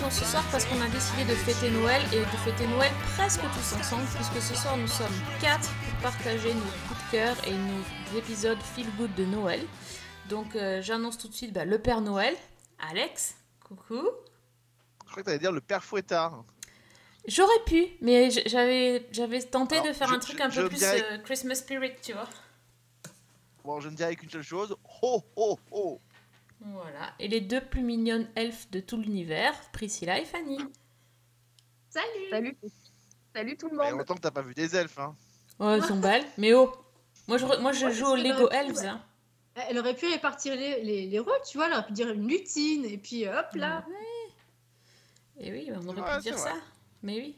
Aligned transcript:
émission 0.00 0.10
ce 0.10 0.30
soir 0.30 0.44
parce 0.50 0.64
qu'on 0.64 0.80
a 0.80 0.88
décidé 0.88 1.24
de 1.24 1.34
fêter 1.34 1.70
Noël 1.70 2.02
et 2.12 2.20
de 2.20 2.24
fêter 2.24 2.66
Noël 2.68 2.90
presque 3.16 3.40
tous 3.40 3.76
ensemble 3.78 4.04
puisque 4.14 4.40
ce 4.42 4.54
soir 4.54 4.76
nous 4.76 4.86
sommes 4.88 5.06
4 5.40 5.60
pour 5.60 6.00
partager 6.10 6.54
nos 6.54 6.60
coups 6.60 7.04
de 7.06 7.10
cœur 7.10 7.36
et 7.46 7.52
nos 7.52 8.18
épisodes 8.18 8.58
feel 8.74 8.86
good 8.96 9.14
de 9.14 9.24
Noël. 9.24 9.60
Donc 10.28 10.54
euh, 10.56 10.80
j'annonce 10.82 11.18
tout 11.18 11.28
de 11.28 11.34
suite 11.34 11.52
bah, 11.52 11.64
le 11.64 11.78
Père 11.78 12.00
Noël, 12.00 12.34
Alex, 12.90 13.34
coucou. 13.66 14.08
Je 15.06 15.10
crois 15.10 15.22
que 15.22 15.26
t'allais 15.26 15.38
dire 15.38 15.52
le 15.52 15.60
père 15.60 15.82
fouettard. 15.84 16.44
J'aurais 17.26 17.62
pu, 17.66 17.86
mais 18.00 18.30
j'avais 18.30 19.06
j'avais 19.12 19.42
tenté 19.42 19.76
Alors, 19.76 19.88
de 19.88 19.92
faire 19.92 20.08
je- 20.08 20.14
un 20.14 20.18
truc 20.18 20.38
je- 20.38 20.42
un 20.42 20.50
peu 20.50 20.68
plus 20.68 20.78
dirais- 20.78 21.04
euh, 21.12 21.18
Christmas 21.18 21.56
spirit, 21.56 21.92
tu 22.02 22.12
vois. 22.12 22.28
Bon, 23.64 23.80
je 23.80 23.88
ne 23.90 23.94
dirais 23.96 24.16
qu'une 24.16 24.30
seule 24.30 24.42
chose. 24.42 24.74
Ho, 25.02 25.22
ho, 25.36 25.58
ho. 25.70 26.00
Voilà. 26.60 27.14
Et 27.18 27.28
les 27.28 27.40
deux 27.40 27.60
plus 27.60 27.82
mignonnes 27.82 28.28
elfes 28.36 28.70
de 28.70 28.80
tout 28.80 28.96
l'univers, 28.98 29.54
Priscilla 29.72 30.18
et 30.20 30.24
Fanny. 30.24 30.58
Salut 31.88 32.06
Salut. 32.30 32.56
Salut 33.34 33.56
tout 33.56 33.68
le 33.68 33.74
Il 33.76 33.78
y 33.78 33.80
a 33.80 33.90
monde. 33.90 33.98
longtemps 34.00 34.14
que 34.14 34.20
t'as 34.20 34.30
pas 34.30 34.42
vu 34.42 34.54
des 34.54 34.76
elfes, 34.76 34.98
hein. 34.98 35.14
Ouais, 35.58 35.74
elles 35.76 35.84
sont 35.84 35.98
belles, 36.00 36.24
mais 36.38 36.52
oh 36.54 36.72
Moi 37.28 37.38
je, 37.38 37.46
re- 37.46 37.60
moi, 37.60 37.72
je 37.72 37.86
Ouais, 37.86 37.92
joue 37.92 38.06
au 38.06 38.10
vrai, 38.16 38.22
Lego 38.22 38.48
ouais. 38.48 38.56
Elves. 38.56 38.78
hein. 38.84 39.02
Elle 39.68 39.78
aurait 39.78 39.94
pu 39.96 40.06
répartir 40.06 40.54
les, 40.56 40.82
les, 40.82 41.06
les 41.06 41.18
rôles, 41.18 41.32
tu 41.48 41.58
vois, 41.58 41.66
elle 41.66 41.72
aurait 41.74 41.86
pu 41.86 41.92
dire 41.92 42.08
une 42.10 42.26
lutine, 42.28 42.84
et 42.84 42.96
puis 42.98 43.26
hop 43.28 43.46
là. 43.54 43.84
Et 45.38 45.50
oui, 45.52 45.70
on 45.74 45.86
aurait 45.88 46.00
Ouais, 46.00 46.16
pu 46.16 46.22
dire 46.22 46.38
ça. 46.38 46.54
Mais 47.02 47.16
oui. 47.18 47.36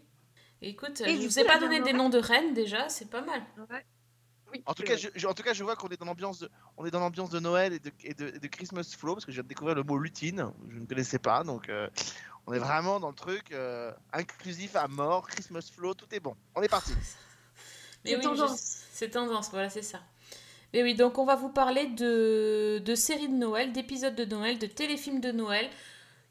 Écoute, 0.61 1.01
Et 1.01 1.17
je 1.21 1.27
vous 1.27 1.35
coup, 1.35 1.41
ai 1.41 1.45
pas 1.45 1.59
donné 1.59 1.81
des 1.81 1.93
noms 1.93 2.09
de 2.11 2.19
reines 2.19 2.55
déjà, 2.55 2.89
c'est 2.89 3.11
pas 3.11 3.23
mal. 3.23 3.43
Oui, 4.53 4.63
En 4.67 4.75
tout 4.75 4.83
cas, 4.83 4.97
je, 4.97 5.09
je- 5.15 5.27
en 5.27 5.35
tout 5.35 5.43
cas, 5.43 5.53
je 5.55 5.65
vois 5.65 5.77
qu'on 5.77 5.89
est 5.89 5.97
dans 5.99 6.07
l'ambiance 6.07 6.39
de, 6.41 6.51
on 6.77 6.85
est 6.87 6.91
dans 6.91 7.01
l'ambiance 7.01 7.31
de 7.31 7.41
Noël 7.41 7.73
et 7.73 7.79
de, 7.79 7.91
et 8.05 8.15
de, 8.15 8.29
et 8.29 8.39
de 8.39 8.47
Christmas 8.49 8.95
flow 8.97 9.15
parce 9.15 9.25
que 9.25 9.33
je 9.33 9.37
viens 9.37 9.43
de 9.45 9.49
découvrir 9.49 9.75
le 9.75 9.83
mot 9.83 9.97
lutine. 9.99 10.51
Je 10.71 10.79
ne 10.79 10.87
connaissais 10.87 11.19
pas, 11.19 11.43
donc 11.45 11.69
euh, 11.69 11.89
on 12.47 12.53
est 12.53 12.59
vraiment 12.59 13.01
dans 13.01 13.09
le 13.09 13.15
truc 13.15 13.53
euh, 13.53 13.93
inclusif 14.13 14.77
à 14.77 14.89
mort, 14.89 15.27
Christmas 15.29 15.71
flow, 15.75 15.95
tout 15.95 16.13
est 16.15 16.21
bon. 16.21 16.37
On 16.55 16.63
est 16.63 16.69
parti. 16.69 16.93
Mais 18.05 18.11
C'est 18.11 18.17
oui, 18.17 18.23
tendance. 18.23 18.83
C'est 18.93 19.11
tendance, 19.11 19.51
voilà, 19.51 19.71
c'est 19.71 19.83
ça. 19.83 20.01
Mais 20.75 20.83
oui, 20.83 20.95
donc 20.95 21.19
on 21.19 21.25
va 21.25 21.37
vous 21.37 21.51
parler 21.51 21.87
de, 21.87 22.79
de 22.85 22.95
séries 22.95 23.29
de 23.29 23.35
Noël, 23.35 23.73
d'épisodes 23.73 24.15
de 24.15 24.25
Noël, 24.25 24.59
de 24.59 24.67
téléfilms 24.67 25.21
de 25.21 25.31
Noël. 25.31 25.69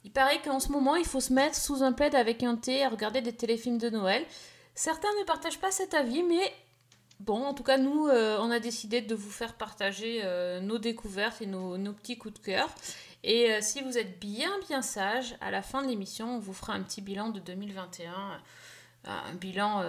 Il 0.03 0.11
paraît 0.11 0.41
qu'en 0.41 0.59
ce 0.59 0.69
moment, 0.69 0.95
il 0.95 1.05
faut 1.05 1.19
se 1.19 1.31
mettre 1.31 1.55
sous 1.55 1.83
un 1.83 1.93
plaid 1.93 2.15
avec 2.15 2.41
un 2.43 2.55
thé 2.55 2.83
à 2.83 2.89
regarder 2.89 3.21
des 3.21 3.33
téléfilms 3.33 3.77
de 3.77 3.89
Noël. 3.91 4.25
Certains 4.73 5.09
ne 5.19 5.25
partagent 5.25 5.59
pas 5.59 5.69
cet 5.69 5.93
avis, 5.93 6.23
mais 6.23 6.41
bon, 7.21 7.43
en 7.45 7.53
tout 7.53 7.63
cas, 7.63 7.77
nous, 7.77 8.07
euh, 8.07 8.37
on 8.39 8.51
a 8.51 8.59
décidé 8.59 9.01
de 9.01 9.15
vous 9.15 9.29
faire 9.29 9.53
partager 9.53 10.21
euh, 10.23 10.59
nos 10.59 10.77
découvertes 10.77 11.41
et 11.41 11.45
nos, 11.45 11.77
petits 11.93 12.17
coups 12.17 12.33
de 12.35 12.39
cœur. 12.39 12.69
Et 13.23 13.51
euh, 13.51 13.59
si 13.61 13.81
vous 13.81 13.97
êtes 13.97 14.19
bien, 14.19 14.51
bien 14.67 14.81
sage, 14.81 15.35
à 15.41 15.51
la 15.51 15.61
fin 15.61 15.83
de 15.83 15.87
l'émission, 15.87 16.35
on 16.35 16.39
vous 16.39 16.53
fera 16.53 16.73
un 16.73 16.81
petit 16.81 17.01
bilan 17.01 17.29
de 17.29 17.39
2021 17.39 18.11
un 19.03 19.33
bilan 19.33 19.81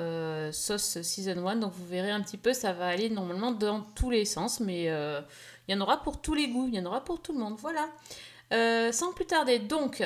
sauce 0.52 1.02
season 1.02 1.46
1 1.46 1.56
donc 1.56 1.74
vous 1.74 1.84
verrez 1.84 2.10
un 2.10 2.22
petit 2.22 2.38
peu 2.38 2.54
ça 2.54 2.72
va 2.72 2.86
aller 2.86 3.10
normalement 3.10 3.52
dans 3.52 3.82
tous 3.82 4.08
les 4.08 4.24
sens 4.24 4.58
mais 4.58 4.84
il 4.84 5.74
y 5.74 5.74
en 5.74 5.82
aura 5.82 6.02
pour 6.02 6.22
tous 6.22 6.32
les 6.32 6.48
goûts 6.48 6.66
il 6.66 6.74
y 6.74 6.80
en 6.80 6.86
aura 6.86 7.04
pour 7.04 7.20
tout 7.20 7.34
le 7.34 7.38
monde 7.38 7.58
voilà. 7.58 7.90
Sans 8.90 9.12
plus 9.12 9.26
tarder 9.26 9.58
donc 9.58 10.02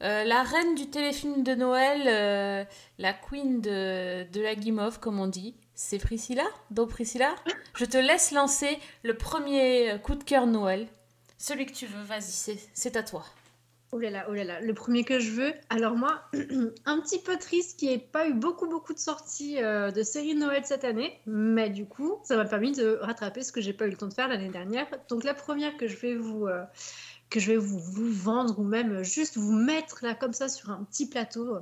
la 0.00 0.42
reine 0.44 0.76
du 0.76 0.88
téléfilm 0.88 1.42
de 1.42 1.56
Noël 1.56 2.68
la 2.98 3.12
queen 3.12 3.60
de, 3.60 4.22
de 4.30 4.40
la 4.40 4.54
guimauve 4.54 5.00
comme 5.00 5.18
on 5.18 5.26
dit 5.26 5.56
c'est 5.80 5.98
Priscilla? 5.98 6.42
Donc 6.72 6.90
Priscilla 6.90 7.36
je 7.76 7.84
te 7.84 7.96
laisse 7.96 8.32
lancer 8.32 8.78
le 9.04 9.16
premier 9.16 9.96
coup 10.02 10.16
de 10.16 10.24
cœur 10.24 10.48
Noël 10.48 10.88
celui 11.38 11.66
que 11.66 11.72
tu 11.72 11.86
veux 11.86 12.02
vas-y 12.02 12.58
c'est- 12.74 12.96
à 12.96 13.02
toi 13.04 13.24
Oh 13.92 13.98
là 13.98 14.10
là, 14.10 14.26
oh 14.28 14.34
là 14.34 14.44
là, 14.44 14.60
le 14.60 14.74
premier 14.74 15.02
que 15.02 15.18
je 15.18 15.30
veux. 15.30 15.54
Alors 15.70 15.94
moi, 15.96 16.20
un 16.84 17.00
petit 17.00 17.18
peu 17.22 17.38
triste 17.38 17.78
qu'il 17.78 17.88
n'y 17.88 17.94
ait 17.94 17.98
pas 17.98 18.28
eu 18.28 18.34
beaucoup 18.34 18.68
beaucoup 18.68 18.92
de 18.92 18.98
sorties 18.98 19.62
euh, 19.62 19.90
de 19.90 20.02
séries 20.02 20.34
de 20.34 20.40
Noël 20.40 20.62
cette 20.66 20.84
année, 20.84 21.18
mais 21.24 21.70
du 21.70 21.86
coup, 21.86 22.18
ça 22.22 22.36
m'a 22.36 22.44
permis 22.44 22.72
de 22.72 22.98
rattraper 23.00 23.42
ce 23.42 23.50
que 23.50 23.62
j'ai 23.62 23.72
pas 23.72 23.86
eu 23.86 23.90
le 23.90 23.96
temps 23.96 24.08
de 24.08 24.12
faire 24.12 24.28
l'année 24.28 24.50
dernière. 24.50 24.86
Donc 25.08 25.24
la 25.24 25.32
première 25.32 25.74
que 25.78 25.86
je 25.88 25.96
vais 25.96 26.16
vous 26.16 26.46
euh, 26.46 26.62
que 27.30 27.40
je 27.40 27.46
vais 27.52 27.56
vous, 27.56 27.78
vous 27.78 28.12
vendre 28.12 28.58
ou 28.58 28.62
même 28.62 29.02
juste 29.04 29.38
vous 29.38 29.52
mettre 29.54 30.00
là 30.04 30.14
comme 30.14 30.34
ça 30.34 30.50
sur 30.50 30.68
un 30.68 30.84
petit 30.84 31.08
plateau, 31.08 31.54
euh, 31.54 31.60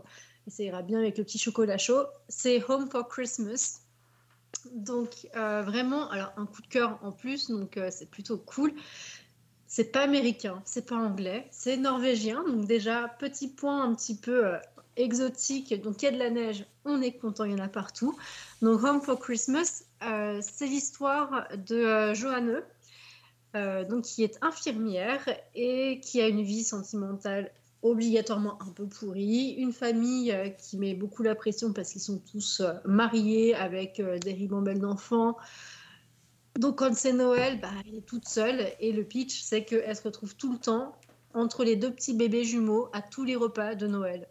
et 0.49 0.51
ça 0.51 0.65
ira 0.65 0.83
bien 0.83 0.99
avec 0.99 1.19
le 1.19 1.23
petit 1.23 1.39
chocolat 1.39 1.79
chaud, 1.79 2.07
c'est 2.29 2.61
Home 2.69 2.91
for 2.91 3.07
Christmas. 3.07 3.83
Donc 4.73 5.29
euh, 5.37 5.63
vraiment, 5.63 6.11
alors 6.11 6.33
un 6.37 6.47
coup 6.47 6.63
de 6.63 6.67
cœur 6.67 6.99
en 7.03 7.13
plus, 7.13 7.51
donc 7.51 7.77
euh, 7.77 7.89
c'est 7.91 8.11
plutôt 8.11 8.39
cool. 8.39 8.73
C'est 9.67 9.93
pas 9.93 10.03
américain, 10.03 10.63
c'est 10.65 10.87
pas 10.87 10.97
anglais, 10.97 11.49
c'est 11.51 11.77
norvégien. 11.77 12.45
Donc 12.45 12.67
déjà, 12.67 13.09
petit 13.19 13.49
point 13.49 13.83
un 13.83 13.95
petit 13.95 14.17
peu 14.17 14.47
euh, 14.47 14.59
exotique. 14.97 15.81
Donc 15.83 16.03
il 16.03 16.07
y 16.07 16.09
a 16.09 16.13
de 16.13 16.19
la 16.19 16.31
neige, 16.31 16.65
on 16.85 17.03
est 17.03 17.13
content, 17.13 17.45
il 17.45 17.53
y 17.53 17.55
en 17.55 17.65
a 17.65 17.69
partout. 17.69 18.17
Donc 18.63 18.83
Home 18.83 19.01
for 19.01 19.19
Christmas, 19.19 19.85
c'est 20.01 20.67
l'histoire 20.67 21.49
de 21.57 22.15
Johanne, 22.15 22.63
donc 23.55 24.05
qui 24.05 24.23
est 24.23 24.39
infirmière 24.43 25.23
et 25.55 26.01
qui 26.01 26.21
a 26.21 26.29
une 26.29 26.43
vie 26.43 26.65
sentimentale 26.65 27.51
obligatoirement 27.91 28.59
un 28.63 28.71
peu 28.71 28.87
pourrie, 28.87 29.51
une 29.59 29.73
famille 29.73 30.33
euh, 30.33 30.49
qui 30.49 30.77
met 30.79 30.95
beaucoup 30.95 31.23
la 31.23 31.35
pression 31.35 31.73
parce 31.73 31.93
qu'ils 31.93 32.01
sont 32.01 32.19
tous 32.19 32.61
euh, 32.61 32.73
mariés 32.85 33.55
avec 33.55 34.01
euh, 34.01 34.19
des 34.19 34.33
ribambelles 34.33 34.81
d'enfants. 34.81 35.37
Donc 36.59 36.79
quand 36.79 36.95
c'est 36.95 37.13
Noël, 37.13 37.61
bah, 37.61 37.71
elle 37.87 37.97
est 37.97 38.07
toute 38.07 38.27
seule 38.27 38.67
et 38.81 38.93
le 38.93 39.05
pitch 39.05 39.43
c'est 39.43 39.65
qu'elle 39.65 39.95
se 39.95 40.03
retrouve 40.03 40.37
tout 40.37 40.53
le 40.53 40.59
temps 40.59 40.97
entre 41.35 41.65
les 41.65 41.77
deux 41.77 41.93
petits 41.93 42.15
bébés 42.15 42.45
jumeaux 42.45 42.89
à 42.93 43.03
tous 43.03 43.25
les 43.25 43.37
repas 43.37 43.75
de 43.75 43.87
Noël. 43.87 44.27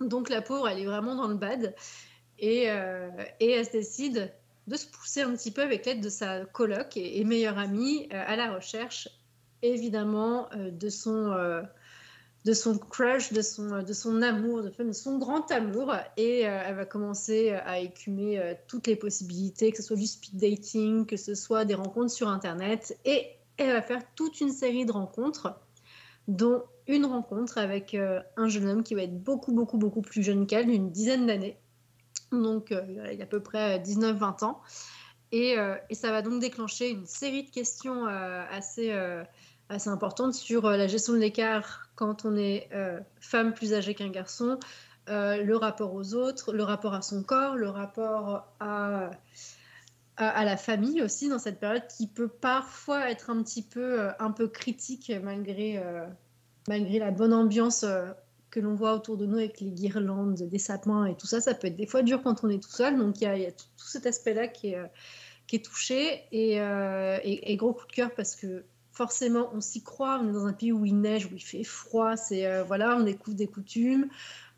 Donc 0.00 0.30
la 0.30 0.42
pauvre, 0.42 0.68
elle 0.68 0.78
est 0.78 0.86
vraiment 0.86 1.14
dans 1.14 1.28
le 1.28 1.34
bad 1.34 1.74
et, 2.38 2.64
et 3.40 3.50
elle 3.50 3.66
se 3.66 3.72
décide 3.72 4.32
de 4.66 4.76
se 4.76 4.86
pousser 4.86 5.20
un 5.20 5.32
petit 5.32 5.50
peu 5.50 5.60
avec 5.60 5.84
l'aide 5.84 6.00
de 6.00 6.08
sa 6.08 6.46
coloc 6.46 6.96
et, 6.96 7.22
meilleure 7.24 7.58
amie 7.58 8.08
à 8.10 8.36
la 8.36 8.54
recherche 8.54 9.08
évidemment 9.60 10.48
de 10.56 10.88
son 10.88 11.62
de 12.44 12.52
son 12.52 12.76
crush, 12.76 13.32
de 13.32 13.40
son, 13.40 13.82
de 13.82 13.92
son 13.92 14.20
amour, 14.20 14.62
de, 14.62 14.92
son 14.92 15.18
grand 15.18 15.50
amour. 15.50 15.94
Et 16.16 16.46
euh, 16.46 16.62
elle 16.66 16.74
va 16.74 16.84
commencer 16.84 17.52
à 17.52 17.78
écumer 17.78 18.38
euh, 18.38 18.54
toutes 18.68 18.86
les 18.86 18.96
possibilités, 18.96 19.70
que 19.70 19.78
ce 19.78 19.82
soit 19.82 19.96
du 19.96 20.06
speed 20.06 20.36
dating, 20.36 21.06
que 21.06 21.16
ce 21.16 21.34
soit 21.34 21.64
des 21.64 21.74
rencontres 21.74 22.10
sur 22.10 22.28
Internet. 22.28 22.98
Et 23.06 23.28
elle 23.56 23.72
va 23.72 23.82
faire 23.82 24.02
toute 24.14 24.40
une 24.40 24.50
série 24.50 24.84
de 24.84 24.92
rencontres, 24.92 25.58
dont 26.28 26.64
une 26.86 27.06
rencontre 27.06 27.56
avec 27.56 27.94
euh, 27.94 28.20
un 28.36 28.48
jeune 28.48 28.68
homme 28.68 28.82
qui 28.82 28.94
va 28.94 29.02
être 29.02 29.22
beaucoup, 29.22 29.52
beaucoup, 29.52 29.78
beaucoup 29.78 30.02
plus 30.02 30.22
jeune 30.22 30.46
qu'elle, 30.46 30.66
d'une 30.66 30.90
dizaine 30.90 31.26
d'années. 31.26 31.56
Donc, 32.30 32.74
il 32.88 33.00
a 33.00 33.22
à 33.22 33.26
peu 33.26 33.40
près 33.40 33.78
19-20 33.78 34.44
ans. 34.44 34.60
Et, 35.30 35.56
et, 35.88 35.94
ça 35.94 36.10
va 36.10 36.22
donc 36.22 36.40
déclencher 36.40 36.90
une 36.90 37.06
série 37.06 37.44
de 37.44 37.50
questions 37.50 38.06
assez, 38.06 38.92
assez 39.68 39.88
importantes 39.88 40.34
sur 40.34 40.68
la 40.68 40.86
gestion 40.88 41.12
de 41.12 41.18
l'écart 41.18 41.83
quand 41.94 42.24
on 42.24 42.36
est 42.36 42.68
euh, 42.72 43.00
femme 43.20 43.54
plus 43.54 43.74
âgée 43.74 43.94
qu'un 43.94 44.08
garçon, 44.08 44.58
euh, 45.08 45.42
le 45.42 45.56
rapport 45.56 45.94
aux 45.94 46.14
autres, 46.14 46.52
le 46.52 46.62
rapport 46.62 46.94
à 46.94 47.02
son 47.02 47.22
corps, 47.22 47.56
le 47.56 47.68
rapport 47.68 48.52
à, 48.60 49.10
à, 50.16 50.44
la 50.44 50.56
famille 50.56 51.02
aussi 51.02 51.28
dans 51.28 51.38
cette 51.38 51.60
période 51.60 51.86
qui 51.88 52.06
peut 52.06 52.28
parfois 52.28 53.10
être 53.10 53.30
un 53.30 53.42
petit 53.42 53.62
peu, 53.62 54.00
euh, 54.00 54.10
un 54.18 54.30
peu 54.30 54.48
critique 54.48 55.12
malgré, 55.22 55.82
malgré 56.68 56.98
la 56.98 57.10
bonne 57.10 57.32
ambiance 57.32 57.84
que 58.50 58.60
l'on 58.60 58.74
voit 58.74 58.94
autour 58.94 59.16
de 59.16 59.26
nous 59.26 59.38
avec 59.38 59.60
les 59.60 59.70
guirlandes, 59.70 60.42
des 60.42 60.58
sapins 60.58 61.06
et 61.06 61.16
tout 61.16 61.26
ça. 61.26 61.40
Ça 61.40 61.54
peut 61.54 61.66
être 61.66 61.76
des 61.76 61.86
fois 61.86 62.02
dur 62.02 62.22
quand 62.22 62.44
on 62.44 62.48
est 62.48 62.62
tout 62.62 62.70
seul. 62.70 62.96
Donc 62.96 63.20
il 63.20 63.24
y 63.24 63.46
a, 63.46 63.52
tout, 63.52 63.66
cet 63.76 64.06
aspect-là 64.06 64.48
qui 64.48 64.68
est, 64.68 64.90
qui 65.46 65.56
est 65.56 65.64
touché 65.64 66.24
et, 66.32 67.56
gros 67.56 67.74
coup 67.74 67.86
de 67.86 67.92
cœur 67.92 68.14
parce 68.14 68.36
que 68.36 68.64
forcément, 68.94 69.50
on 69.52 69.60
s'y 69.60 69.82
croit. 69.82 70.20
On 70.22 70.28
est 70.28 70.32
dans 70.32 70.46
un 70.46 70.52
pays 70.52 70.72
où 70.72 70.84
il 70.84 71.00
neige, 71.00 71.26
où 71.26 71.34
il 71.34 71.42
fait 71.42 71.64
froid. 71.64 72.16
C'est 72.16 72.46
euh, 72.46 72.64
voilà, 72.64 72.96
on 72.96 73.00
découvre 73.02 73.36
des 73.36 73.48
coutumes. 73.48 74.08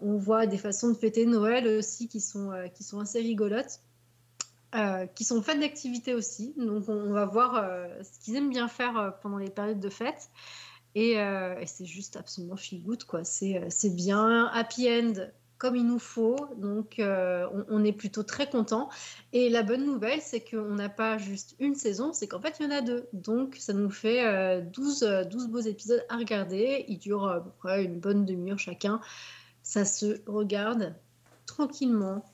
On 0.00 0.16
voit 0.16 0.46
des 0.46 0.58
façons 0.58 0.90
de 0.90 0.94
fêter 0.94 1.26
Noël 1.26 1.66
aussi 1.66 2.06
qui 2.06 2.20
sont 2.20 2.52
euh, 2.52 2.68
qui 2.68 2.84
sont 2.84 3.00
assez 3.00 3.18
rigolotes, 3.20 3.80
euh, 4.74 5.06
qui 5.06 5.24
sont 5.24 5.42
faites 5.42 5.58
d'activités 5.58 6.14
aussi. 6.14 6.54
Donc, 6.56 6.88
on, 6.88 7.12
va 7.12 7.24
voir 7.24 7.66
ce 8.02 8.24
qu'ils 8.24 8.36
aiment 8.36 8.50
bien 8.50 8.68
faire 8.68 9.18
pendant 9.22 9.38
les 9.38 9.50
périodes 9.50 9.80
de 9.80 9.88
fête. 9.88 10.30
Et, 10.94 11.16
c'est 11.66 11.84
juste 11.84 12.16
absolument 12.16 12.56
feel 12.56 12.82
good, 12.82 13.04
quoi. 13.04 13.24
C'est 13.24 13.94
bien 13.94 14.46
happy 14.46 14.88
end 14.90 15.14
comme 15.58 15.76
il 15.76 15.86
nous 15.86 15.98
faut. 15.98 16.36
Donc, 16.56 16.98
euh, 16.98 17.46
on, 17.52 17.64
on, 17.68 17.84
est 17.84 17.92
plutôt 17.92 18.22
très 18.22 18.48
content. 18.48 18.88
Et 19.32 19.48
la 19.48 19.62
bonne 19.62 19.84
nouvelle, 19.84 20.20
c'est 20.20 20.40
qu'on 20.40 20.74
n'a 20.74 20.88
pas 20.88 21.18
juste 21.18 21.56
une 21.58 21.74
saison, 21.74 22.12
c'est 22.12 22.28
qu'en 22.28 22.40
fait, 22.40 22.56
il 22.60 22.66
y 22.66 22.66
en 22.66 22.72
a 22.72 22.80
deux. 22.80 23.08
Donc, 23.12 23.56
ça 23.58 23.72
nous 23.72 23.90
fait 23.90 24.26
euh, 24.26 24.60
12, 24.60 25.26
12 25.30 25.48
beaux 25.48 25.60
épisodes 25.60 26.04
à 26.08 26.16
regarder. 26.16 26.84
Ils 26.88 26.98
durent 26.98 27.28
à 27.28 27.42
peu 27.42 27.50
près 27.58 27.84
une 27.84 28.00
bonne 28.00 28.24
demi-heure 28.24 28.58
chacun. 28.58 29.00
ça 29.62 29.84
se 29.84 30.20
regarde 30.26 30.94
tranquillement, 31.46 32.24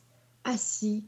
assis 0.45 1.05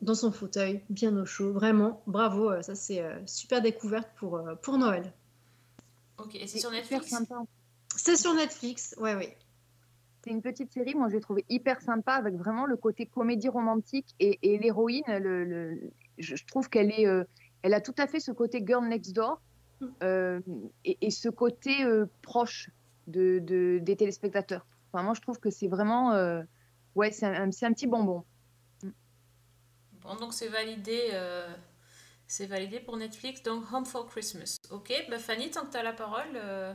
dans 0.00 0.14
son 0.14 0.32
fauteuil, 0.32 0.82
bien 0.88 1.16
au 1.16 1.26
chaud. 1.26 1.52
Vraiment, 1.52 2.02
bravo, 2.06 2.50
euh, 2.50 2.62
ça 2.62 2.74
c'est 2.74 3.02
euh, 3.02 3.18
super 3.26 3.60
découverte 3.60 4.08
pour, 4.16 4.36
euh, 4.36 4.54
pour 4.56 4.78
Noël. 4.78 5.12
Ok, 6.18 6.34
et 6.34 6.46
c'est 6.46 6.58
sur 6.58 6.70
Netflix? 6.70 7.14
C'est 7.96 8.16
sur 8.16 8.34
Netflix, 8.34 8.94
ouais, 8.98 9.14
ouais. 9.14 9.36
C'est 10.22 10.30
une 10.30 10.42
petite 10.42 10.72
série, 10.72 10.94
moi 10.94 11.08
je 11.08 11.14
l'ai 11.14 11.20
trouvé 11.20 11.44
hyper 11.48 11.80
sympa 11.80 12.12
avec 12.14 12.34
vraiment 12.34 12.66
le 12.66 12.76
côté 12.76 13.06
comédie 13.06 13.48
romantique 13.48 14.14
et, 14.18 14.38
et 14.42 14.58
l'héroïne, 14.58 15.02
le, 15.08 15.44
le- 15.44 15.90
je, 16.18 16.36
je 16.36 16.44
trouve 16.46 16.68
qu'elle 16.68 16.90
est, 16.92 17.06
euh, 17.06 17.24
elle 17.62 17.72
a 17.74 17.80
tout 17.80 17.94
à 17.98 18.06
fait 18.06 18.20
ce 18.20 18.30
côté 18.32 18.62
girl 18.66 18.86
next 18.86 19.14
door 19.14 19.40
Mm. 19.80 19.86
euh, 20.02 20.40
et, 20.84 20.98
et 21.00 21.10
ce 21.10 21.28
côté 21.30 21.84
euh, 21.84 22.06
proche 22.22 22.70
de, 23.06 23.38
de- 23.40 23.78
des 23.82 23.96
téléspectateurs. 23.96 24.66
Enfin, 24.92 25.04
moi 25.04 25.14
je 25.14 25.20
trouve 25.22 25.38
que 25.38 25.50
c'est 25.50 25.68
vraiment, 25.68 26.12
euh, 26.12 26.42
ouais, 26.94 27.12
c'est 27.12 27.26
un, 27.26 27.48
petit 27.50 27.86
bonbon. 27.86 28.24
Bon, 30.02 30.14
donc 30.16 30.32
c'est 30.34 30.48
validé, 30.48 31.10
euh, 31.12 31.48
c'est 32.26 32.46
validé 32.46 32.80
pour 32.80 32.96
Netflix. 32.96 33.42
Donc 33.42 33.64
Home 33.72 33.86
for 33.86 34.06
Christmas. 34.06 34.56
Ok, 34.70 34.92
bah 35.10 35.18
Fanny, 35.18 35.50
tant 35.50 35.66
que 35.66 35.72
t'as 35.72 35.82
la 35.82 35.92
parole, 35.92 36.28
euh, 36.34 36.74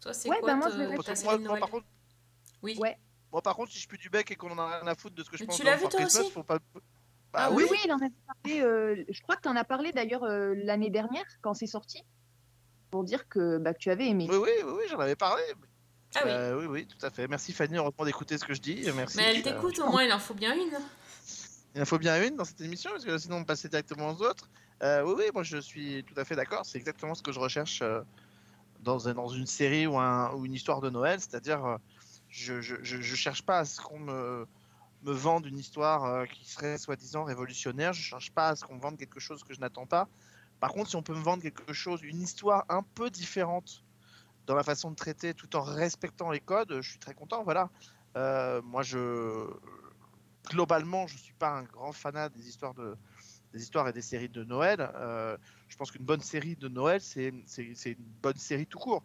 toi 0.00 0.12
c'est 0.14 0.30
Ouais, 0.30 0.36
quoi 0.40 0.50
bah 0.50 0.56
moi, 0.56 0.68
te- 0.68 0.74
je 0.74 0.82
vais 0.82 0.98
ta 0.98 1.14
que 1.14 1.20
série 1.20 1.28
moi, 1.28 1.38
de 1.38 1.44
moi, 1.46 1.56
Noël 1.56 1.60
par 1.60 1.70
contre, 1.70 1.86
Oui. 2.64 2.76
Ouais. 2.78 2.96
moi, 3.30 3.42
par 3.42 3.54
contre, 3.54 3.70
si 3.72 3.78
je 3.78 3.86
pue 3.86 3.98
du 3.98 4.08
bec 4.10 4.30
et 4.30 4.36
qu'on 4.36 4.50
en 4.50 4.58
a 4.58 4.78
rien 4.78 4.86
à 4.88 4.94
foutre 4.94 5.14
de 5.14 5.22
ce 5.22 5.30
que 5.30 5.36
je 5.36 5.42
Mais 5.42 5.46
pense 5.48 5.56
tu 5.56 5.62
l'as 5.64 5.76
vu, 5.76 5.82
toi 5.88 6.00
Christmas, 6.00 6.20
aussi 6.22 6.30
faut 6.32 6.42
pas. 6.42 6.58
Bah 6.74 6.80
Ah 7.34 7.50
oui, 7.52 7.64
Oui, 7.70 7.76
il 7.84 7.92
en 7.92 7.96
a 7.96 8.08
parlé. 8.26 8.60
euh, 8.62 9.04
je 9.08 9.20
crois 9.22 9.36
que 9.36 9.42
tu 9.42 9.48
en 9.48 9.56
as 9.56 9.64
parlé 9.64 9.92
d'ailleurs 9.92 10.24
euh, 10.24 10.54
l'année 10.56 10.90
dernière 10.90 11.24
quand 11.42 11.52
c'est 11.54 11.66
sorti 11.66 12.02
pour 12.90 13.04
dire 13.04 13.28
que, 13.28 13.58
bah, 13.58 13.74
que 13.74 13.78
tu 13.78 13.90
avais 13.90 14.06
aimé. 14.08 14.26
oui, 14.30 14.36
oui, 14.36 14.50
oui, 14.64 14.72
oui, 14.78 14.84
j'en 14.88 14.98
avais 15.00 15.16
parlé. 15.16 15.42
Ah 16.16 16.20
oui. 16.24 16.30
Euh, 16.30 16.58
oui, 16.60 16.66
oui, 16.66 16.86
tout 16.86 17.04
à 17.04 17.10
fait. 17.10 17.26
Merci 17.26 17.52
Fanny, 17.52 17.76
heureusement 17.76 18.04
d'écouter 18.04 18.38
ce 18.38 18.44
que 18.44 18.54
je 18.54 18.60
dis. 18.60 18.88
Merci. 18.94 19.16
Mais 19.16 19.24
elle 19.34 19.38
Euh, 19.40 19.42
t'écoute, 19.42 19.78
au 19.80 19.90
moins 19.90 20.04
il 20.04 20.12
en 20.12 20.18
faut 20.20 20.34
bien 20.34 20.54
une. 20.54 20.70
Il 21.74 21.82
en 21.82 21.84
faut 21.84 21.98
bien 21.98 22.22
une 22.24 22.36
dans 22.36 22.44
cette 22.44 22.60
émission, 22.60 22.90
parce 22.92 23.04
que 23.04 23.18
sinon 23.18 23.38
on 23.38 23.44
passait 23.44 23.68
directement 23.68 24.10
aux 24.10 24.22
autres. 24.22 24.48
Euh, 24.84 25.02
oui, 25.02 25.14
oui, 25.18 25.24
moi 25.34 25.42
je 25.42 25.56
suis 25.56 26.04
tout 26.04 26.14
à 26.16 26.24
fait 26.24 26.36
d'accord. 26.36 26.64
C'est 26.64 26.78
exactement 26.78 27.16
ce 27.16 27.22
que 27.22 27.32
je 27.32 27.40
recherche 27.40 27.80
euh, 27.82 28.00
dans, 28.78 29.08
un- 29.08 29.14
dans 29.14 29.26
une 29.28 29.46
série 29.46 29.88
ou, 29.88 29.98
un, 29.98 30.32
ou 30.34 30.46
une 30.46 30.54
histoire 30.54 30.80
de 30.80 30.88
Noël. 30.90 31.18
C'est-à-dire, 31.20 31.64
euh, 31.64 31.76
je, 32.34 32.60
je, 32.60 33.14
cherche 33.14 33.42
pas 33.42 33.60
à 33.60 33.64
ce 33.64 33.80
qu'on 33.80 34.00
me, 34.00 34.46
me 35.02 35.12
vende 35.12 35.46
une 35.46 35.58
histoire 35.58 36.04
euh, 36.04 36.26
qui 36.26 36.44
serait 36.44 36.78
soi-disant 36.78 37.24
révolutionnaire. 37.24 37.92
Je 37.92 38.02
cherche 38.02 38.32
pas 38.32 38.48
à 38.48 38.56
ce 38.56 38.64
qu'on 38.64 38.74
me 38.74 38.80
vende 38.80 38.96
quelque 38.96 39.20
chose 39.20 39.44
que 39.44 39.54
je 39.54 39.60
n'attends 39.60 39.86
pas. 39.86 40.08
Par 40.58 40.72
contre, 40.72 40.90
si 40.90 40.96
on 40.96 41.02
peut 41.02 41.14
me 41.14 41.22
vendre 41.22 41.42
quelque 41.42 41.72
chose, 41.72 42.02
une 42.02 42.20
histoire 42.20 42.64
un 42.68 42.82
peu 42.82 43.08
différente 43.08 43.84
dans 44.46 44.56
la 44.56 44.64
façon 44.64 44.90
de 44.90 44.96
traiter, 44.96 45.32
tout 45.32 45.54
en 45.54 45.62
respectant 45.62 46.30
les 46.30 46.40
codes, 46.40 46.80
je 46.80 46.90
suis 46.90 46.98
très 46.98 47.14
content. 47.14 47.44
Voilà. 47.44 47.70
Euh, 48.16 48.60
moi, 48.62 48.82
je 48.82 49.48
globalement, 50.50 51.06
je 51.06 51.16
suis 51.16 51.32
pas 51.34 51.50
un 51.50 51.62
grand 51.62 51.92
fanat 51.92 52.28
des 52.30 52.48
histoires 52.48 52.74
de 52.74 52.96
des 53.52 53.62
histoires 53.62 53.86
et 53.86 53.92
des 53.92 54.02
séries 54.02 54.28
de 54.28 54.42
Noël. 54.42 54.90
Euh, 54.96 55.36
je 55.68 55.76
pense 55.76 55.92
qu'une 55.92 56.04
bonne 56.04 56.20
série 56.20 56.56
de 56.56 56.66
Noël, 56.66 57.00
c'est 57.00 57.28
une 57.28 57.94
bonne 58.20 58.36
série 58.36 58.66
tout 58.66 58.80
court. 58.80 59.04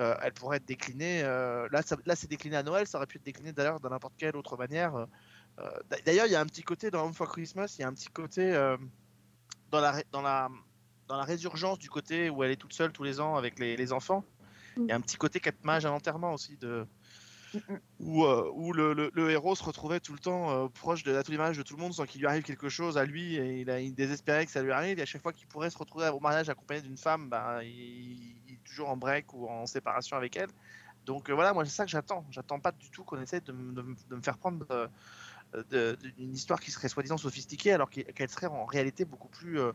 Euh, 0.00 0.14
elle 0.22 0.32
pourrait 0.32 0.56
être 0.56 0.64
déclinée. 0.64 1.22
euh, 1.22 1.68
là, 1.72 1.82
ça- 1.82 1.96
là, 2.06 2.16
c'est 2.16 2.28
décliné 2.28 2.56
à 2.56 2.62
Noël. 2.62 2.86
Ça 2.86 2.96
aurait 2.98 3.06
pu 3.06 3.18
être 3.18 3.24
décliné 3.24 3.52
d'ailleurs 3.52 3.80
de 3.80 3.88
n'importe 3.88 4.14
quelle 4.16 4.34
autre 4.36 4.56
manière. 4.56 4.96
Euh, 4.96 5.70
d'a- 5.90 6.00
d'ailleurs, 6.06 6.26
il 6.26 6.32
y 6.32 6.36
a 6.36 6.40
un 6.40 6.46
petit 6.46 6.62
côté 6.62 6.90
dans 6.90 7.04
Home 7.04 7.12
for 7.12 7.28
Christmas. 7.28 7.74
Il 7.78 7.82
y 7.82 7.84
a 7.84 7.88
un 7.88 7.92
petit 7.92 8.08
côté 8.08 8.50
dans 9.70 9.80
la 9.80 9.92
ré- 9.92 10.06
dans 10.10 10.22
la 10.22 10.48
dans 11.06 11.16
la 11.16 11.24
résurgence 11.24 11.78
du 11.80 11.90
côté 11.90 12.30
où 12.30 12.42
elle 12.44 12.52
est 12.52 12.56
toute 12.56 12.72
seule 12.72 12.92
tous 12.92 13.02
les 13.02 13.20
ans 13.20 13.36
avec 13.36 13.58
les, 13.58 13.76
les 13.76 13.92
enfants. 13.92 14.24
Il 14.76 14.86
y 14.86 14.92
a 14.92 14.94
un 14.96 15.00
petit 15.00 15.16
côté 15.16 15.38
quatre 15.40 15.62
mages 15.64 15.84
à 15.84 15.88
l'enterrement 15.90 16.32
aussi 16.32 16.56
de 16.56 16.86
où, 17.98 18.24
où 18.24 18.72
le, 18.72 18.94
le- 18.94 19.10
le 19.12 19.30
héros 19.30 19.56
se 19.56 19.64
retrouvait 19.64 19.98
tout 20.00 20.12
le 20.12 20.20
temps 20.20 20.68
proche 20.68 21.02
de 21.02 21.10
la 21.10 21.24
toute 21.24 21.34
image 21.34 21.56
de 21.58 21.62
tout 21.64 21.74
le 21.76 21.82
monde 21.82 21.92
sans 21.92 22.06
qu'il 22.06 22.20
lui 22.20 22.28
arrive 22.28 22.44
quelque 22.44 22.68
chose 22.68 22.96
à 22.96 23.04
lui 23.04 23.34
et 23.36 23.60
il, 23.62 23.70
a, 23.70 23.80
il 23.80 23.92
désespérait 23.92 24.46
que 24.46 24.52
ça 24.52 24.62
lui 24.62 24.70
arrive 24.70 24.98
et 25.00 25.02
à 25.02 25.06
chaque 25.06 25.20
fois 25.20 25.32
qu'il 25.32 25.48
pourrait 25.48 25.70
se 25.70 25.76
retrouver 25.78 26.08
au 26.08 26.20
mariage 26.20 26.48
accompagné 26.48 26.80
d'une 26.80 26.96
femme 26.96 27.28
bah, 27.28 27.64
il, 27.64 28.39
toujours 28.70 28.88
en 28.90 28.96
break 28.96 29.34
ou 29.34 29.48
en 29.48 29.66
séparation 29.66 30.16
avec 30.16 30.36
elle 30.36 30.50
donc 31.04 31.28
euh, 31.30 31.34
voilà 31.34 31.52
moi 31.52 31.64
c'est 31.64 31.70
ça 31.72 31.84
que 31.84 31.90
j'attends 31.90 32.24
j'attends 32.30 32.60
pas 32.60 32.72
du 32.72 32.90
tout 32.90 33.04
qu'on 33.04 33.20
essaie 33.20 33.40
de, 33.40 33.52
me- 33.52 33.72
de 33.74 33.82
me- 33.82 33.96
de 34.08 34.16
me 34.16 34.22
faire 34.22 34.38
prendre 34.38 34.64
euh, 34.70 35.96
d'une 36.16 36.32
histoire 36.34 36.60
qui 36.60 36.70
serait 36.70 36.88
soi-disant 36.88 37.16
sophistiquée 37.18 37.72
alors 37.72 37.90
qu'elle 37.90 38.30
serait 38.30 38.46
en 38.46 38.64
réalité 38.64 39.04
beaucoup 39.04 39.28
plus 39.28 39.58
euh, 39.60 39.72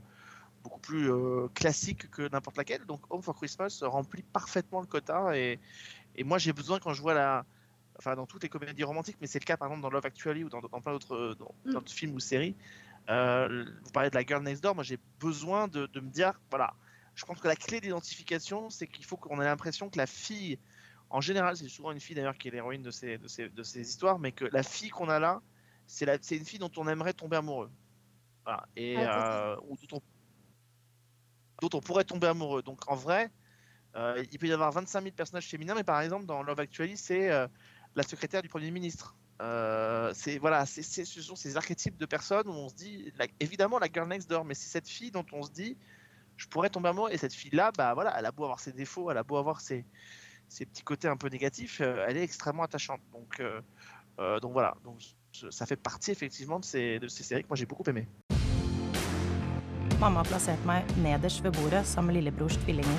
beaucoup 0.64 0.80
plus 0.80 1.12
euh, 1.12 1.48
classique 1.54 2.10
que 2.10 2.30
n'importe 2.30 2.58
laquelle 2.58 2.86
donc 2.86 3.02
Home 3.12 3.22
for 3.24 3.36
Christmas 3.36 3.80
remplit 3.84 4.24
parfaitement 4.24 4.82
le 4.82 4.88
quota 4.88 5.38
et, 5.38 5.60
et 6.16 6.24
moi 6.24 6.38
j'ai 6.38 6.54
besoin 6.54 6.80
quand 6.80 6.94
je 6.94 7.02
vois 7.02 7.14
la 7.14 7.46
enfin 8.00 8.16
dans 8.16 8.26
toutes 8.28 8.44
les 8.44 8.50
comédies 8.50 8.84
romantiques, 8.84 9.18
mais 9.22 9.28
c'est 9.28 9.40
le 9.40 9.46
cas 9.46 9.58
par 9.58 9.68
exemple 9.70 9.84
dans 9.84 9.90
Love 9.90 10.06
Actually 10.06 10.44
ou 10.44 10.50
dans, 10.50 10.62
dans 10.62 10.82
plein 10.82 10.94
d'autres 10.94 11.38
Mm. 11.66 11.72
d'autres 11.74 11.94
films 11.94 12.16
ou 12.16 12.20
séries. 12.20 12.56
Vous 13.08 13.92
parlez 13.94 14.10
de 14.10 14.16
la 14.16 14.24
Girl 14.26 14.44
Next 14.44 14.64
Door, 14.64 14.76
moi 14.76 14.84
j'ai 14.84 15.00
besoin 15.20 15.68
de, 15.68 15.86
de 15.88 16.00
me 16.00 16.10
dire, 16.10 16.42
voilà, 16.50 16.76
je 17.16 17.26
pense 17.26 17.40
que 17.40 17.48
la 17.48 17.56
clé 17.56 17.82
d'identification, 17.82 18.70
c'est 18.70 18.88
qu'il 18.88 19.06
faut 19.06 19.18
qu'on 19.18 19.42
ait 19.42 19.46
l'impression 19.46 19.90
que 19.90 19.98
la 19.98 20.06
fille, 20.08 20.60
en 21.10 21.22
général, 21.22 21.56
c'est 21.58 21.68
souvent 21.70 21.92
une 21.92 22.00
fille 22.00 22.16
d'ailleurs 22.16 22.38
qui 22.38 22.50
est 22.50 22.52
l'héroïne 22.52 22.82
de 22.82 22.92
ces, 22.92 23.18
de, 23.18 23.28
ces, 23.28 23.50
de 23.50 23.64
ces 23.64 23.82
histoires, 23.82 24.20
mais 24.20 24.32
que 24.32 24.46
la 24.46 24.64
fille 24.64 24.90
qu'on 24.90 25.10
a 25.10 25.20
là, 25.20 25.42
c'est 25.88 26.06
une 26.32 26.46
fille 26.46 26.60
dont 26.60 26.72
on 26.78 26.88
aimerait 26.88 27.14
tomber 27.14 27.38
amoureux. 27.38 27.72
Voilà. 28.44 28.68
Et, 28.76 28.96
Ah, 28.98 29.54
euh, 29.54 29.58
ou 29.64 29.78
dont, 29.90 30.02
on, 31.62 31.68
dont 31.68 31.78
on 31.78 31.82
pourrait 31.82 32.04
tomber 32.04 32.28
amoureux. 32.28 32.62
Donc 32.64 32.90
en 32.90 32.96
vrai, 32.96 33.32
euh, 33.96 34.24
il 34.32 34.40
peut 34.40 34.48
y 34.48 34.52
avoir 34.52 34.72
25 34.72 35.02
000 35.02 35.16
personnages 35.16 35.48
féminins, 35.48 35.76
mais 35.76 35.84
par 35.84 36.02
exemple 36.02 36.26
dans 36.26 36.44
Love 36.44 36.60
Actually, 36.60 36.98
c'est 36.98 37.32
euh, 37.32 37.48
la 37.96 38.04
secrétaire 38.04 38.42
du 38.42 38.50
Premier 38.50 38.72
ministre. 38.72 39.16
Euh, 39.42 40.14
c'est 40.14 40.38
voilà, 40.38 40.66
ce 40.66 40.82
sont 41.06 41.36
ces 41.36 41.58
archétypes 41.58 41.98
de 41.98 42.06
personnes 42.06 42.48
où 42.48 42.52
on 42.54 42.70
se 42.70 42.76
dit, 42.76 43.12
la- 43.18 43.28
évidemment 43.40 43.80
la 43.80 43.88
girl 43.92 44.08
next 44.08 44.30
door, 44.30 44.46
mais 44.46 44.54
c'est 44.54 44.70
cette 44.70 44.88
fille 44.88 45.12
dont 45.12 45.26
on 45.34 45.44
se 45.44 45.52
dit, 45.52 45.78
je 46.38 46.48
pourrais 46.48 46.70
tomber 46.70 46.90
amoureux. 46.90 47.12
Et 47.12 47.18
cette 47.18 47.34
fille-là, 47.34 47.72
bah 47.78 47.94
voilà, 47.94 48.14
elle 48.18 48.26
a 48.26 48.32
beau 48.32 48.44
avoir 48.44 48.60
ses 48.60 48.72
défauts, 48.72 49.10
elle 49.12 49.18
a 49.18 49.24
beau 49.24 49.38
avoir 49.38 49.62
ses, 49.62 49.86
ses 50.50 50.66
petits 50.66 50.84
côtés 50.84 51.08
un 51.08 51.18
peu 51.18 51.28
négatifs, 51.30 51.82
euh, 51.82 52.06
elle 52.08 52.18
est 52.18 52.24
extrêmement 52.24 52.64
attachante. 52.64 53.02
Donc 53.14 53.40
euh, 53.40 53.62
euh, 54.20 54.40
donc 54.40 54.54
voilà, 54.54 54.76
donc 54.84 54.98
ça 55.50 55.66
fait 55.66 55.76
partie 55.76 56.12
effectivement 56.12 56.60
de 56.60 56.66
ces 56.66 57.00
de 57.00 57.08
ces 57.08 57.24
séries 57.24 57.44
que 57.44 57.50
moi 57.50 57.58
j'ai 57.58 57.66
beaucoup 57.66 57.84
aimé. 57.90 58.08
Mamma 60.00 60.20
har 60.20 60.28
plassert 60.28 60.60
meg 60.68 60.84
nederst 61.00 61.40
ved 61.44 61.54
bordet 61.56 61.86
sammen 61.88 62.12
med 62.12 62.16
lillebrors 62.16 62.58
tvillinger. 62.58 62.98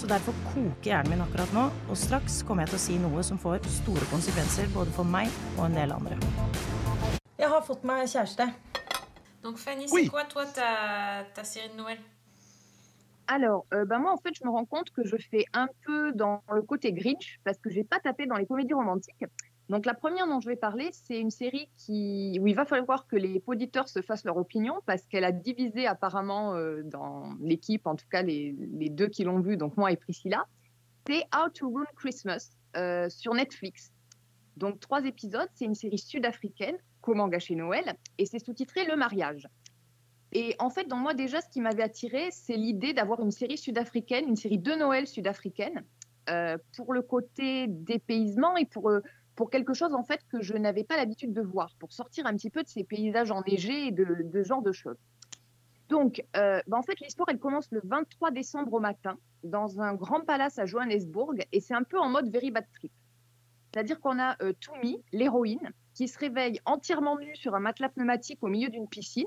Så 0.00 0.06
derfor 0.08 0.32
koker 0.48 0.88
hjernen 0.88 1.10
min 1.12 1.20
akkurat 1.20 1.52
nå, 1.52 1.66
og 1.90 1.96
straks 2.00 2.40
kommer 2.48 2.64
jeg 2.64 2.72
til 2.72 2.78
å 2.78 2.82
si 2.86 2.96
noe 2.98 3.22
som 3.22 3.38
får 3.38 3.60
store 3.70 4.06
konsekvenser 4.10 4.70
både 4.74 4.90
for 4.96 5.04
meg 5.04 5.28
og 5.58 5.66
en 5.68 5.76
del 5.76 5.92
andre. 5.92 6.16
Jeg 7.38 7.50
har 7.52 7.62
fått 7.66 7.84
meg 7.84 8.08
kjæreste. 8.08 8.48
Donc 9.42 9.58
Fanny, 9.58 9.86
Oui. 9.92 10.04
c'est 10.04 10.08
quoi 10.10 10.24
toi 10.24 10.46
ta, 10.46 11.24
ta 11.34 11.44
série 11.44 11.68
de 11.68 11.76
Noël? 11.76 11.98
Alors, 13.26 13.66
euh, 13.72 13.84
bah, 13.84 13.98
moi, 13.98 14.12
en 14.12 14.16
fait, 14.16 14.34
je 14.34 14.44
me 14.44 14.50
rends 14.50 14.64
compte 14.64 14.90
que 14.90 15.04
je 15.04 15.16
fais 15.16 15.44
un 15.52 15.68
peu 15.86 16.12
dans 16.12 16.42
le 16.52 16.62
côté 16.62 16.92
Grinch 16.92 17.40
parce 17.44 17.58
que 17.58 17.70
j'ai 17.70 17.84
pas 17.84 18.00
tapé 18.00 18.26
dans 18.26 18.36
les 18.36 18.46
comédies 18.46 18.74
romantiques. 18.74 19.24
Donc, 19.68 19.86
la 19.86 19.94
première 19.94 20.26
dont 20.26 20.40
je 20.40 20.48
vais 20.48 20.56
parler, 20.56 20.90
c'est 20.92 21.18
une 21.18 21.30
série 21.30 21.68
qui... 21.76 22.38
où 22.40 22.46
il 22.46 22.54
va 22.54 22.64
falloir 22.64 23.06
que 23.06 23.16
les 23.16 23.42
auditeurs 23.46 23.88
se 23.88 24.02
fassent 24.02 24.24
leur 24.24 24.36
opinion 24.36 24.80
parce 24.86 25.02
qu'elle 25.06 25.24
a 25.24 25.32
divisé 25.32 25.86
apparemment 25.86 26.54
euh, 26.54 26.82
dans 26.84 27.34
l'équipe, 27.40 27.86
en 27.86 27.94
tout 27.94 28.08
cas 28.10 28.22
les, 28.22 28.54
les 28.72 28.90
deux 28.90 29.06
qui 29.06 29.24
l'ont 29.24 29.40
vue, 29.40 29.56
donc 29.56 29.76
moi 29.76 29.92
et 29.92 29.96
Priscilla. 29.96 30.44
C'est 31.06 31.24
How 31.34 31.48
to 31.54 31.70
Ruin 31.70 31.86
Christmas 31.96 32.50
euh, 32.76 33.08
sur 33.08 33.34
Netflix. 33.34 33.92
Donc, 34.56 34.80
trois 34.80 35.04
épisodes. 35.04 35.48
C'est 35.54 35.64
une 35.64 35.74
série 35.74 35.98
sud-africaine, 35.98 36.76
Comment 37.00 37.26
gâcher 37.26 37.56
Noël, 37.56 37.96
et 38.18 38.26
c'est 38.26 38.38
sous-titré 38.38 38.84
Le 38.84 38.96
mariage. 38.96 39.48
Et 40.32 40.56
en 40.58 40.70
fait, 40.70 40.84
dans 40.88 40.96
moi, 40.96 41.12
déjà, 41.12 41.42
ce 41.42 41.48
qui 41.50 41.60
m'avait 41.60 41.82
attiré, 41.82 42.30
c'est 42.30 42.56
l'idée 42.56 42.94
d'avoir 42.94 43.20
une 43.20 43.30
série 43.30 43.58
sud-africaine, 43.58 44.26
une 44.28 44.36
série 44.36 44.58
de 44.58 44.72
Noël 44.72 45.06
sud-africaine, 45.06 45.84
euh, 46.30 46.56
pour 46.74 46.94
le 46.94 47.02
côté 47.02 47.66
dépaysement 47.68 48.56
et 48.56 48.64
pour, 48.64 48.88
euh, 48.88 49.00
pour 49.36 49.50
quelque 49.50 49.74
chose, 49.74 49.92
en 49.92 50.04
fait, 50.04 50.20
que 50.30 50.40
je 50.40 50.54
n'avais 50.54 50.84
pas 50.84 50.96
l'habitude 50.96 51.34
de 51.34 51.42
voir, 51.42 51.74
pour 51.78 51.92
sortir 51.92 52.26
un 52.26 52.34
petit 52.34 52.48
peu 52.48 52.62
de 52.62 52.68
ces 52.68 52.82
paysages 52.82 53.30
enneigés 53.30 53.88
et 53.88 53.90
de, 53.90 54.06
ce 54.32 54.42
genre 54.42 54.62
de 54.62 54.72
choses. 54.72 54.96
Donc, 55.90 56.24
euh, 56.36 56.62
bah, 56.66 56.78
en 56.78 56.82
fait, 56.82 56.98
l'histoire, 57.00 57.28
elle 57.28 57.38
commence 57.38 57.70
le 57.70 57.82
23 57.84 58.30
décembre 58.30 58.72
au 58.72 58.80
matin, 58.80 59.18
dans 59.44 59.82
un 59.82 59.92
grand 59.94 60.20
palace 60.24 60.58
à 60.58 60.64
Johannesburg, 60.64 61.34
et 61.52 61.60
c'est 61.60 61.74
un 61.74 61.82
peu 61.82 61.98
en 61.98 62.08
mode 62.08 62.32
very 62.32 62.50
bad 62.50 62.64
trip. 62.72 62.92
C'est-à-dire 63.74 64.00
qu'on 64.00 64.18
a 64.18 64.36
euh, 64.42 64.54
l'héroïne, 65.12 65.72
qui 65.92 66.08
se 66.08 66.18
réveille 66.18 66.58
entièrement 66.64 67.18
nue 67.18 67.36
sur 67.36 67.54
un 67.54 67.60
matelas 67.60 67.90
pneumatique 67.90 68.38
au 68.42 68.48
milieu 68.48 68.70
d'une 68.70 68.88
piscine, 68.88 69.26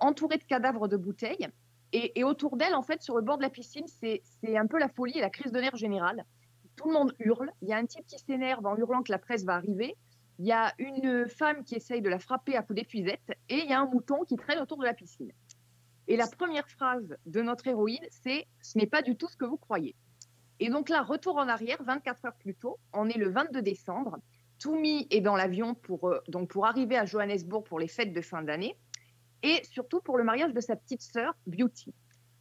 entourée 0.00 0.38
de 0.38 0.44
cadavres 0.44 0.88
de 0.88 0.96
bouteilles. 0.96 1.48
Et, 1.92 2.22
autour 2.22 2.56
d'elle, 2.56 2.74
en 2.74 2.82
fait, 2.82 3.02
sur 3.02 3.16
le 3.16 3.22
bord 3.22 3.38
de 3.38 3.42
la 3.42 3.48
piscine, 3.48 3.86
c'est 3.86 4.22
un 4.56 4.66
peu 4.66 4.78
la 4.78 4.88
folie 4.88 5.16
et 5.16 5.22
la 5.22 5.30
crise 5.30 5.52
de 5.52 5.60
nerfs 5.60 5.76
générale. 5.76 6.24
Tout 6.76 6.88
le 6.88 6.94
monde 6.94 7.14
hurle. 7.18 7.50
Il 7.62 7.68
y 7.68 7.72
a 7.72 7.78
un 7.78 7.86
type 7.86 8.06
qui 8.06 8.18
s'énerve 8.18 8.66
en 8.66 8.76
hurlant 8.76 9.02
que 9.02 9.10
la 9.10 9.18
presse 9.18 9.44
va 9.44 9.54
arriver. 9.54 9.96
Il 10.38 10.46
y 10.46 10.52
a 10.52 10.74
une 10.78 11.26
femme 11.28 11.64
qui 11.64 11.74
essaye 11.76 12.02
de 12.02 12.10
la 12.10 12.18
frapper 12.18 12.56
à 12.56 12.62
coups 12.62 12.76
d'épuisette. 12.76 13.32
Et 13.48 13.60
il 13.60 13.70
y 13.70 13.72
a 13.72 13.80
un 13.80 13.86
mouton 13.86 14.24
qui 14.24 14.36
traîne 14.36 14.60
autour 14.60 14.78
de 14.78 14.84
la 14.84 14.92
piscine. 14.92 15.32
Et 16.08 16.16
la 16.16 16.26
première 16.26 16.68
phrase 16.68 17.16
de 17.26 17.42
notre 17.42 17.66
héroïne, 17.66 18.06
c'est 18.10 18.46
«Ce 18.62 18.76
n'est 18.78 18.86
pas 18.86 19.02
du 19.02 19.16
tout 19.16 19.28
ce 19.28 19.36
que 19.36 19.46
vous 19.46 19.56
croyez». 19.56 19.94
Et 20.60 20.68
donc 20.68 20.88
là, 20.88 21.02
retour 21.02 21.36
en 21.36 21.48
arrière, 21.48 21.82
24 21.82 22.26
heures 22.26 22.36
plus 22.38 22.54
tôt, 22.54 22.78
on 22.92 23.08
est 23.08 23.18
le 23.18 23.30
22 23.30 23.62
décembre. 23.62 24.18
Toumi 24.58 25.06
est 25.10 25.20
dans 25.20 25.36
l'avion 25.36 25.74
pour, 25.74 26.08
euh, 26.08 26.20
pour 26.48 26.66
arriver 26.66 26.96
à 26.96 27.04
Johannesburg 27.04 27.64
pour 27.64 27.78
les 27.78 27.88
fêtes 27.88 28.12
de 28.12 28.20
fin 28.20 28.42
d'année 28.42 28.76
et 29.42 29.62
surtout 29.64 30.00
pour 30.00 30.18
le 30.18 30.24
mariage 30.24 30.52
de 30.52 30.60
sa 30.60 30.76
petite 30.76 31.02
sœur, 31.02 31.34
Beauty. 31.46 31.94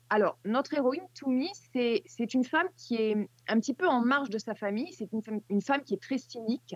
Alors, 0.09 0.39
notre 0.45 0.73
héroïne, 0.73 1.05
Toumi, 1.15 1.49
c'est 1.73 2.33
une 2.33 2.45
femme 2.45 2.67
qui 2.77 2.95
est 2.95 3.29
un 3.47 3.59
petit 3.59 3.73
peu 3.73 3.87
en 3.87 4.01
marge 4.01 4.29
de 4.29 4.37
sa 4.37 4.55
famille. 4.55 4.93
C'est 4.93 5.09
une, 5.11 5.61
femme- 5.61 5.83
qui 5.83 5.93
est 5.95 6.01
très 6.01 6.17
cynique. 6.17 6.75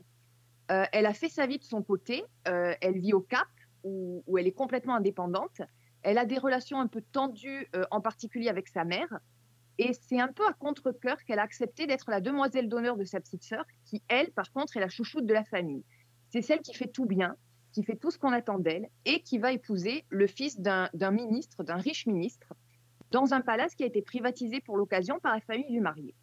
Euh, 0.69 0.83
elle 0.91 1.05
a 1.05 1.13
fait 1.13 1.29
sa 1.29 1.47
vie 1.47 1.57
de 1.57 1.63
son 1.63 1.81
côté. 1.81 2.25
Euh, 2.47 2.73
elle 2.81 2.99
vit 2.99 3.13
au 3.13 3.21
Cap, 3.21 3.47
où, 3.83 4.23
elle 4.37 4.47
est 4.47 4.51
complètement 4.51 4.95
indépendante. 4.95 5.61
Elle 6.01 6.17
a 6.17 6.25
des 6.25 6.37
relations 6.37 6.79
un 6.79 6.87
peu 6.87 7.01
tendues, 7.11 7.67
euh, 7.75 7.85
en 7.89 8.01
particulier 8.01 8.49
avec 8.49 8.67
sa 8.67 8.83
mère. 8.83 9.19
Et 9.77 9.93
c'est 9.93 10.19
un 10.19 10.27
peu 10.27 10.45
à 10.45 10.53
contre-cœur 10.53 11.17
qu'elle 11.23 11.39
a 11.39 11.43
accepté 11.43 11.87
d'être 11.87 12.11
la 12.11 12.19
demoiselle 12.19 12.67
d'honneur 12.67 12.97
de 12.97 13.05
sa 13.05 13.21
petite 13.21 13.43
sœur, 13.43 13.63
qui, 13.85 14.03
elle, 14.09 14.31
par 14.31 14.51
contre, 14.51 14.75
est 14.75 14.81
la 14.81 14.89
chouchoute 14.89 15.25
de 15.25 15.33
la 15.33 15.45
famille. 15.45 15.83
C'est 16.29 16.41
celle 16.41 16.59
qui 16.59 16.73
fait 16.73 16.87
tout 16.87 17.05
bien, 17.05 17.35
qui 17.71 17.83
fait 17.83 17.95
tout 17.95 18.11
ce 18.11 18.17
qu'on 18.17 18.31
attend 18.31 18.59
d'elle, 18.59 18.89
et 19.05 19.21
qui 19.21 19.37
va 19.37 19.51
épouser 19.51 20.05
le 20.09 20.27
fils 20.27 20.59
d'un 20.59 20.89
ministre, 21.11 21.63
d'un 21.63 21.77
riche 21.77 22.05
ministre, 22.05 22.53
dans 23.11 23.33
un 23.33 23.41
palace 23.41 23.75
qui 23.75 23.83
a 23.83 23.87
été 23.87 24.01
privatisé 24.01 24.61
pour 24.61 24.77
l'occasion 24.77 25.19
par 25.19 25.33
la 25.33 25.41
famille 25.41 25.71
du 25.71 25.81
marié. 25.81 26.13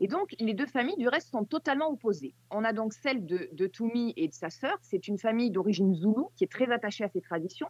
Et 0.00 0.06
donc, 0.06 0.34
les 0.38 0.54
deux 0.54 0.66
familles, 0.66 0.96
du 0.96 1.08
reste, 1.08 1.30
sont 1.30 1.44
totalement 1.44 1.90
opposées. 1.90 2.34
On 2.50 2.62
a 2.62 2.72
donc 2.72 2.92
celle 2.92 3.26
de, 3.26 3.48
de 3.52 3.66
Toumi 3.66 4.14
et 4.16 4.28
de 4.28 4.32
sa 4.32 4.48
sœur. 4.48 4.76
C'est 4.80 5.08
une 5.08 5.18
famille 5.18 5.50
d'origine 5.50 5.94
zoulou 5.94 6.30
qui 6.36 6.44
est 6.44 6.52
très 6.52 6.70
attachée 6.70 7.02
à 7.02 7.08
ses 7.08 7.20
traditions. 7.20 7.68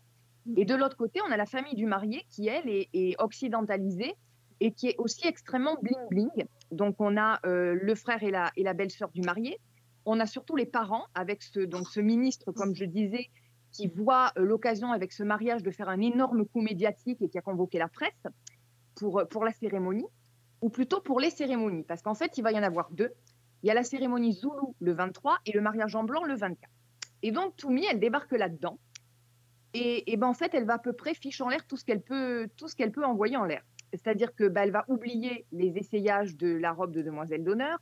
Et 0.56 0.64
de 0.64 0.74
l'autre 0.74 0.96
côté, 0.96 1.20
on 1.26 1.30
a 1.30 1.36
la 1.36 1.46
famille 1.46 1.74
du 1.74 1.86
marié 1.86 2.24
qui, 2.30 2.48
elle, 2.48 2.68
est, 2.68 2.88
est 2.92 3.20
occidentalisée 3.20 4.14
et 4.60 4.72
qui 4.72 4.88
est 4.88 4.96
aussi 4.98 5.26
extrêmement 5.26 5.76
bling-bling. 5.82 6.46
Donc, 6.70 6.96
on 6.98 7.16
a 7.16 7.38
euh, 7.46 7.74
le 7.80 7.94
frère 7.94 8.22
et 8.22 8.30
la, 8.30 8.50
et 8.56 8.62
la 8.62 8.74
belle-sœur 8.74 9.10
du 9.10 9.22
marié. 9.22 9.58
On 10.04 10.20
a 10.20 10.26
surtout 10.26 10.56
les 10.56 10.66
parents 10.66 11.06
avec 11.14 11.42
ce, 11.42 11.60
donc, 11.60 11.88
ce 11.88 12.00
ministre, 12.00 12.52
comme 12.52 12.74
je 12.74 12.84
disais, 12.84 13.30
qui 13.72 13.88
voit 13.88 14.32
euh, 14.38 14.44
l'occasion 14.44 14.92
avec 14.92 15.12
ce 15.12 15.22
mariage 15.22 15.62
de 15.62 15.70
faire 15.70 15.88
un 15.88 16.00
énorme 16.00 16.46
coup 16.46 16.60
médiatique 16.60 17.20
et 17.20 17.28
qui 17.28 17.38
a 17.38 17.42
convoqué 17.42 17.78
la 17.78 17.88
presse 17.88 18.26
pour, 18.94 19.22
pour 19.30 19.44
la 19.44 19.52
cérémonie, 19.52 20.06
ou 20.60 20.70
plutôt 20.70 21.00
pour 21.00 21.20
les 21.20 21.30
cérémonies, 21.30 21.84
parce 21.84 22.02
qu'en 22.02 22.14
fait, 22.14 22.38
il 22.38 22.42
va 22.42 22.52
y 22.52 22.58
en 22.58 22.62
avoir 22.62 22.90
deux. 22.90 23.12
Il 23.62 23.68
y 23.68 23.70
a 23.70 23.74
la 23.74 23.84
cérémonie 23.84 24.32
Zoulou 24.32 24.74
le 24.80 24.92
23 24.92 25.38
et 25.46 25.52
le 25.52 25.60
mariage 25.60 25.94
en 25.94 26.04
blanc 26.04 26.24
le 26.24 26.34
24. 26.34 26.70
Et 27.22 27.32
donc, 27.32 27.56
Toumi, 27.56 27.84
elle 27.90 27.98
débarque 27.98 28.32
là-dedans. 28.32 28.78
Et, 29.74 30.12
et 30.12 30.16
ben, 30.16 30.28
en 30.28 30.34
fait, 30.34 30.54
elle 30.54 30.64
va 30.64 30.74
à 30.74 30.78
peu 30.78 30.92
près 30.92 31.14
fiche 31.14 31.40
en 31.40 31.48
l'air 31.48 31.66
tout 31.66 31.76
ce 31.76 31.84
qu'elle 31.84 32.00
peut, 32.00 32.48
tout 32.56 32.68
ce 32.68 32.76
qu'elle 32.76 32.92
peut 32.92 33.04
envoyer 33.04 33.36
en 33.36 33.44
l'air. 33.44 33.62
C'est-à-dire 33.92 34.34
que 34.34 34.48
ben, 34.48 34.62
elle 34.62 34.70
va 34.70 34.84
oublier 34.88 35.46
les 35.52 35.76
essayages 35.76 36.36
de 36.36 36.48
la 36.48 36.72
robe 36.72 36.92
de 36.92 37.02
demoiselle 37.02 37.44
d'honneur. 37.44 37.78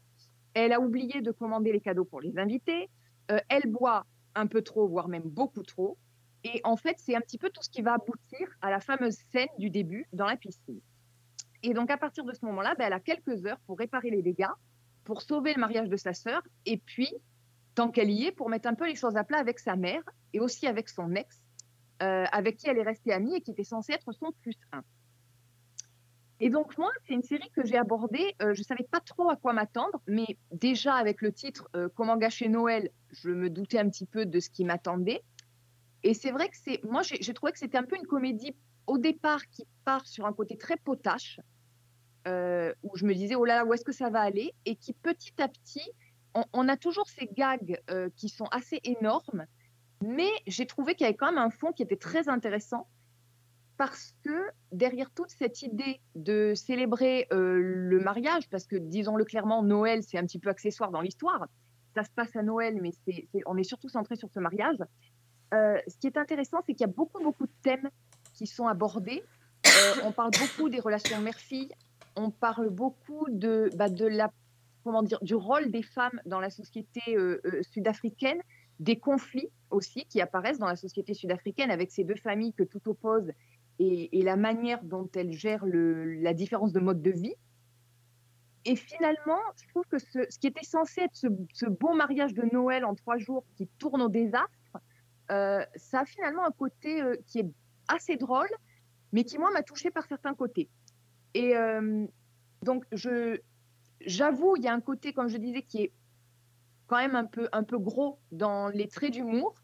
Elle 0.58 0.72
a 0.72 0.80
oublié 0.80 1.20
de 1.20 1.30
commander 1.32 1.70
les 1.70 1.82
cadeaux 1.82 2.06
pour 2.06 2.22
les 2.22 2.38
invités. 2.38 2.88
Euh, 3.30 3.38
elle 3.50 3.70
boit 3.70 4.06
un 4.34 4.46
peu 4.46 4.62
trop, 4.62 4.88
voire 4.88 5.06
même 5.06 5.24
beaucoup 5.24 5.62
trop. 5.62 5.98
Et 6.44 6.62
en 6.64 6.78
fait, 6.78 6.96
c'est 6.98 7.14
un 7.14 7.20
petit 7.20 7.36
peu 7.36 7.50
tout 7.50 7.62
ce 7.62 7.68
qui 7.68 7.82
va 7.82 7.92
aboutir 7.92 8.48
à 8.62 8.70
la 8.70 8.80
fameuse 8.80 9.18
scène 9.30 9.50
du 9.58 9.68
début 9.68 10.06
dans 10.14 10.24
la 10.24 10.36
piscine. 10.36 10.80
Et 11.62 11.74
donc, 11.74 11.90
à 11.90 11.98
partir 11.98 12.24
de 12.24 12.32
ce 12.32 12.42
moment-là, 12.46 12.74
ben, 12.78 12.86
elle 12.86 12.94
a 12.94 13.00
quelques 13.00 13.44
heures 13.44 13.58
pour 13.66 13.76
réparer 13.76 14.08
les 14.08 14.22
dégâts, 14.22 14.48
pour 15.04 15.20
sauver 15.20 15.52
le 15.52 15.60
mariage 15.60 15.90
de 15.90 15.96
sa 15.96 16.14
sœur, 16.14 16.40
et 16.64 16.78
puis, 16.78 17.12
tant 17.74 17.90
qu'elle 17.90 18.10
y 18.10 18.24
est, 18.24 18.32
pour 18.32 18.48
mettre 18.48 18.66
un 18.66 18.74
peu 18.74 18.88
les 18.88 18.94
choses 18.94 19.16
à 19.16 19.24
plat 19.24 19.38
avec 19.38 19.58
sa 19.58 19.76
mère 19.76 20.02
et 20.32 20.40
aussi 20.40 20.66
avec 20.66 20.88
son 20.88 21.14
ex, 21.16 21.38
euh, 22.02 22.24
avec 22.32 22.56
qui 22.56 22.70
elle 22.70 22.78
est 22.78 22.82
restée 22.82 23.12
amie 23.12 23.34
et 23.36 23.42
qui 23.42 23.50
était 23.50 23.62
censé 23.62 23.92
être 23.92 24.10
son 24.12 24.32
plus 24.40 24.56
un. 24.72 24.82
Et 26.38 26.50
donc, 26.50 26.76
moi, 26.76 26.90
c'est 27.06 27.14
une 27.14 27.22
série 27.22 27.50
que 27.50 27.64
j'ai 27.64 27.78
abordée. 27.78 28.34
euh, 28.42 28.52
je 28.52 28.60
ne 28.60 28.64
savais 28.64 28.86
pas 28.90 29.00
trop 29.00 29.30
à 29.30 29.36
quoi 29.36 29.52
m'attendre, 29.52 30.00
mais 30.06 30.36
déjà 30.52 30.94
avec 30.94 31.22
le 31.22 31.32
titre 31.32 31.68
euh, 31.74 31.88
Comment 31.94 32.16
gâcher 32.16 32.48
Noël, 32.48 32.90
je 33.10 33.30
me 33.30 33.48
doutais 33.48 33.78
un 33.78 33.88
petit 33.88 34.06
peu 34.06 34.26
de 34.26 34.38
ce 34.40 34.50
qui 34.50 34.64
m'attendait. 34.64 35.22
Et 36.02 36.12
c'est 36.12 36.30
vrai 36.30 36.48
que 36.48 36.56
c'est. 36.56 36.84
Moi, 36.84 37.02
j'ai 37.02 37.34
trouvé 37.34 37.52
que 37.52 37.58
c'était 37.58 37.78
un 37.78 37.84
peu 37.84 37.96
une 37.96 38.06
comédie 38.06 38.54
au 38.86 38.98
départ 38.98 39.46
qui 39.48 39.66
part 39.84 40.06
sur 40.06 40.26
un 40.26 40.32
côté 40.32 40.56
très 40.56 40.76
potache, 40.76 41.40
euh, 42.28 42.72
où 42.82 42.96
je 42.96 43.06
me 43.06 43.14
disais, 43.14 43.34
oh 43.34 43.44
là 43.44 43.56
là, 43.56 43.64
où 43.64 43.72
est-ce 43.72 43.84
que 43.84 43.92
ça 43.92 44.10
va 44.10 44.20
aller? 44.20 44.54
Et 44.66 44.76
qui 44.76 44.92
petit 44.92 45.32
à 45.40 45.48
petit, 45.48 45.90
on, 46.34 46.44
on 46.52 46.68
a 46.68 46.76
toujours 46.76 47.08
ces 47.08 47.26
gags 47.26 47.80
qui 48.14 48.28
sont 48.28 48.46
assez 48.50 48.80
énormes, 48.84 49.46
mais 50.04 50.30
j'ai 50.46 50.66
trouvé 50.66 50.94
qu'il 50.94 51.06
y 51.06 51.08
avait 51.08 51.16
quand 51.16 51.32
même 51.32 51.38
un 51.38 51.50
fond 51.50 51.72
qui 51.72 51.82
était 51.82 51.96
très 51.96 52.28
intéressant 52.28 52.86
parce 53.76 54.14
que 54.24 54.50
derrière 54.72 55.10
toute 55.10 55.30
cette 55.30 55.62
idée 55.62 56.00
de 56.14 56.54
célébrer 56.54 57.26
euh, 57.32 57.58
le 57.58 57.98
mariage, 58.00 58.48
parce 58.50 58.66
que 58.66 58.76
disons-le 58.76 59.24
clairement, 59.24 59.62
Noël, 59.62 60.02
c'est 60.02 60.18
un 60.18 60.24
petit 60.24 60.38
peu 60.38 60.48
accessoire 60.48 60.90
dans 60.90 61.00
l'histoire. 61.00 61.46
Ça 61.94 62.04
se 62.04 62.10
passe 62.10 62.34
à 62.36 62.42
Noël, 62.42 62.80
mais 62.80 62.92
on 63.46 63.56
est 63.56 63.64
surtout 63.64 63.88
centré 63.88 64.16
sur 64.16 64.30
ce 64.30 64.40
mariage. 64.40 64.78
Euh, 65.54 65.78
ce 65.86 65.96
qui 65.98 66.06
est 66.06 66.16
intéressant, 66.16 66.58
c'est 66.66 66.72
qu'il 66.72 66.86
y 66.86 66.90
a 66.90 66.92
beaucoup, 66.92 67.22
beaucoup 67.22 67.46
de 67.46 67.52
thèmes 67.62 67.88
qui 68.34 68.46
sont 68.46 68.66
abordés. 68.66 69.22
Euh, 69.66 69.94
on 70.04 70.12
parle 70.12 70.30
beaucoup 70.38 70.68
des 70.68 70.80
relations 70.80 71.20
mère-fille. 71.20 71.70
On 72.16 72.30
parle 72.30 72.70
beaucoup 72.70 73.26
de, 73.28 73.70
bah, 73.76 73.88
du 73.90 75.34
rôle 75.34 75.70
des 75.70 75.82
femmes 75.82 76.20
dans 76.24 76.40
la 76.40 76.50
société 76.50 77.00
sud-africaine, 77.62 78.40
des 78.80 78.98
conflits 78.98 79.50
aussi 79.70 80.06
qui 80.06 80.20
apparaissent 80.20 80.58
dans 80.58 80.66
la 80.66 80.76
société 80.76 81.12
sud-africaine 81.12 81.70
avec 81.70 81.90
ces 81.90 82.04
deux 82.04 82.16
familles 82.16 82.54
que 82.54 82.62
tout 82.62 82.80
oppose 82.88 83.30
et, 83.78 84.22
la 84.22 84.36
manière 84.36 84.82
dont 84.82 85.08
elles 85.14 85.32
gèrent 85.32 85.66
le- 85.66 86.14
la 86.14 86.34
différence 86.34 86.72
de 86.72 86.80
mode 86.80 87.02
de 87.02 87.10
vie. 87.10 87.34
Et 88.64 88.74
finalement, 88.74 89.40
je 89.62 89.68
trouve 89.68 89.84
que 89.88 89.98
ce, 89.98 90.26
qui 90.38 90.48
était 90.48 90.64
censé 90.64 91.02
être 91.02 91.14
ce, 91.14 91.28
ce 91.52 91.66
beau 91.66 91.94
mariage 91.94 92.34
de 92.34 92.42
Noël 92.52 92.84
en 92.84 92.94
trois 92.94 93.18
jours 93.18 93.44
qui 93.56 93.68
tourne 93.78 94.02
au 94.02 94.08
désastre, 94.08 94.78
euh, 95.30 95.64
ça 95.76 96.00
a 96.00 96.04
finalement 96.04 96.44
un 96.44 96.50
côté 96.50 97.00
euh, 97.02 97.16
qui 97.26 97.40
est 97.40 97.50
assez 97.88 98.16
drôle, 98.16 98.48
mais 99.12 99.24
qui, 99.24 99.38
moi, 99.38 99.50
m'a 99.52 99.62
touchée 99.62 99.90
par 99.90 100.06
certains 100.06 100.34
côtés. 100.34 100.68
Et 101.34 101.56
euh, 101.56 102.06
donc, 102.62 102.84
j'avoue, 104.00 104.56
il 104.56 104.64
y 104.64 104.68
a 104.68 104.72
un 104.72 104.80
côté, 104.80 105.12
comme 105.12 105.28
je 105.28 105.36
disais, 105.36 105.62
qui 105.62 105.82
est 105.82 105.92
quand 106.86 106.96
même 106.96 107.16
un 107.16 107.24
peu, 107.24 107.48
un 107.52 107.62
peu 107.62 107.78
gros 107.78 108.18
dans 108.32 108.68
les 108.68 108.88
traits 108.88 109.12
d'humour. 109.12 109.54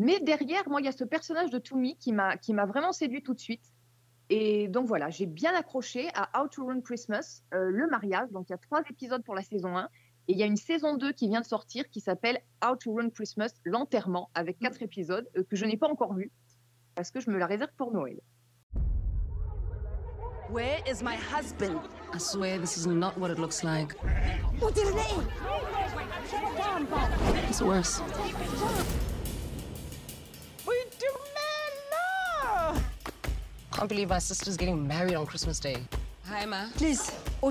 Mais 0.00 0.18
derrière, 0.18 0.66
moi, 0.66 0.80
il 0.80 0.86
y 0.86 0.88
a 0.88 0.92
ce 0.92 1.04
personnage 1.04 1.50
de 1.50 1.58
Toumi 1.58 1.94
qui 1.98 2.14
m'a, 2.14 2.38
qui 2.38 2.54
m'a 2.54 2.64
vraiment 2.64 2.90
séduit 2.90 3.22
tout 3.22 3.34
de 3.34 3.38
suite. 3.38 3.74
Et 4.30 4.66
donc 4.66 4.86
voilà, 4.86 5.10
j'ai 5.10 5.26
bien 5.26 5.54
accroché 5.54 6.08
à 6.14 6.40
How 6.40 6.48
to 6.48 6.64
Run 6.64 6.80
Christmas, 6.80 7.42
euh, 7.52 7.68
le 7.70 7.86
mariage. 7.86 8.30
Donc 8.30 8.48
il 8.48 8.52
y 8.52 8.54
a 8.54 8.58
trois 8.58 8.80
épisodes 8.88 9.22
pour 9.22 9.34
la 9.34 9.42
saison 9.42 9.76
1. 9.76 9.84
Et 10.28 10.32
il 10.32 10.38
y 10.38 10.42
a 10.42 10.46
une 10.46 10.56
saison 10.56 10.96
2 10.96 11.12
qui 11.12 11.28
vient 11.28 11.42
de 11.42 11.46
sortir 11.46 11.86
qui 11.90 12.00
s'appelle 12.00 12.40
How 12.64 12.76
to 12.76 12.94
Run 12.94 13.10
Christmas, 13.10 13.50
l'enterrement, 13.64 14.30
avec 14.32 14.58
quatre 14.58 14.80
épisodes 14.80 15.28
euh, 15.36 15.44
que 15.44 15.54
je 15.54 15.66
n'ai 15.66 15.76
pas 15.76 15.88
encore 15.88 16.14
vus 16.14 16.32
parce 16.94 17.10
que 17.10 17.20
je 17.20 17.28
me 17.28 17.36
la 17.36 17.46
réserve 17.46 17.70
pour 17.76 17.92
Noël. 17.92 18.18
Where 20.48 20.78
is 20.90 21.02
my 21.02 21.14
husband? 21.14 21.78
I 22.14 22.18
swear 22.18 22.58
this 22.58 22.78
is 22.78 22.86
not 22.86 23.18
what 23.18 23.30
it 23.30 23.38
looks 23.38 23.62
like. 23.62 23.94
It's 27.50 27.60
worse. 27.60 28.00
Can't 33.80 33.88
believe 33.88 34.10
my 34.10 34.18
sister's 34.18 34.58
getting 34.58 34.86
married 34.86 35.14
on 35.16 35.24
Christmas 35.24 35.58
Day. 35.58 35.78
Hi, 36.30 36.44
Ma. 36.44 36.66
Please, 36.76 37.10
go. 37.40 37.50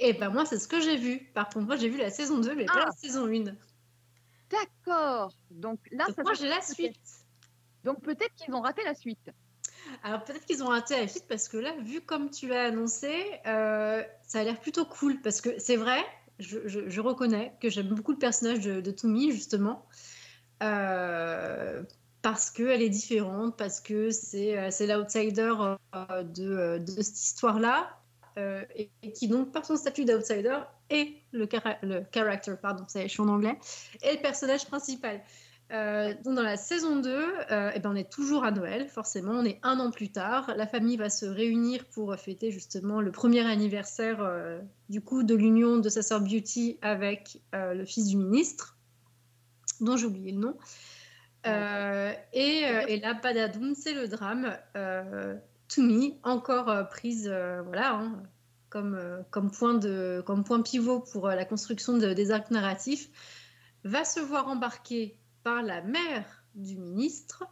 Et 0.00 0.12
ben 0.12 0.28
moi, 0.30 0.44
c'est 0.44 0.58
ce 0.58 0.66
que 0.66 0.80
j'ai 0.80 0.96
vu. 0.96 1.30
Par 1.34 1.48
contre, 1.48 1.66
moi, 1.66 1.76
j'ai 1.76 1.88
vu 1.88 1.98
la 1.98 2.10
saison 2.10 2.38
2, 2.38 2.56
mais 2.56 2.64
pas 2.64 2.72
Ah. 2.82 2.84
la 2.86 2.90
saison 2.90 3.28
1. 3.28 3.54
D'accord. 4.50 5.32
Donc 5.52 5.78
là, 5.92 6.06
Donc 6.06 6.16
ça 6.16 6.22
moi, 6.24 6.34
j'ai 6.34 6.48
la 6.48 6.60
suite. 6.60 6.96
Donc 7.84 8.00
peut-être 8.02 8.34
qu'ils 8.34 8.52
ont 8.54 8.60
raté 8.60 8.82
la 8.84 8.96
suite. 8.96 9.30
Alors 10.02 10.24
peut-être 10.24 10.44
qu'ils 10.46 10.64
ont 10.64 10.68
raté 10.68 10.96
la 11.00 11.06
suite 11.06 11.26
parce 11.28 11.48
que 11.48 11.56
là, 11.56 11.72
vu 11.80 12.00
comme 12.00 12.28
tu 12.30 12.48
l'as 12.48 12.64
annoncé, 12.64 13.12
euh, 13.46 14.02
ça 14.26 14.40
a 14.40 14.42
l'air 14.42 14.58
plutôt 14.58 14.84
cool. 14.84 15.20
Parce 15.20 15.40
que 15.40 15.60
c'est 15.60 15.76
vrai, 15.76 16.04
je, 16.40 16.58
je- 16.66 16.88
je 16.88 17.00
reconnais 17.00 17.52
que 17.60 17.70
j'aime 17.70 17.88
beaucoup 17.90 18.10
le 18.10 18.18
personnage 18.18 18.58
de, 18.60 18.80
de 18.80 18.90
Toumi, 18.90 19.30
justement. 19.30 19.86
Euh, 20.64 21.84
parce 22.22 22.50
qu'elle 22.50 22.82
est 22.82 22.88
différente, 22.88 23.56
parce 23.56 23.80
que 23.80 24.10
c'est 24.10 24.58
euh, 24.58 24.70
c'est 24.70 24.86
l'outsider 24.86 25.52
euh, 25.94 26.22
de, 26.22 26.44
euh, 26.44 26.78
de 26.78 27.02
cette 27.02 27.20
histoire-là. 27.20 27.90
et, 28.76 28.90
et 29.02 29.12
qui 29.12 29.26
donc, 29.28 29.52
par 29.52 29.64
son 29.64 29.76
statut 29.76 30.04
d'outsider, 30.04 30.58
est 30.90 31.14
le, 31.32 31.48
le 31.82 32.04
character, 32.14 32.54
pardon, 32.60 32.84
ça 32.86 33.02
je 33.02 33.08
suis 33.08 33.20
en 33.20 33.28
anglais, 33.28 33.58
est 34.02 34.14
le 34.14 34.22
personnage 34.22 34.66
principal. 34.66 35.20
Donc 35.70 36.34
dans 36.34 36.42
la 36.42 36.56
saison 36.56 36.96
2, 37.00 37.10
euh, 37.10 37.70
eh 37.74 37.80
ben 37.80 37.90
on 37.90 37.94
est 37.94 38.10
toujours 38.10 38.44
à 38.44 38.52
Noël, 38.52 38.88
forcément, 38.88 39.32
on 39.32 39.44
est 39.44 39.58
un 39.62 39.78
an 39.80 39.90
plus 39.90 40.10
tard. 40.10 40.54
La 40.56 40.66
famille 40.66 40.96
va 40.96 41.10
se 41.10 41.26
réunir 41.26 41.84
pour 41.86 42.14
fêter 42.16 42.50
justement 42.50 43.00
le 43.00 43.10
premier 43.12 43.44
anniversaire 43.44 44.18
du 44.88 45.00
coup 45.02 45.24
de 45.24 45.34
l'union 45.34 45.76
de 45.76 45.88
sa 45.88 46.02
sœur 46.02 46.20
Beauty 46.20 46.78
avec 46.80 47.42
le 47.52 47.84
fils 47.84 48.06
du 48.06 48.16
ministre, 48.16 48.78
dont 49.80 49.96
j'ai 49.96 50.06
oublié 50.06 50.32
le 50.32 50.38
nom. 50.38 50.56
Euh, 51.46 52.12
et, 52.32 52.66
euh, 52.66 52.82
et 52.88 53.00
là, 53.00 53.14
Badadoum, 53.14 53.74
c'est 53.74 53.94
le 53.94 54.08
drame. 54.08 54.56
Euh, 54.76 55.36
encore 56.24 56.68
euh, 56.70 56.82
prise, 56.84 57.28
voilà, 57.64 57.94
hein, 57.94 58.22
comme, 58.70 59.50
point, 59.50 59.74
de, 59.74 60.22
comme 60.26 60.44
point 60.44 60.62
pivot 60.62 61.00
pour 61.00 61.28
la 61.28 61.44
construction 61.44 61.96
de- 61.98 62.12
des 62.12 62.30
arcs 62.30 62.50
narratifs, 62.50 63.08
va 63.84 64.04
se 64.04 64.20
voir 64.20 64.48
embarquer 64.48 65.18
par 65.42 65.62
la 65.62 65.82
mère 65.82 66.44
du 66.54 66.76
ministre. 66.76 67.44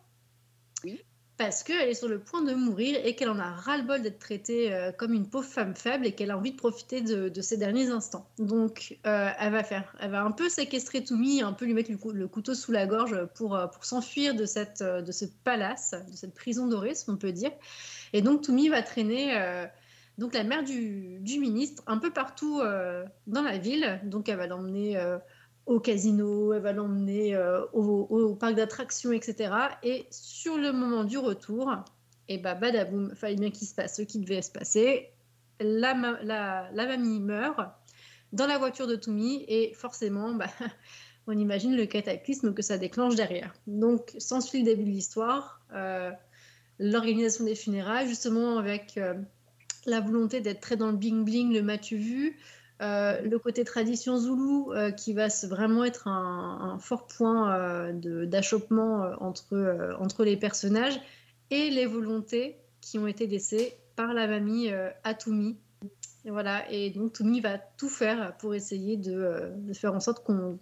Parce 1.38 1.62
qu'elle 1.62 1.90
est 1.90 1.94
sur 1.94 2.08
le 2.08 2.18
point 2.18 2.40
de 2.40 2.54
mourir 2.54 2.98
et 3.04 3.14
qu'elle 3.14 3.28
en 3.28 3.38
a 3.38 3.50
ras-le-bol 3.50 4.00
d'être 4.00 4.18
traitée 4.18 4.72
euh, 4.72 4.90
comme 4.90 5.12
une 5.12 5.28
pauvre 5.28 5.46
femme 5.46 5.74
faible 5.76 6.06
et 6.06 6.12
qu'elle 6.12 6.30
a 6.30 6.38
envie 6.38 6.52
de 6.52 6.56
profiter 6.56 7.02
de, 7.02 7.40
ses 7.42 7.58
derniers 7.58 7.90
instants. 7.90 8.26
Donc, 8.38 8.96
euh, 9.06 9.28
elle 9.38 9.52
va 9.52 9.62
faire, 9.62 9.94
elle 10.00 10.12
va 10.12 10.22
un 10.22 10.30
peu 10.30 10.48
séquestrer 10.48 11.04
Toumi, 11.04 11.42
un 11.42 11.52
peu 11.52 11.66
lui 11.66 11.74
mettre 11.74 11.90
le, 11.90 11.98
cou- 11.98 12.12
le 12.12 12.26
couteau 12.26 12.54
sous 12.54 12.72
la 12.72 12.86
gorge 12.86 13.26
pour, 13.34 13.54
euh, 13.54 13.66
pour 13.66 13.84
s'enfuir 13.84 14.34
de, 14.34 14.46
cette, 14.46 14.82
de 14.82 15.12
ce 15.12 15.26
palace, 15.44 15.94
de 16.10 16.16
cette 16.16 16.34
prison 16.34 16.68
dorée, 16.68 16.94
si 16.94 17.04
on 17.10 17.16
peut 17.16 17.32
dire. 17.32 17.50
Et 18.14 18.22
donc, 18.22 18.40
Toumi 18.40 18.70
va 18.70 18.82
traîner 18.82 19.66
donc 20.16 20.32
la 20.32 20.42
mère 20.42 20.64
du, 20.64 21.18
du 21.20 21.38
ministre 21.38 21.82
un 21.86 21.98
peu 21.98 22.10
partout 22.10 22.62
dans 23.26 23.42
la 23.42 23.58
ville. 23.58 24.00
Donc, 24.04 24.30
elle 24.30 24.38
va 24.38 24.46
l'emmener 24.46 24.96
au 25.66 25.80
casino, 25.80 26.52
elle 26.52 26.62
va 26.62 26.72
l'emmener 26.72 27.34
euh, 27.34 27.64
au, 27.72 28.34
parc 28.36 28.54
d'attractions, 28.54 29.12
etc. 29.12 29.52
Et 29.82 30.06
sur 30.10 30.56
le 30.56 30.72
moment 30.72 31.04
du 31.04 31.18
retour, 31.18 31.72
et 32.28 32.38
bah 32.38 32.54
badaboum, 32.54 33.14
fallait 33.14 33.36
bien 33.36 33.50
qu'il 33.50 33.66
se 33.66 33.74
passe 33.74 33.96
ce 33.96 34.02
qui 34.02 34.20
devait 34.20 34.42
se 34.42 34.50
passer. 34.50 35.10
La, 35.60 35.94
ma- 35.94 36.22
la, 36.22 36.70
la 36.72 36.86
mamie 36.86 37.20
meurt 37.20 37.58
dans 38.32 38.46
la 38.46 38.58
voiture 38.58 38.86
de 38.86 38.96
Toumi 38.96 39.44
et 39.48 39.72
forcément, 39.74 40.34
bah, 40.34 40.46
on 41.26 41.36
imagine 41.36 41.76
le 41.76 41.86
cataclysme 41.86 42.54
que 42.54 42.62
ça 42.62 42.78
déclenche 42.78 43.16
derrière. 43.16 43.52
Donc, 43.66 44.14
s'ensuit 44.18 44.60
le 44.60 44.64
début 44.64 44.84
de 44.84 44.90
l'histoire, 44.90 45.60
euh, 45.72 46.12
l'organisation 46.78 47.44
des 47.44 47.54
funérailles, 47.54 48.08
justement 48.08 48.58
avec 48.58 48.98
euh, 48.98 49.14
la 49.86 50.00
volonté 50.00 50.40
d'être 50.40 50.60
très 50.60 50.76
dans 50.76 50.90
le 50.90 50.96
bling-bling, 50.96 51.52
le 51.52 51.62
m'as-tu 51.62 51.96
vu, 51.96 52.38
euh, 52.82 53.20
le 53.22 53.38
côté 53.38 53.64
tradition 53.64 54.16
zoulou 54.18 54.72
euh, 54.72 54.90
qui 54.90 55.12
va 55.14 55.28
vraiment 55.44 55.84
être 55.84 56.08
un, 56.08 56.72
un 56.74 56.78
fort 56.78 57.06
point 57.06 57.54
euh, 57.54 58.26
d'achoppement 58.26 59.02
euh, 59.04 59.14
entre, 59.20 59.54
euh, 59.54 59.96
entre 59.98 60.24
les 60.24 60.36
personnages 60.36 61.00
et 61.50 61.70
les 61.70 61.86
volontés 61.86 62.58
qui 62.80 62.98
ont 62.98 63.06
été 63.06 63.26
laissées 63.26 63.74
par 63.96 64.12
la 64.12 64.26
mamie 64.26 64.70
euh, 64.70 64.90
à 65.04 65.14
Toumi. 65.14 65.56
Et 66.24 66.30
voilà, 66.30 66.70
et 66.70 66.90
donc 66.90 67.12
Toumi 67.14 67.40
va 67.40 67.56
tout 67.58 67.88
faire 67.88 68.36
pour 68.38 68.54
essayer 68.54 68.96
de, 68.96 69.52
de 69.56 69.72
faire 69.72 69.94
en 69.94 70.00
sorte 70.00 70.24
qu'on 70.24 70.58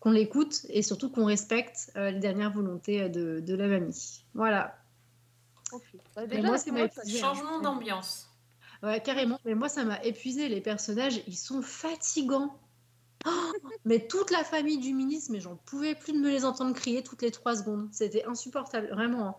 qu'on 0.00 0.12
l'écoute 0.12 0.64
et 0.68 0.82
surtout 0.82 1.10
qu'on 1.10 1.24
respecte 1.24 1.90
euh, 1.96 2.12
les 2.12 2.20
dernières 2.20 2.52
volontés 2.52 3.08
de, 3.08 3.40
de 3.40 3.54
la 3.56 3.66
mamie. 3.66 4.22
Voilà. 4.32 4.78
Ok. 5.72 5.82
Bah, 6.14 6.24
déjà, 6.28 6.40
moi, 6.42 6.52
m'a 6.52 6.58
série, 6.58 6.88
ça- 6.94 7.00
épuisé. 7.02 7.18
Changement 7.18 7.60
d'ambiance. 7.60 8.27
Ouais, 8.82 9.02
carrément. 9.02 9.38
Mais 9.44 9.54
moi, 9.54 9.68
ça 9.68 9.84
m'a 9.84 10.02
épuisé. 10.04 10.48
Les 10.48 10.60
personnages, 10.60 11.22
ils 11.26 11.36
sont 11.36 11.62
fatigants. 11.62 12.58
Oh, 13.26 13.52
mais 13.84 14.06
toute 14.06 14.30
la 14.30 14.44
famille 14.44 14.78
du 14.78 14.94
ministre, 14.94 15.32
mais 15.32 15.40
j'en 15.40 15.56
pouvais 15.56 15.94
plus 15.96 16.12
de 16.12 16.18
me 16.18 16.30
les 16.30 16.44
entendre 16.44 16.74
crier 16.74 17.02
toutes 17.02 17.22
les 17.22 17.32
trois 17.32 17.56
secondes. 17.56 17.88
C'était 17.92 18.24
insupportable, 18.24 18.88
vraiment. 18.88 19.26
hein. 19.26 19.34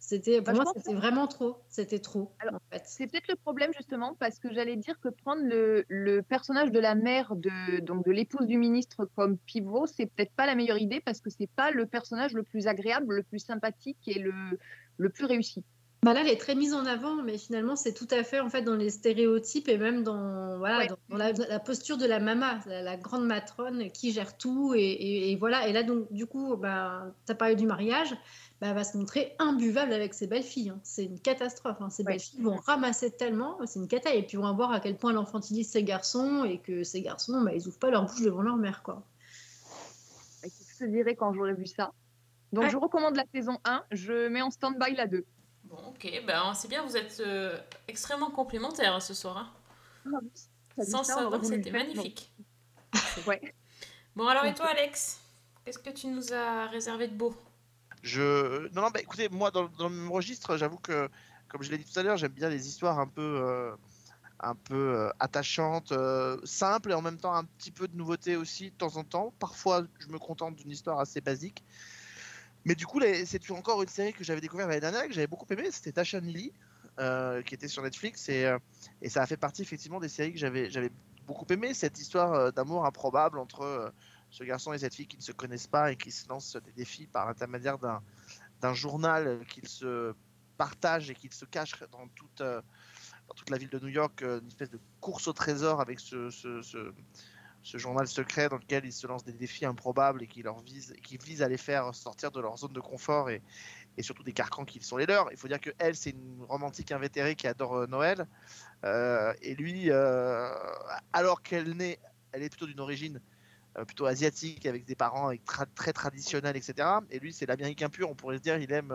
C'était, 0.00 0.40
pour 0.40 0.54
Bah, 0.54 0.64
moi, 0.64 0.72
c'était 0.74 0.94
vraiment 0.94 1.28
trop. 1.28 1.58
C'était 1.68 1.98
trop, 1.98 2.32
Alors, 2.40 2.54
en 2.54 2.60
fait. 2.72 2.82
C'est 2.86 3.06
peut-être 3.06 3.28
le 3.28 3.36
problème 3.36 3.70
justement 3.76 4.14
parce 4.18 4.38
que 4.38 4.52
j'allais 4.52 4.76
dire 4.76 4.98
que 4.98 5.10
prendre 5.10 5.42
le, 5.44 5.84
le 5.88 6.22
personnage 6.22 6.72
de 6.72 6.78
la 6.80 6.94
mère 6.94 7.36
de 7.36 7.80
donc 7.80 8.06
de 8.06 8.10
l'épouse 8.10 8.46
du 8.46 8.56
ministre 8.56 9.04
comme 9.14 9.36
pivot, 9.36 9.86
c'est 9.86 10.06
peut-être 10.06 10.32
pas 10.32 10.46
la 10.46 10.54
meilleure 10.54 10.78
idée 10.78 11.00
parce 11.00 11.20
que 11.20 11.28
c'est 11.28 11.50
pas 11.54 11.70
le 11.70 11.84
personnage 11.86 12.32
le 12.32 12.42
plus 12.42 12.66
agréable, 12.66 13.14
le 13.14 13.22
plus 13.22 13.40
sympathique 13.40 13.98
et 14.06 14.18
le, 14.18 14.32
le 14.96 15.08
plus 15.10 15.26
réussi. 15.26 15.64
Bah 16.02 16.14
là, 16.14 16.22
elle 16.22 16.28
est 16.28 16.40
très 16.40 16.54
mise 16.54 16.72
en 16.72 16.86
avant, 16.86 17.16
mais 17.22 17.36
finalement, 17.36 17.76
c'est 17.76 17.92
tout 17.92 18.08
à 18.10 18.24
fait 18.24 18.40
en 18.40 18.48
fait 18.48 18.62
dans 18.62 18.74
les 18.74 18.88
stéréotypes 18.88 19.68
et 19.68 19.76
même 19.76 20.02
dans, 20.02 20.56
voilà, 20.56 20.78
Ouais. 20.78 20.86
dans, 20.86 20.96
dans 21.10 21.16
la, 21.18 21.32
la 21.32 21.60
posture 21.60 21.98
de 21.98 22.06
la 22.06 22.20
mama, 22.20 22.58
la, 22.64 22.80
la 22.80 22.96
grande 22.96 23.26
matrone 23.26 23.90
qui 23.90 24.10
gère 24.10 24.38
tout. 24.38 24.72
Et, 24.74 24.80
et- 24.80 25.30
et 25.32 25.36
voilà. 25.36 25.68
Et 25.68 25.74
là, 25.74 25.82
donc, 25.82 26.10
du 26.10 26.24
coup, 26.24 26.56
bah, 26.56 27.12
tu 27.26 27.32
as 27.32 27.34
parlé 27.34 27.54
du 27.54 27.66
mariage, 27.66 28.12
bah, 28.62 28.68
elle 28.68 28.74
va 28.76 28.84
se 28.84 28.96
montrer 28.96 29.34
imbuvable 29.38 29.92
avec 29.92 30.14
ses 30.14 30.26
belles 30.26 30.42
filles. 30.42 30.70
hein. 30.70 30.80
C'est 30.84 31.04
une 31.04 31.20
catastrophe. 31.20 31.76
hein. 31.80 31.90
Ces 31.90 32.02
Ouais. 32.04 32.12
belles 32.12 32.20
filles 32.20 32.40
vont 32.40 32.56
ramasser 32.56 33.10
tellement, 33.10 33.58
c'est 33.66 33.78
une 33.78 33.88
cata. 33.88 34.14
Et 34.14 34.22
puis, 34.22 34.38
on 34.38 34.42
va 34.42 34.52
voir 34.52 34.72
à 34.72 34.80
quel 34.80 34.96
point 34.96 35.10
elle 35.10 35.18
infantilise 35.18 35.68
ses 35.68 35.84
garçons 35.84 36.44
et 36.44 36.60
que 36.60 36.82
ces 36.82 37.02
garçons, 37.02 37.42
bah, 37.42 37.52
ils 37.52 37.68
ouvrent 37.68 37.78
pas 37.78 37.90
leur 37.90 38.06
bouche 38.06 38.22
devant 38.22 38.40
leur 38.40 38.56
mère. 38.56 38.82
Quoi. 38.82 39.02
Et 40.44 40.48
Je 40.48 40.86
te 40.86 40.90
dirais 40.90 41.14
quand 41.14 41.34
j'aurais 41.34 41.52
vu 41.52 41.66
ça? 41.66 41.92
Donc 42.54 42.64
Ouais. 42.64 42.70
je 42.70 42.78
recommande 42.78 43.16
la 43.16 43.24
saison 43.34 43.58
1, 43.66 43.84
je 43.92 44.28
mets 44.28 44.40
en 44.40 44.50
stand-by 44.50 44.94
la 44.96 45.06
2. 45.06 45.26
Bon, 45.70 45.76
ok, 45.88 46.22
ben, 46.26 46.52
c'est 46.54 46.68
bien, 46.68 46.84
vous 46.84 46.96
êtes 46.96 47.20
euh, 47.20 47.56
extrêmement 47.86 48.30
complémentaires 48.30 49.00
ce 49.00 49.14
soir. 49.14 49.54
hein. 50.04 50.20
Sans 50.82 51.04
savoir, 51.04 51.44
c'était 51.44 51.70
magnifique. 51.70 52.32
Ouais. 53.26 53.40
Bon, 54.16 54.26
alors 54.26 54.44
et 54.44 54.54
toi, 54.54 54.66
Alex 54.66 55.20
Qu'est-ce 55.64 55.78
que 55.78 55.90
tu 55.90 56.08
nous 56.08 56.32
as 56.32 56.66
réservé 56.66 57.06
de 57.06 57.14
beau? 57.14 57.34
Je... 58.02 58.66
Non, 58.74 58.82
non, 58.82 58.90
bah 58.90 59.00
écoutez, 59.00 59.28
moi, 59.28 59.50
dans, 59.50 59.68
dans 59.68 59.88
le 59.88 59.94
même 59.94 60.10
registre, 60.10 60.56
j'avoue 60.56 60.78
que, 60.78 61.08
comme 61.48 61.62
je 61.62 61.70
l'ai 61.70 61.78
dit 61.78 61.84
tout 61.84 61.98
à 61.98 62.02
l'heure, 62.02 62.16
j'aime 62.16 62.32
bien 62.32 62.48
les 62.48 62.66
histoires 62.66 62.98
un 62.98 63.06
peu, 63.06 63.20
euh, 63.22 63.72
un 64.40 64.54
peu 64.54 64.74
euh, 64.74 65.10
attachantes, 65.20 65.92
euh, 65.92 66.38
simples 66.44 66.90
et 66.90 66.94
en 66.94 67.02
même 67.02 67.18
temps 67.18 67.34
un 67.34 67.44
petit 67.44 67.70
peu 67.70 67.86
de 67.86 67.96
nouveauté 67.96 68.36
aussi 68.36 68.70
de 68.70 68.76
temps 68.76 68.96
en 68.96 69.04
temps. 69.04 69.32
Parfois, 69.38 69.84
je 70.00 70.08
me 70.08 70.18
contente 70.18 70.56
d'une 70.56 70.70
histoire 70.70 70.98
assez 70.98 71.20
basique. 71.20 71.62
Mais 72.64 72.74
du 72.74 72.86
coup, 72.86 73.00
c'est 73.24 73.50
encore 73.50 73.82
une 73.82 73.88
série 73.88 74.12
que 74.12 74.24
j'avais 74.24 74.40
découvert 74.40 74.68
l'année 74.68 74.80
dernière 74.80 75.06
que 75.06 75.12
j'avais 75.12 75.26
beaucoup 75.26 75.46
aimé. 75.50 75.70
C'était 75.70 75.92
Tasha 75.92 76.18
and 76.18 76.22
Lily, 76.22 76.52
euh, 76.98 77.42
qui 77.42 77.54
était 77.54 77.68
sur 77.68 77.82
Netflix. 77.82 78.28
Et, 78.28 78.44
euh, 78.44 78.58
et 79.00 79.08
ça 79.08 79.22
a 79.22 79.26
fait 79.26 79.38
partie 79.38 79.62
effectivement 79.62 80.00
des 80.00 80.08
séries 80.08 80.32
que 80.32 80.38
j'avais 80.38 80.90
beaucoup 81.26 81.46
aimé. 81.50 81.72
Cette 81.72 81.98
histoire 81.98 82.34
euh, 82.34 82.50
d'amour 82.50 82.84
improbable 82.84 83.38
entre 83.38 83.62
euh, 83.62 83.90
ce 84.30 84.44
garçon 84.44 84.72
et 84.72 84.78
cette 84.78 84.94
fille 84.94 85.06
qui 85.06 85.16
ne 85.16 85.22
se 85.22 85.32
connaissent 85.32 85.66
pas 85.66 85.90
et 85.90 85.96
qui 85.96 86.10
se 86.10 86.28
lancent 86.28 86.56
des 86.56 86.72
défis 86.72 87.06
par 87.06 87.26
l'intermédiaire 87.26 87.78
d'un 87.78 88.74
journal 88.74 89.44
qu'ils 89.46 89.68
se 89.68 90.14
partagent 90.58 91.10
et 91.10 91.14
qu'ils 91.14 91.32
se 91.32 91.46
cachent 91.46 91.82
dans 91.90 92.06
toute, 92.08 92.42
la 93.48 93.58
ville 93.58 93.70
de 93.70 93.78
New 93.78 93.88
York, 93.88 94.22
une 94.22 94.46
espèce 94.46 94.70
de 94.70 94.78
course 95.00 95.26
au 95.26 95.32
trésor 95.32 95.80
avec 95.80 95.98
ce- 95.98 96.28
ce 97.62 97.78
journal 97.78 98.06
secret 98.06 98.48
dans 98.48 98.56
lequel 98.56 98.84
ils 98.84 98.92
se 98.92 99.06
lancent 99.06 99.24
des 99.24 99.32
défis 99.32 99.66
improbables 99.66 100.22
et 100.22 100.26
qui 100.26 100.42
leur 100.42 100.60
visent, 100.60 100.92
et 100.96 101.00
qui 101.00 101.18
visent 101.18 101.42
à 101.42 101.48
les 101.48 101.58
faire 101.58 101.94
sortir 101.94 102.30
de 102.30 102.40
leur 102.40 102.56
zone 102.56 102.72
de 102.72 102.80
confort 102.80 103.30
et, 103.30 103.42
et 103.96 104.02
surtout 104.02 104.22
des 104.22 104.32
carcans 104.32 104.64
qui 104.64 104.82
sont 104.82 104.96
les 104.96 105.06
leurs. 105.06 105.30
Il 105.30 105.36
faut 105.36 105.48
dire 105.48 105.60
que 105.60 105.70
elle, 105.78 105.94
c'est 105.94 106.10
une 106.10 106.42
romantique 106.48 106.90
invétérée 106.92 107.34
qui 107.34 107.46
adore 107.46 107.76
euh, 107.76 107.86
Noël. 107.86 108.26
Euh, 108.84 109.34
et 109.42 109.54
lui, 109.54 109.90
euh, 109.90 110.50
alors 111.12 111.42
qu'elle 111.42 111.76
naît, 111.76 111.98
elle 112.32 112.42
est 112.42 112.48
plutôt 112.48 112.66
d'une 112.66 112.80
origine 112.80 113.20
plutôt 113.86 114.06
asiatique, 114.06 114.66
avec 114.66 114.84
des 114.84 114.96
parents 114.96 115.30
très 115.76 115.92
traditionnels, 115.92 116.56
etc. 116.56 116.88
Et 117.08 117.20
lui, 117.20 117.32
c'est 117.32 117.46
l'américain 117.46 117.88
pur, 117.88 118.10
on 118.10 118.16
pourrait 118.16 118.38
se 118.38 118.42
dire, 118.42 118.58
il 118.58 118.72
aime, 118.72 118.92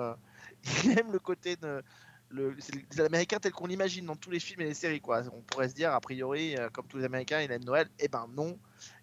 il 0.83 0.99
aime 0.99 1.13
le 1.13 1.19
côté 1.19 1.55
de. 1.55 1.81
Le, 2.29 2.55
c'est 2.59 2.97
l'américain 2.97 3.37
tel 3.39 3.51
qu'on 3.51 3.67
l'imagine 3.67 4.05
dans 4.05 4.15
tous 4.15 4.31
les 4.31 4.39
films 4.39 4.61
et 4.61 4.65
les 4.65 4.73
séries, 4.73 5.01
quoi. 5.01 5.23
On 5.31 5.41
pourrait 5.41 5.69
se 5.69 5.75
dire, 5.75 5.93
a 5.93 6.01
priori, 6.01 6.57
euh, 6.57 6.69
comme 6.69 6.87
tous 6.87 6.97
les 6.97 7.05
américains, 7.05 7.41
il 7.41 7.51
aime 7.51 7.63
Noël. 7.63 7.87
Eh 7.99 8.07
ben 8.07 8.27
non, 8.35 8.57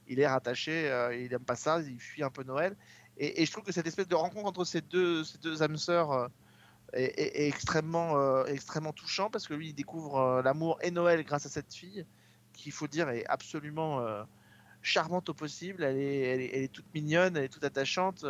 il 0.09 0.21
est 0.21 0.27
rattaché, 0.27 0.91
euh, 0.91 1.15
il 1.15 1.33
aime 1.33 1.45
pas 1.45 1.57
ça, 1.57 1.81
il 1.81 2.01
fuit 2.01 2.23
un 2.23 2.31
peu 2.31 2.43
Noël. 2.43 2.77
Et, 3.19 3.45
je 3.45 3.53
trouve 3.53 3.65
que 3.65 3.73
cette 3.73 3.87
espèce 3.87 4.09
de 4.09 4.15
rencontre 4.15 4.47
entre 4.47 4.65
ces 4.65 4.81
deux, 4.81 5.23
ces 5.23 5.39
deux 5.39 5.63
âmes 5.63 5.77
sœurs 5.77 6.13
euh, 6.13 6.29
est, 6.95 7.47
extrêmement, 7.47 8.45
extrêmement 8.47 8.93
touchant 8.93 9.31
parce 9.31 9.47
que 9.47 9.55
lui, 9.55 9.69
il 9.69 9.75
découvre 9.75 10.43
l'amour 10.43 10.79
et 10.83 10.91
Noël 10.91 11.23
grâce 11.23 11.47
à 11.47 11.49
cette 11.49 11.73
fille, 11.73 12.05
qui, 12.53 12.71
il 12.71 12.73
faut 12.73 12.89
dire, 12.89 13.09
est 13.11 13.25
absolument 13.27 14.05
charmante 14.83 15.29
au 15.29 15.35
possible. 15.35 15.85
Elle, 15.85 15.97
est, 15.97 16.21
elle 16.21 16.63
est 16.65 16.73
toute 16.73 16.93
mignonne, 16.95 17.37
elle 17.37 17.45
est 17.45 17.49
toute 17.49 17.65
attachante. 17.65 18.27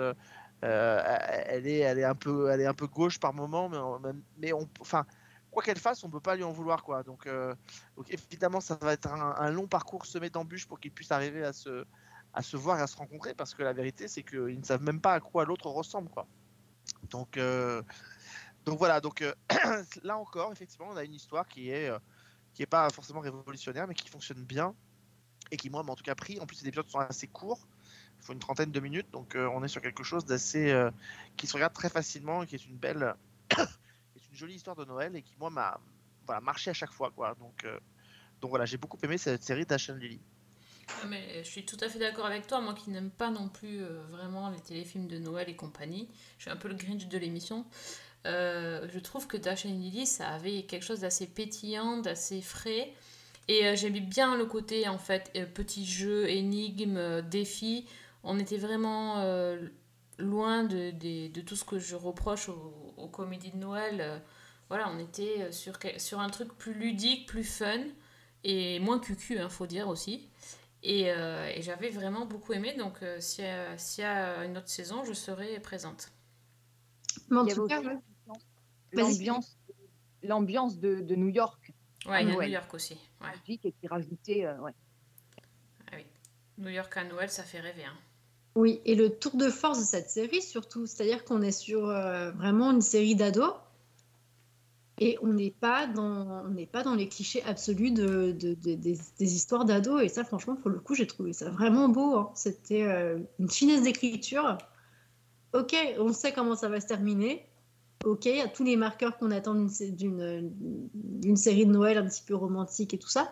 Euh, 0.64 1.02
elle, 1.46 1.66
est, 1.66 1.78
elle, 1.78 1.98
est 1.98 2.04
un 2.04 2.14
peu, 2.14 2.50
elle 2.50 2.60
est 2.60 2.66
un 2.66 2.74
peu 2.74 2.86
gauche 2.86 3.18
par 3.18 3.32
moment, 3.34 3.70
mais, 4.38 4.52
on, 4.52 4.68
enfin, 4.80 5.04
quoi 5.50 5.62
qu'elle 5.62 5.78
fasse, 5.78 6.04
on 6.04 6.10
peut 6.10 6.20
pas 6.20 6.36
lui 6.36 6.44
en 6.44 6.52
vouloir. 6.52 6.84
Quoi. 6.84 7.02
Donc, 7.02 7.26
euh, 7.26 7.54
évidemment, 8.08 8.60
ça 8.60 8.76
va 8.80 8.92
être 8.92 9.08
un, 9.08 9.50
long 9.50 9.66
parcours 9.66 10.06
semé 10.06 10.30
d'embûches 10.30 10.66
pour 10.66 10.78
qu'ils 10.78 10.92
puissent 10.92 11.12
arriver 11.12 11.44
à 11.44 11.52
se, 11.52 11.84
à 12.32 12.42
se 12.42 12.56
voir 12.56 12.78
et 12.78 12.82
à 12.82 12.86
se 12.86 12.96
rencontrer, 12.96 13.34
parce 13.34 13.54
que 13.54 13.62
la 13.62 13.72
vérité, 13.72 14.08
c'est 14.08 14.22
qu'ils 14.22 14.58
ne 14.58 14.64
savent 14.64 14.82
même 14.82 15.00
pas 15.00 15.14
à 15.14 15.20
quoi 15.20 15.44
l'autre 15.44 15.68
ressemble. 15.68 16.08
Quoi. 16.10 16.26
Donc, 17.10 17.36
euh, 17.36 17.82
donc 18.64 18.78
voilà, 18.78 19.00
donc 19.00 19.24
là 20.02 20.16
encore, 20.16 20.52
effectivement, 20.52 20.88
on 20.90 20.96
a 20.96 21.04
une 21.04 21.14
histoire 21.14 21.48
qui 21.48 21.70
est, 21.70 21.90
qui 22.54 22.62
est 22.62 22.66
pas 22.66 22.88
forcément 22.90 23.20
révolutionnaire, 23.20 23.88
mais 23.88 23.94
qui 23.94 24.08
fonctionne 24.08 24.44
bien 24.44 24.74
et 25.50 25.56
qui 25.56 25.70
moi 25.70 25.82
m'a 25.82 25.92
en 25.92 25.96
tout 25.96 26.02
cas 26.02 26.14
pris. 26.14 26.40
En 26.40 26.46
plus, 26.46 26.62
les 26.62 26.68
épisodes 26.68 26.88
sont 26.88 26.98
assez 26.98 27.26
courts, 27.26 27.66
il 28.22 28.26
faut 28.26 28.32
une 28.32 28.38
trentaine 28.38 28.70
de 28.70 28.78
minutes, 28.78 29.10
donc 29.10 29.34
euh, 29.34 29.48
on 29.52 29.64
est 29.64 29.68
sur 29.68 29.82
quelque 29.82 30.04
chose 30.04 30.24
d'assez 30.24 30.70
euh, 30.70 30.92
qui 31.36 31.48
se 31.48 31.54
regarde 31.54 31.72
très 31.72 31.88
facilement 31.88 32.44
et 32.44 32.46
qui 32.46 32.54
est 32.54 32.64
une 32.66 32.76
belle, 32.76 33.16
est 33.50 34.28
une 34.30 34.36
jolie 34.36 34.54
histoire 34.54 34.76
de 34.76 34.84
Noël 34.84 35.16
et 35.16 35.22
qui 35.22 35.34
moi 35.40 35.50
m'a 35.50 35.80
voilà, 36.26 36.40
marché 36.40 36.70
à 36.70 36.72
chaque 36.72 36.92
fois 36.92 37.10
quoi. 37.10 37.34
Donc 37.40 37.64
euh, 37.64 37.80
donc 38.40 38.50
voilà, 38.50 38.64
j'ai 38.64 38.76
beaucoup 38.76 38.98
aimé 39.02 39.18
cette 39.18 39.42
série 39.42 39.66
d'Ashen 39.66 39.98
Lily. 39.98 40.20
Ah, 41.02 41.06
mais 41.08 41.42
je 41.42 41.48
suis 41.48 41.64
tout 41.64 41.76
à 41.80 41.88
fait 41.88 41.98
d'accord 41.98 42.26
avec 42.26 42.46
toi, 42.46 42.60
moi 42.60 42.74
qui 42.74 42.90
n'aime 42.90 43.10
pas 43.10 43.30
non 43.30 43.48
plus 43.48 43.82
vraiment 44.10 44.50
les 44.50 44.60
téléfilms 44.60 45.08
de 45.08 45.18
Noël 45.18 45.48
et 45.48 45.56
compagnie. 45.56 46.08
Je 46.38 46.42
suis 46.42 46.50
un 46.50 46.56
peu 46.56 46.68
le 46.68 46.74
Grinch 46.74 47.06
de 47.06 47.18
l'émission. 47.18 47.66
Je 48.24 48.98
trouve 48.98 49.26
que 49.26 49.36
Dash 49.36 49.64
and 49.66 49.70
Lily, 49.70 50.06
ça 50.06 50.28
avait 50.28 50.62
quelque 50.64 50.84
chose 50.84 51.00
d'assez 51.00 51.26
pétillant, 51.26 51.98
d'assez 51.98 52.42
frais. 52.42 52.92
Et 53.46 53.76
j'aimais 53.76 54.00
bien 54.00 54.36
le 54.36 54.44
côté, 54.44 54.88
en 54.88 54.98
fait, 54.98 55.32
petit 55.54 55.86
jeu, 55.86 56.28
énigme, 56.28 57.22
défi. 57.22 57.86
On 58.24 58.38
était 58.38 58.56
vraiment 58.58 59.18
euh, 59.20 59.68
loin 60.18 60.64
de, 60.64 61.40
tout 61.40 61.56
ce 61.56 61.64
que 61.64 61.78
je 61.78 61.96
reproche 61.96 62.48
aux, 62.48 62.94
aux 62.96 63.08
comédies 63.08 63.50
de 63.50 63.56
Noël. 63.56 64.00
Euh, 64.00 64.18
voilà, 64.68 64.88
on 64.90 64.98
était 64.98 65.42
euh, 65.42 65.52
sur, 65.98 66.20
un 66.20 66.30
truc 66.30 66.52
plus 66.56 66.74
ludique, 66.74 67.28
plus 67.28 67.44
fun 67.44 67.80
et 68.44 68.78
moins 68.80 68.98
cucu, 68.98 69.38
hein, 69.38 69.48
faut 69.48 69.66
dire 69.66 69.88
aussi. 69.88 70.28
Et, 70.84 71.12
euh, 71.12 71.48
et 71.54 71.62
j'avais 71.62 71.90
vraiment 71.90 72.26
beaucoup 72.26 72.52
aimé, 72.52 72.74
donc 72.76 73.02
euh, 73.02 73.20
s'il 73.20 73.44
y, 73.44 73.48
a- 73.48 73.78
s'il 73.78 74.02
y 74.02 74.06
a 74.06 74.44
une 74.44 74.56
autre 74.58 74.68
saison, 74.68 75.04
je 75.04 75.12
serai 75.12 75.60
présente. 75.60 76.10
Mais 77.30 77.38
en 77.38 77.46
Il 77.46 77.54
tout 77.54 77.66
cas, 77.68 77.80
l'ambiance, 78.92 79.56
l'ambiance 80.22 80.78
de, 80.78 81.00
de 81.00 81.14
New 81.14 81.28
York, 81.28 81.72
Ouais, 82.06 82.24
il 82.24 82.28
y 82.30 82.32
a. 82.32 82.34
New 82.34 82.42
York 82.42 82.74
aussi. 82.74 82.96
Ouais. 83.20 83.28
et 83.48 83.58
qui 83.72 83.86
rajoutait, 83.86 84.44
euh, 84.44 84.58
ouais. 84.58 84.72
Ah 85.92 85.96
oui. 85.96 86.06
New 86.58 86.70
York 86.70 86.96
à 86.96 87.04
Noël, 87.04 87.30
ça 87.30 87.44
fait 87.44 87.60
rêver. 87.60 87.84
hein. 87.84 87.96
Oui, 88.54 88.80
et 88.84 88.94
le 88.94 89.08
tour 89.10 89.36
de 89.36 89.48
force 89.48 89.78
de 89.80 89.84
cette 89.84 90.10
série 90.10 90.42
surtout, 90.42 90.86
c'est-à-dire 90.86 91.24
qu'on 91.24 91.40
est 91.40 91.52
sur 91.52 91.88
euh, 91.88 92.30
vraiment 92.32 92.70
une 92.70 92.82
série 92.82 93.14
d'ados 93.14 93.54
et 95.00 95.18
on 95.22 95.32
n'est 95.32 95.50
pas 95.50 95.86
dans 95.86 96.44
pas 96.70 96.82
dans 96.82 96.94
les 96.94 97.08
clichés 97.08 97.42
absolus 97.44 97.92
de, 97.92 98.32
de- 98.32 98.54
de- 98.54 98.74
des, 98.74 98.98
histoires 99.18 99.64
d'ados 99.64 100.02
et 100.02 100.08
ça 100.08 100.22
franchement 100.22 100.54
pour 100.54 100.70
le 100.70 100.78
coup 100.80 100.94
j'ai 100.94 101.06
trouvé 101.06 101.32
ça 101.32 101.50
vraiment 101.50 101.88
beau. 101.88 102.14
hein. 102.16 102.30
C'était 102.34 102.82
euh, 102.84 103.18
une 103.38 103.48
finesse 103.50 103.82
d'écriture. 103.82 104.58
Ok, 105.54 105.74
on 105.98 106.12
sait 106.12 106.32
comment 106.32 106.54
ça 106.54 106.68
va 106.68 106.78
se 106.80 106.86
terminer. 106.86 107.46
Ok, 108.04 108.26
il 108.26 108.36
y 108.36 108.40
a 108.40 108.48
tous 108.48 108.64
les 108.64 108.76
marqueurs 108.76 109.16
qu'on 109.16 109.30
attend 109.30 109.54
d'une 109.54 109.68
série 109.70 109.92
de 111.66 111.70
Noël 111.72 111.98
un 111.98 112.06
petit 112.06 112.22
peu 112.22 112.34
romantique 112.34 112.94
et 112.94 112.98
tout 112.98 113.08
ça. 113.08 113.30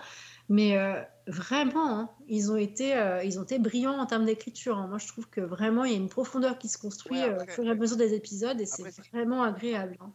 Mais 0.52 0.76
euh, 0.76 1.00
vraiment, 1.28 1.98
hein, 2.00 2.10
ils, 2.26 2.50
ont 2.50 2.56
été, 2.56 2.96
euh, 2.96 3.22
ils 3.22 3.38
ont 3.38 3.44
été 3.44 3.60
brillants 3.60 3.96
en 3.98 4.04
termes 4.04 4.24
d'écriture. 4.26 4.76
hein. 4.76 4.88
Moi, 4.88 4.98
je 4.98 5.06
trouve 5.06 5.28
que 5.30 5.40
vraiment, 5.40 5.84
il 5.84 5.92
y 5.92 5.94
a 5.94 5.96
une 5.98 6.08
profondeur 6.08 6.58
qui 6.58 6.68
se 6.68 6.76
construit 6.76 7.18
Ouais, 7.20 7.28
euh, 7.28 7.36
après- 7.40 7.52
au 7.52 7.54
fur 7.54 7.64
et 7.64 7.70
à 7.70 7.74
mesure 7.76 7.96
des 7.96 8.14
épisodes 8.14 8.60
et 8.60 8.66
c'est 8.66 8.84
vraiment 9.12 9.44
agréable. 9.44 9.96
hein. 10.00 10.12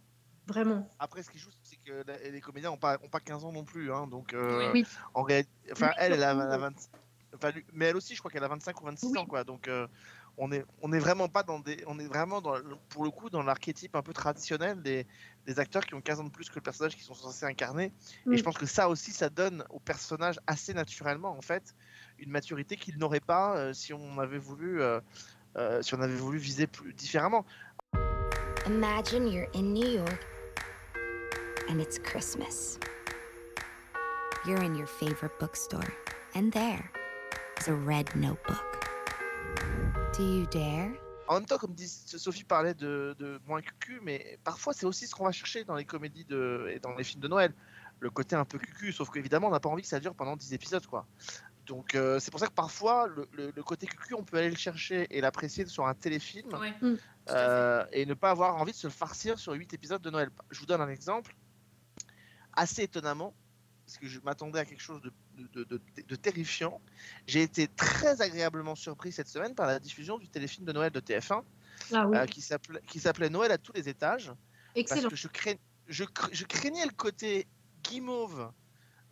Vraiment. 0.47 0.93
Après, 0.99 1.23
ce 1.23 1.29
qui 1.31 1.39
joue, 1.39 1.49
c'est 1.63 1.77
que 1.77 2.03
la- 2.05 2.19
les 2.29 2.41
comédiens 2.41 2.69
n'ont 2.69 2.77
pas, 2.77 2.99
ont 3.01 3.07
pas 3.09 3.21
15 3.21 3.45
ans 3.45 3.51
non 3.53 3.63
plus. 3.63 3.91
Hein, 3.93 4.07
donc, 4.07 4.33
euh, 4.33 4.71
Oui. 4.73 4.85
en 5.13 5.23
réalité, 5.23 5.49
enfin, 5.71 5.87
Oui, 5.87 5.93
elle, 5.99 6.13
elle 6.13 6.23
a, 6.23 6.31
elle 6.33 6.39
a 6.41 6.55
oui. 6.57 6.61
20 6.61 6.89
enfin, 7.35 7.51
lui- 7.51 7.65
mais 7.73 7.85
elle 7.85 7.95
aussi, 7.97 8.13
je 8.13 8.19
crois 8.19 8.29
qu'elle 8.29 8.43
a 8.43 8.47
25 8.49 8.79
ou 8.81 8.85
26 8.85 9.07
Oui. 9.07 9.17
ans, 9.17 9.25
quoi. 9.25 9.43
Donc, 9.43 9.67
euh, 9.67 9.87
on 10.37 10.51
est, 10.51 10.65
on 10.81 10.91
est 10.91 10.99
vraiment 10.99 11.29
pas 11.29 11.43
dans 11.43 11.59
des, 11.59 11.83
on 11.87 11.97
est 11.99 12.07
vraiment 12.07 12.41
dans, 12.41 12.55
pour 12.89 13.03
le 13.03 13.09
coup, 13.09 13.29
dans 13.29 13.43
l'archétype 13.43 13.95
un 13.95 14.01
peu 14.01 14.13
traditionnel 14.13 14.81
des, 14.81 15.07
des 15.45 15.59
acteurs 15.59 15.85
qui 15.85 15.93
ont 15.93 16.01
15 16.01 16.19
ans 16.19 16.23
de 16.25 16.29
plus 16.29 16.49
que 16.49 16.55
le 16.55 16.61
personnage 16.61 16.95
qu'ils 16.95 17.05
sont 17.05 17.13
censés 17.13 17.45
incarner. 17.45 17.85
Et 17.85 17.91
Mm. 18.25 18.37
je 18.37 18.43
pense 18.43 18.57
que 18.57 18.65
ça 18.65 18.89
aussi, 18.89 19.11
ça 19.11 19.29
donne 19.29 19.63
au 19.69 19.79
personnage 19.79 20.39
assez 20.47 20.73
naturellement, 20.73 21.37
en 21.37 21.41
fait, 21.41 21.75
une 22.19 22.31
maturité 22.31 22.75
qu'il 22.75 22.97
n'aurait 22.97 23.19
pas 23.21 23.57
euh, 23.57 23.73
si 23.73 23.93
on 23.93 24.19
avait 24.19 24.37
voulu, 24.37 24.81
euh, 24.81 24.99
euh, 25.57 25.81
si 25.81 25.93
on 25.95 26.01
avait 26.01 26.15
voulu 26.15 26.37
viser 26.37 26.67
plus 26.67 26.93
différemment. 26.93 27.45
Imagine 28.65 29.27
you're 29.27 29.47
in 29.53 29.73
New 29.73 29.87
York 29.87 30.25
and 31.69 31.79
it's 31.79 31.99
Christmas. 31.99 32.79
You're 34.45 34.63
in 34.63 34.75
your 34.75 34.87
favorite 34.87 35.37
bookstore, 35.39 35.91
and 36.35 36.51
there 36.51 36.91
is 37.59 37.67
a 37.67 37.73
red 37.73 38.15
notebook. 38.15 38.74
Do 40.17 40.23
you 40.23 40.45
dare? 40.47 40.91
En 41.27 41.35
même 41.35 41.45
temps, 41.45 41.57
comme 41.57 41.73
dit 41.73 41.87
Sophie 41.87 42.43
parlait 42.43 42.73
de, 42.75 43.15
de 43.17 43.39
moins 43.47 43.61
cucu, 43.61 43.99
mais 44.03 44.37
parfois 44.43 44.73
c'est 44.73 44.85
aussi 44.85 45.07
ce 45.07 45.15
qu'on 45.15 45.25
va 45.25 45.31
chercher 45.31 45.63
dans 45.63 45.75
les 45.75 45.85
comédies 45.85 46.25
de, 46.25 46.71
et 46.71 46.79
dans 46.79 46.93
les 46.95 47.03
films 47.03 47.21
de 47.21 47.27
Noël. 47.27 47.53
Le 47.99 48.09
côté 48.11 48.35
un 48.35 48.45
peu 48.45 48.59
cucu, 48.59 48.91
sauf 48.91 49.09
qu'évidemment 49.09 49.47
on 49.47 49.51
n'a 49.51 49.59
pas 49.59 49.69
envie 49.69 49.81
que 49.81 49.87
ça 49.87 49.99
dure 49.99 50.13
pendant 50.13 50.35
10 50.35 50.53
épisodes. 50.53 50.85
quoi. 50.85 51.07
Donc 51.65 51.95
euh, 51.95 52.19
c'est 52.19 52.29
pour 52.29 52.39
ça 52.39 52.45
que 52.47 52.53
parfois 52.53 53.07
le, 53.07 53.27
le- 53.31 53.51
le 53.55 53.63
côté 53.63 53.87
cucu, 53.87 54.13
on 54.13 54.23
peut 54.23 54.37
aller 54.37 54.51
le 54.51 54.55
chercher 54.55 55.07
et 55.09 55.19
l'apprécier 55.21 55.65
sur 55.65 55.87
un 55.87 55.95
téléfilm 55.95 56.53
Ouais. 56.53 56.73
Mm. 56.81 56.95
Euh, 57.29 57.83
et 57.91 58.05
ne 58.05 58.13
pas 58.13 58.29
avoir 58.29 58.55
envie 58.57 58.73
de 58.73 58.77
se 58.77 58.85
le 58.85 58.93
farcir 58.93 59.39
sur 59.39 59.53
8 59.53 59.73
épisodes 59.73 60.01
de 60.01 60.11
Noël. 60.11 60.29
Je 60.51 60.59
vous 60.59 60.67
donne 60.67 60.81
un 60.81 60.89
exemple. 60.89 61.35
Assez 62.53 62.83
étonnamment, 62.83 63.33
parce 63.85 63.97
que 63.97 64.07
je 64.07 64.19
m'attendais 64.19 64.59
à 64.59 64.65
quelque 64.65 64.81
chose 64.81 65.01
de, 65.01 65.11
de- 65.35 65.63
de- 65.63 65.63
de- 65.65 65.81
de 66.07 66.15
terrifiant, 66.15 66.81
j'ai 67.27 67.41
été 67.41 67.67
très 67.67 68.21
agréablement 68.21 68.75
surpris 68.75 69.11
cette 69.11 69.27
semaine 69.27 69.55
par 69.55 69.67
la 69.67 69.79
diffusion 69.79 70.17
du 70.17 70.27
téléfilm 70.29 70.65
de 70.65 70.71
Noël 70.73 70.91
de 70.91 70.99
TF1 70.99 71.43
Ah 71.93 72.07
oui, 72.07 72.17
euh, 72.17 72.25
qui 72.25 72.41
s'appelait 72.99 73.29
Noël 73.29 73.51
à 73.51 73.57
tous 73.57 73.73
les 73.73 73.89
étages 73.89 74.27
parce 74.27 74.35
excellent. 74.75 75.09
que 75.09 75.15
je, 75.15 75.27
craignais 76.43 76.85
le 76.85 76.91
côté 76.95 77.47
guimauve 77.83 78.51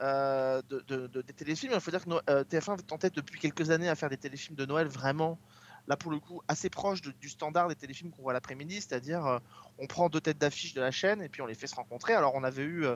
euh, 0.01 0.61
de, 0.69 0.79
de- 0.87 1.07
de- 1.07 1.21
des 1.21 1.33
téléfilms. 1.33 1.71
Il 1.73 1.79
faut 1.79 1.91
dire 1.91 2.03
que 2.03 2.09
euh, 2.29 2.43
TF1 2.43 2.77
tentait 2.83 3.09
depuis 3.09 3.39
quelques 3.39 3.69
années 3.69 3.89
à 3.89 3.95
faire 3.95 4.09
des 4.09 4.17
téléfilms 4.17 4.55
de 4.55 4.65
Noël 4.65 4.87
vraiment, 4.87 5.39
là 5.87 5.95
pour 5.95 6.11
le 6.11 6.19
coup, 6.19 6.41
assez 6.47 6.69
proches 6.69 7.01
de- 7.01 7.11
du 7.11 7.29
standard 7.29 7.67
des 7.67 7.75
téléfilms 7.75 8.11
qu'on 8.11 8.23
voit 8.23 8.33
l'après-midi, 8.33 8.75
c'est-à-dire 8.81 9.25
euh, 9.25 9.39
on 9.77 9.87
prend 9.87 10.09
deux 10.09 10.21
têtes 10.21 10.39
d'affiche 10.39 10.73
de 10.73 10.81
la 10.81 10.91
chaîne 10.91 11.21
et 11.21 11.29
puis 11.29 11.41
on 11.41 11.45
les 11.45 11.55
fait 11.55 11.67
se 11.67 11.75
rencontrer. 11.75 12.13
Alors 12.13 12.33
on 12.35 12.43
avait 12.43 12.63
eu 12.63 12.85
euh, 12.85 12.95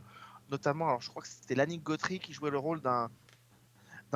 notamment, 0.50 0.88
alors 0.88 1.02
je 1.02 1.10
crois 1.10 1.22
que 1.22 1.28
c'était 1.28 1.56
Lannick 1.56 1.84
Gautry 1.84 2.20
qui 2.20 2.34
jouait 2.34 2.52
le 2.52 2.58
rôle 2.58 2.82
d'un 2.82 3.10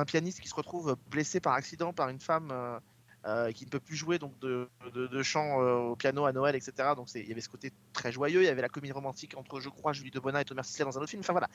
pianiste 0.06 0.40
qui 0.40 0.48
se 0.48 0.54
retrouve 0.54 0.96
blessé 1.10 1.40
par 1.40 1.54
accident 1.54 1.92
par 1.92 2.08
une 2.08 2.20
femme 2.20 2.50
euh, 2.50 2.78
euh, 3.24 3.52
qui 3.52 3.64
ne 3.64 3.70
peut 3.70 3.78
plus 3.78 3.94
jouer 3.94 4.18
donc 4.18 4.36
de, 4.40 4.68
de, 4.94 5.06
de 5.06 5.22
chant 5.22 5.62
euh, 5.62 5.74
au 5.76 5.94
piano 5.94 6.24
à 6.24 6.32
Noël, 6.32 6.56
etc. 6.56 6.88
Donc 6.96 7.14
il 7.14 7.28
y 7.28 7.30
avait 7.30 7.40
ce 7.40 7.48
côté 7.48 7.72
très 7.92 8.10
joyeux. 8.10 8.42
Il 8.42 8.46
y 8.46 8.48
avait 8.48 8.62
la 8.62 8.68
comédie 8.68 8.92
romantique 8.92 9.36
entre, 9.36 9.60
je 9.60 9.68
crois, 9.68 9.92
Julie 9.92 10.10
Debona 10.10 10.40
et 10.40 10.44
Thomas 10.44 10.64
Sisley 10.64 10.84
dans 10.84 10.98
un 10.98 11.02
autre 11.02 11.10
film. 11.10 11.20
Enfin 11.20 11.32
voilà, 11.32 11.48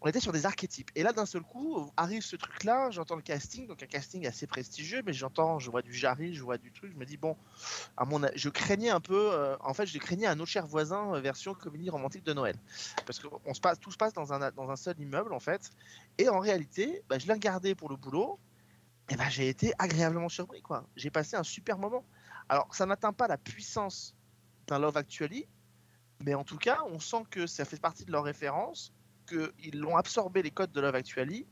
on 0.00 0.08
était 0.08 0.20
sur 0.20 0.32
des 0.32 0.46
archétypes. 0.46 0.90
Et 0.94 1.02
là, 1.02 1.12
d'un 1.12 1.26
seul 1.26 1.42
coup, 1.42 1.90
arrive 1.96 2.22
ce 2.22 2.36
truc-là. 2.36 2.90
J'entends 2.90 3.16
le 3.16 3.22
casting, 3.22 3.66
donc 3.66 3.82
un 3.82 3.86
casting 3.86 4.26
assez 4.26 4.46
prestigieux, 4.46 5.02
mais 5.04 5.12
j'entends, 5.12 5.58
je 5.58 5.70
vois 5.70 5.82
du 5.82 5.92
Jarry, 5.92 6.34
je 6.34 6.42
vois 6.42 6.58
du 6.58 6.72
truc. 6.72 6.92
Je 6.92 6.96
me 6.98 7.04
dis 7.04 7.16
bon, 7.16 7.36
je 8.34 8.48
craignais 8.48 8.90
un 8.90 9.00
peu. 9.00 9.32
euh, 9.34 9.56
en 9.60 9.74
fait, 9.74 9.86
je 9.86 9.98
craignais 9.98 10.26
un 10.26 10.36
nos 10.36 10.46
cher 10.46 10.66
voisin 10.66 11.14
euh, 11.14 11.20
version 11.20 11.54
comédie 11.54 11.90
romantique 11.90 12.24
de 12.24 12.32
Noël, 12.32 12.60
parce 13.06 13.18
que 13.18 13.26
on 13.44 13.54
se 13.54 13.60
passe, 13.60 13.80
tout 13.80 13.90
se 13.90 13.96
passe 13.96 14.12
dans 14.12 14.32
un 14.32 14.50
dans 14.52 14.76
seul 14.76 14.98
immeuble 15.00 15.32
en 15.32 15.40
fait. 15.40 15.70
Et 16.18 16.28
en 16.28 16.38
réalité, 16.40 17.02
bah, 17.08 17.18
je 17.18 17.26
l'ai 17.26 17.32
regardé 17.34 17.74
pour 17.74 17.88
le 17.88 17.96
boulot. 17.96 18.40
Et 19.10 19.16
ben, 19.16 19.28
j'ai 19.30 19.48
été 19.48 19.72
agréablement 19.78 20.28
surpris 20.28 20.62
quoi. 20.62 20.88
J'ai 20.96 21.10
passé 21.10 21.36
un 21.36 21.42
super 21.44 21.78
moment. 21.78 22.04
Alors, 22.48 22.74
ça 22.74 22.86
n'atteint 22.86 23.12
pas 23.12 23.28
la 23.28 23.38
puissance 23.38 24.16
d'un 24.66 24.78
Love 24.78 24.96
Actually, 24.98 25.48
mais 26.20 26.34
en 26.34 26.44
tout 26.44 26.58
cas, 26.58 26.78
on 26.86 26.98
sent 27.00 27.24
que 27.30 27.46
ça 27.46 27.64
fait 27.64 27.80
partie 27.80 28.04
de 28.04 28.12
leur 28.12 28.24
référence, 28.24 28.92
qu'ils 29.28 29.78
l'ont 29.78 29.96
absorbé 29.96 30.42
les 30.42 30.50
codes 30.50 30.72
de 30.72 30.80
Love 30.80 30.94
Actually 30.94 31.46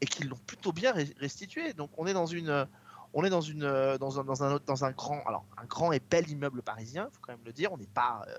et 0.00 0.06
qu'ils 0.06 0.28
l'ont 0.28 0.40
plutôt 0.46 0.72
bien 0.72 0.92
restitué. 1.18 1.72
Donc, 1.72 1.90
on 1.96 2.06
est 2.06 2.12
dans 2.12 2.26
une, 2.26 2.68
on 3.12 3.24
est 3.24 3.30
dans 3.30 3.40
une, 3.40 3.60
dans 3.60 4.20
un, 4.20 4.24
dans 4.24 4.42
un, 4.44 4.58
dans 4.66 4.84
un 4.84 4.90
grand, 4.90 5.22
alors 5.24 5.44
un 5.56 5.64
grand 5.66 5.92
et 5.92 6.00
bel 6.00 6.28
immeuble 6.28 6.62
parisien, 6.62 7.08
faut 7.12 7.20
quand 7.22 7.32
même 7.32 7.44
le 7.44 7.52
dire. 7.52 7.72
On 7.72 7.78
n'est 7.78 7.86
pas, 7.86 8.24
euh, 8.28 8.36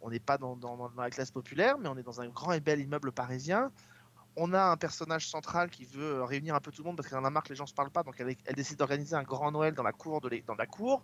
on 0.00 0.10
n'est 0.10 0.20
pas 0.20 0.38
dans, 0.38 0.56
dans- 0.56 0.76
dans 0.76 1.02
la 1.02 1.10
classe 1.10 1.30
populaire, 1.30 1.78
mais 1.78 1.88
on 1.88 1.96
est 1.96 2.02
dans 2.02 2.20
un 2.20 2.28
grand 2.28 2.52
et 2.52 2.60
bel 2.60 2.80
immeuble 2.80 3.12
parisien. 3.12 3.70
On 4.40 4.54
a 4.54 4.62
un 4.62 4.76
personnage 4.76 5.28
central 5.28 5.68
qui 5.68 5.84
veut 5.84 6.22
réunir 6.22 6.54
un 6.54 6.60
peu 6.60 6.70
tout 6.70 6.82
le 6.82 6.86
monde 6.86 6.96
parce 6.96 7.08
qu'elle 7.08 7.18
en 7.18 7.24
a 7.24 7.42
que 7.42 7.48
les 7.48 7.56
gens 7.56 7.66
se 7.66 7.74
parlent 7.74 7.90
pas, 7.90 8.04
donc 8.04 8.14
elle, 8.20 8.36
elle 8.44 8.54
décide 8.54 8.78
d'organiser 8.78 9.16
un 9.16 9.24
grand 9.24 9.50
Noël 9.50 9.74
dans 9.74 9.82
la 9.82 9.92
cour 9.92 10.20
de 10.20 10.28
l'é- 10.28 10.44
dans 10.46 10.54
la 10.54 10.66
cour. 10.66 11.02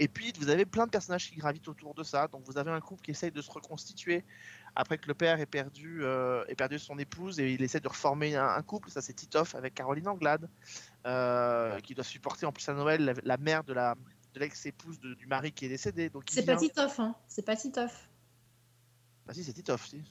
Et 0.00 0.08
puis 0.08 0.32
vous 0.40 0.48
avez 0.48 0.66
plein 0.66 0.86
de 0.86 0.90
personnages 0.90 1.30
qui 1.30 1.36
gravitent 1.36 1.68
autour 1.68 1.94
de 1.94 2.02
ça. 2.02 2.26
Donc 2.26 2.42
vous 2.44 2.58
avez 2.58 2.72
un 2.72 2.80
couple 2.80 3.02
qui 3.02 3.12
essaye 3.12 3.30
de 3.30 3.40
se 3.40 3.52
reconstituer 3.52 4.24
après 4.74 4.98
que 4.98 5.06
le 5.06 5.14
père 5.14 5.38
ait 5.40 5.46
perdu, 5.46 6.02
euh, 6.02 6.44
ait 6.48 6.54
perdu 6.54 6.78
son 6.78 6.98
épouse 6.98 7.38
et 7.40 7.52
il 7.52 7.62
essaie 7.62 7.80
de 7.80 7.88
reformer 7.88 8.36
un, 8.36 8.48
un 8.48 8.62
couple. 8.62 8.90
Ça 8.90 9.02
c'est 9.02 9.12
Titoff 9.12 9.54
avec 9.54 9.74
Caroline 9.74 10.08
Anglade 10.08 10.48
euh, 11.06 11.78
qui 11.80 11.94
doit 11.94 12.04
supporter 12.04 12.46
en 12.46 12.52
plus 12.52 12.68
à 12.68 12.74
Noël 12.74 13.04
la, 13.04 13.14
la 13.22 13.36
mère 13.36 13.64
de 13.64 13.72
la 13.72 13.94
de 14.34 14.40
l'ex-épouse 14.40 14.98
du 14.98 15.26
mari 15.26 15.52
qui 15.52 15.66
est 15.66 15.68
décédé. 15.68 16.08
Donc 16.08 16.24
C'est 16.30 16.46
pas 16.46 16.56
Titoff, 16.56 16.98
hein. 17.00 17.14
C'est 17.28 17.44
pas 17.44 17.54
Titoff. 17.54 18.08
Ah 19.28 19.34
si 19.34 19.44
c'est 19.44 19.52
Titoff, 19.52 19.86
si. 19.86 20.02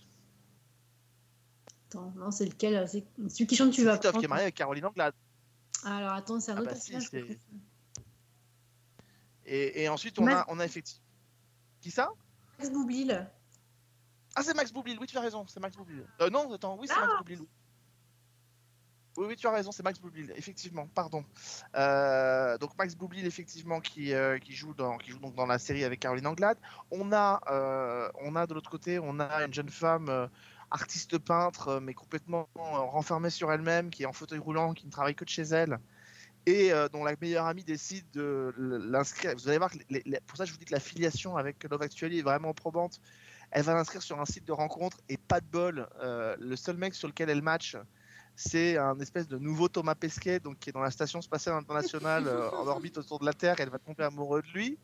Attends, 1.90 2.14
non, 2.16 2.30
c'est 2.32 2.46
lequel 2.46 2.76
euh, 2.76 2.88
C'est 2.88 3.04
celui 3.30 3.48
qui 3.48 3.56
chante 3.56 3.72
Tu 3.72 3.84
vas 3.84 3.98
Titoff 3.98 4.20
qui 4.20 4.26
est 4.26 4.28
marié 4.28 4.44
avec 4.44 4.56
Caroline 4.56 4.86
Anglade. 4.86 5.16
Alors 5.84 6.14
attends, 6.14 6.40
c'est 6.40 6.52
un 6.52 6.58
Ah 6.58 6.62
autre 6.62 6.72
bah 6.72 6.80
si, 6.80 6.92
personnage. 6.92 7.38
Et, 9.46 9.84
et 9.84 9.90
ensuite 9.90 10.20
on 10.20 10.28
a 10.28 10.46
on 10.50 10.60
a 10.60 10.66
effectivement 10.66 11.04
qui 11.82 11.90
ça? 11.90 12.12
Max 12.60 12.72
Boublil. 12.72 13.28
Ah, 14.36 14.44
c'est 14.44 14.54
Max 14.56 14.72
Boublil, 14.72 14.98
oui, 15.00 15.08
tu 15.08 15.18
as 15.18 15.22
raison, 15.22 15.46
c'est 15.48 15.60
Max 15.60 15.76
Boublil. 15.76 16.06
Euh, 16.22 16.30
non, 16.30 16.52
attends, 16.54 16.78
oui, 16.80 16.88
c'est 16.88 16.94
Ah 16.96 17.02
Max 17.06 17.18
Boublil. 17.20 17.40
oui. 17.42 17.48
Oui, 19.18 19.36
tu 19.36 19.46
as 19.46 19.52
raison, 19.52 19.74
c'est 19.74 19.84
Max 19.84 20.00
Boublil, 20.00 20.32
effectivement, 20.38 20.88
pardon. 20.88 21.26
Euh, 21.76 22.58
donc 22.58 22.78
Max 22.78 22.96
Boublil, 22.96 23.26
effectivement, 23.26 23.82
qui, 23.82 24.14
euh, 24.14 24.40
qui 24.40 24.54
joue, 24.54 24.74
dans, 24.74 24.98
qui 24.98 25.12
joue 25.12 25.20
donc 25.20 25.36
dans 25.36 25.46
la 25.46 25.60
série 25.60 25.84
avec 25.84 26.00
Caroline 26.00 26.28
Anglade. 26.28 26.58
On 26.92 27.12
a, 27.12 27.42
euh, 27.52 28.10
on 28.22 28.38
a 28.38 28.48
de 28.48 28.54
l'autre 28.54 28.70
côté, 28.70 29.00
on 29.00 29.20
a 29.20 29.44
une 29.46 29.54
jeune 29.54 29.70
femme 29.70 30.30
artiste 30.72 31.18
peintre, 31.18 31.82
mais 31.82 31.94
complètement 31.94 32.48
renfermée 32.56 33.30
sur 33.30 33.52
elle-même, 33.52 33.90
qui 33.90 34.04
est 34.04 34.06
en 34.06 34.14
fauteuil 34.14 34.40
roulant, 34.40 34.74
qui 34.74 34.86
ne 34.86 34.92
travaille 34.92 35.14
que 35.16 35.26
de 35.26 35.30
chez 35.30 35.42
elle. 35.44 35.78
Et 36.46 36.72
dont 36.94 37.04
la 37.04 37.14
meilleure 37.22 37.46
amie 37.48 37.66
décide 37.66 38.10
de 38.12 38.54
l'inscrire. 38.58 39.34
Vous 39.36 39.50
allez 39.50 39.58
voir 39.58 39.70
que 39.72 39.78
les- 39.90 40.02
les- 40.06 40.22
pour 40.22 40.38
ça, 40.38 40.46
je 40.46 40.54
vous 40.54 40.58
dis 40.58 40.66
que 40.66 40.72
la 40.74 40.80
filiation 40.80 41.36
avec 41.36 41.62
Love 41.66 41.82
Actually 41.82 42.20
est 42.20 42.24
vraiment 42.24 42.54
probante. 42.54 43.02
Elle 43.52 43.64
va 43.64 43.74
l'inscrire 43.74 44.02
sur 44.02 44.20
un 44.20 44.26
site 44.26 44.46
de 44.48 44.54
rencontre 44.54 44.98
et 45.10 45.18
pas 45.18 45.42
de 45.42 45.46
bol. 45.46 45.88
euh, 46.02 46.36
le 46.40 46.56
seul 46.56 46.78
mec 46.78 46.96
sur 46.96 47.08
lequel 47.10 47.30
elle 47.30 47.42
match, 47.42 47.76
c'est 48.36 48.78
un 48.78 48.98
espèce 49.00 49.28
de 49.28 49.38
nouveau 49.38 49.68
Thomas 49.68 49.94
Pesquet, 49.94 50.40
donc 50.40 50.58
qui 50.60 50.70
est 50.70 50.74
dans 50.74 50.82
la 50.82 50.90
station 50.90 51.22
spatiale 51.22 51.56
internationale 51.56 52.24
euh, 52.28 52.50
en 52.52 52.66
orbite 52.68 52.98
autour 52.98 53.20
de 53.20 53.26
la 53.26 53.34
Terre. 53.34 53.56
Elle 53.60 53.70
va 53.70 53.78
tomber 53.78 54.06
amoureuse 54.06 54.44
de 54.44 54.58
lui. 54.58 54.80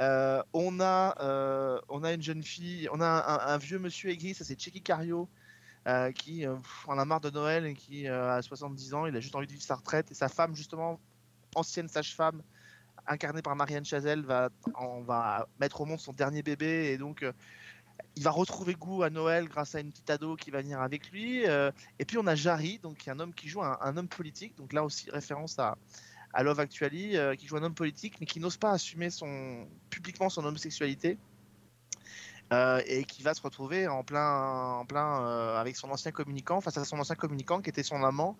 Euh, 0.00 0.42
on 0.52 0.80
a, 0.80 1.80
on 1.88 2.02
a 2.02 2.12
une 2.12 2.22
jeune 2.22 2.42
fille, 2.42 2.88
on 2.92 3.00
a 3.00 3.06
un, 3.06 3.54
un 3.54 3.58
vieux 3.58 3.78
monsieur 3.78 4.10
aigri, 4.10 4.34
ça 4.34 4.44
c'est 4.44 4.58
Checky 4.58 4.82
Cario, 4.82 5.28
qui 6.16 6.40
pff, 6.46 6.88
en 6.88 6.98
a 6.98 7.04
marre 7.04 7.20
de 7.20 7.30
Noël 7.30 7.64
et 7.64 7.74
qui 7.74 8.08
a 8.08 8.42
70 8.42 8.94
ans, 8.94 9.06
il 9.06 9.16
a 9.16 9.20
juste 9.20 9.36
envie 9.36 9.46
de 9.46 9.52
vivre 9.52 9.64
sa 9.64 9.76
retraite. 9.76 10.10
Et 10.10 10.14
sa 10.14 10.28
femme, 10.28 10.56
justement, 10.56 10.98
ancienne 11.54 11.88
sage-femme, 11.88 12.42
incarnée 13.06 13.42
par 13.42 13.54
Marianne 13.54 13.84
Chazelle, 13.84 14.22
va, 14.22 14.50
on 14.78 15.02
va 15.02 15.48
mettre 15.60 15.80
au 15.80 15.84
monde 15.84 16.00
son 16.00 16.12
dernier 16.12 16.42
bébé 16.42 16.90
et 16.92 16.98
donc 16.98 17.24
il 18.16 18.22
va 18.22 18.30
retrouver 18.30 18.74
goût 18.74 19.02
à 19.02 19.10
Noël 19.10 19.48
grâce 19.48 19.74
à 19.74 19.80
une 19.80 19.90
petite 19.90 20.10
ado 20.10 20.36
qui 20.36 20.50
va 20.50 20.60
venir 20.62 20.80
avec 20.80 21.10
lui. 21.10 21.46
euh, 21.46 21.70
et 21.98 22.04
puis 22.04 22.18
on 22.18 22.26
a 22.26 22.34
Jarry, 22.34 22.78
donc 22.78 22.98
qui 22.98 23.08
est 23.08 23.12
un 23.12 23.20
homme 23.20 23.34
qui 23.34 23.48
joue 23.48 23.62
un, 23.62 23.78
un 23.80 23.96
homme 23.96 24.08
politique, 24.08 24.56
donc 24.56 24.72
là 24.72 24.84
aussi 24.84 25.10
référence 25.10 25.58
à, 25.58 25.76
à 26.32 26.42
Love 26.42 26.60
Actually, 26.60 27.16
euh, 27.16 27.34
qui 27.34 27.46
joue 27.46 27.56
un 27.56 27.62
homme 27.62 27.74
politique 27.74 28.16
mais 28.20 28.26
qui 28.26 28.40
n'ose 28.40 28.56
pas 28.56 28.72
assumer 28.72 29.08
publiquement 29.90 30.28
son 30.30 30.44
homosexualité. 30.44 31.18
euh, 32.52 32.82
et 32.86 33.04
qui 33.04 33.22
va 33.22 33.34
se 33.34 33.42
retrouver 33.42 33.86
en 33.88 34.02
plein, 34.02 34.78
en 34.80 34.84
plein 34.84 35.54
avec 35.56 35.76
son 35.76 35.90
ancien 35.90 36.10
communicant, 36.10 36.60
face 36.60 36.76
à 36.76 36.84
son 36.84 36.98
ancien 36.98 37.14
communicant 37.14 37.60
qui 37.62 37.70
était 37.70 37.84
son 37.84 38.02
amant, 38.02 38.36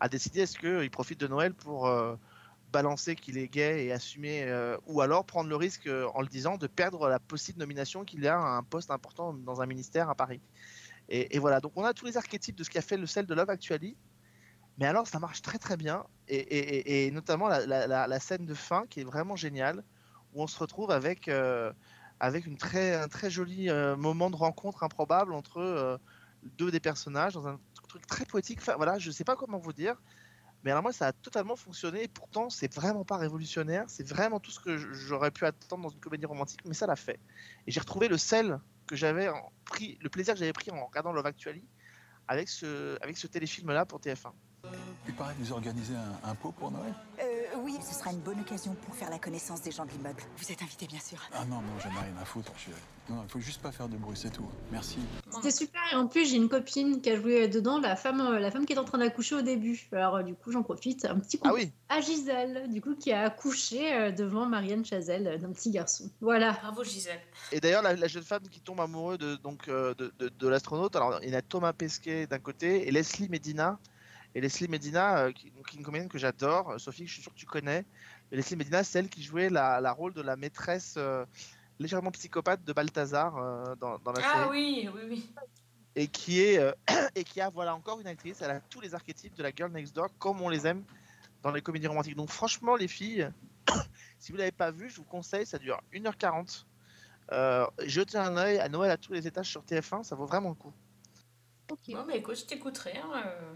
à 0.00 0.08
décider 0.08 0.40
est-ce 0.40 0.58
qu'il 0.58 0.90
profite 0.90 1.18
de 1.20 1.28
Noël 1.28 1.54
pour 1.54 1.88
balancer 2.74 3.14
qu'il 3.14 3.38
est 3.38 3.46
gay 3.46 3.86
et 3.86 3.92
assumer, 3.92 4.42
euh, 4.42 4.76
ou 4.86 5.00
alors 5.00 5.24
prendre 5.24 5.48
le 5.48 5.54
risque, 5.54 5.86
euh, 5.86 6.08
en 6.12 6.22
le 6.22 6.26
disant, 6.26 6.56
de 6.58 6.66
perdre 6.66 7.08
la 7.08 7.20
possible 7.20 7.60
nomination 7.60 8.04
qu'il 8.04 8.26
a 8.26 8.36
à 8.36 8.56
un 8.58 8.64
poste 8.64 8.90
important 8.90 9.32
dans 9.32 9.62
un 9.62 9.66
ministère 9.66 10.10
à 10.10 10.16
Paris. 10.16 10.40
Et, 11.08 11.38
voilà, 11.38 11.60
donc 11.60 11.72
on 11.76 11.84
a 11.84 11.92
tous 11.92 12.06
les 12.06 12.16
archétypes 12.16 12.56
de 12.56 12.64
ce 12.64 12.70
qui 12.70 12.78
a 12.78 12.82
fait 12.82 12.96
le 12.96 13.06
sel 13.06 13.26
de 13.26 13.34
Love 13.34 13.50
Actually, 13.50 13.94
mais 14.78 14.86
alors 14.86 15.06
ça 15.06 15.18
marche 15.18 15.42
très 15.42 15.58
très 15.58 15.76
bien, 15.76 16.06
et, 16.28 17.10
notamment 17.12 17.46
la, 17.46 18.20
scène 18.20 18.46
de 18.46 18.54
fin 18.54 18.86
qui 18.88 19.00
est 19.00 19.04
vraiment 19.04 19.36
géniale, 19.36 19.84
où 20.32 20.42
on 20.42 20.46
se 20.46 20.58
retrouve 20.58 20.90
avec, 20.90 21.28
euh, 21.28 21.70
avec 22.20 22.46
une 22.46 22.56
très, 22.56 22.94
un 22.94 23.08
très 23.08 23.28
joli 23.30 23.68
moment 23.98 24.30
de 24.30 24.36
rencontre 24.36 24.82
improbable 24.82 25.34
entre 25.34 26.00
deux 26.56 26.70
des 26.70 26.80
personnages, 26.80 27.34
dans 27.34 27.48
un 27.48 27.60
truc 27.86 28.06
très 28.06 28.24
poétique. 28.24 28.60
Enfin, 28.62 28.76
voilà, 28.76 28.98
je 28.98 29.10
sais 29.10 29.24
pas 29.24 29.36
comment 29.36 29.58
vous 29.58 29.74
dire, 29.74 30.00
mais 30.64 30.70
alors 30.70 30.82
moi, 30.82 30.92
ça 30.92 31.08
a 31.08 31.12
totalement 31.12 31.56
fonctionné. 31.56 32.04
Et 32.04 32.08
pourtant, 32.08 32.48
c'est 32.48 32.72
vraiment 32.72 33.04
pas 33.04 33.18
révolutionnaire. 33.18 33.84
C'est 33.88 34.06
vraiment 34.08 34.40
tout 34.40 34.50
ce 34.50 34.60
que 34.60 34.76
j'aurais 34.78 35.30
pu 35.30 35.44
attendre 35.44 35.82
dans 35.82 35.90
une 35.90 36.00
comédie 36.00 36.26
romantique, 36.26 36.60
mais 36.64 36.74
ça 36.74 36.86
l'a 36.86 36.96
fait. 36.96 37.20
Et 37.66 37.70
j'ai 37.70 37.80
retrouvé 37.80 38.08
le 38.08 38.16
sel 38.16 38.58
que 38.86 38.96
j'avais 38.96 39.28
en- 39.28 39.52
pris, 39.66 39.98
le 40.00 40.08
plaisir 40.08 40.34
que 40.34 40.40
j'avais 40.40 40.52
pris 40.52 40.70
en 40.70 40.86
regardant 40.86 41.12
Love 41.12 41.26
Actually 41.26 41.64
avec 42.28 42.48
ce, 42.48 42.96
avec 43.02 43.18
ce 43.18 43.26
téléfilm-là 43.26 43.84
pour 43.84 44.00
TF1. 44.00 44.32
Il 45.06 45.14
paraît 45.14 45.34
que 45.34 45.40
vous 45.40 45.52
organisez 45.52 45.94
un, 45.94 46.18
un 46.30 46.34
pot 46.34 46.52
pour 46.52 46.70
Noël? 46.70 46.94
Euh, 47.20 47.43
oui, 47.62 47.76
ce 47.86 47.94
sera 47.94 48.10
une 48.10 48.20
bonne 48.20 48.40
occasion 48.40 48.74
pour 48.86 48.94
faire 48.94 49.10
la 49.10 49.18
connaissance 49.18 49.62
des 49.62 49.70
gens 49.70 49.84
de 49.84 49.90
l'immeuble. 49.90 50.22
Vous 50.38 50.50
êtes 50.52 50.62
invité, 50.62 50.86
bien 50.86 51.00
sûr. 51.00 51.18
Ah 51.32 51.44
non, 51.44 51.56
non, 51.56 51.78
j'en 51.82 51.88
ai 51.90 52.04
rien 52.04 52.16
à 52.20 52.24
foutre. 52.24 52.52
Je... 52.56 52.70
Non, 53.12 53.22
il 53.22 53.30
faut 53.30 53.40
juste 53.40 53.60
pas 53.60 53.70
faire 53.70 53.88
de 53.88 53.96
bruit, 53.98 54.16
c'est 54.16 54.30
tout. 54.30 54.48
Merci. 54.72 54.98
C'était 55.30 55.50
super 55.50 55.80
et 55.92 55.94
en 55.96 56.06
plus 56.06 56.26
j'ai 56.26 56.36
une 56.36 56.48
copine 56.48 57.02
qui 57.02 57.10
a 57.10 57.16
joué 57.16 57.48
dedans, 57.48 57.78
la 57.78 57.96
femme, 57.96 58.20
euh, 58.22 58.38
la 58.38 58.50
femme 58.50 58.64
qui 58.64 58.72
est 58.72 58.78
en 58.78 58.84
train 58.84 58.96
d'accoucher 58.96 59.34
au 59.34 59.42
début. 59.42 59.88
Alors 59.92 60.16
euh, 60.16 60.22
du 60.22 60.34
coup 60.34 60.50
j'en 60.52 60.62
profite, 60.62 61.04
un 61.04 61.18
petit 61.18 61.38
coup 61.38 61.46
Ah 61.48 61.52
oui 61.52 61.70
à 61.90 62.00
Gisèle, 62.00 62.70
du 62.72 62.80
coup 62.80 62.94
qui 62.94 63.12
a 63.12 63.24
accouché 63.24 63.92
euh, 63.94 64.10
devant 64.10 64.46
Marianne 64.46 64.86
Chazelle 64.86 65.38
d'un 65.38 65.52
petit 65.52 65.70
garçon. 65.70 66.10
Voilà. 66.22 66.52
Bravo 66.52 66.82
Gisèle. 66.82 67.20
Et 67.52 67.60
d'ailleurs, 67.60 67.82
la, 67.82 67.94
la 67.94 68.06
jeune 68.08 68.22
femme 68.22 68.48
qui 68.50 68.60
tombe 68.60 68.80
amoureuse 68.80 69.18
de, 69.18 69.36
donc, 69.36 69.68
de, 69.68 69.94
de- 70.18 70.30
de 70.30 70.48
l'astronaute, 70.48 70.96
alors 70.96 71.20
il 71.22 71.28
y 71.28 71.36
a 71.36 71.42
Thomas 71.42 71.74
Pesquet 71.74 72.26
d'un 72.26 72.38
côté 72.38 72.88
et 72.88 72.90
Leslie 72.90 73.28
Medina. 73.28 73.78
Et 74.34 74.40
Leslie 74.40 74.68
Medina, 74.68 75.18
euh, 75.18 75.32
qui, 75.32 75.50
donc, 75.50 75.72
une 75.74 75.82
comédienne 75.82 76.08
que 76.08 76.18
j'adore, 76.18 76.70
euh, 76.70 76.78
Sophie, 76.78 77.06
je 77.06 77.12
suis 77.14 77.22
sûr 77.22 77.32
que 77.32 77.38
tu 77.38 77.46
connais. 77.46 77.84
Et 78.32 78.36
Leslie 78.36 78.56
Medina, 78.56 78.82
c'est 78.82 78.98
elle 78.98 79.08
qui 79.08 79.22
jouait 79.22 79.48
la, 79.48 79.80
la 79.80 79.92
rôle 79.92 80.12
de 80.12 80.22
la 80.22 80.36
maîtresse 80.36 80.94
euh, 80.96 81.24
légèrement 81.78 82.10
psychopathe 82.10 82.64
de 82.64 82.72
Balthazar 82.72 83.36
euh, 83.36 83.74
dans, 83.76 83.98
dans 83.98 84.12
la 84.12 84.20
série. 84.20 84.32
Ah 84.34 84.48
oui, 84.48 84.88
oui, 84.94 85.00
oui. 85.08 85.30
Et 85.96 86.08
qui, 86.08 86.40
est, 86.40 86.58
euh, 86.58 86.72
et 87.14 87.22
qui 87.22 87.40
a, 87.40 87.48
voilà, 87.50 87.74
encore 87.74 88.00
une 88.00 88.06
actrice, 88.08 88.42
elle 88.42 88.50
a 88.50 88.60
tous 88.60 88.80
les 88.80 88.94
archétypes 88.94 89.34
de 89.34 89.42
la 89.42 89.52
girl 89.54 89.70
next 89.70 89.94
door 89.94 90.08
comme 90.18 90.40
on 90.40 90.48
les 90.48 90.66
aime 90.66 90.82
dans 91.42 91.52
les 91.52 91.62
comédies 91.62 91.86
romantiques. 91.86 92.16
Donc 92.16 92.30
franchement, 92.30 92.74
les 92.74 92.88
filles, 92.88 93.30
si 94.18 94.32
vous 94.32 94.38
l'avez 94.38 94.50
pas 94.52 94.72
vu, 94.72 94.90
je 94.90 94.96
vous 94.96 95.04
conseille, 95.04 95.46
ça 95.46 95.58
dure 95.58 95.80
1h40. 95.92 96.64
Euh, 97.32 97.66
jetez 97.86 98.18
un 98.18 98.36
œil 98.36 98.58
à 98.58 98.68
Noël 98.68 98.90
à 98.90 98.96
tous 98.96 99.12
les 99.12 99.26
étages 99.26 99.48
sur 99.48 99.62
TF1, 99.62 100.02
ça 100.02 100.16
vaut 100.16 100.26
vraiment 100.26 100.48
le 100.50 100.54
coup. 100.56 100.72
Bon, 101.68 102.04
mais 102.06 102.18
écoute, 102.18 102.36
je 102.36 102.44
t'écouterai. 102.44 102.98
hein, 102.98 103.22
euh, 103.24 103.54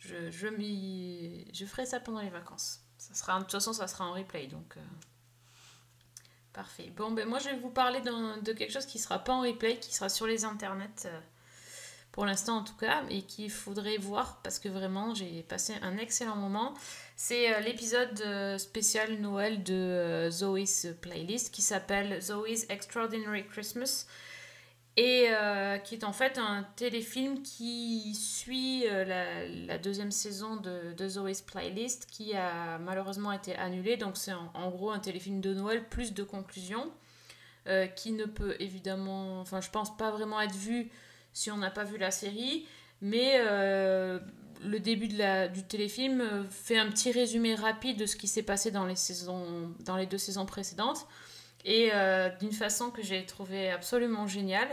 Je, 0.00 0.30
je, 0.30 1.66
ferai 1.66 1.84
ça 1.86 2.00
pendant 2.00 2.20
les 2.20 2.30
vacances. 2.30 2.80
Ça 2.96 3.14
sera, 3.14 3.36
de 3.38 3.44
toute 3.44 3.52
façon, 3.52 3.72
ça 3.72 3.86
sera 3.86 4.06
en 4.06 4.14
replay, 4.14 4.46
donc... 4.46 4.76
euh, 4.76 4.80
Parfait. 6.52 6.90
Bon, 6.96 7.12
ben 7.12 7.28
moi, 7.28 7.38
je 7.38 7.50
vais 7.50 7.58
vous 7.58 7.70
parler 7.70 8.00
de 8.00 8.52
quelque 8.52 8.72
chose 8.72 8.86
qui 8.86 8.98
sera 8.98 9.20
pas 9.20 9.34
en 9.34 9.42
replay, 9.42 9.78
qui 9.78 9.94
sera 9.94 10.08
sur 10.08 10.26
les 10.26 10.44
internets, 10.44 11.04
euh, 11.04 11.20
pour 12.10 12.24
l'instant 12.24 12.56
en 12.56 12.64
tout 12.64 12.74
cas, 12.74 13.04
et 13.08 13.22
qu'il 13.22 13.50
faudrait 13.52 13.98
voir, 13.98 14.40
parce 14.42 14.58
que 14.58 14.68
vraiment, 14.68 15.14
j'ai 15.14 15.44
passé 15.44 15.74
un 15.82 15.96
excellent 15.96 16.34
moment. 16.34 16.74
C'est 17.14 17.54
euh, 17.54 17.60
l'épisode 17.60 18.58
spécial 18.58 19.20
Noël 19.20 19.62
de 19.62 20.28
Zoe's 20.30 20.88
Playlist, 21.00 21.54
qui 21.54 21.62
s'appelle 21.62 22.20
Zoe's 22.20 22.64
Extraordinary 22.68 23.46
Christmas 23.46 24.06
et 24.96 25.28
euh, 25.30 25.78
qui 25.78 25.94
est 25.94 26.04
en 26.04 26.12
fait 26.12 26.38
un 26.38 26.66
téléfilm 26.76 27.42
qui 27.42 28.14
suit 28.14 28.86
euh, 28.86 29.04
la, 29.66 29.78
deuxième 29.78 30.10
saison 30.10 30.56
de, 30.56 30.92
de 30.96 31.08
Zoe's 31.08 31.42
Playlist 31.42 32.06
qui 32.10 32.34
a 32.34 32.78
malheureusement 32.78 33.32
été 33.32 33.54
annulée. 33.54 33.96
Donc 33.96 34.16
c'est 34.16 34.32
en, 34.32 34.70
gros 34.70 34.90
un 34.90 34.98
téléfilm 34.98 35.40
de 35.40 35.54
Noël 35.54 35.88
plus 35.88 36.12
de 36.12 36.22
conclusions 36.24 36.90
euh, 37.68 37.86
qui 37.86 38.12
ne 38.12 38.24
peut 38.24 38.56
évidemment, 38.58 39.40
enfin 39.40 39.60
je 39.60 39.70
pense 39.70 39.96
pas 39.96 40.10
vraiment 40.10 40.40
être 40.40 40.56
vu 40.56 40.90
si 41.32 41.50
on 41.50 41.56
n'a 41.56 41.70
pas 41.70 41.84
vu 41.84 41.96
la 41.96 42.10
série, 42.10 42.66
mais 43.00 43.38
le 44.62 44.78
début 44.80 45.06
de 45.06 45.16
la, 45.16 45.46
du 45.46 45.62
téléfilm 45.62 46.46
fait 46.50 46.76
un 46.76 46.90
petit 46.90 47.12
résumé 47.12 47.54
rapide 47.54 47.96
de 47.96 48.06
ce 48.06 48.16
qui 48.16 48.26
s'est 48.26 48.42
passé 48.42 48.72
dans 48.72 48.84
les, 48.84 48.96
saisons, 48.96 49.72
dans 49.84 49.96
les 49.96 50.06
deux 50.06 50.18
saisons 50.18 50.44
précédentes 50.44 51.06
et 51.64 51.90
euh, 51.92 52.30
d'une 52.40 52.52
façon 52.52 52.90
que 52.90 53.02
j'ai 53.02 53.24
trouvé 53.26 53.70
absolument 53.70 54.26
géniale 54.26 54.68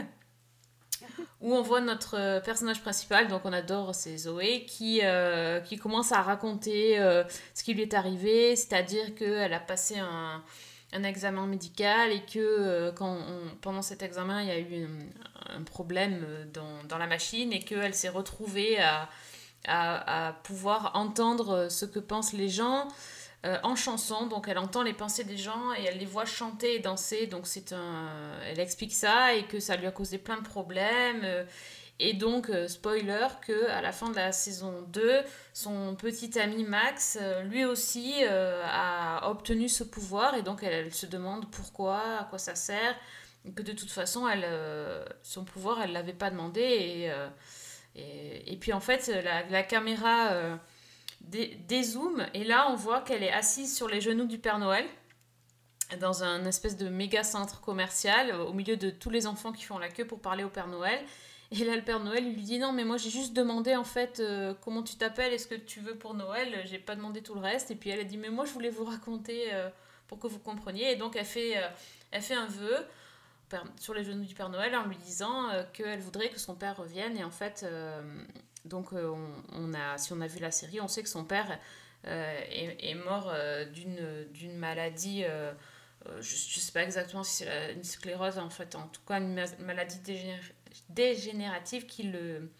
où 1.41 1.53
on 1.53 1.61
voit 1.61 1.81
notre 1.81 2.17
euh, 2.17 2.39
personnage 2.39 2.81
principal, 2.81 3.27
donc 3.27 3.41
on 3.45 3.53
adore, 3.53 3.93
c'est 3.93 4.17
Zoé, 4.17 4.65
qui, 4.65 5.01
euh, 5.03 5.59
qui 5.59 5.77
commence 5.77 6.11
à 6.11 6.21
raconter 6.21 6.97
ce 7.53 7.63
qui 7.63 7.73
lui 7.73 7.83
est 7.83 7.93
arrivé, 7.93 8.55
c'est-à-dire 8.55 9.13
qu'elle 9.15 9.53
a 9.53 9.59
passé 9.59 9.99
un, 9.99 10.43
un 10.93 11.03
examen 11.03 11.45
médical 11.45 12.11
et 12.11 12.21
que 12.21 12.91
quand 12.91 13.19
pendant 13.61 13.81
cet 13.81 14.01
examen, 14.01 14.41
il 14.41 14.47
y 14.47 14.51
a 14.51 14.59
eu 14.59 14.87
un, 15.49 15.63
problème 15.63 16.25
dans, 16.53 16.83
dans 16.87 16.97
la 16.97 17.07
machine 17.07 17.53
et 17.53 17.59
qu'elle 17.59 17.93
s'est 17.93 18.09
retrouvée 18.09 18.79
à, 18.79 19.09
à 19.67 20.33
pouvoir 20.43 20.91
entendre 20.95 21.67
ce 21.69 21.85
que 21.85 21.99
pensent 21.99 22.33
les 22.33 22.49
gens 22.49 22.87
euh, 23.47 23.57
en 23.63 23.75
chanson. 23.75 24.27
Donc 24.27 24.47
elle 24.47 24.57
entend 24.57 24.83
les 24.83 24.93
pensées 24.93 25.23
des 25.23 25.37
gens 25.37 25.73
et 25.77 25.85
elle 25.85 25.99
les 25.99 26.05
voit 26.05 26.25
chanter 26.25 26.75
et 26.75 26.79
danser. 26.79 27.27
Donc 27.27 27.47
c'est 27.47 27.71
un, 27.71 28.09
elle 28.45 28.59
explique 28.59 28.93
ça 28.93 29.33
et 29.35 29.45
que 29.45 29.59
ça 29.59 29.77
lui 29.77 29.87
a 29.87 29.91
causé 29.91 30.17
plein 30.17 30.37
de 30.37 30.43
problèmes. 30.43 31.21
euh, 31.23 31.45
et 31.99 32.13
donc, 32.13 32.51
euh, 32.51 32.67
spoiler, 32.67 33.27
que 33.41 33.69
à 33.69 33.81
la 33.81 33.91
fin 33.91 34.11
de 34.11 34.15
la 34.15 34.31
saison 34.31 34.83
2, 34.89 35.21
son 35.53 35.95
petit 35.95 36.37
ami 36.39 36.63
Max, 36.63 37.17
lui 37.45 37.65
aussi, 37.65 38.23
a 38.23 39.27
obtenu 39.31 39.67
ce 39.67 39.83
pouvoir. 39.83 40.35
Et 40.35 40.43
donc, 40.43 40.61
elle, 40.61 40.93
se 40.93 41.07
demande 41.07 41.49
pourquoi, 41.49 42.19
à 42.19 42.23
quoi 42.25 42.37
ça 42.37 42.53
sert. 42.53 42.95
Et 43.45 43.51
que 43.51 43.63
de 43.63 43.71
toute 43.71 43.89
façon, 43.89 44.27
son 45.23 45.43
pouvoir, 45.43 45.81
elle 45.81 45.91
l'avait 45.91 46.13
pas 46.13 46.29
demandé. 46.29 46.61
Et, 47.95 48.51
et, 48.51 48.57
puis, 48.57 48.73
en 48.73 48.79
fait, 48.79 49.07
la, 49.49 49.63
caméra 49.63 50.59
dézoome. 51.21 52.25
Et 52.33 52.43
là, 52.43 52.69
on 52.71 52.75
voit 52.75 53.01
qu'elle 53.01 53.23
est 53.23 53.31
assise 53.31 53.75
sur 53.75 53.87
les 53.87 54.01
genoux 54.01 54.25
du 54.25 54.37
Père 54.37 54.59
Noël 54.59 54.85
dans 55.99 56.23
un 56.23 56.45
espèce 56.45 56.75
de 56.75 56.89
méga 56.89 57.23
centre 57.23 57.61
commercial 57.61 58.33
au 58.33 58.53
milieu 58.53 58.75
de 58.75 58.89
tous 58.89 59.09
les 59.09 59.25
enfants 59.25 59.53
qui 59.53 59.63
font 59.63 59.77
la 59.77 59.89
queue 59.89 60.05
pour 60.05 60.19
parler 60.19 60.43
au 60.43 60.49
Père 60.49 60.67
Noël. 60.67 60.99
Et 61.51 61.63
là, 61.63 61.77
le 61.77 61.81
Père 61.81 62.01
Noël 62.01 62.25
lui 62.25 62.41
dit 62.41 62.59
non, 62.59 62.73
mais 62.73 62.83
moi 62.83 62.97
j'ai 62.97 63.09
juste 63.09 63.33
demandé 63.33 63.75
en 63.75 63.85
fait 63.85 64.19
euh, 64.19 64.53
comment 64.61 64.83
tu 64.83 64.97
t'appelles, 64.97 65.31
est-ce 65.31 65.47
que 65.47 65.55
tu 65.55 65.79
veux 65.79 65.95
pour 65.95 66.13
Noël? 66.13 66.61
J'ai 66.65 66.79
pas 66.79 66.95
demandé 66.95 67.21
tout 67.21 67.35
le 67.35 67.39
reste. 67.39 67.71
Et 67.71 67.75
puis 67.75 67.89
elle 67.89 68.01
a 68.01 68.03
dit 68.03 68.17
mais 68.17 68.29
moi 68.29 68.43
je 68.43 68.51
voulais 68.51 68.69
vous 68.69 68.83
raconter 68.83 69.53
euh, 69.53 69.69
pour 70.07 70.19
que 70.19 70.27
vous 70.27 70.39
compreniez. 70.39 70.91
Et 70.91 70.95
donc 70.97 71.15
elle 71.15 71.25
fait, 71.25 71.57
euh, 71.57 71.67
elle 72.11 72.21
fait 72.21 72.35
un 72.35 72.47
vœu 72.47 72.85
sur 73.79 73.93
les 73.93 74.03
genoux 74.03 74.25
du 74.25 74.35
Père 74.35 74.49
Noël 74.49 74.75
en 74.75 74.85
lui 74.87 74.97
disant 74.97 75.47
qu'elle 75.71 76.01
voudrait 76.01 76.29
que 76.29 76.37
son 76.37 76.53
père 76.53 76.75
revienne. 76.75 77.15
Et 77.15 77.23
en 77.23 77.31
fait, 77.31 77.65
donc 78.65 78.93
euh, 78.93 79.13
on, 79.53 79.73
a, 79.73 79.97
si 79.97 80.13
on 80.13 80.21
a 80.21 80.27
vu 80.27 80.39
la 80.39 80.51
série, 80.51 80.81
on 80.81 80.87
sait 80.87 81.03
que 81.03 81.09
son 81.09 81.23
père 81.23 81.59
euh, 82.05 82.41
est, 82.49 82.95
mort 82.95 83.31
euh, 83.33 83.65
d'une 83.65 84.57
maladie. 84.57 85.23
je 86.05 86.17
ne 86.17 86.21
sais 86.21 86.71
pas 86.71 86.83
exactement 86.83 87.23
si 87.23 87.43
c'est 87.43 87.73
une 87.73 87.83
sclérose 87.83 88.37
en 88.39 88.49
fait, 88.49 88.75
en 88.75 88.87
tout 88.87 89.01
cas 89.07 89.19
une 89.19 89.33
ma- 89.33 89.55
maladie 89.59 89.99
dégéné- 89.99 90.39
dégénérative 90.89 91.85
qui 91.85 92.03
le, 92.03 92.51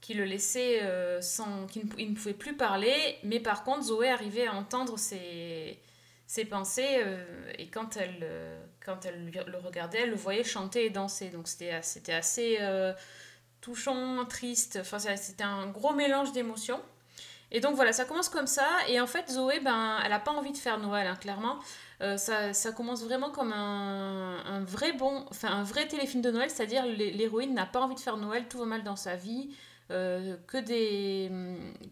qui 0.00 0.14
le 0.14 0.24
laissait 0.24 0.80
sans. 1.20 1.66
qu'il 1.66 1.86
ne, 1.86 1.90
il 1.98 2.10
ne 2.10 2.16
pouvait 2.16 2.34
plus 2.34 2.56
parler, 2.56 3.18
mais 3.22 3.40
par 3.40 3.64
contre, 3.64 3.84
Zoé 3.84 4.10
arrivait 4.10 4.46
à 4.46 4.54
entendre 4.54 4.98
ses, 4.98 5.78
ses 6.26 6.44
pensées, 6.44 7.00
et 7.58 7.68
quand 7.68 7.96
elle, 7.96 8.26
quand 8.84 9.04
elle 9.06 9.30
le 9.30 9.58
regardait, 9.58 10.00
elle 10.00 10.10
le 10.10 10.16
voyait 10.16 10.44
chanter 10.44 10.86
et 10.86 10.90
danser. 10.90 11.30
Donc 11.30 11.48
c'était 11.48 11.70
assez 12.12 12.58
touchant, 13.62 14.26
triste, 14.26 14.78
enfin 14.82 14.98
c'était 14.98 15.44
un 15.44 15.68
gros 15.68 15.94
mélange 15.94 16.32
d'émotions. 16.32 16.80
Et 17.54 17.60
donc 17.60 17.74
voilà, 17.76 17.92
ça 17.92 18.06
commence 18.06 18.30
comme 18.30 18.46
ça, 18.46 18.66
et 18.88 18.98
en 18.98 19.06
fait, 19.06 19.30
Zoé, 19.30 19.60
ben, 19.60 19.98
elle 20.02 20.10
n'a 20.10 20.18
pas 20.18 20.32
envie 20.32 20.52
de 20.52 20.56
faire 20.56 20.78
Noël, 20.78 21.06
hein, 21.06 21.16
clairement. 21.16 21.58
Euh, 22.00 22.16
ça, 22.16 22.72
commence 22.72 23.04
vraiment 23.04 23.30
comme 23.30 23.52
un, 23.52 24.64
vrai 24.64 24.92
bon, 24.92 25.26
enfin 25.30 25.48
un 25.50 25.62
vrai 25.62 25.86
téléfilm 25.86 26.22
de 26.22 26.30
Noël, 26.30 26.50
c'est-à-dire 26.50 26.86
l'hé- 26.86 27.12
l'héroïne 27.12 27.52
n'a 27.54 27.66
pas 27.66 27.80
envie 27.80 27.94
de 27.94 28.00
faire 28.00 28.16
Noël, 28.16 28.48
tout 28.48 28.58
va 28.58 28.64
mal 28.64 28.82
dans 28.82 28.96
sa 28.96 29.16
vie, 29.16 29.54
euh, 29.90 30.34
que, 30.46 30.56
des, 30.56 31.30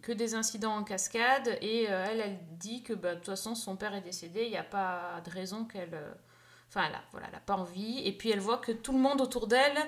que 0.00 0.12
des 0.12 0.34
incidents 0.34 0.76
en 0.76 0.82
cascade, 0.82 1.58
et 1.60 1.90
euh, 1.90 2.06
elle, 2.10 2.20
elle 2.20 2.38
dit 2.52 2.82
que 2.82 2.94
bah, 2.94 3.10
de 3.10 3.16
toute 3.16 3.26
façon 3.26 3.54
son 3.54 3.76
père 3.76 3.94
est 3.94 4.00
décédé, 4.00 4.44
il 4.44 4.50
n'y 4.50 4.56
a 4.56 4.64
pas 4.64 5.20
de 5.24 5.30
raison 5.30 5.64
qu'elle... 5.66 6.00
Enfin, 6.70 6.86
a, 6.86 7.02
voilà, 7.12 7.26
elle 7.26 7.34
n'a 7.34 7.40
pas 7.40 7.56
envie, 7.56 8.00
et 8.06 8.12
puis 8.12 8.30
elle 8.30 8.40
voit 8.40 8.58
que 8.58 8.72
tout 8.72 8.92
le 8.92 8.98
monde 8.98 9.20
autour 9.20 9.46
d'elle 9.46 9.78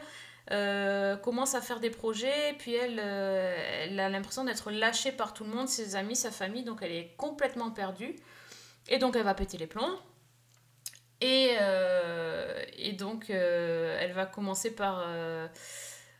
euh, 0.51 1.17
commence 1.17 1.55
à 1.55 1.61
faire 1.61 1.79
des 1.81 1.91
projets, 1.91 2.55
puis 2.59 2.75
elle, 2.75 2.99
euh, 3.01 3.85
elle 3.85 4.01
a 4.01 4.09
l'impression 4.09 4.45
d'être 4.45 4.71
lâchée 4.71 5.13
par 5.13 5.33
tout 5.33 5.45
le 5.45 5.51
monde, 5.51 5.69
ses 5.69 5.95
amis, 5.95 6.17
sa 6.17 6.31
famille, 6.31 6.65
donc 6.65 6.81
elle 6.83 6.93
est 6.93 7.15
complètement 7.17 7.71
perdue. 7.71 8.17
Et 8.89 8.99
donc 8.99 9.15
elle 9.15 9.23
va 9.23 9.35
péter 9.35 9.59
les 9.59 9.69
plombs. 9.69 9.97
Et, 11.21 11.55
euh, 11.61 12.65
et 12.77 12.93
donc 12.93 13.31
elle 13.31 14.13
va 14.13 14.27
commencer 14.27 14.75
par- 14.75 15.07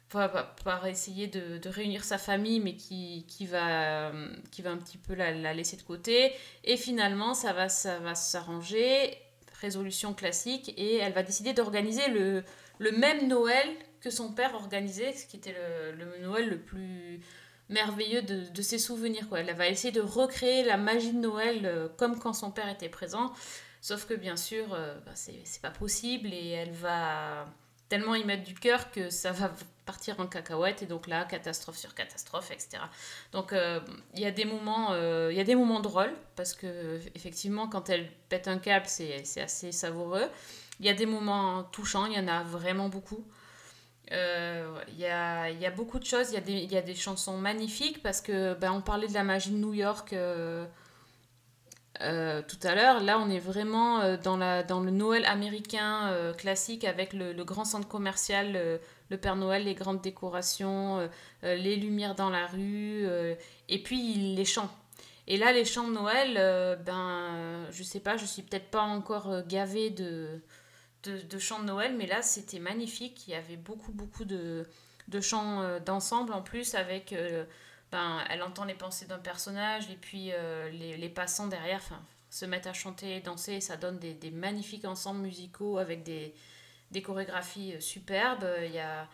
par 0.09 0.87
essayer 0.87 1.27
de, 1.27 1.59
de 1.59 1.69
réunir 1.69 2.05
sa 2.05 2.19
famille, 2.19 2.61
mais 2.61 2.77
qui, 2.77 3.25
qui, 3.27 3.47
va, 3.47 4.13
qui 4.53 4.63
va 4.63 4.71
un 4.71 4.77
petit 4.77 4.99
peu 4.99 5.15
la, 5.15 5.33
la 5.33 5.55
laisser 5.55 5.77
de 5.77 5.83
côté. 5.83 6.33
Et 6.65 6.77
finalement, 6.77 7.35
ça 7.35 7.53
va, 7.53 7.69
ça 7.69 7.99
va 7.99 8.15
s'arranger, 8.15 9.19
résolution 9.61 10.13
classique, 10.15 10.73
et 10.77 10.99
elle 10.99 11.15
va 11.15 11.23
décider 11.23 11.55
d'organiser 11.55 12.09
le, 12.09 12.45
le 12.79 12.93
même 12.93 13.27
Noël 13.27 13.67
que 14.03 14.11
son 14.11 14.33
père 14.33 14.55
organisait, 14.55 15.13
ce 15.13 15.27
qui 15.27 15.37
était 15.37 15.55
le, 15.97 16.19
Noël 16.23 16.49
le 16.49 16.59
plus 16.59 17.21
merveilleux 17.69 18.23
de, 18.23 18.63
ses 18.63 18.79
souvenirs. 18.79 19.27
Elle 19.35 19.55
va 19.55 19.69
essayer 19.69 19.93
de 19.93 20.01
recréer 20.01 20.65
la 20.65 20.77
magie 20.77 21.13
de 21.13 21.19
Noël 21.19 21.63
euh, 21.65 21.89
comme 21.97 22.19
quand 22.19 22.33
son 22.35 22.51
père 22.51 22.69
était 22.69 22.89
présent. 22.89 23.33
Sauf 23.81 24.07
que 24.07 24.15
bien 24.15 24.37
sûr, 24.37 24.75
euh, 24.75 24.99
bah, 25.07 25.13
c'est 25.15 25.63
pas 25.63 25.71
possible 25.71 26.33
et 26.33 26.51
elle 26.51 26.73
va 26.73 27.47
tellement 27.89 28.15
y 28.15 28.25
mettre 28.25 28.45
du 28.45 28.55
cœur 28.55 28.91
que 28.91 29.11
ça 29.11 29.33
va 29.33 29.53
partir 29.85 30.19
en 30.19 30.27
cacahuète 30.27 30.83
et 30.83 30.87
donc 30.87 31.07
là, 31.09 31.27
catastrophe 31.27 31.77
sur 31.77 31.95
catastrophe, 31.95 32.51
etc. 32.51 32.83
Donc 33.33 33.53
euh, 33.53 33.81
il 34.15 34.21
y 34.21 34.25
a 34.25 34.31
des 34.31 34.47
moments, 34.47 34.93
euh, 34.93 35.31
y 35.31 35.41
a 35.41 35.45
des 35.45 35.55
moments 35.55 35.81
drôles 35.81 36.15
parce 36.35 36.55
que 36.55 37.01
effectivement, 37.15 37.69
quand 37.69 37.91
elle 37.91 38.11
pète 38.31 38.49
un 38.49 38.59
câble, 38.59 38.87
c'est 38.87 39.43
assez 39.43 39.73
savoureux. 39.73 40.27
Il 40.81 40.87
y 40.87 40.89
a 40.89 40.95
des 40.95 41.05
moments 41.05 41.65
touchants, 41.65 42.07
il 42.07 42.15
y 42.15 42.19
en 42.19 42.29
a 42.29 42.43
vraiment 42.45 42.89
beaucoup. 42.89 43.27
Euh, 44.11 44.83
Il 44.89 44.99
y, 44.99 45.07
a, 45.07 45.49
y 45.51 45.65
a 45.65 45.71
beaucoup 45.71 45.99
de 45.99 46.05
choses, 46.05 46.33
il 46.33 46.51
y, 46.51 46.67
y 46.67 46.77
a 46.77 46.83
des 46.83 46.95
chansons 46.95 47.39
magnifiques 47.39 48.03
parce 48.03 48.21
que 48.21 48.55
ben, 48.55 48.73
on 48.73 48.83
parlait 48.83 49.07
de 49.07 49.15
la 49.15 49.23
magie 49.25 49.51
de 49.53 49.57
New 49.57 49.73
York 49.73 50.13
euh, 50.13 50.67
euh, 52.01 52.43
tout 52.43 52.59
à 52.67 52.75
l'heure. 52.75 53.01
Là, 53.03 53.19
on 53.19 53.31
est 53.31 53.39
vraiment 53.39 54.17
dans, 54.19 54.37
la, 54.37 54.65
dans 54.65 54.81
le 54.81 54.91
Noël 54.91 55.25
américain 55.25 56.13
classique 56.37 56.85
avec 56.85 57.13
le, 57.15 57.33
le 57.33 57.45
grand 57.45 57.65
centre 57.65 57.89
commercial, 57.89 58.53
euh, 58.55 58.79
le 59.09 59.17
Père 59.17 59.37
Noël, 59.37 59.65
les 59.65 59.75
grandes 59.75 60.03
décorations, 60.03 61.09
les 61.43 61.77
lumières 61.77 62.15
dans 62.15 62.31
la 62.31 62.47
rue, 62.47 63.07
et 63.69 63.83
puis 63.83 64.15
les 64.35 64.45
chants. 64.45 64.71
Et 65.27 65.37
là, 65.37 65.53
les 65.53 65.65
chants 65.65 65.87
de 65.87 65.93
Noël, 65.93 66.35
ben, 66.85 67.67
je 67.71 67.83
sais 67.83 68.01
pas, 68.01 68.17
je 68.17 68.25
suis 68.25 68.43
peut-être 68.43 68.71
pas 68.71 68.83
encore 68.83 69.43
gavée 69.47 69.91
de, 69.91 70.41
de, 71.05 71.39
chants 71.39 71.61
de 71.61 71.65
Noël, 71.67 71.95
mais 71.97 72.07
là, 72.07 72.23
c'était 72.23 72.59
magnifique. 72.59 73.27
Il 73.29 73.33
y 73.33 73.35
avait 73.35 73.57
beaucoup, 73.57 73.93
beaucoup 73.93 74.25
de, 74.25 74.67
de 75.09 75.21
chants 75.21 75.63
euh, 75.63 75.81
d'ensemble 75.81 76.33
en 76.33 76.43
plus, 76.43 76.75
avec. 76.75 77.13
euh, 77.13 77.45
ben, 77.91 78.25
elle 78.31 78.43
entend 78.43 78.65
les 78.65 78.73
pensées 78.75 79.05
d'un 79.05 79.19
personnage, 79.19 79.91
et 79.91 79.97
puis 79.97 80.31
euh, 80.33 80.71
les, 80.71 81.09
passants 81.11 81.47
derrière 81.47 81.83
se 82.31 82.47
mettent 82.47 82.67
à 82.67 82.73
chanter 82.73 83.17
et 83.17 83.21
danser, 83.21 83.53
et 83.55 83.61
ça 83.61 83.77
donne 83.77 83.99
des, 83.99 84.15
des 84.15 84.31
magnifiques 84.31 84.87
ensembles 84.87 85.21
musicaux 85.21 85.77
avec 85.77 86.03
des, 86.03 86.35
des 86.91 87.03
chorégraphies 87.03 87.75
superbes. 87.81 88.47
Il 88.65 88.73
y 88.73 88.79
a. 88.79 89.09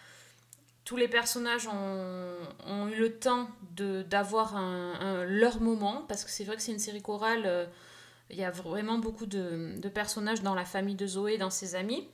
Tous 0.84 0.96
les 0.96 1.08
personnages 1.08 1.66
ont, 1.66 2.34
ont 2.66 2.88
eu 2.88 2.96
le 2.96 3.18
temps 3.18 3.50
d'avoir 3.76 4.56
un- 4.56 5.24
leur 5.24 5.60
moment, 5.60 6.04
parce 6.08 6.24
que 6.24 6.30
c'est 6.30 6.44
vrai 6.44 6.56
que 6.56 6.62
c'est 6.62 6.72
une 6.72 6.78
série 6.78 7.02
chorale. 7.02 7.68
Il 8.30 8.36
y 8.36 8.44
a 8.44 8.50
vraiment 8.50 8.98
beaucoup 8.98 9.26
de, 9.26 9.88
personnages 9.88 10.42
dans 10.42 10.54
la 10.54 10.64
famille 10.64 10.94
de 10.94 11.06
Zoé, 11.06 11.38
dans 11.38 11.50
ses 11.50 11.74
amis. 11.74 12.08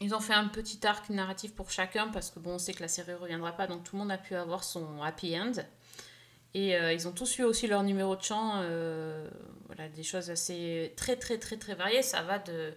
Ils 0.00 0.14
ont 0.14 0.20
fait 0.20 0.34
un 0.34 0.48
petit 0.48 0.86
arc 0.86 1.10
narratif 1.10 1.54
pour 1.54 1.70
chacun 1.70 2.08
parce 2.08 2.30
que 2.30 2.38
bon, 2.38 2.54
on 2.54 2.58
sait 2.58 2.72
que 2.72 2.82
la 2.82 2.88
série 2.88 3.12
ne 3.12 3.16
reviendra 3.16 3.52
pas, 3.52 3.66
donc 3.66 3.84
tout 3.84 3.96
le 3.96 4.00
monde 4.00 4.10
a 4.10 4.18
pu 4.18 4.34
avoir 4.34 4.64
son 4.64 5.02
happy 5.02 5.38
end. 5.38 5.52
Et 6.54 6.76
euh, 6.76 6.92
ils 6.92 7.06
ont 7.06 7.12
tous 7.12 7.38
eu 7.38 7.44
aussi 7.44 7.66
leur 7.66 7.82
numéro 7.82 8.16
de 8.16 8.22
chant, 8.22 8.54
euh, 8.56 9.28
voilà, 9.66 9.88
des 9.88 10.02
choses 10.02 10.30
assez 10.30 10.92
très 10.96 11.16
très 11.16 11.38
très 11.38 11.56
très 11.56 11.74
variées. 11.74 12.02
Ça 12.02 12.22
va 12.22 12.38
de, 12.38 12.74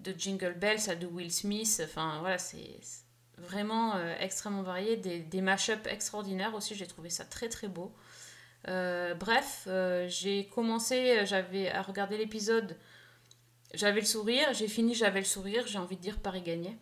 de 0.00 0.14
Jingle 0.16 0.54
Bells 0.54 0.88
à 0.88 0.96
de 0.96 1.06
Will 1.06 1.32
Smith, 1.32 1.80
enfin 1.84 2.18
voilà, 2.20 2.38
c'est 2.38 2.78
c'est 2.80 3.04
vraiment 3.38 3.94
euh, 3.96 4.14
extrêmement 4.18 4.62
varié. 4.62 4.96
Des, 4.96 5.20
des 5.20 5.40
mash-ups 5.40 5.86
extraordinaires 5.86 6.54
aussi, 6.54 6.74
j'ai 6.74 6.86
trouvé 6.86 7.10
ça 7.10 7.24
très 7.24 7.48
très 7.48 7.68
beau. 7.68 7.92
Euh, 8.68 9.14
bref, 9.14 9.64
euh, 9.66 10.06
j'ai 10.08 10.46
commencé, 10.46 11.26
j'avais 11.26 11.68
à 11.70 11.82
regarder 11.82 12.16
l'épisode, 12.16 12.76
j'avais 13.74 14.00
le 14.00 14.06
sourire, 14.06 14.52
j'ai 14.52 14.68
fini, 14.68 14.94
j'avais 14.94 15.20
le 15.20 15.26
sourire, 15.26 15.66
j'ai 15.66 15.78
envie 15.78 15.96
de 15.96 16.02
dire 16.02 16.18
Paris 16.20 16.42
gagné. 16.42 16.76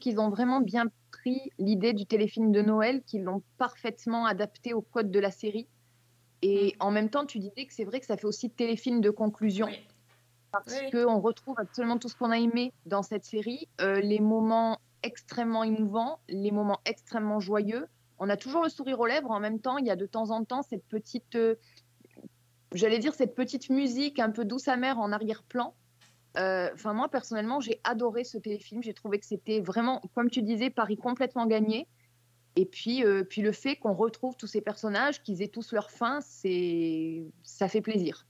Qu'ils 0.00 0.18
ont 0.18 0.30
vraiment 0.30 0.60
bien 0.60 0.86
pris 1.12 1.52
l'idée 1.58 1.92
du 1.92 2.06
téléfilm 2.06 2.50
de 2.50 2.62
Noël, 2.62 3.02
qu'ils 3.04 3.22
l'ont 3.22 3.42
parfaitement 3.58 4.26
adapté 4.26 4.74
au 4.74 4.80
code 4.82 5.12
de 5.12 5.20
la 5.20 5.30
série. 5.30 5.68
Et 6.42 6.74
en 6.80 6.90
même 6.90 7.10
temps, 7.10 7.26
tu 7.26 7.38
disais 7.38 7.66
que 7.66 7.72
c'est 7.72 7.84
vrai 7.84 8.00
que 8.00 8.06
ça 8.06 8.16
fait 8.16 8.26
aussi 8.26 8.50
téléfilm 8.50 9.00
de 9.00 9.10
conclusion. 9.10 9.68
Parce 10.52 10.80
Oui. 10.80 10.90
qu'on 10.90 11.20
retrouve 11.20 11.54
absolument 11.58 11.98
tout 11.98 12.08
ce 12.08 12.16
qu'on 12.16 12.30
a 12.30 12.38
aimé 12.38 12.72
dans 12.86 13.02
cette 13.02 13.24
série, 13.24 13.68
euh, 13.80 14.00
les 14.00 14.18
moments 14.18 14.78
extrêmement 15.02 15.62
émouvants, 15.62 16.18
les 16.28 16.50
moments 16.50 16.80
extrêmement 16.84 17.38
joyeux. 17.40 17.86
On 18.18 18.28
a 18.28 18.36
toujours 18.36 18.64
le 18.64 18.68
sourire 18.68 18.98
aux 19.00 19.06
lèvres, 19.06 19.30
en 19.30 19.40
même 19.40 19.60
temps, 19.60 19.78
il 19.78 19.86
y 19.86 19.90
a 19.90 19.96
de 19.96 20.06
temps 20.06 20.30
en 20.30 20.44
temps 20.44 20.62
cette 20.62 20.84
petite, 20.86 21.36
euh, 21.36 21.54
j'allais 22.72 22.98
dire 22.98 23.14
cette 23.14 23.34
petite 23.34 23.70
musique 23.70 24.18
un 24.18 24.30
peu 24.30 24.44
douce 24.44 24.68
amère 24.68 24.98
en 24.98 25.12
arrière-plan. 25.12 25.74
Euh, 26.36 26.70
Enfin, 26.74 26.92
moi, 26.92 27.08
personnellement, 27.08 27.60
j'ai 27.60 27.80
adoré 27.84 28.24
ce 28.24 28.38
téléfilm. 28.38 28.82
J'ai 28.82 28.94
trouvé 28.94 29.18
que 29.18 29.26
c'était 29.26 29.60
vraiment, 29.60 30.00
comme 30.14 30.30
tu 30.30 30.42
disais, 30.42 30.70
Paris 30.70 30.96
complètement 30.96 31.46
gagné. 31.46 31.86
Et 32.56 32.66
puis, 32.66 33.04
euh, 33.04 33.24
puis 33.24 33.42
le 33.42 33.52
fait 33.52 33.76
qu'on 33.76 33.94
retrouve 33.94 34.36
tous 34.36 34.46
ces 34.46 34.60
personnages, 34.60 35.22
qu'ils 35.22 35.42
aient 35.42 35.48
tous 35.48 35.72
leur 35.72 35.90
fin, 35.90 36.20
c'est, 36.20 37.22
ça 37.42 37.68
fait 37.68 37.80
plaisir. 37.80 38.26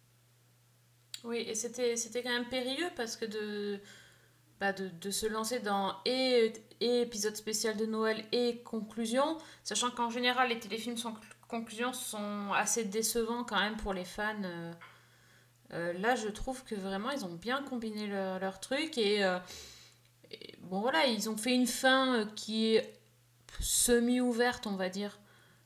Oui, 1.24 1.44
et 1.46 1.54
c'était, 1.54 1.96
c'était 1.96 2.22
quand 2.22 2.32
même 2.32 2.48
périlleux 2.48 2.90
parce 2.96 3.16
que 3.16 3.24
de, 3.24 3.80
bah 4.58 4.72
de, 4.72 5.10
se 5.10 5.26
lancer 5.26 5.60
dans 5.60 5.94
et, 6.04 6.52
et 6.80 7.02
épisode 7.02 7.36
spécial 7.36 7.76
de 7.76 7.86
Noël 7.86 8.24
et 8.32 8.62
conclusion, 8.62 9.38
sachant 9.64 9.90
qu'en 9.90 10.10
général 10.10 10.48
les 10.48 10.58
téléfilms 10.58 10.96
sans 10.96 11.14
conclusion 11.48 11.92
sont 11.92 12.52
assez 12.54 12.84
décevants 12.84 13.44
quand 13.44 13.58
même 13.58 13.76
pour 13.76 13.92
les 13.92 14.04
fans. 14.04 14.40
Euh, 15.72 15.92
là, 15.94 16.16
je 16.16 16.28
trouve 16.28 16.64
que 16.64 16.74
vraiment 16.74 17.10
ils 17.10 17.24
ont 17.24 17.34
bien 17.34 17.62
combiné 17.62 18.06
leur, 18.06 18.38
leur 18.40 18.60
truc 18.60 18.98
et, 18.98 19.24
euh, 19.24 19.38
et 20.30 20.56
bon 20.62 20.80
voilà, 20.80 21.06
ils 21.06 21.30
ont 21.30 21.36
fait 21.36 21.54
une 21.54 21.66
fin 21.66 22.20
euh, 22.20 22.26
qui 22.36 22.74
est 22.76 23.00
semi-ouverte, 23.60 24.66
on 24.66 24.76
va 24.76 24.88
dire, 24.88 25.20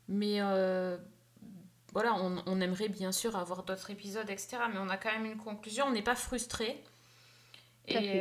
mais 0.08 0.40
euh, 0.40 0.96
voilà, 1.92 2.14
on, 2.14 2.42
on 2.46 2.60
aimerait 2.60 2.88
bien 2.88 3.12
sûr 3.12 3.36
avoir 3.36 3.64
d'autres 3.64 3.90
épisodes, 3.90 4.28
etc. 4.30 4.58
Mais 4.72 4.78
on 4.78 4.88
a 4.88 4.96
quand 4.96 5.12
même 5.12 5.26
une 5.26 5.38
conclusion, 5.38 5.86
on 5.86 5.92
n'est 5.92 6.02
pas 6.02 6.16
frustré. 6.16 6.82
Et, 7.86 8.20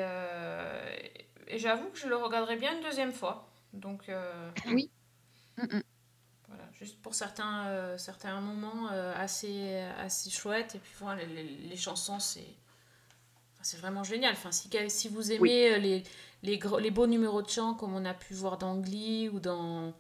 et 1.47 1.57
j'avoue 1.57 1.89
que 1.89 1.97
je 1.97 2.07
le 2.07 2.15
regarderai 2.15 2.57
bien 2.57 2.75
une 2.75 2.83
deuxième 2.83 3.13
fois. 3.13 3.49
Donc, 3.73 4.11
Oui. 4.67 4.91
Mm, 5.57 5.77
mm. 5.77 5.83
Juste 6.83 7.01
pour 7.01 7.15
certains, 7.15 7.65
euh, 7.67 7.97
certains 7.97 8.39
moments 8.41 8.89
euh, 8.91 9.13
assez, 9.15 9.79
assez 9.97 10.29
chouettes. 10.29 10.75
Et 10.75 10.79
puis 10.79 10.91
voilà, 10.99 11.23
les, 11.23 11.77
chansons, 11.77 12.19
c'est 12.19 12.45
c'est 13.61 13.77
vraiment 13.77 14.03
génial. 14.03 14.33
Enfin, 14.33 14.51
si, 14.51 14.69
si 14.89 15.07
vous 15.07 15.31
aimez 15.31 15.71
euh, 15.73 15.77
les, 15.77 16.03
les, 16.43 16.57
gros- 16.57 16.79
les 16.79 16.91
beaux 16.91 17.07
numéros 17.07 17.41
de 17.41 17.49
chant, 17.49 17.73
comme 17.73 17.95
on 17.95 18.03
a 18.03 18.13
pu 18.13 18.33
voir 18.33 18.57
dans 18.57 18.75
Glee 18.77 19.29
ou 19.29 19.39
dans 19.39 19.93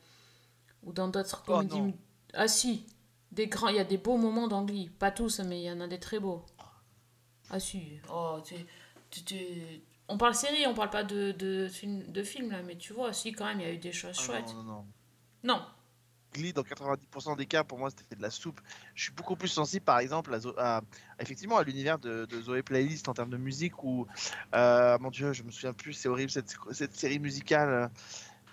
ou 0.83 0.91
dans 0.91 1.07
d'autres 1.07 1.41
Oh, 1.47 1.53
comédies. 1.53 1.95
ah 2.33 2.49
si, 2.49 2.85
des 3.31 3.47
grands, 3.47 3.69
il 3.69 3.77
y 3.77 3.79
a 3.79 3.85
des 3.85 3.97
beaux 3.97 4.17
moments 4.17 4.49
dans 4.49 4.63
Glee. 4.65 4.89
Pas 4.89 5.11
tous, 5.11 5.39
mais 5.39 5.61
il 5.61 5.63
y 5.63 5.71
en 5.71 5.79
a 5.79 5.87
des 5.87 5.99
très 5.99 6.19
beaux. 6.19 6.45
Ah 7.49 7.59
si, 7.61 7.99
oh, 8.11 8.39
tu- 8.45 8.55
tu- 9.09 9.23
tu- 9.23 9.81
on 10.09 10.17
parle 10.17 10.35
série, 10.35 10.67
on 10.67 10.73
parle 10.73 10.89
pas 10.89 11.05
de, 11.05 11.31
de, 11.31 11.69
film, 11.69 12.03
de 12.11 12.23
film 12.23 12.51
là, 12.51 12.61
mais 12.63 12.75
tu 12.77 12.91
vois, 12.91 13.13
si 13.13 13.31
quand 13.31 13.45
même, 13.45 13.61
il 13.61 13.65
y 13.67 13.69
a 13.69 13.73
eu 13.73 13.77
des 13.77 13.93
choses 13.93 14.17
Ah 14.19 14.21
chouettes. 14.21 14.53
non, 14.55 14.63
non, 14.63 14.73
non. 14.73 14.85
Non. 15.45 15.65
Glee, 16.33 16.53
dans 16.53 16.63
90% 16.63 17.35
des 17.35 17.45
cas, 17.45 17.63
pour 17.63 17.77
moi, 17.77 17.89
c'était 17.89 18.15
de 18.15 18.21
la 18.21 18.29
soupe. 18.29 18.59
Je 18.95 19.03
suis 19.03 19.11
beaucoup 19.13 19.35
plus 19.35 19.47
sensible, 19.47 19.85
par 19.85 19.99
exemple, 19.99 20.37
à, 20.57 20.81
effectivement, 21.19 21.57
à 21.57 21.63
l'univers 21.63 21.99
de, 21.99 22.25
de 22.25 22.41
Zoé 22.41 22.63
Playlist 22.63 23.07
en 23.07 23.13
termes 23.13 23.29
de 23.29 23.37
musique 23.37 23.83
où, 23.83 24.07
euh, 24.55 24.97
mon 24.99 25.09
Dieu, 25.11 25.33
je 25.33 25.43
me 25.43 25.51
souviens 25.51 25.73
plus, 25.73 25.93
c'est 25.93 26.09
horrible 26.09 26.31
cette, 26.31 26.53
cette 26.71 26.95
série 26.95 27.19
musicale 27.19 27.89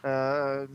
euh, 0.05 0.66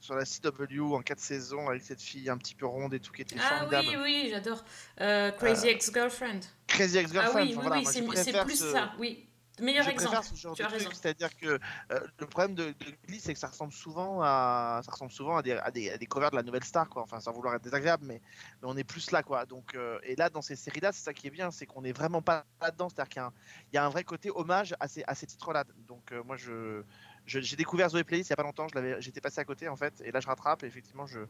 sur 0.00 0.14
la 0.14 0.24
CW 0.24 0.94
en 0.94 1.02
4 1.02 1.20
saisons 1.20 1.68
avec 1.68 1.82
cette 1.82 2.00
fille 2.02 2.28
un 2.30 2.38
petit 2.38 2.54
peu 2.54 2.66
ronde 2.66 2.94
et 2.94 3.00
tout 3.00 3.12
qui 3.12 3.22
était 3.22 3.36
Ah 3.38 3.42
formidable. 3.58 3.88
oui, 3.88 3.96
oui, 4.02 4.28
j'adore. 4.30 4.64
Euh, 5.00 5.30
Crazy 5.32 5.68
Ex-Girlfriend. 5.68 6.40
Crazy 6.66 6.98
Ex-Girlfriend, 6.98 7.36
Ah 7.38 7.44
oui, 7.44 7.50
enfin, 7.52 7.60
oui, 7.60 7.66
voilà, 7.68 7.76
oui, 7.78 8.16
c'est 8.24 8.42
plus 8.44 8.56
ce- 8.56 8.72
ça, 8.72 8.92
oui. 8.98 9.26
Meilleur 9.58 9.84
je 9.84 9.90
exemple. 9.90 10.16
préfère 10.16 10.24
ce 10.24 10.34
genre 10.36 10.54
tu 10.54 10.62
de 10.62 10.66
as 10.66 10.68
truc, 10.68 10.80
raison. 10.80 10.94
c'est-à-dire 10.94 11.36
que 11.36 11.46
euh, 11.92 12.00
le 12.18 12.26
problème 12.26 12.54
de, 12.54 12.68
de 12.70 12.96
Glee, 13.06 13.20
c'est 13.20 13.34
que 13.34 13.38
ça 13.38 13.48
ressemble 13.48 13.72
souvent 13.72 14.20
à, 14.22 14.80
ça 14.84 14.90
ressemble 14.92 15.10
souvent 15.10 15.36
à 15.36 15.42
des, 15.42 15.52
à 15.52 15.70
des, 15.70 15.90
à 15.90 15.98
des 15.98 16.06
covers 16.06 16.30
de 16.30 16.36
la 16.36 16.42
nouvelle 16.42 16.64
star, 16.64 16.88
quoi. 16.88 17.02
Enfin, 17.02 17.20
sans 17.20 17.32
vouloir 17.32 17.54
être 17.54 17.62
désagréable, 17.62 18.04
mais, 18.06 18.22
mais 18.62 18.68
on 18.68 18.76
est 18.76 18.84
plus 18.84 19.10
là, 19.10 19.22
quoi. 19.22 19.44
Donc, 19.46 19.74
euh, 19.74 19.98
et 20.02 20.16
là, 20.16 20.30
dans 20.30 20.40
ces 20.40 20.56
séries-là, 20.56 20.92
c'est 20.92 21.02
ça 21.02 21.12
qui 21.12 21.26
est 21.26 21.30
bien, 21.30 21.50
c'est 21.50 21.66
qu'on 21.66 21.82
n'est 21.82 21.92
vraiment 21.92 22.22
pas 22.22 22.46
là-dedans, 22.62 22.88
c'est-à-dire 22.88 23.08
qu'il 23.10 23.20
y 23.20 23.22
a 23.22 23.26
un, 23.26 23.32
il 23.72 23.74
y 23.74 23.78
a 23.78 23.84
un 23.84 23.90
vrai 23.90 24.04
côté 24.04 24.30
hommage 24.34 24.74
à 24.80 24.88
ces, 24.88 25.02
à 25.06 25.14
ces 25.14 25.26
titres-là. 25.26 25.64
Donc, 25.88 26.12
euh, 26.12 26.22
moi, 26.22 26.36
je, 26.36 26.82
je- 27.26 27.40
j'ai 27.40 27.56
découvert 27.56 27.90
Zoé 27.90 28.04
Playlist 28.04 28.30
il 28.30 28.32
y 28.32 28.34
a 28.34 28.36
pas 28.36 28.42
longtemps, 28.44 28.68
je 28.68 28.74
l'avais, 28.74 29.02
j'étais 29.02 29.20
passé 29.20 29.40
à 29.40 29.44
côté 29.44 29.68
en 29.68 29.76
fait, 29.76 30.00
et 30.04 30.10
là, 30.12 30.20
je 30.20 30.26
rattrape, 30.28 30.62
et 30.62 30.66
effectivement, 30.66 31.06
je, 31.06 31.20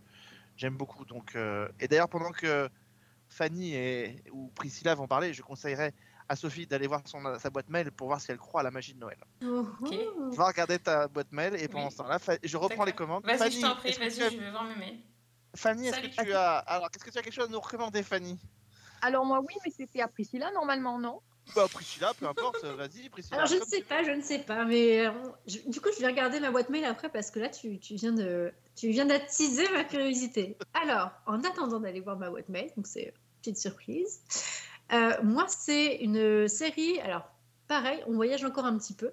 j'aime 0.57 0.77
beaucoup. 0.77 1.05
Donc, 1.05 1.37
et 1.81 1.89
d'ailleurs, 1.89 2.09
pendant 2.09 2.31
que 2.33 2.69
Fanny 3.29 3.75
et, 3.75 4.23
ou 4.33 4.49
Priscilla 4.55 4.95
vont 4.95 5.07
parler, 5.07 5.33
je 5.33 5.43
conseillerais 5.43 5.95
à 6.31 6.37
Sophie 6.37 6.65
d'aller 6.65 6.87
voir 6.87 7.03
son, 7.07 7.21
sa 7.41 7.51
boîte 7.51 7.69
mail 7.69 7.91
pour 7.91 8.07
voir 8.07 8.21
si 8.21 8.31
elle 8.31 8.39
croit 8.39 8.61
à 8.61 8.65
la 8.65 8.71
magie 8.71 8.95
de 8.95 9.01
Noël. 9.01 9.19
Ok. 9.43 9.93
Va 10.37 10.47
regarder 10.47 10.79
ta 10.79 11.09
boîte 11.09 11.33
mail 11.33 11.57
et 11.57 11.67
pendant 11.67 11.87
Oui. 11.87 11.91
ce 11.93 11.97
temps-là, 11.99 12.19
je 12.45 12.57
reprends 12.57 12.85
les 12.85 12.93
commandes. 12.93 13.25
Vas-y, 13.27 13.39
Fanny, 13.39 13.57
je 13.57 13.61
t'en 13.63 13.75
prie, 13.75 13.89
est-ce 13.89 13.99
que 13.99 14.05
vas-y, 14.05 14.15
tu 14.17 14.23
as- 14.23 14.31
je 14.31 14.37
vais 14.39 14.51
voir 14.53 14.63
mes 14.65 14.77
mails. 14.77 15.01
Fanny, 15.57 15.89
est-ce 15.89 16.01
que 16.01 16.07
tu 16.07 16.33
as 16.33 16.59
alors 16.59 16.89
qu'est-ce 16.91 17.05
que 17.05 17.11
tu 17.11 17.19
as 17.19 17.23
quelque 17.23 17.35
chose 17.35 17.49
à 17.49 17.53
nous 17.53 17.59
recommander, 17.59 18.05
Fanny? 18.05 18.39
Alors 19.03 19.25
moi 19.27 19.41
oui, 19.41 19.55
mais 19.67 19.73
c'était 19.77 20.01
à 20.03 20.07
Priscilla 20.07 20.53
normalement, 20.53 21.01
non? 21.01 21.21
Bah 21.57 21.67
Priscilla, 21.73 22.13
peu 22.15 22.27
importe, 22.29 22.63
euh, 22.63 22.77
vas-y 22.77 23.09
Priscilla. 23.09 23.39
Alors 23.39 23.49
je 23.49 23.57
ne 23.57 23.65
sais 23.65 23.83
pas, 23.83 24.05
je 24.05 24.13
ne 24.13 24.23
sais 24.23 24.39
pas, 24.39 24.65
mais 24.65 25.05
euh, 25.07 25.11
je- 25.49 25.69
du 25.69 25.81
coup 25.81 25.89
je 25.93 26.01
vais 26.01 26.07
regarder 26.07 26.39
ma 26.39 26.53
boîte 26.53 26.69
mail 26.69 26.85
après 26.85 27.09
parce 27.11 27.33
que 27.33 27.41
là 27.41 27.49
tu, 27.49 27.81
tu 27.81 27.97
viens 27.97 28.13
de 28.13 28.53
tu 28.77 28.91
viens 28.91 29.07
d'attiser 29.07 29.69
ma 29.73 29.83
curiosité. 29.83 30.57
Alors 30.75 31.11
en 31.27 31.43
attendant 31.43 31.81
d'aller 31.81 32.01
voir 32.01 32.17
ma 32.17 32.31
boîte 32.31 32.49
mail, 32.49 32.71
donc 32.77 32.87
c'est 32.87 33.03
une 33.07 33.13
petite 33.43 33.59
surprise. 33.59 34.23
Euh, 34.93 35.13
moi 35.23 35.47
c'est 35.49 35.97
une 35.97 36.49
série, 36.49 36.99
alors 37.01 37.31
pareil, 37.69 38.03
on 38.07 38.15
voyage 38.15 38.45
encore 38.45 38.65
un 38.65 38.77
petit 38.77 38.95
peu, 38.95 39.11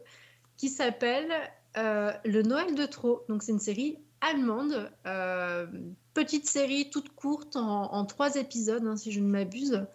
qui 0.58 0.70
s'appelle 0.70 1.32
euh, 1.78 2.12
Le 2.26 2.42
Noël 2.42 2.76
de 2.76 2.86
trop. 2.86 3.24
Donc 3.30 3.44
c'est 3.44 3.52
une 3.52 3.60
série 3.60 3.98
allemande, 4.22 4.92
euh, 5.06 5.68
petite 6.14 6.48
série 6.48 6.90
toute 6.90 7.10
courte 7.10 7.56
en, 7.56 8.06
trois 8.06 8.36
épisodes 8.36 8.86
hein, 8.86 8.98
si 8.98 9.12
je 9.12 9.20
ne 9.20 9.28
m'abuse. 9.28 9.86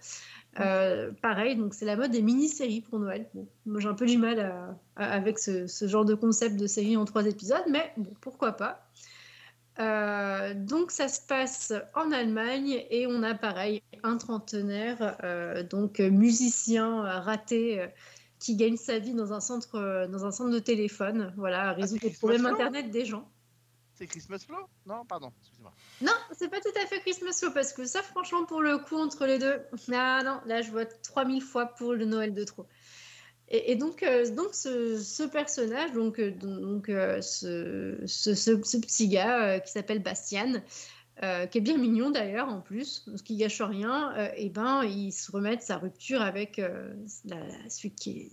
Pareil, 0.54 1.56
donc 1.56 1.74
c'est 1.74 1.86
la 1.86 1.96
mode 1.96 2.10
des 2.10 2.22
mini-séries 2.22 2.82
pour 2.82 2.98
Noël. 2.98 3.26
Moi 3.66 3.80
j'ai 3.80 3.88
un 3.88 3.94
peu 3.94 4.06
du 4.06 4.18
mal 4.18 4.76
avec 4.96 5.38
ce, 5.38 5.66
genre 5.86 6.04
de 6.04 6.14
concept 6.14 6.56
de 6.56 6.66
série 6.66 6.96
en 6.96 7.04
trois 7.04 7.26
épisodes, 7.26 7.64
mais 7.68 7.92
pourquoi 8.20 8.52
pas. 8.52 8.86
Euh, 9.82 10.54
donc 10.54 10.90
ça 10.90 11.08
se 11.08 11.20
passe 11.20 11.72
en 11.94 12.12
Allemagne 12.12 12.84
et 12.90 13.06
on 13.06 13.22
a 13.22 13.34
pareil 13.34 13.82
un 14.02 14.16
trentenaire, 14.16 15.16
euh, 15.24 15.62
donc 15.62 15.98
musicien 15.98 17.02
raté 17.20 17.80
euh, 17.80 17.86
qui 18.38 18.56
gagne 18.56 18.76
sa 18.76 18.98
vie 18.98 19.14
dans 19.14 19.32
un 19.32 19.40
centre, 19.40 20.06
dans 20.08 20.24
un 20.24 20.30
centre 20.30 20.50
de 20.50 20.58
téléphone, 20.58 21.32
voilà, 21.36 21.70
à 21.70 21.72
résoudre 21.72 22.02
les 22.02 22.10
Christmas 22.10 22.18
problèmes 22.18 22.42
Flow 22.42 22.54
internet 22.54 22.90
des 22.90 23.04
gens. 23.04 23.28
C'est 23.94 24.06
Christmas 24.06 24.38
Flow? 24.46 24.68
Non, 24.86 25.04
pardon, 25.04 25.32
excusez-moi. 25.40 25.72
Non, 26.00 26.12
c'est 26.32 26.48
pas 26.48 26.60
tout 26.60 26.72
à 26.82 26.86
fait 26.86 27.00
Christmas 27.00 27.38
Show 27.40 27.52
parce 27.52 27.72
que 27.72 27.84
ça, 27.84 28.02
franchement, 28.02 28.44
pour 28.44 28.62
le 28.62 28.78
coup, 28.78 28.96
entre 28.96 29.26
les 29.26 29.38
deux, 29.38 29.60
ah 29.92 30.22
non, 30.24 30.40
là, 30.46 30.62
je 30.62 30.70
vote 30.70 30.90
3000 31.02 31.42
fois 31.42 31.66
pour 31.66 31.94
le 31.94 32.04
Noël 32.04 32.34
de 32.34 32.44
trop. 32.44 32.66
Et, 33.54 33.76
donc, 33.76 34.02
euh, 34.02 34.34
donc 34.34 34.54
ce, 34.54 34.98
ce 34.98 35.24
personnage, 35.24 35.92
donc, 35.92 36.18
euh, 36.18 36.30
donc 36.30 36.88
euh, 36.88 37.20
ce, 37.20 37.98
ce, 38.06 38.34
ce- 38.34 38.78
petit 38.78 39.08
gars 39.08 39.60
qui 39.60 39.70
s'appelle 39.70 40.02
Bastian, 40.02 40.62
qui 41.20 41.58
est 41.58 41.60
bien 41.60 41.76
mignon 41.76 42.10
d'ailleurs 42.10 42.48
en 42.48 42.60
plus, 42.60 43.04
ce 43.14 43.22
qui 43.22 43.36
gâche 43.36 43.60
rien, 43.60 44.12
et 44.36 44.48
ben 44.48 44.82
il 44.82 45.12
se 45.12 45.30
remet 45.30 45.56
de 45.56 45.62
sa 45.62 45.76
rupture 45.76 46.20
avec 46.20 46.56
la- 46.56 47.68
celui 47.68 47.90
qui, 47.94 48.30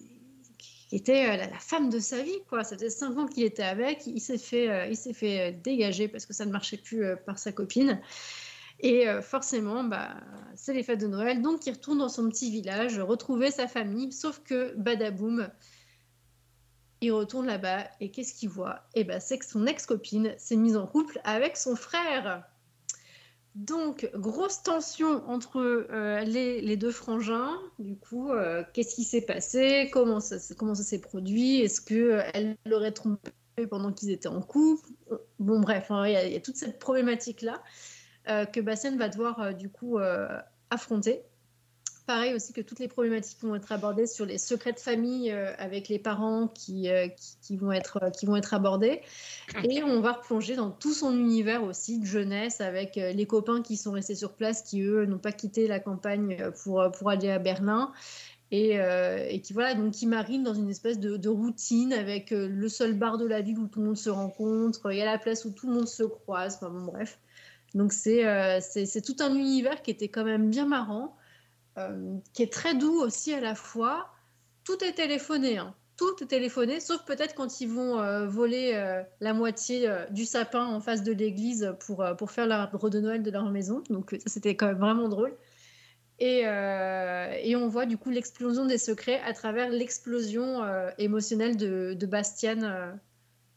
était 0.91 1.37
la, 1.37 1.59
femme 1.59 1.91
de 1.91 1.99
sa 1.99 2.23
vie 2.23 2.39
quoi. 2.47 2.63
Ça 2.63 2.75
faisait 2.77 2.89
cinq 2.89 3.15
ans 3.17 3.27
qu'il 3.27 3.43
était 3.43 3.61
avec, 3.61 4.07
il 4.07 4.19
s'est 4.21 4.39
fait, 4.39 4.89
il 4.89 4.97
s'est 4.97 5.13
fait 5.13 5.51
dégager 5.51 6.07
parce 6.07 6.25
que 6.25 6.33
ça 6.33 6.45
ne 6.45 6.51
marchait 6.51 6.77
plus 6.77 7.03
par 7.27 7.37
sa 7.37 7.51
copine. 7.51 8.01
Et 8.79 9.09
euh, 9.09 9.21
forcément, 9.21 9.83
bah, 9.83 10.15
c'est 10.55 10.73
les 10.73 10.83
fêtes 10.83 11.01
de 11.01 11.07
Noël, 11.07 11.41
donc 11.41 11.65
il 11.65 11.71
retourne 11.73 11.99
dans 11.99 12.09
son 12.09 12.29
petit 12.29 12.49
village, 12.49 12.99
retrouver 12.99 13.51
sa 13.51 13.67
famille, 13.67 14.11
sauf 14.11 14.41
que 14.43 14.73
badaboum, 14.77 15.49
il 17.01 17.11
retourne 17.11 17.47
là-bas. 17.47 17.89
Et 17.99 18.11
qu'est-ce 18.11 18.33
qu'il 18.33 18.49
voit? 18.49 18.83
Eh 18.93 19.03
ben, 19.03 19.19
c'est 19.19 19.37
que 19.37 19.45
son 19.45 19.65
ex-copine 19.65 20.33
s'est 20.37 20.55
mise 20.55 20.77
en 20.77 20.87
couple 20.87 21.19
avec 21.23 21.57
son 21.57 21.75
frère. 21.75 22.43
Donc, 23.55 24.09
grosse 24.13 24.63
tension 24.63 25.27
entre 25.27 25.59
euh, 25.59 26.21
les, 26.21 26.77
deux 26.77 26.91
frangins. 26.91 27.57
Du 27.79 27.97
coup, 27.97 28.31
euh, 28.31 28.63
qu'est-ce 28.73 28.95
qui 28.95 29.03
s'est 29.03 29.21
passé? 29.21 29.89
Comment 29.91 30.21
ça, 30.21 30.39
s'est- 30.39 30.99
produit? 30.99 31.61
Est-ce 31.61 31.81
qu'elle 31.81 32.55
l'aurait 32.65 32.93
trompé 32.93 33.31
pendant 33.69 33.91
qu'ils 33.91 34.11
étaient 34.11 34.27
en 34.27 34.41
couple? 34.41 34.87
Bon, 35.39 35.59
bref, 35.59 35.91
hein, 35.91 36.05
il 36.07 36.31
y, 36.31 36.35
a- 36.35 36.39
toute 36.39 36.55
cette 36.55 36.79
problématique-là 36.79 37.61
que 38.45 38.61
Bastien 38.61 38.95
va 38.97 39.09
devoir 39.09 39.39
euh, 39.39 39.51
du 39.53 39.69
coup 39.69 39.97
euh, 39.97 40.27
affronter. 40.69 41.21
Pareil 42.05 42.33
aussi 42.33 42.53
que 42.53 42.61
toutes 42.61 42.79
les 42.79 42.87
problématiques 42.87 43.37
vont 43.43 43.53
être 43.53 43.71
abordées 43.71 44.07
sur 44.07 44.25
les 44.25 44.39
secrets 44.39 44.73
de 44.73 44.79
famille 44.79 45.31
euh, 45.31 45.53
avec 45.59 45.89
les 45.89 45.99
parents 45.99 46.47
qui, 46.47 46.89
euh, 46.89 47.07
qui, 47.07 47.37
qui 47.41 47.57
vont 47.57 47.71
être, 47.71 47.99
euh, 48.01 48.09
qui 48.09 48.25
vont 48.25 48.35
être 48.35 48.55
abordés. 48.55 49.01
Et 49.63 49.83
on 49.83 50.01
va 50.01 50.13
replonger 50.13 50.55
dans 50.55 50.71
tout 50.71 50.93
son 50.93 51.13
univers 51.13 51.63
aussi 51.63 51.99
de 51.99 52.05
jeunesse 52.05 52.61
avec 52.61 52.97
euh, 52.97 53.11
les 53.11 53.27
copains 53.27 53.61
qui 53.61 53.77
sont 53.77 53.91
restés 53.91 54.15
sur 54.15 54.33
place, 54.33 54.63
qui 54.63 54.81
eux 54.81 55.05
n'ont 55.05 55.19
pas 55.19 55.31
quitté 55.31 55.67
la 55.67 55.79
campagne 55.79 56.35
euh, 56.41 56.49
pour, 56.49 56.81
euh, 56.81 56.89
pour 56.89 57.11
aller 57.11 57.29
à 57.29 57.37
Berlin. 57.37 57.91
Et, 58.51 58.79
euh, 58.79 59.27
et 59.29 59.41
qui 59.41 59.53
voilà 59.53 59.75
donc 59.75 59.91
qui 59.91 60.07
marinent 60.07 60.43
dans 60.43 60.55
une 60.55 60.71
espèce 60.71 60.99
de, 60.99 61.17
de 61.17 61.29
routine 61.29 61.93
avec 61.93 62.31
euh, 62.31 62.47
le 62.47 62.67
seul 62.67 62.93
bar 62.93 63.19
de 63.19 63.27
la 63.27 63.41
ville 63.41 63.59
où 63.59 63.67
tout 63.67 63.79
le 63.79 63.85
monde 63.85 63.97
se 63.97 64.09
rencontre, 64.09 64.91
il 64.91 64.97
y 64.97 65.01
a 65.03 65.05
la 65.05 65.19
place 65.19 65.45
où 65.45 65.51
tout 65.51 65.67
le 65.67 65.73
monde 65.75 65.87
se 65.87 66.01
croise, 66.01 66.55
enfin 66.55 66.71
bon 66.71 66.85
bref. 66.91 67.19
Donc 67.75 67.93
c'est 67.93 68.25
euh, 68.25 68.59
c'est 68.61 69.01
tout 69.01 69.15
un 69.19 69.33
univers 69.35 69.81
qui 69.81 69.91
était 69.91 70.09
quand 70.09 70.23
même 70.23 70.49
bien 70.49 70.65
marrant, 70.65 71.15
euh, 71.77 72.17
qui 72.33 72.43
est 72.43 72.51
très 72.51 72.75
doux 72.75 72.99
aussi 72.99 73.33
à 73.33 73.39
la 73.39 73.55
fois. 73.55 74.09
Tout 74.63 74.83
est 74.83 74.93
téléphoné, 74.93 75.57
hein. 75.57 75.75
tout 75.97 76.15
est 76.21 76.27
téléphoné, 76.27 76.79
sauf 76.79 77.03
peut-être 77.05 77.35
quand 77.35 77.61
ils 77.61 77.67
vont 77.69 77.99
euh, 77.99 78.27
voler 78.27 79.01
la 79.19 79.33
moitié 79.33 79.89
du 80.11 80.25
sapin 80.25 80.65
en 80.65 80.79
face 80.79 81.03
de 81.03 81.11
l'église 81.11 81.73
pour, 81.79 82.05
pour 82.17 82.31
faire 82.31 82.47
l'arbre 82.47 82.89
de 82.89 82.99
Noël 82.99 83.23
de 83.23 83.31
leur 83.31 83.49
maison. 83.51 83.83
Donc 83.89 84.11
ça 84.11 84.27
c'était 84.27 84.55
quand 84.55 84.67
même 84.67 84.79
vraiment 84.79 85.09
drôle. 85.09 85.35
Et, 86.19 86.45
on 86.47 87.67
voit 87.67 87.85
du 87.85 87.97
coup 87.97 88.09
l'explosion 88.09 88.65
des 88.65 88.77
secrets 88.77 89.21
à 89.21 89.33
travers 89.33 89.69
l'explosion 89.69 90.63
émotionnelle 90.97 91.57
de, 91.57 91.93
de 91.93 92.05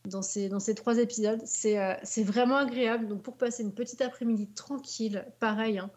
dans, 0.05 0.23
ces, 0.23 0.49
dans 0.49 0.61
ces 0.61 0.75
trois 0.75 0.99
épisodes. 0.99 1.41
C'est 1.45 1.79
euh, 1.79 1.95
c'est 2.03 2.25
vraiment 2.25 2.57
agréable. 2.57 3.07
Donc 3.09 3.23
pour 3.23 3.37
passer 3.37 3.63
une 3.63 3.73
petite 3.75 4.01
après-midi 4.01 4.49
tranquille, 4.49 5.27
pareil, 5.41 5.79
hein, 5.79 5.91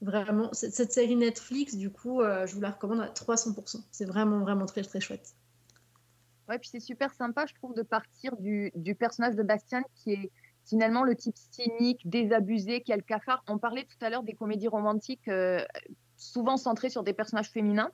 vraiment, 0.00 0.52
cette, 0.52 0.74
cette 0.74 0.92
série 0.92 1.16
Netflix, 1.16 1.76
du 1.76 1.90
coup, 1.90 2.20
euh, 2.20 2.46
je 2.46 2.54
vous 2.54 2.60
la 2.60 2.70
recommande 2.70 3.00
à 3.00 3.08
300%. 3.08 3.82
C'est 3.90 4.04
vraiment, 4.04 4.40
vraiment 4.40 4.66
très, 4.66 4.82
très 4.82 5.00
chouette. 5.00 5.34
Ouais, 6.48 6.58
puis 6.58 6.68
c'est 6.68 6.80
super 6.80 7.14
sympa, 7.14 7.46
je 7.46 7.54
trouve, 7.54 7.74
de 7.74 7.82
partir 7.82 8.36
du, 8.36 8.72
du 8.74 8.94
personnage 8.94 9.36
de 9.36 9.42
Bastien 9.42 9.82
qui 9.94 10.12
est 10.12 10.30
finalement 10.64 11.02
le 11.04 11.14
type 11.16 11.36
cynique, 11.36 12.08
désabusé, 12.08 12.82
qui 12.82 12.92
a 12.92 12.96
le 12.96 13.02
cafard. 13.02 13.42
On 13.48 13.58
parlait 13.58 13.84
tout 13.84 14.04
à 14.04 14.10
l'heure 14.10 14.22
des 14.22 14.34
comédies 14.34 14.68
romantiques 14.68 15.28
euh, 15.28 15.64
souvent 16.16 16.56
centrées 16.56 16.90
sur 16.90 17.02
des 17.02 17.12
personnages 17.12 17.50
féminins, 17.50 17.90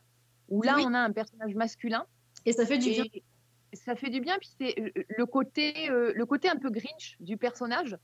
où 0.48 0.62
là, 0.62 0.74
Oui. 0.76 0.84
on 0.86 0.94
a 0.94 0.98
un 0.98 1.12
personnage 1.12 1.54
masculin. 1.54 2.06
Et 2.46 2.52
ça 2.52 2.66
fait 2.66 2.78
du 2.78 2.90
bien. 2.90 3.04
Et 3.12 3.22
Ça 3.72 3.94
fait 3.96 4.10
du 4.10 4.20
bien, 4.20 4.36
puis 4.38 4.48
c'est 4.58 4.74
euh, 4.80 4.90
le 5.08 5.26
côté, 5.26 5.90
euh, 5.90 6.12
le 6.14 6.26
côté 6.26 6.48
un 6.48 6.56
peu 6.56 6.70
Grinch 6.70 7.16
du 7.20 7.36
personnage. 7.36 7.96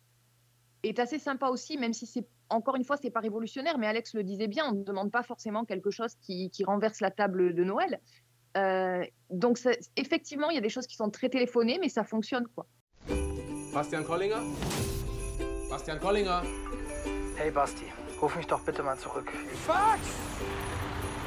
est 0.83 0.99
assez 0.99 1.19
sympa 1.19 1.49
aussi, 1.49 1.79
même 1.79 1.95
si 1.95 2.07
c'est 2.07 2.27
encore 2.51 2.77
une 2.77 2.85
fois, 2.85 2.97
c'est 2.99 3.11
pas 3.11 3.21
révolutionnaire, 3.21 3.79
mais 3.79 3.87
Alex 3.87 4.13
le 4.15 4.23
disait 4.23 4.49
bien, 4.49 4.67
on 4.69 4.73
ne 4.75 4.85
demande 4.85 5.11
pas 5.11 5.23
forcément 5.23 5.65
quelque 5.65 5.91
chose 5.91 6.15
qui, 6.21 6.51
qui 6.51 6.63
renverse 6.65 7.01
la 7.01 7.11
table 7.11 7.55
de 7.55 7.65
Noël. 7.65 7.99
Euh, 8.59 9.03
donc 9.31 9.57
ça- 9.57 9.71
effectivement, 9.97 10.51
il 10.51 10.55
y 10.55 10.59
a 10.59 10.61
des 10.61 10.69
choses 10.69 10.87
qui 10.87 10.97
sont 10.97 11.09
très 11.11 11.31
téléphonées, 11.31 11.79
mais 11.81 11.89
ça 11.89 12.05
fonctionne 12.05 12.47
quoi. 12.55 12.67
Bastian 13.73 14.05
Kollinger? 14.05 14.43
Bastian 15.71 15.99
Kollinger? 15.99 16.43
Hey 17.39 17.51
Basti, 17.51 17.85
ruf 18.21 18.37
mich 18.37 18.47
doch 18.47 18.63
bitte 18.65 18.81
mal 18.81 18.99
zurück. 18.99 19.29
Fax! 19.67 20.01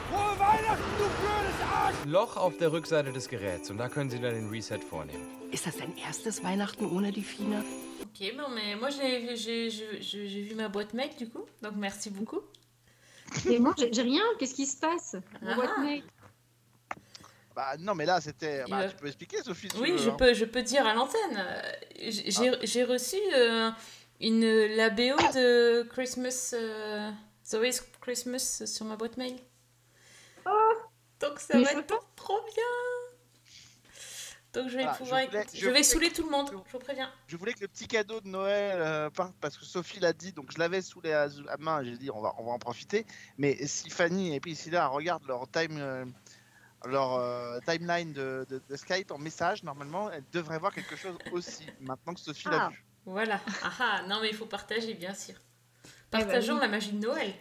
Frohe 0.09 0.39
Weihnachten, 0.39 0.91
du 0.97 1.05
blödes 1.21 1.61
Arsch! 1.73 1.95
Loch 2.05 2.37
auf 2.37 2.57
der 2.57 2.71
Rückseite 2.71 3.11
des 3.11 3.27
Geräts 3.27 3.69
und 3.69 3.77
da 3.77 3.89
können 3.89 4.09
Sie 4.09 4.19
dann 4.19 4.33
den 4.33 4.49
Reset 4.49 4.79
vornehmen. 4.89 5.27
Ist 5.51 5.65
das 5.65 5.77
dein 5.77 5.95
erstes 5.97 6.43
Weihnachten 6.43 6.85
ohne 6.85 7.11
die 7.11 7.23
Fine? 7.23 7.63
Ok, 8.01 8.33
bon, 8.37 8.49
mais 8.53 8.75
moi 8.75 8.89
j'ai 8.89 9.35
j'ai- 9.35 9.69
j'ai- 9.69 10.01
j'ai- 10.01 10.27
j'ai 10.29 10.41
vu 10.43 10.55
ma 10.55 10.69
boîte 10.69 10.93
mail 10.93 11.09
du 11.17 11.29
coup, 11.29 11.45
donc 11.61 11.73
merci 11.75 12.09
beaucoup. 12.09 12.41
Et 13.49 13.59
moi, 13.59 13.73
j'ai 13.77 14.01
rien. 14.01 14.23
Qu'est-ce 14.39 14.55
qui 14.55 14.65
se 14.65 14.77
passe? 14.77 15.15
Ah. 15.45 15.55
boîte 15.55 15.77
mail. 15.79 16.03
Bah 17.55 17.75
non, 17.79 17.93
mais 17.95 18.05
là 18.05 18.21
c'était. 18.21 18.63
Bah, 18.69 18.81
Euh, 18.83 18.89
tu 18.89 18.95
peux 18.97 19.07
expliquer, 19.07 19.41
Sophie 19.43 19.67
si 19.69 19.75
tu 19.75 19.81
Oui, 19.81 19.91
veux, 19.91 19.97
je 19.97 20.09
hein. 20.09 20.15
peux, 20.17 20.33
je 20.33 20.45
peux 20.45 20.61
dire 20.61 20.85
à 20.85 20.93
l'antenne. 20.93 21.37
J'ai 21.99 22.31
j'ai- 22.31 22.59
j'ai 22.63 22.83
reçu 22.83 23.17
euh, 23.35 23.69
une, 24.21 24.45
la 24.75 24.89
BO 24.89 25.17
de 25.33 25.83
Christmas, 25.89 26.51
euh, 26.53 27.11
Zoe's 27.45 27.81
Christmas 27.99 28.63
sur 28.65 28.85
ma 28.85 28.95
boîte 28.95 29.17
mail. 29.17 29.35
Donc 31.19 31.39
ça 31.39 31.59
va 31.59 31.71
je 31.73 31.77
être 31.79 31.99
trop 32.15 32.39
bien. 32.53 32.63
Donc 34.53 34.69
je 34.69 34.77
vais 34.77 34.83
Voilà, 34.83 34.97
pouvoir 34.97 35.21
je 35.21 35.25
voulais- 35.27 35.41
écouter. 35.41 35.57
je 35.59 35.65
Je 35.65 35.69
vais 35.69 35.83
saouler 35.83 36.11
tout 36.11 36.23
le 36.23 36.29
monde, 36.31 36.49
je 36.51 36.71
vous 36.71 36.79
préviens. 36.79 37.11
Je 37.27 37.37
voulais 37.37 37.53
que 37.53 37.59
le 37.61 37.67
petit 37.67 37.87
cadeau 37.87 38.21
de 38.21 38.27
Noël, 38.27 38.77
euh, 38.81 39.09
par- 39.09 39.33
parce 39.33 39.57
que 39.57 39.65
Sophie 39.65 39.99
l'a 39.99 40.13
dit, 40.13 40.31
donc 40.31 40.51
je 40.51 40.57
l'avais 40.57 40.81
sous 40.81 41.01
la, 41.01 41.29
sous 41.29 41.43
la 41.43 41.57
main, 41.57 41.83
j'ai 41.83 41.97
dit 41.97 42.09
on 42.09 42.21
va, 42.21 42.33
on 42.39 42.45
va 42.45 42.51
en 42.51 42.59
profiter. 42.59 43.05
Mais 43.37 43.55
si 43.67 43.89
Fanny 43.89 44.33
et 44.33 44.39
Priscilla 44.39 44.87
regardent 44.87 45.27
leur 45.27 45.47
time, 45.51 45.77
euh, 45.77 46.05
leur 46.85 47.13
euh, 47.15 47.59
timeline 47.67 48.13
de, 48.13 48.45
de, 48.49 48.61
de 48.67 48.75
Skype 48.75 49.11
en 49.11 49.17
message, 49.17 49.63
normalement, 49.63 50.09
elles 50.11 50.23
devraient 50.31 50.59
voir 50.59 50.73
quelque 50.73 50.95
chose 50.95 51.17
aussi, 51.33 51.65
maintenant 51.81 52.13
que 52.13 52.19
Sophie 52.19 52.47
l'a 52.47 52.65
Ah, 52.65 52.69
vu. 52.69 52.83
voilà. 53.05 53.41
Ah, 53.63 53.71
ah, 53.79 54.01
non 54.07 54.21
mais 54.21 54.29
il 54.29 54.35
faut 54.35 54.45
partager, 54.47 54.93
bien 54.95 55.13
sûr. 55.13 55.35
Eh 55.35 55.87
ben 56.11 56.19
Partageons 56.21 56.55
oui. 56.55 56.61
la 56.61 56.67
magie 56.69 56.93
de 56.93 57.05
Noël. 57.05 57.33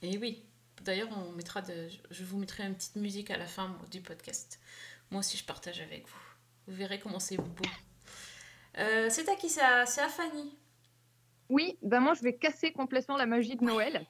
Et 0.00 0.16
oui. 0.18 0.44
D'ailleurs, 0.84 1.08
on 1.16 1.32
mettra 1.32 1.62
je 2.10 2.24
vous 2.24 2.38
mettrai 2.38 2.64
une 2.64 2.74
petite 2.74 2.96
musique 2.96 3.30
à 3.30 3.36
la 3.36 3.46
fin 3.46 3.76
du 3.90 4.00
podcast. 4.00 4.60
Moi 5.10 5.20
aussi, 5.20 5.36
je 5.36 5.44
partage 5.44 5.80
avec 5.80 6.06
vous. 6.08 6.20
Vous 6.66 6.74
verrez 6.74 6.98
comment 6.98 7.20
c'est 7.20 7.36
beau. 7.36 7.64
Euh, 8.78 9.08
c'est 9.10 9.28
à 9.28 9.36
qui 9.36 9.46
à, 9.60 9.86
c'est 9.86 10.00
à 10.00 10.08
Fanny. 10.08 10.56
Oui, 11.48 11.76
ben 11.82 12.00
moi 12.00 12.14
je 12.14 12.22
vais 12.22 12.34
casser 12.34 12.72
complètement 12.72 13.16
la 13.16 13.26
magie 13.26 13.56
de 13.56 13.64
Noël. 13.64 14.06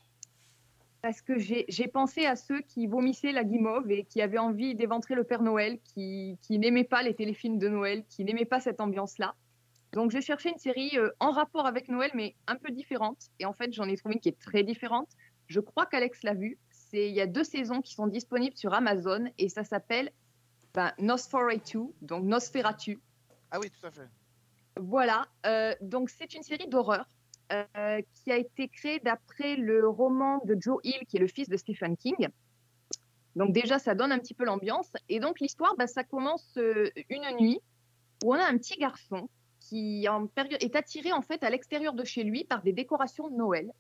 Parce 1.03 1.21
que 1.21 1.37
j'ai 1.37 1.89
pensé 1.89 2.27
à 2.27 2.37
ceux 2.37 2.61
qui 2.61 2.87
vomissaient 2.87 3.33
la 3.33 3.43
guimauve 3.43 3.91
et 3.91 4.05
qui 4.05 4.23
avaient 4.23 4.39
envie 4.39 4.77
d'éventrer 4.77 5.17
le 5.17 5.25
Père 5.25 5.43
Noël, 5.43 5.81
qui, 5.83 6.39
qui 6.43 6.61
n'aimaient 6.61 6.85
pas 6.85 7.03
les 7.03 7.15
téléfilms 7.15 7.59
de 7.59 7.69
Noël, 7.69 8.05
qui 8.09 8.23
n'aimaient 8.23 8.45
pas 8.45 8.61
cette 8.61 8.81
ambiance-là. 8.81 9.35
Donc 9.93 10.11
j'ai 10.11 10.21
cherché 10.21 10.51
une 10.51 10.59
série 10.59 10.97
euh, 10.97 11.11
en 11.19 11.33
rapport 11.33 11.67
avec 11.67 11.89
Noël, 11.89 12.13
mais 12.15 12.37
un 12.47 12.55
peu 12.55 12.71
différente. 12.71 13.31
Et 13.41 13.45
en 13.45 13.53
fait, 13.53 13.73
j'en 13.73 13.89
ai 13.89 13.97
trouvé 13.97 14.15
une 14.15 14.21
qui 14.21 14.29
est 14.29 14.39
très 14.39 14.63
différente. 14.63 15.09
Je 15.53 15.61
crois 15.61 15.85
qu'Alex 15.87 16.23
l'a. 16.23 16.35
C'est- 16.71 17.09
Il 17.09 17.15
y 17.15 17.21
a 17.21 17.27
deux 17.27 17.45
saisons 17.45 17.83
qui 17.83 17.95
sont 17.95 18.07
disponibles 18.07 18.57
sur 18.57 18.73
Amazon 18.73 19.31
et 19.39 19.49
ça 19.49 19.65
s'appelle 19.65 20.11
ben, 20.75 20.93
Nosferatu, 20.99 21.81
donc 22.01 22.25
Nosferatu. 22.25 22.99
Ah 23.51 23.59
oui, 23.61 23.71
tout 23.71 23.87
à 23.87 23.91
fait. 23.91 24.09
Voilà, 24.81 25.27
euh, 25.45 25.75
donc 25.83 26.09
c'est 26.09 26.33
une 26.33 26.43
série 26.43 26.69
d'horreur 26.69 27.07
euh, 27.53 28.01
qui 28.15 28.33
a 28.33 28.39
été 28.39 28.69
créée 28.69 28.99
d'après 29.01 29.57
le 29.57 29.87
roman 29.87 30.41
de 30.47 30.57
Joe 30.59 30.81
Hill, 30.85 31.01
qui 31.07 31.19
est 31.19 31.21
le 31.21 31.27
fils 31.27 31.51
de 31.51 31.59
Stephen 31.59 31.95
King. 31.99 32.29
Donc 33.37 33.53
déjà, 33.53 33.79
ça 33.79 33.95
donne 33.95 34.13
un 34.13 34.19
petit 34.19 34.33
peu 34.33 34.45
l'ambiance. 34.45 34.91
Et 35.11 35.21
donc 35.21 35.41
l'histoire, 35.41 35.75
bah, 35.77 35.87
ça 35.87 36.05
commence 36.05 36.55
euh, 36.57 36.91
une 37.11 37.37
nuit 37.39 37.61
où 38.25 38.33
on 38.35 38.39
a 38.39 38.47
un 38.47 38.57
petit 38.57 38.79
garçon 38.79 39.29
qui 39.61 40.09
en 40.09 40.27
période, 40.27 40.63
est 40.63 40.77
attiré 40.77 41.13
en 41.13 41.23
fait 41.23 41.43
à 41.45 41.51
l'extérieur 41.51 41.93
de 41.93 42.05
chez 42.05 42.25
lui 42.25 42.45
par 42.45 42.63
des 42.63 42.73
décorations 42.73 43.29
de 43.29 43.37
Noël. 43.37 43.71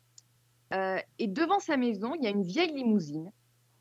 Euh, 0.72 0.98
et 1.18 1.26
devant 1.28 1.58
sa 1.58 1.76
maison, 1.76 2.14
il 2.14 2.22
y 2.24 2.26
a 2.26 2.30
une 2.30 2.42
vieille 2.42 2.72
limousine 2.72 3.30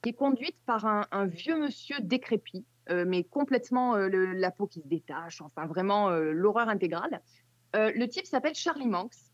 qui 0.02 0.10
est 0.10 0.14
conduite 0.14 0.58
par 0.66 0.86
un, 0.86 1.06
un 1.12 1.26
vieux 1.26 1.58
monsieur 1.60 1.98
décrépit, 2.02 2.66
euh, 2.90 3.06
mais 3.08 3.24
complètement 3.24 3.96
euh, 3.96 4.08
le- 4.08 4.34
la 4.34 4.52
peau 4.52 4.68
qui 4.68 4.82
se 4.82 4.88
détache, 4.88 5.42
enfin 5.42 5.66
vraiment 5.68 6.10
l'horreur 6.10 6.70
intégrale. 6.70 7.22
Le 7.74 8.06
type 8.08 8.26
s'appelle 8.26 8.56
Charlie 8.56 8.88
Manx. 8.88 9.32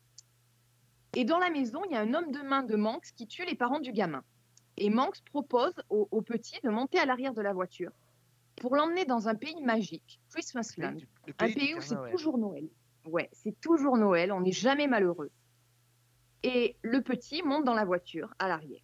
Et 1.16 1.26
dans 1.26 1.40
la 1.40 1.50
maison, 1.50 1.82
il 1.86 1.94
y 1.94 1.96
a 1.96 2.02
un 2.02 2.14
homme 2.14 2.32
de 2.32 2.42
main 2.42 2.62
de 2.62 2.76
Manx 2.76 3.12
qui 3.12 3.26
tue 3.26 3.46
les 3.46 3.56
parents 3.56 3.80
du 3.80 3.92
gamin. 3.92 4.24
Et 4.78 4.92
Manx 4.92 5.22
propose 5.22 5.74
au, 5.90 6.08
au 6.12 6.22
petit 6.22 6.60
de 6.64 6.70
monter 6.70 7.00
à 7.00 7.06
l'arrière 7.08 7.34
de 7.34 7.42
la 7.42 7.54
voiture 7.54 7.92
pour 8.58 8.76
l'emmener 8.76 9.06
dans 9.06 9.28
un 9.28 9.34
pays 9.34 9.60
magique, 9.64 10.20
Christmasland, 10.30 10.98
un 11.40 11.48
pays 11.56 11.74
où 11.74 11.82
c'est 11.82 11.96
toujours 12.12 12.38
Noël. 12.38 12.68
Ouais, 13.06 13.30
c'est 13.32 13.60
toujours 13.62 13.98
Noël, 13.98 14.32
on 14.32 14.42
n'est 14.42 14.52
jamais 14.52 14.86
malheureux. 14.86 15.32
Et 16.44 16.76
le 16.82 17.02
petit 17.02 17.44
monte 17.44 17.66
dans 17.66 17.74
la 17.74 17.86
voiture 17.86 18.34
à 18.40 18.48
l'arrière. 18.48 18.84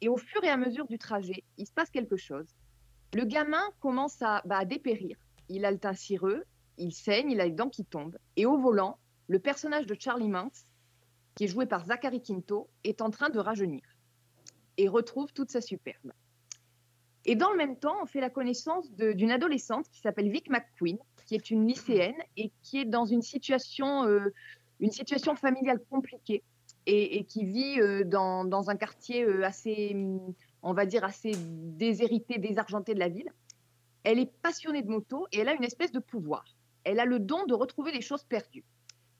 Et 0.00 0.08
au 0.08 0.16
fur 0.16 0.42
et 0.44 0.48
à 0.48 0.56
mesure 0.56 0.86
du 0.86 0.98
trajet, 0.98 1.44
il 1.58 1.66
se 1.66 1.72
passe 1.72 1.90
quelque 1.90 2.16
chose. 2.16 2.46
Le 3.14 3.24
gamin 3.24 3.62
commence 3.80 4.20
à, 4.22 4.42
bah, 4.44 4.64
dépérir. 4.64 5.18
Il 5.48 5.64
a 5.64 5.70
le 5.70 5.78
teint 5.78 5.94
cireux, 5.94 6.44
il 6.78 6.92
saigne, 6.92 7.30
il 7.30 7.40
a 7.40 7.46
les 7.46 7.52
dents 7.52 7.68
qui 7.68 7.84
tombent. 7.84 8.18
Et 8.36 8.46
au 8.46 8.56
volant, 8.56 8.98
le 9.28 9.38
personnage 9.38 9.86
de 9.86 9.96
Charlie 9.98 10.28
Manx, 10.28 10.64
qui 11.34 11.44
est 11.44 11.48
joué 11.48 11.66
par 11.66 11.84
Zachary 11.84 12.22
Quinto, 12.22 12.68
est 12.84 13.02
en 13.02 13.10
train 13.10 13.30
de 13.30 13.38
rajeunir 13.38 13.82
et 14.76 14.88
retrouve 14.88 15.32
toute 15.32 15.50
sa 15.50 15.60
superbe. 15.60 16.12
Et 17.26 17.34
dans 17.34 17.50
le 17.50 17.56
même 17.56 17.76
temps, 17.76 17.96
on 18.02 18.06
fait 18.06 18.20
la 18.20 18.30
connaissance 18.30 18.90
d'une 18.92 19.30
adolescente 19.30 19.88
qui 19.90 20.00
s'appelle 20.00 20.30
Vic 20.30 20.48
McQueen, 20.48 20.98
qui 21.26 21.34
est 21.34 21.50
une 21.50 21.66
lycéenne 21.66 22.16
et 22.36 22.50
qui 22.62 22.78
est 22.78 22.86
dans 22.86 23.04
une 23.04 23.22
situation, 23.22 24.06
euh, 24.06 24.32
une 24.78 24.90
situation 24.90 25.36
familiale 25.36 25.80
compliquée 25.90 26.42
et, 26.86 27.24
qui 27.24 27.44
vit 27.44 27.80
euh, 27.80 28.04
dans, 28.04 28.70
un 28.70 28.76
quartier 28.76 29.22
euh, 29.22 29.44
assez, 29.44 29.92
hum, 29.94 30.34
on 30.62 30.72
va 30.72 30.86
dire, 30.86 31.04
assez 31.04 31.32
déshérité, 31.36 32.38
désargenté 32.38 32.94
de 32.94 32.98
la 32.98 33.08
ville. 33.08 33.30
Elle 34.02 34.18
est 34.18 34.32
passionnée 34.42 34.82
de 34.82 34.88
moto 34.88 35.26
et 35.32 35.40
elle 35.40 35.48
a 35.48 35.54
une 35.54 35.64
espèce 35.64 35.92
de 35.92 35.98
pouvoir. 35.98 36.44
Elle 36.84 37.00
a 37.00 37.04
le 37.04 37.18
don 37.18 37.44
de 37.46 37.54
retrouver 37.54 37.92
les 37.92 38.00
choses 38.00 38.24
perdues. 38.24 38.64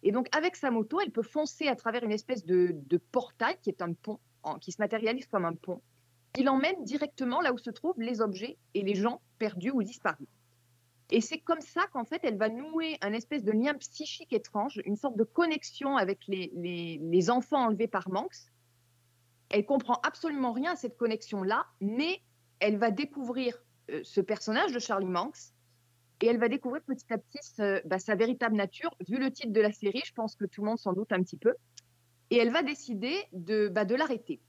Et 0.03 0.13
donc, 0.13 0.35
avec 0.35 0.57
sa 0.57 0.71
moto, 0.71 1.01
elle 1.01 1.11
peut 1.11 1.23
foncer 1.23 1.69
à 1.69 1.77
travers 1.77 2.03
une 2.03 2.13
espèce 2.13 2.47
de, 2.47 2.75
portail 3.13 3.57
qui 3.63 3.69
est 3.69 3.83
un 3.83 3.93
pont, 3.93 4.19
qui 4.61 4.73
se 4.73 4.81
matérialise 4.81 5.27
comme 5.27 5.45
un 5.45 5.55
pont, 5.55 5.83
qui 6.33 6.43
l'emmène 6.43 6.83
directement 6.85 7.43
là 7.43 7.53
où 7.53 7.59
se 7.59 7.71
trouvent 7.71 8.01
les 8.01 8.23
objets 8.23 8.57
et 8.73 8.83
les 8.83 8.95
gens 8.95 9.21
perdus 9.39 9.71
ou 9.71 9.83
disparus. 9.83 10.29
Et 11.11 11.21
c'est 11.21 11.39
comme 11.39 11.61
ça 11.61 11.87
qu'en 11.93 12.05
fait, 12.05 12.21
elle 12.23 12.39
va 12.39 12.49
nouer 12.49 12.97
un 13.01 13.13
espèce 13.13 13.43
de 13.43 13.51
lien 13.51 13.75
psychique 13.75 14.33
étrange, 14.33 14.81
une 14.85 14.97
sorte 14.97 15.17
de 15.17 15.25
connexion 15.25 15.97
avec 15.97 16.21
les, 16.29 16.53
les- 16.55 17.31
enfants 17.31 17.67
enlevés 17.67 17.89
par 17.89 18.09
Manx. 18.09 18.53
Elle 19.51 19.67
comprend 19.67 20.01
absolument 20.05 20.53
rien 20.53 20.73
à 20.73 20.77
cette 20.77 20.97
connexion-là, 20.97 21.67
mais 21.81 22.23
elle 22.61 22.79
va 22.79 22.93
découvrir 22.93 23.61
euh, 23.91 24.01
ce 24.05 24.21
personnage 24.21 24.73
de 24.73 24.79
Charlie 24.79 25.07
Manx 25.07 25.53
et 26.21 26.27
elle 26.27 26.39
va 26.39 26.49
découvrir 26.49 26.83
petit 26.83 27.13
à 27.13 27.19
petit 27.19 27.41
bah, 27.87 27.99
sa 27.99 28.15
véritable 28.15 28.55
nature. 28.55 28.95
Vu 29.09 29.19
le 29.19 29.31
titre 29.33 29.53
de 29.53 29.61
la 29.61 29.73
série, 29.73 30.03
je 30.05 30.13
pense 30.13 30.37
que 30.37 30.45
tout 30.45 30.61
le 30.61 30.69
monde 30.69 30.79
s'en 30.79 30.93
doute 30.93 31.13
un 31.13 31.23
petit 31.23 31.39
peu. 31.39 31.55
Et 32.31 32.37
elle 32.37 32.51
va 32.51 32.63
décider 32.63 33.17
de, 33.33 33.69
bah, 33.69 33.85
l'arrêter. 33.85 34.41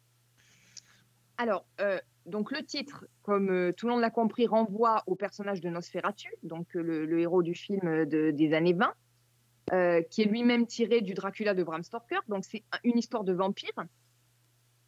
Alors, 1.38 1.66
euh, 1.80 2.00
donc 2.26 2.52
le 2.52 2.64
titre, 2.64 3.06
comme 3.24 3.50
euh, 3.50 3.72
tout 3.72 3.88
le 3.88 3.94
monde 3.94 4.02
l'a 4.02 4.10
compris, 4.12 4.46
renvoie 4.48 5.04
au 5.08 5.16
personnage 5.16 5.62
de 5.62 5.70
Nosferatu, 5.70 6.34
donc 6.44 6.76
euh, 6.76 6.82
le, 6.82 7.06
le 7.06 7.20
héros 7.20 7.42
du 7.44 7.56
film 7.56 7.86
euh, 7.88 8.06
de- 8.06 8.32
des 8.32 8.54
années 8.54 8.74
20, 8.74 8.94
euh, 9.74 10.02
qui 10.04 10.22
est 10.22 10.26
lui-même 10.26 10.68
tiré 10.68 11.02
du 11.02 11.14
Dracula 11.14 11.54
de 11.54 11.64
Bram 11.64 11.84
Stoker. 11.84 12.20
Donc 12.28 12.46
c'est 12.46 12.64
un- 12.72 12.80
une 12.84 12.98
histoire 12.98 13.24
de 13.24 13.34
vampire. 13.34 13.74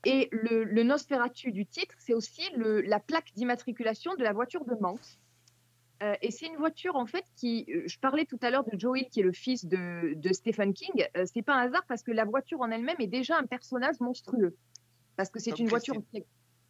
Et 0.05 0.27
le, 0.31 0.63
le 0.65 0.83
Nosferatu 0.83 1.51
du 1.51 1.65
titre, 1.65 1.95
c'est 1.97 2.13
aussi 2.13 2.41
le- 2.55 2.81
la 2.81 2.99
plaque 2.99 3.31
d'immatriculation 3.35 4.15
de 4.15 4.23
la 4.23 4.33
voiture 4.33 4.65
de 4.65 4.75
Manx. 4.79 5.19
Et 6.21 6.31
c'est 6.31 6.47
une 6.47 6.57
voiture, 6.57 6.97
en 6.97 7.05
fait, 7.05 7.23
qui. 7.37 7.65
Je 7.85 7.97
parlais 7.97 8.25
tout 8.25 8.37
à 8.41 8.49
l'heure 8.49 8.65
de 8.65 8.77
Joe 8.77 8.99
Hill, 8.99 9.07
qui 9.09 9.21
est 9.21 9.23
le 9.23 9.31
fils 9.31 9.63
de, 9.65 10.13
de 10.15 10.33
Stephen 10.33 10.73
King. 10.73 11.05
C'est 11.25 11.43
pas 11.43 11.53
un 11.55 11.61
hasard 11.67 11.85
parce 11.87 12.03
que 12.03 12.11
la 12.11 12.25
voiture 12.25 12.59
en 12.59 12.71
elle-même 12.71 12.97
est 12.99 13.07
déjà 13.07 13.37
un 13.37 13.45
personnage 13.45 14.01
monstrueux. 14.01 14.53
Parce 15.15 15.29
que 15.29 15.39
c'est 15.39 15.51
une 15.59 15.69
voiture. 15.69 15.93
Christine. 15.93 16.23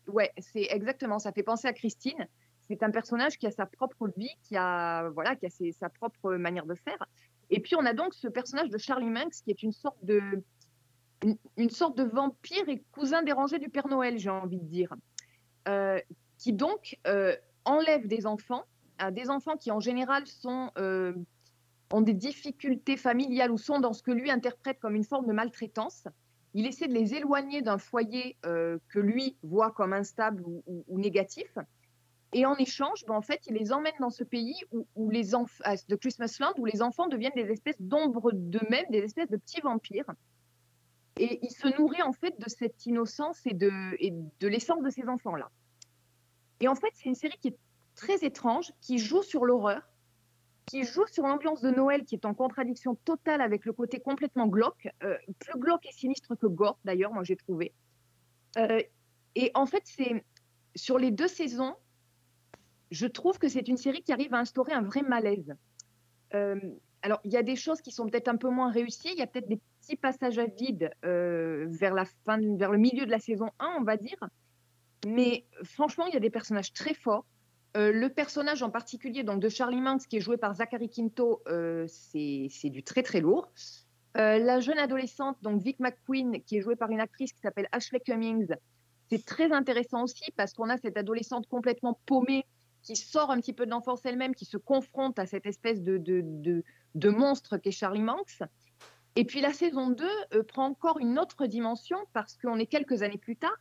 Ouais, 0.07 0.31
c'est 0.37 0.67
exactement. 0.69 1.19
Ça 1.19 1.31
fait 1.31 1.43
penser 1.43 1.67
à 1.67 1.73
Christine. 1.73 2.27
C'est 2.67 2.83
un 2.83 2.91
personnage 2.91 3.37
qui 3.37 3.47
a 3.47 3.51
sa 3.51 3.65
propre 3.65 4.07
vie, 4.17 4.31
qui 4.43 4.55
a, 4.55 5.09
voilà, 5.09 5.35
qui 5.35 5.45
a 5.45 5.49
sa 5.71 5.89
propre 5.89 6.35
manière 6.35 6.65
de 6.65 6.75
faire. 6.75 7.05
Et 7.49 7.59
puis, 7.59 7.75
on 7.75 7.85
a 7.85 7.93
donc 7.93 8.13
ce 8.13 8.27
personnage 8.27 8.69
de 8.69 8.77
Charlie 8.77 9.09
Manx, 9.09 9.41
qui 9.41 9.51
est 9.51 9.63
une 9.63 9.73
sorte 9.73 10.03
de. 10.03 10.21
Une, 11.55 11.69
sorte 11.69 11.97
de 11.97 12.03
vampire 12.03 12.67
et 12.67 12.83
cousin 12.91 13.23
dérangé 13.23 13.57
du 13.57 13.69
Père 13.69 13.87
Noël, 13.87 14.17
j'ai 14.17 14.29
envie 14.29 14.59
de 14.59 14.65
dire. 14.65 14.93
Euh, 15.69 15.97
qui 16.37 16.51
donc 16.51 16.99
euh, 17.07 17.35
enlève 17.63 18.07
des 18.07 18.25
enfants, 18.25 18.65
euh, 19.01 19.11
des 19.11 19.29
enfants 19.29 19.55
qui 19.55 19.71
en 19.71 19.79
général 19.79 20.23
euh, 20.77 21.13
ont 21.91 22.01
des 22.01 22.13
difficultés 22.13 22.97
familiales 22.97 23.51
ou 23.51 23.57
sont 23.57 23.79
dans 23.79 23.93
ce 23.93 24.03
que 24.03 24.11
lui 24.11 24.29
interprète 24.29 24.79
comme 24.79 24.95
une 24.95 25.05
forme 25.05 25.25
de 25.25 25.33
maltraitance. 25.33 26.03
Il 26.53 26.65
essaie 26.65 26.87
de 26.87 26.93
les 26.93 27.15
éloigner 27.15 27.61
d'un 27.61 27.77
foyer 27.77 28.37
euh, 28.45 28.77
que 28.89 28.99
lui 28.99 29.37
voit 29.43 29.71
comme 29.71 29.93
instable 29.93 30.43
ou, 30.45 30.99
négatif. 30.99 31.57
Et 32.33 32.45
en 32.45 32.55
échange, 32.55 33.05
ben, 33.07 33.15
en 33.15 33.21
fait, 33.21 33.41
il 33.47 33.55
les 33.55 33.71
emmène 33.71 33.93
dans 33.99 34.09
ce 34.09 34.23
pays 34.23 34.55
où, 34.71 35.09
les 35.09 35.31
de 35.31 35.95
Christmasland, 35.95 36.53
où 36.57 36.65
les 36.65 36.81
enfants 36.81 37.07
deviennent 37.07 37.35
des 37.35 37.51
espèces 37.51 37.79
d'ombres 37.79 38.31
d'eux-mêmes, 38.31 38.85
des 38.89 38.99
espèces 38.99 39.29
de 39.29 39.37
petits 39.37 39.61
vampires. 39.61 40.11
Et 41.17 41.39
il 41.43 41.51
se 41.51 41.67
nourrit 41.79 42.01
en 42.01 42.11
fait 42.11 42.39
de 42.39 42.49
cette 42.49 42.85
innocence 42.87 43.41
et 43.45 43.53
de 43.53 44.47
l'essence 44.47 44.81
de 44.81 44.89
ces 44.89 45.07
enfants-là. 45.07 45.49
Et 46.59 46.67
en 46.67 46.75
fait, 46.75 46.89
c'est 46.93 47.09
une 47.09 47.15
série 47.15 47.37
qui 47.39 47.49
est 47.49 47.57
très 47.95 48.23
étrange, 48.23 48.71
qui 48.81 48.97
joue 48.97 49.21
sur 49.21 49.45
l'horreur, 49.45 49.81
qui 50.65 50.83
joue 50.83 51.05
sur 51.07 51.23
l'ambiance 51.23 51.61
de 51.61 51.71
Noël, 51.71 52.05
qui 52.05 52.15
est 52.15 52.25
en 52.25 52.33
contradiction 52.33 52.95
totale 52.95 53.41
avec 53.41 53.65
le 53.65 53.73
côté 53.73 53.99
complètement 53.99 54.47
glauque, 54.47 54.87
euh, 55.03 55.17
plus 55.39 55.59
glauque 55.59 55.85
et 55.85 55.91
sinistre 55.91 56.35
que 56.35 56.47
gore 56.47 56.79
d'ailleurs, 56.85 57.13
moi 57.13 57.23
j'ai 57.23 57.35
trouvé. 57.35 57.73
Euh, 58.57 58.81
et 59.35 59.51
en 59.55 59.65
fait, 59.65 59.83
c'est 59.85 60.23
sur 60.75 60.97
les 60.97 61.11
deux 61.11 61.27
saisons, 61.27 61.75
je 62.91 63.07
trouve 63.07 63.39
que 63.39 63.47
c'est 63.47 63.67
une 63.67 63.77
série 63.77 64.03
qui 64.03 64.13
arrive 64.13 64.33
à 64.33 64.39
instaurer 64.39 64.73
un 64.73 64.83
vrai 64.83 65.01
malaise. 65.01 65.55
Euh, 66.33 66.59
alors, 67.01 67.19
il 67.25 67.33
y 67.33 67.37
a 67.37 67.43
des 67.43 67.55
choses 67.55 67.81
qui 67.81 67.91
sont 67.91 68.07
peut-être 68.07 68.29
un 68.29 68.37
peu 68.37 68.49
moins 68.49 68.71
réussies, 68.71 69.09
il 69.11 69.17
y 69.17 69.21
a 69.21 69.27
peut-être 69.27 69.49
des 69.49 69.59
petits 69.81 69.97
passages 69.97 70.39
à 70.39 70.45
vide 70.45 70.89
vers 71.03 71.93
la 71.93 72.05
fin, 72.25 72.39
vers 72.55 72.71
le 72.71 72.77
milieu 72.77 73.05
de 73.05 73.11
la 73.11 73.19
saison 73.19 73.49
1, 73.59 73.77
on 73.79 73.83
va 73.83 73.97
dire. 73.97 74.17
Mais 75.05 75.45
franchement, 75.63 76.05
il 76.07 76.13
y 76.13 76.17
a 76.17 76.21
des 76.21 76.29
personnages 76.29 76.71
très 76.71 76.93
forts. 76.93 77.25
Euh, 77.75 77.91
le 77.91 78.09
personnage 78.09 78.61
en 78.61 78.69
particulier 78.69 79.23
donc 79.23 79.39
de 79.39 79.49
Charlie 79.49 79.81
Manx, 79.81 80.05
qui 80.05 80.17
est 80.17 80.21
joué 80.21 80.37
par 80.37 80.53
Zachary 80.55 80.89
Quinto, 80.89 81.41
euh, 81.47 81.87
c'est 81.87 82.69
du 82.69 82.83
très 82.83 83.01
très 83.01 83.19
lourd. 83.19 83.51
Euh, 84.15 84.37
la 84.37 84.59
jeune 84.59 84.77
adolescente, 84.77 85.37
donc 85.41 85.63
Vic 85.63 85.79
McQueen, 85.79 86.43
qui 86.43 86.57
est 86.57 86.61
jouée 86.61 86.75
par 86.75 86.91
une 86.91 86.99
actrice 86.99 87.33
qui 87.33 87.39
s'appelle 87.41 87.67
Ashley 87.71 87.99
Cummings, 87.99 88.53
c'est 89.09 89.25
très 89.25 89.51
intéressant 89.51 90.03
aussi 90.03 90.31
parce 90.35 90.53
qu'on 90.53 90.69
a 90.69 90.77
cette 90.77 90.97
adolescente 90.97 91.47
complètement 91.47 91.99
paumée 92.05 92.45
qui 92.83 92.95
sort 92.95 93.31
un 93.31 93.39
petit 93.39 93.53
peu 93.53 93.65
de 93.65 93.71
l'enfance 93.71 94.01
elle-même, 94.05 94.35
qui 94.35 94.45
se 94.45 94.57
confronte 94.57 95.17
à 95.17 95.25
cette 95.25 95.47
espèce 95.47 95.81
de, 95.81 95.97
de, 95.97 96.21
de, 96.23 96.63
de 96.93 97.09
monstre 97.09 97.57
qu'est 97.57 97.71
Charlie 97.71 98.01
Manx. 98.01 98.43
Et 99.15 99.25
puis 99.25 99.41
la 99.41 99.53
saison 99.53 99.89
2 99.89 100.05
euh, 100.33 100.43
prend 100.43 100.65
encore 100.65 100.99
une 100.99 101.17
autre 101.17 101.47
dimension 101.47 101.97
parce 102.13 102.37
qu'on 102.37 102.59
est 102.59 102.67
quelques 102.67 103.01
années 103.01 103.17
plus 103.17 103.35
tard. 103.35 103.57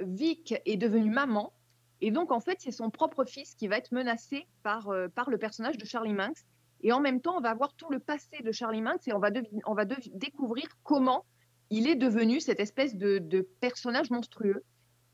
Vic 0.00 0.54
est 0.66 0.76
devenue 0.76 1.10
maman 1.10 1.52
et 2.00 2.10
donc 2.10 2.30
en 2.30 2.40
fait 2.40 2.58
c'est 2.60 2.70
son 2.72 2.90
propre 2.90 3.24
fils 3.24 3.54
qui 3.54 3.68
va 3.68 3.76
être 3.76 3.92
menacé 3.92 4.46
par, 4.62 4.88
euh, 4.88 5.08
par 5.08 5.30
le 5.30 5.38
personnage 5.38 5.78
de 5.78 5.84
Charlie 5.84 6.14
Manx. 6.14 6.44
Et 6.82 6.92
en 6.92 7.00
même 7.00 7.20
temps 7.20 7.36
on 7.36 7.40
va 7.40 7.54
voir 7.54 7.74
tout 7.74 7.90
le 7.90 7.98
passé 7.98 8.42
de 8.42 8.52
Charlie 8.52 8.82
Manx 8.82 9.06
et 9.08 9.12
on 9.12 9.18
va, 9.18 9.30
on 9.66 9.74
va 9.74 9.84
découvrir 9.84 10.68
comment 10.84 11.24
il 11.70 11.86
est 11.86 11.96
devenu 11.96 12.40
cette 12.40 12.60
espèce 12.60 12.96
de, 12.96 13.18
de 13.18 13.46
personnage 13.60 14.10
monstrueux. 14.10 14.64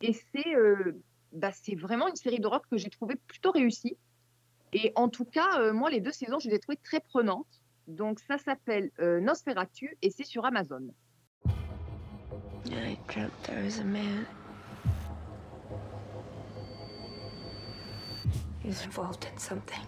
Et 0.00 0.12
c'est 0.12 0.54
euh, 0.54 1.00
bah, 1.32 1.50
vraiment 1.76 2.08
une 2.08 2.16
série 2.16 2.38
d'horreur 2.38 2.62
que 2.70 2.76
j'ai 2.76 2.90
trouvée 2.90 3.16
plutôt 3.26 3.50
réussie. 3.50 3.96
Et 4.72 4.92
en 4.96 5.08
tout 5.08 5.24
cas, 5.24 5.60
euh, 5.60 5.72
moi, 5.72 5.90
les 5.90 6.00
deux 6.00 6.12
saisons, 6.12 6.38
je 6.38 6.48
les 6.48 6.56
ai 6.56 6.58
trouvées 6.58 6.80
très 6.82 7.00
prenantes. 7.00 7.62
Donc, 7.86 8.18
ça 8.20 8.38
s'appelle 8.38 8.90
euh, 8.98 9.20
Nosferatu 9.20 9.96
et 10.02 10.10
c'est 10.10 10.24
sur 10.24 10.44
Amazon. 10.44 10.88
I 12.66 12.96
dreamt 13.06 13.30
there 13.42 13.62
was 13.62 13.78
a 13.78 13.84
man. 13.84 14.26
Involved 18.64 19.26
in 19.32 19.38
something. 19.38 19.84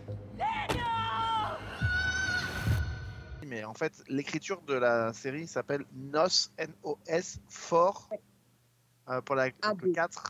Mais 3.47 3.65
en 3.65 3.75
fait, 3.75 4.03
l'écriture 4.09 4.61
de 4.63 4.75
la 4.75 5.13
série 5.13 5.47
s'appelle 5.47 5.85
NOS, 5.95 6.51
N-O-S, 6.59 7.39
fort, 7.49 8.11
euh, 9.09 9.21
pour 9.23 9.35
la 9.37 9.51
pour 9.51 9.79
le 9.83 9.93
4 9.93 10.25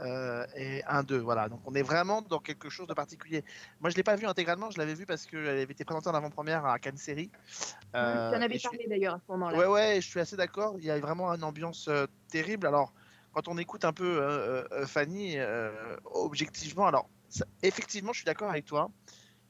euh, 0.00 0.46
et 0.56 0.82
1-2. 0.88 1.18
Voilà, 1.18 1.48
donc 1.48 1.60
on 1.66 1.74
est 1.74 1.82
vraiment 1.82 2.22
dans 2.22 2.40
quelque 2.40 2.70
chose 2.70 2.86
de 2.88 2.94
particulier. 2.94 3.44
Moi, 3.80 3.90
je 3.90 3.94
ne 3.94 3.98
l'ai 3.98 4.02
pas 4.02 4.16
vu 4.16 4.26
intégralement, 4.26 4.70
je 4.70 4.78
l'avais 4.78 4.94
vu 4.94 5.04
parce 5.06 5.26
qu'elle 5.26 5.46
avait 5.46 5.62
été 5.64 5.84
présentée 5.84 6.08
en 6.08 6.14
avant-première 6.14 6.64
à 6.64 6.78
Cannes 6.78 6.96
Série. 6.96 7.30
Euh, 7.94 8.30
tu 8.32 8.36
en 8.38 8.42
avais 8.42 8.54
je 8.54 8.58
suis- 8.60 8.68
parlé 8.70 8.86
d'ailleurs 8.88 9.14
à 9.14 9.20
ce 9.24 9.30
moment-là. 9.32 9.58
Ouais, 9.58 9.66
ouais, 9.66 10.00
je 10.00 10.08
suis 10.08 10.18
assez 10.20 10.36
d'accord. 10.36 10.74
Il 10.78 10.84
y 10.84 10.90
a 10.90 10.98
vraiment 10.98 11.30
une 11.32 11.44
ambiance 11.44 11.86
euh, 11.88 12.06
terrible. 12.28 12.66
Alors, 12.66 12.92
quand 13.34 13.46
on 13.46 13.58
écoute 13.58 13.84
un 13.84 13.92
peu 13.92 14.20
euh, 14.22 14.64
euh, 14.72 14.86
Fanny, 14.86 15.34
euh, 15.36 15.70
objectivement, 16.06 16.86
alors, 16.86 17.08
ça- 17.34 17.46
effectivement, 17.62 18.12
je 18.12 18.18
suis 18.18 18.26
d'accord 18.26 18.50
avec 18.50 18.64
toi. 18.64 18.90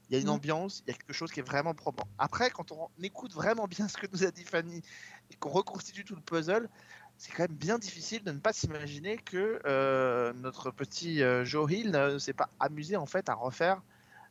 Il 0.08 0.14
y 0.14 0.18
a 0.18 0.20
une 0.22 0.28
Mhm. 0.28 0.34
ambiance, 0.34 0.82
il 0.86 0.90
y 0.90 0.94
a 0.94 0.98
quelque 0.98 1.12
chose 1.14 1.32
qui 1.32 1.40
est 1.40 1.42
vraiment 1.42 1.74
propre. 1.74 2.04
Après, 2.18 2.50
quand 2.50 2.72
on 2.72 2.90
écoute 3.02 3.32
vraiment 3.34 3.66
bien 3.66 3.88
ce 3.88 3.96
que 3.96 4.06
nous 4.12 4.24
a 4.24 4.30
dit 4.30 4.44
Fanny 4.44 4.82
et 5.30 5.36
qu'on 5.36 5.50
reconstitue 5.50 6.04
tout 6.04 6.14
le 6.14 6.22
puzzle, 6.22 6.68
c'est 7.16 7.32
quand 7.32 7.44
même 7.48 7.56
bien 7.56 7.78
difficile 7.78 8.24
de 8.24 8.32
ne 8.32 8.38
pas 8.40 8.52
s'imaginer 8.52 9.18
que 9.18 9.60
euh, 9.66 10.32
notre 10.34 10.70
petit 10.70 11.22
euh, 11.22 11.44
Joe 11.44 11.70
Hill 11.72 11.90
ne 11.92 12.18
s'est 12.18 12.34
pas 12.34 12.50
amusé 12.60 12.96
en 12.96 13.06
fait 13.06 13.28
à 13.28 13.34
refaire 13.34 13.82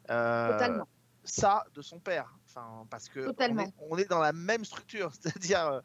euh, 0.09 0.83
ça 1.23 1.63
de 1.73 1.81
son 1.81 1.99
père. 1.99 2.37
Enfin, 2.45 2.85
parce 2.89 3.09
que 3.09 3.21
on 3.27 3.29
Totalement. 3.29 3.63
est, 3.63 3.73
on 3.77 3.97
est 3.97 4.05
dans 4.09 4.19
la 4.19 4.33
même 4.33 4.65
structure, 4.65 5.13
c'est-à-dire 5.21 5.67
euh, 5.67 5.81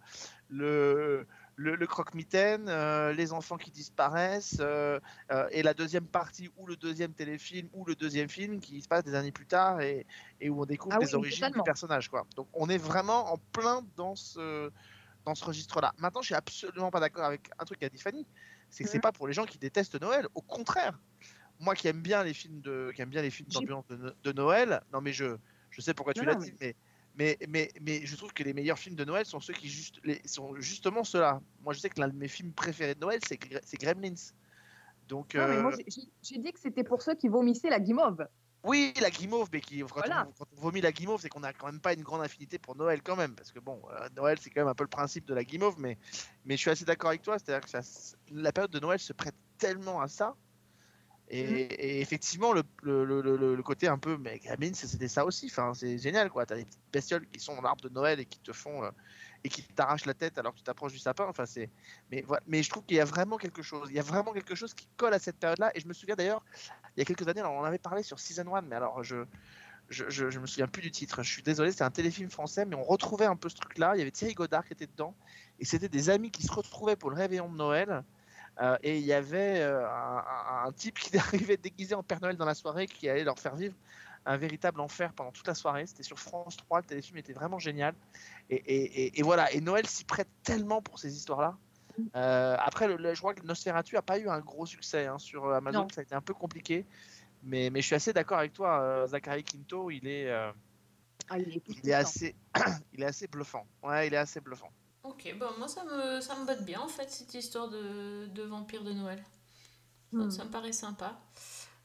le, 0.49 1.29
le, 1.59 1.75
le 1.75 1.87
croque-mitaine, 1.89 2.69
euh, 2.69 3.13
les 3.13 3.33
enfants 3.33 3.57
qui 3.57 3.73
disparaissent, 3.73 4.59
euh, 4.61 5.01
euh, 5.33 5.49
et 5.51 5.65
la 5.65 5.75
deuxième 5.75 6.07
partie, 6.07 6.49
ou 6.57 6.67
le 6.67 6.77
deuxième 6.77 7.13
téléfilm, 7.15 7.69
ou 7.73 7.85
le 7.85 7.97
deuxième 7.97 8.29
film 8.29 8.61
qui 8.61 8.81
se 8.81 8.87
passe 8.87 9.03
des 9.03 9.17
années 9.17 9.33
plus 9.33 9.47
tard 9.47 9.81
et, 9.81 10.07
et 10.41 10.51
où 10.51 10.63
on 10.63 10.67
découvre 10.67 10.97
Ah 10.97 11.01
les 11.01 11.15
origines 11.17 11.41
totalement. 11.41 11.65
du 11.65 11.67
personnage. 11.67 12.09
Quoi. 12.09 12.27
Donc 12.37 12.49
on 12.53 12.69
est 12.69 12.79
vraiment 12.79 13.33
en 13.33 13.39
plein 13.39 13.83
dans 13.97 14.15
ce, 14.15 14.71
dans 15.25 15.35
ce 15.35 15.45
registre-là. 15.45 15.93
Maintenant, 15.99 16.23
je 16.23 16.27
suis 16.27 16.35
absolument 16.37 16.93
pas 16.93 17.01
d'accord 17.01 17.25
avec 17.25 17.51
un 17.59 17.65
truc 17.65 17.81
qu'a 17.81 17.89
dit 17.89 17.99
Fanny, 17.99 18.25
c'est 18.71 18.85
que 18.85 18.91
c'est 18.91 18.99
Mhm. 18.99 19.03
pas 19.03 19.13
pour 19.13 19.27
les 19.27 19.35
gens 19.35 19.45
qui 19.45 19.59
détestent 19.59 20.01
Noël. 20.01 20.29
Au 20.37 20.43
contraire, 20.43 20.97
moi 21.59 21.75
qui 21.75 21.89
aime 21.89 22.03
bien 22.03 22.23
les 22.23 22.35
films 22.35 22.61
de, 22.61 22.93
qui 22.95 23.03
aime 23.03 23.11
bien 23.11 23.23
les 23.23 23.31
films 23.31 23.49
d'ambiance 23.51 23.87
de, 23.89 23.97
No- 23.97 24.13
de 24.23 24.33
Noël, 24.33 24.81
non 24.93 25.01
mais 25.01 25.13
je, 25.13 25.39
je 25.71 25.81
sais 25.81 25.93
pourquoi 25.93 26.15
tu 26.15 26.25
l'as 26.25 26.37
dit, 26.37 26.55
mais 26.61 26.77
mais, 27.19 27.37
mais, 27.49 27.71
mais 27.83 28.07
je 28.07 28.15
trouve 28.17 28.33
que 28.33 28.45
les 28.45 28.55
meilleurs 28.55 28.79
films 28.79 28.95
de 28.95 29.05
Noël 29.05 29.27
sont 29.27 29.41
ceux 29.41 29.53
qui 29.53 29.69
juste, 29.69 30.01
les, 30.05 30.23
sont 30.25 30.55
justement 30.61 31.03
ceux-là. 31.03 31.41
Moi, 31.63 31.75
je 31.75 31.81
sais 31.81 31.91
que 31.91 32.01
l'un 32.01 32.09
de 32.09 32.17
mes 32.17 32.29
films 32.29 32.53
préférés 32.53 32.95
de 32.95 33.01
Noël, 33.01 33.19
c'est 33.27 33.35
Gre- 33.43 33.61
c'est 33.65 33.77
Gremlins. 33.77 34.15
Donc, 35.09 35.35
Non, 35.35 35.49
mais 35.49 35.61
moi, 35.61 35.73
euh, 35.73 35.77
j'ai- 36.23 36.39
dit 36.39 36.53
que 36.53 36.61
c'était 36.61 36.85
pour 36.85 37.03
ceux 37.03 37.17
qui 37.17 37.29
vomissaient 37.29 37.71
la 37.71 37.81
guimauve. 37.81 38.25
oui, 38.63 38.93
la 39.01 39.11
guimauve, 39.11 39.49
mais 39.53 39.61
qui, 39.61 39.81
quand, 39.81 39.89
Voilà. 39.95 40.27
on, 40.29 40.33
quand 40.33 40.47
on 40.57 40.61
vomit 40.61 40.81
la 40.81 40.93
guimauve, 40.93 41.21
c'est 41.21 41.29
qu'on 41.29 41.43
a 41.43 41.53
quand 41.53 41.67
même 41.67 41.81
pas 41.81 41.93
une 41.95 42.03
grande 42.03 42.23
affinité 42.23 42.59
pour 42.59 42.77
Noël 42.77 43.03
quand 43.03 43.17
même, 43.17 43.35
parce 43.35 43.51
que 43.51 43.59
bon, 43.59 43.81
euh, 43.91 44.09
Noël, 44.17 44.39
c'est 44.41 44.51
quand 44.51 44.61
même 44.61 44.69
un 44.69 44.75
peu 44.75 44.85
le 44.85 44.89
principe 44.89 45.25
de 45.27 45.35
la 45.35 45.43
guimauve, 45.45 45.77
mais, 45.79 45.99
mais 46.45 46.57
je 46.57 46.61
suis 46.61 46.71
assez 46.71 46.85
d'accord 46.85 47.09
avec 47.11 47.23
toi, 47.23 47.39
c'est-à-dire 47.39 47.63
que 47.65 47.71
ça- 47.71 48.17
la 48.31 48.53
période 48.53 48.71
de 48.71 48.79
Noël 48.81 48.99
se 49.01 49.13
prête 49.13 49.35
tellement 49.59 50.01
à 50.01 50.09
ça. 50.09 50.37
Et, 51.31 51.45
Mhm. 51.45 51.57
et 51.79 52.01
effectivement, 52.01 52.53
le, 52.55 52.63
le, 52.83 53.05
le, 53.05 53.21
le- 53.37 53.55
le 53.55 53.63
côté 53.63 53.87
un 53.87 53.99
peu, 53.99 54.17
mais 54.17 54.39
Gremlins, 54.39 54.73
c'était 54.75 55.09
ça 55.09 55.27
aussi. 55.27 55.47
Enfin, 55.51 55.75
c'est 55.75 55.99
génial, 55.99 56.31
quoi. 56.31 56.47
T'as 56.47 56.57
des 56.57 56.65
petites 56.65 56.81
bestioles 56.93 57.27
qui 57.29 57.39
sont 57.39 57.55
dans 57.55 57.61
l'arbre 57.63 57.83
de 57.83 57.91
Noël 57.91 58.19
et 58.21 58.25
qui 58.25 58.39
te 58.41 58.53
font 58.53 58.83
euh, 58.85 58.91
et 59.45 59.51
qui 59.51 59.63
t'arrachent 59.63 60.07
la 60.07 60.15
tête 60.15 60.39
alors 60.39 60.53
que 60.53 60.59
tu 60.59 60.65
t'approches 60.65 60.93
du 60.93 60.99
sapin. 60.99 61.27
Enfin, 61.29 61.45
c'est. 61.45 61.71
Mais 62.11 62.23
voilà. 62.23 62.43
Mais 62.47 62.63
je 62.63 62.71
trouve 62.71 62.85
qu'il 62.85 62.97
y 62.97 63.01
a 63.01 63.05
vraiment 63.05 63.37
quelque 63.37 63.61
chose. 63.63 63.89
Il 63.91 63.97
y 63.97 63.99
a 63.99 64.03
vraiment 64.03 64.33
quelque 64.33 64.55
chose 64.55 64.73
qui 64.73 64.89
colle 64.97 65.13
à 65.13 65.19
cette 65.19 65.37
période-là. 65.39 65.71
Et 65.75 65.81
je 65.81 65.87
me 65.89 65.93
souviens 65.93 66.15
d'ailleurs, 66.17 66.43
il 66.97 67.01
y 67.01 67.03
a 67.03 67.05
quelques 67.05 67.29
années, 67.29 67.41
alors 67.41 67.53
on 67.53 67.61
en 67.61 67.65
avait 67.65 67.79
parlé 67.79 68.03
sur 68.03 68.19
Season 68.19 68.55
1, 68.55 68.63
mais 68.63 68.77
alors 68.77 69.03
je. 69.05 69.25
Je, 69.91 70.05
je, 70.11 70.29
je 70.29 70.39
me 70.39 70.45
souviens 70.47 70.67
plus 70.69 70.83
du 70.83 70.91
titre, 70.91 71.23
je 71.23 71.33
suis 71.33 71.43
désolé, 71.43 71.71
c'était 71.71 71.83
un 71.85 71.91
téléfilm 71.91 72.29
français, 72.29 72.67
mais 72.67 72.77
on 72.77 72.83
retrouvait 72.85 73.25
un 73.25 73.37
peu 73.37 73.49
ce 73.49 73.57
truc-là. 73.57 73.93
Il 73.95 73.99
y 74.01 74.03
avait 74.03 74.11
Thierry 74.11 74.35
Godard 74.35 74.67
qui 74.67 74.75
était 74.75 74.87
dedans, 74.87 75.17
et 75.59 75.65
c'était 75.65 75.89
des 75.89 76.11
amis 76.11 76.31
qui 76.31 76.43
se 76.43 76.53
retrouvaient 76.53 76.95
pour 76.97 77.09
le 77.09 77.17
réveillon 77.17 77.51
de 77.51 77.57
Noël. 77.57 78.05
Euh, 78.61 78.77
et 78.83 78.99
il 78.99 79.05
y 79.05 79.13
avait 79.13 79.61
euh, 79.61 79.87
un, 79.89 80.73
type 80.73 80.99
qui 80.99 81.17
arrivait 81.19 81.57
déguisé 81.57 81.95
en 81.95 82.03
Père 82.03 82.21
Noël 82.21 82.37
dans 82.37 82.45
la 82.45 82.55
soirée 82.55 82.87
qui 82.87 83.09
allait 83.09 83.25
leur 83.25 83.39
faire 83.39 83.55
vivre 83.55 83.75
un 84.27 84.37
véritable 84.37 84.81
enfer 84.81 85.13
pendant 85.13 85.31
toute 85.31 85.47
la 85.47 85.55
soirée. 85.55 85.87
C'était 85.87 86.03
sur 86.03 86.19
France 86.19 86.57
3, 86.57 86.81
le 86.81 86.87
téléfilm 86.87 87.17
était 87.19 87.33
vraiment 87.33 87.59
génial. 87.59 87.95
Et, 88.51 88.57
et- 88.57 89.05
et- 89.07 89.21
et 89.21 89.23
voilà, 89.23 89.51
et 89.53 89.61
Noël 89.61 89.87
s'y 89.87 90.05
prête 90.05 90.29
tellement 90.43 90.83
pour 90.83 90.99
ces 90.99 91.15
histoires-là. 91.17 91.57
Euh, 92.15 92.57
après, 92.59 92.89
le, 92.89 92.97
le- 92.97 93.15
je 93.15 93.21
crois 93.21 93.35
que 93.35 93.45
Nosferatu 93.47 93.97
a 93.97 94.03
pas 94.03 94.19
eu 94.19 94.29
un 94.29 94.41
gros 94.41 94.67
succès 94.67 95.07
hein, 95.07 95.19
sur 95.19 95.53
Amazon, 95.53 95.83
Non. 95.83 95.89
ça 95.95 96.01
a 96.01 96.05
été 96.05 96.15
un 96.15 96.21
peu 96.21 96.35
compliqué. 96.35 96.85
Mais, 97.45 97.71
mais 97.71 97.81
je 97.81 97.87
suis 97.87 97.95
assez 97.95 98.13
d'accord 98.13 98.39
avec 98.39 98.53
toi, 98.53 99.07
Zachary 99.07 99.45
Quinto, 99.45 99.91
il 99.91 100.07
est, 100.07 100.31
Ah, 101.31 101.39
il 101.39 101.57
est, 101.57 101.63
il 101.69 101.89
est 101.89 101.95
assez, 101.95 102.35
il 102.93 103.03
est 103.03 103.07
assez 103.07 103.29
bluffant. 103.29 103.67
Ouais, 103.83 104.09
il 104.09 104.15
est 104.15 104.19
assez 104.19 104.41
bluffant. 104.41 104.71
Ok, 105.05 105.33
bon, 105.39 105.47
moi 105.59 105.69
ça 105.69 105.85
me, 105.85 106.21
ça 106.21 106.37
me 106.37 106.45
botte 106.47 106.63
bien 106.65 106.81
en 106.81 106.89
fait 106.89 107.11
cette 107.11 107.33
histoire 107.35 107.69
de, 107.69 108.27
de 108.27 108.43
vampire 108.43 108.83
de 108.85 108.93
Noël. 108.93 109.23
Ça, 110.11 110.31
Hmm. 110.31 110.31
ça 110.31 110.45
me 110.45 110.51
paraît 110.51 110.73
sympa. 110.73 111.19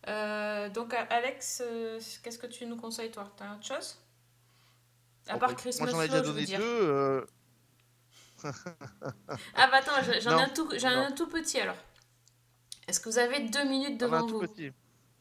Euh, 0.07 0.69
donc 0.69 0.93
A- 0.93 1.03
Alex, 1.09 1.63
euh, 1.65 1.99
qu'est-ce 2.23 2.39
que 2.39 2.47
tu 2.47 2.65
nous 2.67 2.77
conseilles 2.77 3.11
toi? 3.11 3.31
T'as 3.37 3.55
autre 3.55 3.65
chose? 3.65 3.97
À 5.27 5.35
Bon, 5.35 5.37
part 5.37 5.55
bah, 5.55 5.57
Christmas 5.57 5.87
Moi 5.87 5.87
j'en 5.87 6.01
ai 6.01 6.07
déjà 6.07 6.21
donné 6.21 6.47
deux. 6.47 6.61
euh, 6.63 7.25
Ah 9.55 9.67
bah 9.67 9.77
attends, 9.77 10.01
je- 10.03 10.19
j'en 10.21 10.37
ai 10.37 10.41
un 10.41 10.49
tout, 10.49 10.69
j'en 10.77 10.89
ai 10.91 11.05
un 11.05 11.11
tout 11.11 11.27
petit 11.27 11.59
alors. 11.59 11.75
Est-ce 12.87 13.01
que 13.01 13.09
vous 13.09 13.17
avez 13.17 13.41
deux 13.41 13.65
minutes 13.65 13.97
J'en 13.99 14.11
ai 14.11 14.15
un 14.17 14.23
devant 14.23 14.23
tout 14.23 14.35
vous? 14.35 14.47
petit. 14.47 14.71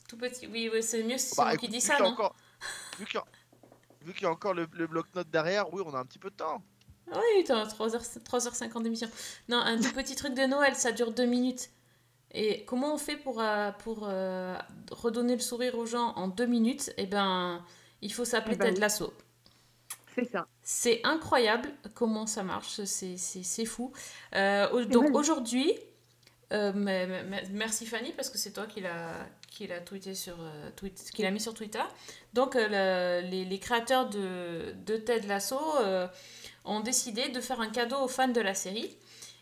Tout 0.09 0.19
petit, 0.19 0.47
oui, 0.49 0.71
oui 0.73 0.83
c'est 0.83 1.03
mieux 1.05 1.19
si 1.19 1.35
c'est 1.35 1.45
Bah, 1.45 1.47
moi 1.47 1.57
écoute, 1.57 1.59
qui 1.59 1.69
dis 1.69 1.81
vu 1.81 1.91
ça, 1.91 1.93
qu'il 1.93 2.01
y 2.01 2.03
a 2.03 2.07
non? 2.07 2.11
encore- 2.11 2.37
vu 2.99 3.07
qu'il 3.07 3.17
y 3.17 3.19
a- 3.19 3.27
vu 4.03 4.15
qu'il 4.15 4.25
y 4.25 4.27
a 4.27 4.31
encore 4.33 4.55
le, 4.55 4.69
le 4.73 4.87
bloc-notes 4.89 5.31
derrière, 5.31 5.73
oui, 5.75 5.83
on 5.87 5.95
a 5.95 6.01
un 6.01 6.07
petit 6.07 6.19
peu 6.21 6.31
de 6.31 6.37
temps. 6.37 6.65
Oui, 7.15 7.45
t'as 7.45 7.65
3h, 7.67 8.19
3h50 8.25 8.83
d'émission. 8.83 9.09
Non, 9.49 9.59
un 9.59 9.79
tout 9.81 9.93
petit 9.93 10.17
truc 10.17 10.35
de 10.35 10.43
Noël, 10.43 10.75
ça 10.75 10.93
dure 10.93 11.13
2 11.13 11.25
minutes. 11.27 11.71
Et 12.35 12.65
comment 12.65 12.95
on 12.95 12.99
fait 12.99 13.17
pour, 13.17 13.41
euh, 13.41 13.71
pour 13.81 14.07
euh, 14.09 14.57
redonner 14.91 15.35
le 15.35 15.41
sourire 15.43 15.77
aux 15.77 15.87
gens 15.87 16.13
en 16.17 16.29
2 16.29 16.47
minutes? 16.47 16.93
Eh 16.97 17.07
ben, 17.07 17.63
il 18.01 18.13
faut 18.13 18.25
s'appeler 18.25 18.55
Eh 18.55 18.59
ben 18.59 18.65
Ted 18.67 18.75
oui. 18.77 18.81
Lasso. 18.81 19.13
C'est 20.15 20.31
ça. 20.31 20.47
C'est 20.63 21.01
incroyable 21.05 21.71
comment 21.95 22.27
ça 22.27 22.43
marche, 22.43 22.83
c'est- 22.85 23.17
c'est 23.17 23.43
c'est 23.43 23.65
fou. 23.65 23.93
Euh, 24.35 24.85
donc 24.87 25.15
aujourd'hui, 25.15 25.73
mais- 26.51 26.73
mais- 26.75 27.25
mais- 27.25 27.45
merci 27.51 27.87
Fanny 27.87 28.13
parce 28.13 28.29
que 28.29 28.37
c'est 28.37 28.53
toi 28.53 28.67
qui 28.67 28.81
l'a 28.83 29.27
qui 29.51 29.67
l'a 29.67 29.81
tweeté 29.81 30.15
sur 30.15 30.37
tweet, 30.77 31.11
qui 31.15 31.23
l'a 31.23 31.31
mis 31.31 31.41
sur 31.41 31.53
Twitter. 31.55 31.83
Donc 32.35 32.55
le- 32.55 33.21
les, 33.23 33.45
les 33.47 33.59
créateurs 33.59 34.09
de, 34.11 34.75
de 34.87 34.97
Ted 34.97 35.27
Lasso 35.27 35.59
ont 36.65 36.81
décidé 36.81 37.29
de 37.29 37.41
faire 37.41 37.61
un 37.61 37.71
cadeau 37.71 37.97
aux 37.97 38.09
fans 38.09 38.29
de 38.29 38.41
la 38.41 38.55
série. 38.55 38.97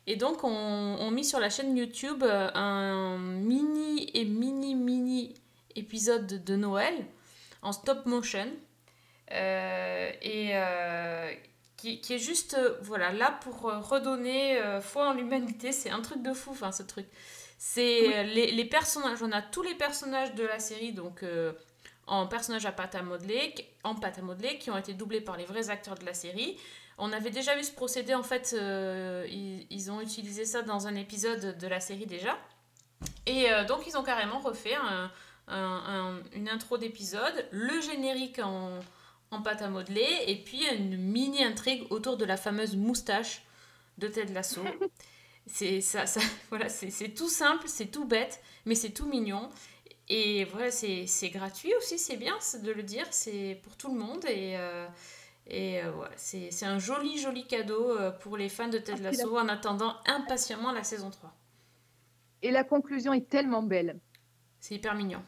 Et 0.07 0.17
donc, 0.17 0.45
on, 0.45 0.49
on 0.49 1.11
mis 1.11 1.25
sur 1.25 1.41
la 1.41 1.51
chaîne 1.51 1.77
YouTube 1.77 2.23
euh, 2.23 2.51
un 2.55 3.19
mini 3.19 4.11
et 4.15 4.25
mini 4.25 4.75
mini 4.75 5.35
épisode 5.77 6.45
de, 6.45 6.57
Noël 6.57 6.95
en 7.63 7.73
stop 7.73 8.07
motion. 8.07 8.49
Euh, 9.33 10.11
et 10.23 10.51
euh, 10.55 11.33
qui, 11.77 12.01
qui 12.01 12.15
est 12.15 12.19
juste 12.19 12.59
voilà, 12.83 13.13
là 13.13 13.39
pour 13.43 13.63
redonner 13.63 14.59
euh, 14.59 14.81
foi 14.81 15.11
en 15.11 15.15
l'humanité. 15.15 15.73
C'est 15.73 15.91
un 15.91 16.01
truc 16.01 16.23
de 16.23 16.33
fou, 16.33 16.51
enfin, 16.51 16.73
ce 16.73 16.83
truc. 16.83 17.07
C'est 17.59 18.09
Oui. 18.09 18.35
les, 18.35 18.51
les 18.53 18.65
personnages, 18.65 19.23
on 19.23 19.31
a 19.33 19.43
tous 19.43 19.63
les 19.63 19.75
personnages 19.75 20.35
de 20.35 20.45
la 20.45 20.59
série, 20.59 20.93
donc 20.93 21.23
en 22.07 22.27
personnages 22.27 22.65
à 22.65 22.73
pâte 22.73 22.95
à 22.95 23.03
modeler, 23.03 23.55
en 23.85 23.95
pâte 23.95 24.19
à 24.19 24.23
modeler, 24.23 24.59
qui 24.59 24.71
ont 24.71 24.79
été 24.79 24.95
doublés 24.95 25.21
par 25.21 25.37
les 25.37 25.45
vrais 25.45 25.69
acteurs 25.69 25.95
de 25.95 26.07
la 26.07 26.15
série. 26.15 26.57
On 27.01 27.13
avait 27.13 27.31
déjà 27.31 27.57
vu 27.57 27.65
ce 27.65 27.73
procédé, 27.73 28.15
en 28.15 28.23
fait, 28.23 28.55
euh, 28.57 29.27
ils, 29.29 29.67
ils 29.71 29.91
ont 29.91 30.01
utilisé 30.01 30.45
ça 30.45 30.63
dans 30.63 30.87
un 30.87 30.95
épisode 30.95 31.57
de 31.59 31.67
la 31.67 31.81
série 31.81 32.07
déjà. 32.07 32.39
Et 33.27 33.51
euh, 33.51 33.65
donc, 33.65 33.87
ils 33.87 33.97
ont 33.97 34.03
carrément 34.03 34.39
refait 34.41 34.75
un- 34.75 35.11
un- 35.49 35.83
un- 35.87 36.23
une 36.35 36.49
intro 36.49 36.79
d'épisode, 36.79 37.47
le 37.51 37.81
générique 37.81 38.39
en, 38.39 38.79
en 39.31 39.43
pâte 39.43 39.63
à 39.63 39.69
modeler, 39.69 40.07
et 40.27 40.37
puis 40.37 40.65
une 40.67 40.97
mini 40.97 41.43
intrigue 41.43 41.87
autour 41.91 42.17
de 42.17 42.25
la 42.25 42.37
fameuse 42.37 42.77
moustache 42.77 43.43
de 43.99 44.07
Ted 44.09 44.33
Lasso. 44.33 44.63
C'est 45.47 45.81
ça, 45.81 46.07
ça, 46.07 46.21
voilà, 46.51 46.69
c'est 46.69 47.09
tout 47.09 47.29
simple, 47.31 47.67
c'est 47.67 47.87
tout 47.87 48.05
bête, 48.05 48.41
mais 48.67 48.77
c'est 48.77 48.91
tout 48.91 49.07
mignon. 49.07 49.49
Et 50.09 50.45
voilà, 50.45 50.71
c'est 50.71 51.07
gratuit 51.31 51.73
aussi, 51.79 51.99
c'est 51.99 52.17
bien 52.17 52.37
de 52.63 52.71
le 52.71 52.83
dire, 52.85 53.07
c'est 53.11 53.59
pour 53.65 53.77
tout 53.77 53.89
le 53.93 53.99
monde. 53.99 54.25
Et, 54.27 54.55
euh, 54.57 54.87
et 55.47 55.83
euh, 55.83 55.91
voilà, 55.91 56.13
c'est 56.17 56.51
c'est 56.51 56.67
un 56.67 56.79
joli, 56.79 57.19
joli 57.19 57.47
cadeau 57.47 57.99
euh, 57.99 58.11
pour 58.11 58.37
les 58.37 58.49
fans 58.49 58.69
de 58.69 58.79
Ted 58.79 59.03
Lasso 59.03 59.37
en 59.37 59.49
attendant 59.49 59.97
impatiemment 60.07 60.73
la 60.73 60.85
saison 60.85 61.11
3. 61.11 61.33
Et 62.43 62.51
la 62.51 62.65
conclusion 62.65 63.13
est 63.13 63.29
tellement 63.29 63.63
belle. 63.63 63.99
C'est 64.61 64.77
hyper 64.77 64.95
mignon. 64.95 65.23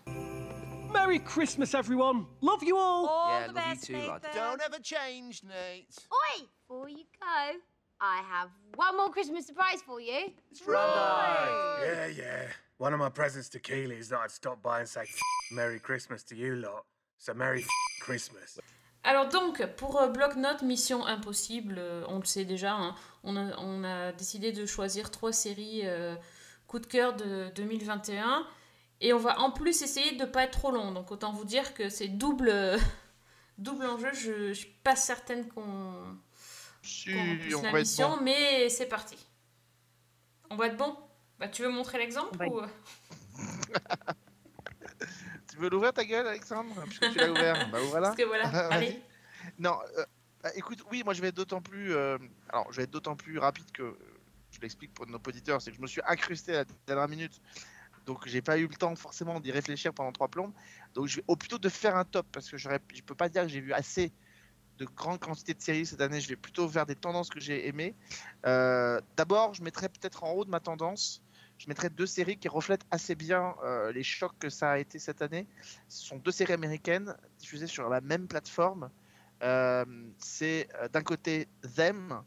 Merry 0.93 1.21
Christmas, 1.21 1.75
everyone. 1.75 2.27
Love 2.41 2.63
you 2.63 2.77
all. 2.77 3.05
yeah, 3.29 3.47
love 3.53 3.75
you 3.75 3.81
too, 3.81 4.09
lad. 4.09 4.23
Don't 4.35 4.61
ever 4.61 4.79
change, 4.83 5.43
Nate. 5.43 5.89
Oi! 6.13 6.47
Before 6.69 6.89
you 6.89 7.05
go, 7.19 7.59
I 8.01 8.21
have 8.31 8.51
one 8.77 8.97
more 8.97 9.11
Christmas 9.11 9.47
surprise 9.47 9.83
for 9.85 10.01
you. 10.01 10.33
Yeah, 10.69 12.07
yeah. 12.07 12.47
One 12.79 12.93
of 12.93 13.01
my 13.01 13.09
presents 13.09 13.49
to 13.51 13.59
Keely 13.59 13.97
is 13.97 14.09
that 14.11 14.21
I'd 14.21 14.31
stop 14.31 14.63
by 14.63 14.81
and 14.81 14.89
say 14.89 15.05
Merry 15.53 15.79
Christmas 15.79 16.23
to 16.25 16.37
you 16.37 16.57
lot. 16.57 16.85
So 17.19 17.33
Merry 17.33 17.65
Christmas. 18.01 18.59
Alors 19.05 19.29
donc, 19.29 19.65
pour 19.77 20.01
euh, 20.01 20.09
Bloc-Notes, 20.09 20.63
Mission 20.63 21.05
Impossible, 21.07 21.77
euh, 21.79 22.05
on 22.09 22.19
le 22.19 22.25
sait 22.25 22.45
déjà, 22.45 22.75
hein, 22.75 22.95
on, 23.25 23.37
a, 23.37 23.57
on 23.59 23.83
a 23.83 24.13
décidé 24.13 24.53
de 24.53 24.65
choisir 24.65 25.11
trois 25.11 25.33
séries 25.33 25.83
euh, 25.85 26.15
coup 26.69 26.79
de 26.79 26.87
cœur 26.87 27.15
de 27.15 27.51
2021. 27.57 28.47
Et 29.01 29.13
on 29.13 29.19
va 29.19 29.41
en 29.41 29.51
plus 29.51 29.83
essayer 29.83 30.13
de 30.13 30.25
ne 30.25 30.31
pas 30.31 30.45
être 30.45 30.59
trop 30.59 30.71
long. 30.71 30.93
Donc 30.93 31.11
autant 31.11 31.33
vous 31.33 31.45
dire 31.45 31.75
que 31.75 31.89
c'est 31.89 32.07
double, 32.09 32.49
euh, 32.49 32.79
double 33.59 33.87
enjeu. 33.87 34.13
Je 34.13 34.49
ne 34.49 34.53
suis 34.55 34.73
pas 34.85 34.95
certaine 34.95 35.49
qu'on 35.49 35.95
Si, 36.83 37.11
on 37.11 37.63
la 37.63 37.73
va 37.73 37.79
être 37.81 37.85
mission, 37.87 38.11
bon. 38.17 38.23
mais 38.23 38.69
c'est 38.69 38.87
parti. 38.87 39.17
On 40.51 40.57
va 40.57 40.69
être 40.69 40.77
bon 40.77 40.97
bah, 41.41 41.49
Tu 41.49 41.63
veux 41.63 41.71
montrer 41.71 41.99
l'exemple 41.99 42.41
ou... 42.45 42.61
Tu 45.53 45.59
veux 45.59 45.69
l'ouvrir 45.69 45.93
ta 45.93 46.03
gueule, 46.05 46.27
Alexandre? 46.27 46.75
Puisque 46.87 47.11
tu 47.13 47.19
l'as 47.19 47.31
ouvert. 47.31 47.69
Bah 47.71 47.79
voilà. 47.81 48.09
Parce 48.09 48.17
que 48.17 48.23
voilà, 48.25 48.49
Vas-y. 48.51 48.73
allez. 48.73 49.03
Non, 49.59 49.77
euh, 49.99 50.05
bah, 50.43 50.51
écoute, 50.55 50.83
oui, 50.91 51.03
moi 51.05 51.13
je 51.13 51.21
vais 51.21 51.29
être 51.29 51.35
d'autant 51.37 51.61
plus. 51.61 51.93
euh, 51.95 52.17
alors, 52.49 52.73
je 52.73 52.79
vais 52.79 52.85
être 52.85 52.91
d'autant 52.91 53.17
plus 53.17 53.39
rapide 53.39 53.71
que. 53.73 53.95
Je 54.51 54.61
l'explique 54.61 54.93
pour 54.95 55.07
nos 55.07 55.17
auditeurs, 55.17 55.61
c'est 55.63 55.71
que 55.71 55.77
je 55.77 55.83
me 55.83 55.87
suis 55.87 56.01
incrusté 56.07 56.53
à 56.53 56.59
la 56.59 56.65
dernière 56.87 57.09
minute. 57.09 57.41
Donc, 58.07 58.27
j'ai 58.27 58.43
pas 58.43 58.59
eu 58.59 58.67
le 58.67 58.75
temps 58.75 58.95
forcément 58.97 59.41
d'y 59.41 59.51
réfléchir 59.53 59.95
pendant 59.95 60.13
trois 60.13 60.29
plombes. 60.29 60.53
Donc, 60.95 61.07
je 61.07 61.17
vais 61.17 61.25
au 61.29 61.37
plutôt 61.37 61.57
de 61.59 61.69
faire 61.71 61.97
un 61.97 62.05
top 62.05 62.27
parce 62.33 62.51
que 62.51 62.57
j'aurais- 62.59 62.81
je 62.95 63.01
peux 63.03 63.15
pas 63.15 63.29
dire 63.31 63.43
que 63.43 63.49
j'ai 63.49 63.61
vu 63.61 63.73
assez 63.73 64.13
de 64.79 64.85
grandes 64.85 65.21
quantités 65.21 65.55
de 65.55 65.61
séries 65.63 65.87
cette 65.87 66.01
année. 66.03 66.21
Je 66.21 66.29
vais 66.29 66.37
plutôt 66.37 66.67
vers 66.69 66.85
des 66.85 66.97
tendances 66.97 67.31
que 67.31 67.41
j'ai 67.41 67.67
aimées. 67.69 67.95
Euh, 68.47 69.01
D'abord, 69.17 69.55
je 69.55 69.63
mettrais 69.63 69.89
peut-être 69.89 70.23
en 70.25 70.33
haut 70.33 70.45
de 70.45 70.51
ma 70.51 70.61
tendance. 70.61 71.23
Je 71.63 71.69
mettrais 71.69 71.91
deux 71.91 72.07
séries 72.07 72.39
qui 72.39 72.49
reflètent 72.49 72.85
assez 72.91 73.15
bien 73.15 73.55
euh, 73.63 73.93
les 73.93 74.03
chocs 74.03 74.37
que 74.41 74.51
ça 74.51 74.73
a 74.73 74.79
été 74.79 74.99
cette 74.99 75.23
année. 75.23 75.47
Ce 75.89 76.05
sont 76.05 76.17
deux 76.17 76.33
séries 76.33 76.55
américaines 76.55 77.15
diffusées 77.39 77.69
sur 77.69 77.89
la 77.89 78.01
même 78.01 78.27
plateforme. 78.27 78.91
Euh, 79.45 79.85
c'est 80.19 80.69
euh, 80.75 80.89
d'un 80.89 81.03
côté 81.03 81.47
Them, 81.77 82.21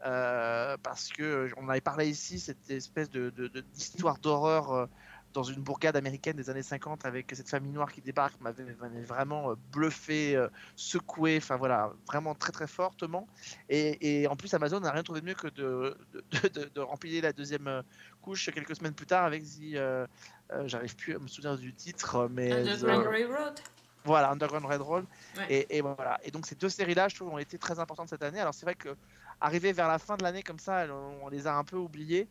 parce 0.00 1.10
que 1.10 1.48
on 1.56 1.68
avait 1.68 1.80
parlé 1.80 2.08
ici, 2.08 2.40
cette 2.40 2.68
espèce 2.68 3.08
d'histoire 3.08 4.18
d'horreur 4.18 4.88
dans 5.32 5.42
une 5.42 5.62
bourgade 5.62 5.96
américaine 5.96 6.36
des 6.36 6.48
années 6.50 6.62
50 6.62 7.04
avec 7.04 7.32
cette 7.34 7.48
famille 7.48 7.72
noire 7.72 7.92
qui 7.92 8.00
débarque 8.00 8.40
m'avait 8.40 9.02
vraiment 9.02 9.54
bluffé, 9.72 10.44
secoué, 10.76 11.38
enfin 11.38 11.56
voilà, 11.56 11.92
vraiment 12.06 12.34
très 12.34 12.52
très 12.52 12.66
fortement. 12.66 13.26
Et, 13.68 14.26
en 14.28 14.36
plus, 14.36 14.52
Amazon 14.54 14.80
n'a 14.80 14.92
rien 14.92 15.02
trouvé 15.02 15.20
de 15.20 15.26
mieux 15.26 15.34
que 15.34 15.48
de, 15.48 16.80
remplir 16.80 17.22
la 17.22 17.32
deuxième 17.32 17.82
couche 18.26 18.50
quelques 18.50 18.74
semaines 18.76 18.94
plus 18.94 19.06
tard 19.06 19.24
avec 19.24 19.44
The. 19.44 19.74
euh, 19.74 20.06
euh, 20.52 20.66
J'arrive 20.66 20.96
plus 20.96 21.14
à 21.14 21.18
me 21.18 21.28
souvenir 21.28 21.56
du 21.56 21.72
titre, 21.72 22.28
mais. 22.30 22.52
Underground 22.52 23.04
The- 23.04 23.08
Railroad. 23.08 23.60
voilà, 24.04 24.30
Underground 24.30 24.66
Railroad. 24.66 25.04
Ouais. 25.36 25.46
Et, 25.52 25.76
et 25.76 25.80
voilà. 25.80 26.18
Et 26.24 26.30
donc 26.32 26.46
ces 26.46 26.56
deux 26.56 26.68
séries-là, 26.68 27.08
je 27.08 27.14
trouve, 27.16 27.28
ont 27.32 27.38
été 27.38 27.56
très 27.58 27.78
importantes 27.78 28.08
cette 28.08 28.22
année. 28.22 28.40
Alors 28.40 28.54
c'est 28.54 28.66
vrai 28.66 28.74
que 28.74 28.96
arrivé 29.40 29.72
vers 29.72 29.88
la 29.88 29.98
fin 29.98 30.16
de 30.16 30.22
l'année 30.24 30.42
comme 30.42 30.58
ça, 30.58 30.86
on, 30.90 31.24
on 31.26 31.28
les 31.28 31.46
a 31.46 31.54
un 31.54 31.64
peu 31.64 31.76
oubliées. 31.76 32.26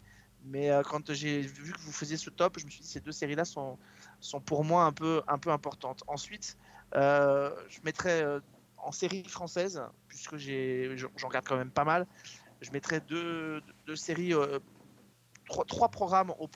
Mais 0.48 0.70
euh, 0.70 0.84
quand 0.84 1.12
j'ai 1.14 1.42
vu 1.42 1.72
que 1.74 1.80
vous 1.80 1.92
faisiez 1.92 2.18
ce 2.18 2.30
top, 2.30 2.60
je 2.60 2.66
me 2.66 2.70
suis 2.70 2.82
dit 2.82 2.88
ces 2.88 3.00
deux 3.00 3.12
séries-là 3.12 3.46
sont, 3.46 3.78
sont 4.20 4.40
pour 4.42 4.64
moi 4.64 4.84
un 4.84 4.92
peu, 4.92 5.24
un 5.28 5.40
peu 5.40 5.50
importantes. 5.50 6.04
Ensuite, 6.08 6.56
euh, 6.96 7.50
je 7.70 7.80
mettrais 7.84 8.22
euh, 8.22 8.40
en 8.78 8.92
série 8.92 9.24
française, 9.28 9.82
puisque 10.08 10.38
j'en 10.38 11.28
regarde 11.28 11.46
quand 11.48 11.58
même 11.58 11.72
pas 11.72 11.84
mal, 11.84 12.06
je 12.62 12.70
mettrais 12.72 13.00
deux, 13.02 13.62
deux 13.88 13.96
séries, 13.96 14.34
trois, 15.48 15.90
programmes 15.90 16.32
au 16.40 16.50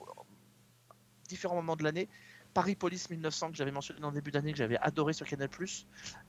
différents 1.27 1.55
moments 1.55 1.75
de 1.75 1.83
l'année. 1.83 2.09
Paris 2.53 2.75
Police 2.75 3.09
1900 3.09 3.51
que 3.51 3.57
j'avais 3.57 3.71
mentionné 3.71 4.03
en 4.03 4.11
début 4.11 4.31
d'année 4.31 4.51
que 4.51 4.57
j'avais 4.57 4.77
adoré 4.77 5.13
sur 5.13 5.25
Canal+, 5.27 5.49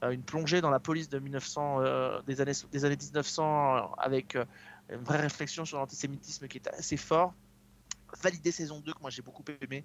euh, 0.04 0.10
une 0.10 0.22
plongée 0.22 0.60
dans 0.60 0.70
la 0.70 0.78
police 0.78 1.08
de 1.08 1.18
1900 1.18 1.80
euh, 1.80 2.20
des 2.22 2.40
années 2.40 2.52
des 2.70 2.84
années 2.84 2.96
1900 2.96 3.76
euh, 3.76 3.80
avec 3.96 4.36
euh, 4.36 4.44
une 4.90 5.02
vraie 5.02 5.20
réflexion 5.20 5.64
sur 5.64 5.78
l'antisémitisme 5.78 6.46
qui 6.46 6.58
est 6.58 6.68
assez 6.68 6.98
fort. 6.98 7.34
Validé 8.22 8.52
saison 8.52 8.80
2 8.80 8.92
que 8.92 9.00
moi 9.00 9.10
j'ai 9.10 9.22
beaucoup 9.22 9.44
aimé 9.62 9.84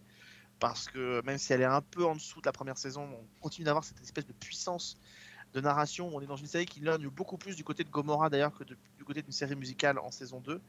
parce 0.59 0.87
que 0.87 1.21
même 1.25 1.37
si 1.37 1.53
elle 1.53 1.61
est 1.61 1.65
un 1.65 1.81
peu 1.81 2.05
en 2.05 2.15
dessous 2.15 2.41
de 2.41 2.45
la 2.45 2.51
première 2.51 2.77
saison, 2.77 3.03
on 3.03 3.41
continue 3.41 3.65
d'avoir 3.65 3.83
cette 3.83 4.01
espèce 4.01 4.25
de 4.25 4.33
puissance 4.33 4.97
narration. 5.61 6.09
On 6.13 6.21
est 6.21 6.25
dans 6.25 6.35
une 6.35 6.47
série 6.47 6.65
qui 6.65 6.79
lorgne 6.79 7.07
beaucoup 7.09 7.37
plus 7.37 7.55
du 7.55 7.63
côté 7.63 7.83
de 7.83 7.89
Gomorrah 7.89 8.29
d'ailleurs 8.29 8.53
que 8.53 8.63
du 8.63 9.03
côté 9.05 9.21
d'une 9.21 9.31
série 9.31 9.55
musicale 9.55 9.99
en 9.99 10.11
saison 10.11 10.39
2. 10.39 10.61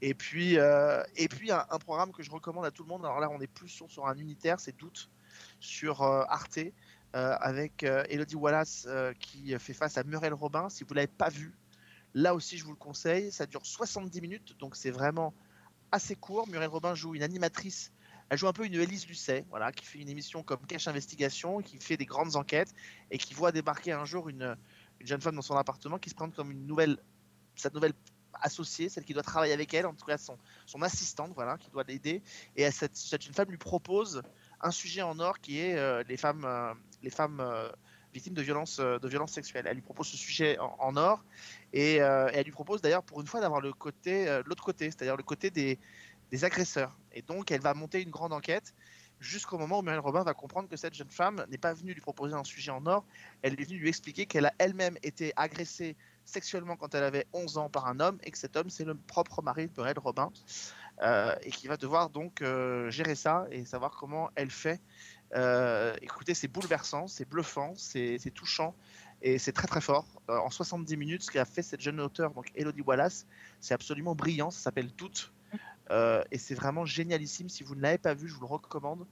Et 0.00 0.14
puis, 0.14 0.58
euh, 0.58 1.02
un, 1.50 1.78
programme 1.78 2.12
que 2.12 2.22
je 2.22 2.30
recommande 2.30 2.64
à 2.64 2.70
tout 2.70 2.82
le 2.82 2.88
monde. 2.88 3.04
Alors 3.04 3.20
là, 3.20 3.30
on 3.30 3.40
est 3.40 3.46
plus 3.46 3.68
sur, 3.68 3.90
sur 3.90 4.06
un 4.06 4.16
unitaire, 4.16 4.60
c'est 4.60 4.76
Doute 4.76 5.10
sur 5.60 6.02
euh, 6.02 6.24
Arte 6.28 6.58
euh, 6.58 7.36
avec 7.40 7.82
Elodie 7.82 8.36
Wallace 8.36 8.88
qui 9.18 9.58
fait 9.58 9.74
face 9.74 9.98
à 9.98 10.04
Muriel 10.04 10.34
Robin. 10.34 10.68
Si 10.68 10.84
vous 10.84 10.94
l'avez 10.94 11.06
pas 11.06 11.28
vu, 11.28 11.54
là 12.14 12.34
aussi 12.34 12.58
je 12.58 12.64
vous 12.64 12.72
le 12.72 12.76
conseille. 12.76 13.30
Ça 13.32 13.46
dure 13.46 13.64
70 13.64 14.20
minutes, 14.20 14.56
donc 14.58 14.76
c'est 14.76 14.90
vraiment 14.90 15.34
assez 15.90 16.16
court. 16.16 16.48
Muriel 16.48 16.70
Robin 16.70 16.94
joue 16.94 17.14
une 17.14 17.22
animatrice. 17.22 17.92
Elle 18.32 18.38
joue 18.38 18.48
un 18.48 18.54
peu 18.54 18.64
une 18.64 18.72
Élise 18.72 19.06
Lucet, 19.08 19.44
voilà, 19.50 19.72
qui 19.72 19.84
fait 19.84 19.98
une 19.98 20.08
émission 20.08 20.42
comme 20.42 20.60
Cache 20.66 20.88
Investigation, 20.88 21.60
qui 21.60 21.78
fait 21.78 21.98
des 21.98 22.06
grandes 22.06 22.34
enquêtes 22.34 22.72
et 23.10 23.18
qui 23.18 23.34
voit 23.34 23.52
débarquer 23.52 23.92
un 23.92 24.06
jour 24.06 24.30
une, 24.30 24.56
une 25.00 25.06
jeune 25.06 25.20
femme 25.20 25.34
dans 25.34 25.42
son 25.42 25.54
appartement 25.54 25.98
qui 25.98 26.08
se 26.08 26.14
présente 26.14 26.34
comme 26.34 26.50
une 26.50 26.66
nouvelle, 26.66 26.96
sa 27.56 27.68
nouvelle 27.68 27.92
associée, 28.40 28.88
celle 28.88 29.04
qui 29.04 29.12
doit 29.12 29.22
travailler 29.22 29.52
avec 29.52 29.74
elle, 29.74 29.84
en 29.84 29.92
tout 29.92 30.06
cas 30.06 30.16
son, 30.16 30.38
assistante, 30.80 31.32
voilà, 31.34 31.58
qui 31.58 31.68
doit 31.68 31.84
l'aider. 31.86 32.22
Et 32.56 32.70
cette, 32.70 32.98
jeune 33.22 33.34
femme 33.34 33.50
lui 33.50 33.58
propose 33.58 34.22
un 34.62 34.70
sujet 34.70 35.02
en 35.02 35.18
or 35.18 35.38
qui 35.38 35.58
est 35.58 35.76
euh, 35.76 36.02
les 36.08 36.16
femmes, 36.16 36.46
euh, 36.46 36.72
les 37.02 37.10
femmes 37.10 37.38
euh, 37.38 37.68
victime 38.14 38.32
de 38.32 38.40
violences 38.40 38.80
sexuelles. 39.26 39.66
Elle 39.66 39.74
lui 39.74 39.82
propose 39.82 40.06
ce 40.06 40.16
sujet 40.16 40.58
en, 40.58 40.96
or 40.96 41.22
et, 41.74 41.96
elle 41.96 42.44
lui 42.44 42.52
propose 42.52 42.80
d'ailleurs 42.80 43.02
pour 43.02 43.20
une 43.20 43.26
fois 43.26 43.40
d'avoir 43.40 43.60
l'autre 43.60 43.76
côté, 43.76 44.24
c'est-à-dire 44.90 45.18
le 45.18 45.22
côté 45.22 45.50
des, 45.50 45.78
des 46.32 46.44
agresseurs. 46.44 46.98
Et 47.12 47.22
donc 47.22 47.52
elle 47.52 47.60
va 47.60 47.74
monter 47.74 48.02
une 48.02 48.10
grande 48.10 48.32
enquête 48.32 48.74
jusqu'au 49.20 49.56
moment 49.56 49.78
où 49.78 49.82
Muriel 49.82 50.00
Robin 50.00 50.24
va 50.24 50.34
comprendre 50.34 50.68
que 50.68 50.76
cette 50.76 50.94
jeune 50.94 51.10
femme 51.10 51.46
n'est 51.48 51.58
pas 51.58 51.72
venue 51.72 51.94
lui 51.94 52.00
proposer 52.00 52.34
un 52.34 52.42
sujet 52.42 52.72
en 52.72 52.84
or, 52.86 53.04
elle 53.42 53.52
est 53.52 53.64
venue 53.64 53.78
lui 53.78 53.88
expliquer 53.88 54.26
qu'elle 54.26 54.46
a 54.46 54.52
elle-même 54.58 54.98
été 55.04 55.32
agressée 55.36 55.96
sexuellement 56.24 56.76
quand 56.76 56.94
elle 56.94 57.04
avait 57.04 57.26
11 57.32 57.58
ans 57.58 57.68
par 57.68 57.86
un 57.86 58.00
homme 58.00 58.18
et 58.24 58.30
que 58.32 58.38
cet 58.38 58.56
homme 58.56 58.68
c'est 58.68 58.84
le 58.84 58.94
propre 58.94 59.40
mari 59.42 59.68
de 59.68 59.72
Muriel 59.76 59.98
Robin 59.98 60.32
euh, 61.02 61.34
et 61.42 61.50
qui 61.50 61.68
va 61.68 61.76
devoir 61.76 62.10
donc 62.10 62.42
euh, 62.42 62.90
gérer 62.90 63.14
ça 63.14 63.46
et 63.50 63.64
savoir 63.64 63.92
comment 63.92 64.30
elle 64.34 64.50
fait. 64.50 64.80
Euh, 65.34 65.94
écoutez, 66.02 66.34
c'est 66.34 66.48
bouleversant, 66.48 67.06
c'est 67.06 67.28
bluffant, 67.28 67.74
c'est 67.76 68.18
touchant 68.34 68.74
et 69.22 69.38
c'est 69.38 69.52
très 69.52 69.68
très 69.68 69.80
fort. 69.80 70.06
En 70.28 70.50
70 70.50 70.96
minutes, 70.96 71.22
ce 71.22 71.30
qu'a 71.30 71.44
fait 71.44 71.62
cette 71.62 71.80
jeune 71.80 72.00
auteure, 72.00 72.32
donc 72.32 72.50
Elodie 72.54 72.82
Wallace, 72.82 73.26
c'est 73.60 73.72
absolument 73.72 74.14
brillant, 74.14 74.50
ça 74.50 74.60
s'appelle 74.60 74.90
Doute 74.96 75.32
euh, 75.92 76.24
et 76.30 76.38
c'est 76.38 76.54
vraiment 76.54 76.84
génialissime. 76.84 77.48
Si 77.48 77.62
vous 77.62 77.74
ne 77.74 77.82
l'avez 77.82 77.98
pas 77.98 78.14
vu, 78.14 78.28
je 78.28 78.34
vous 78.34 78.40
le 78.40 78.46
recommande 78.46 79.06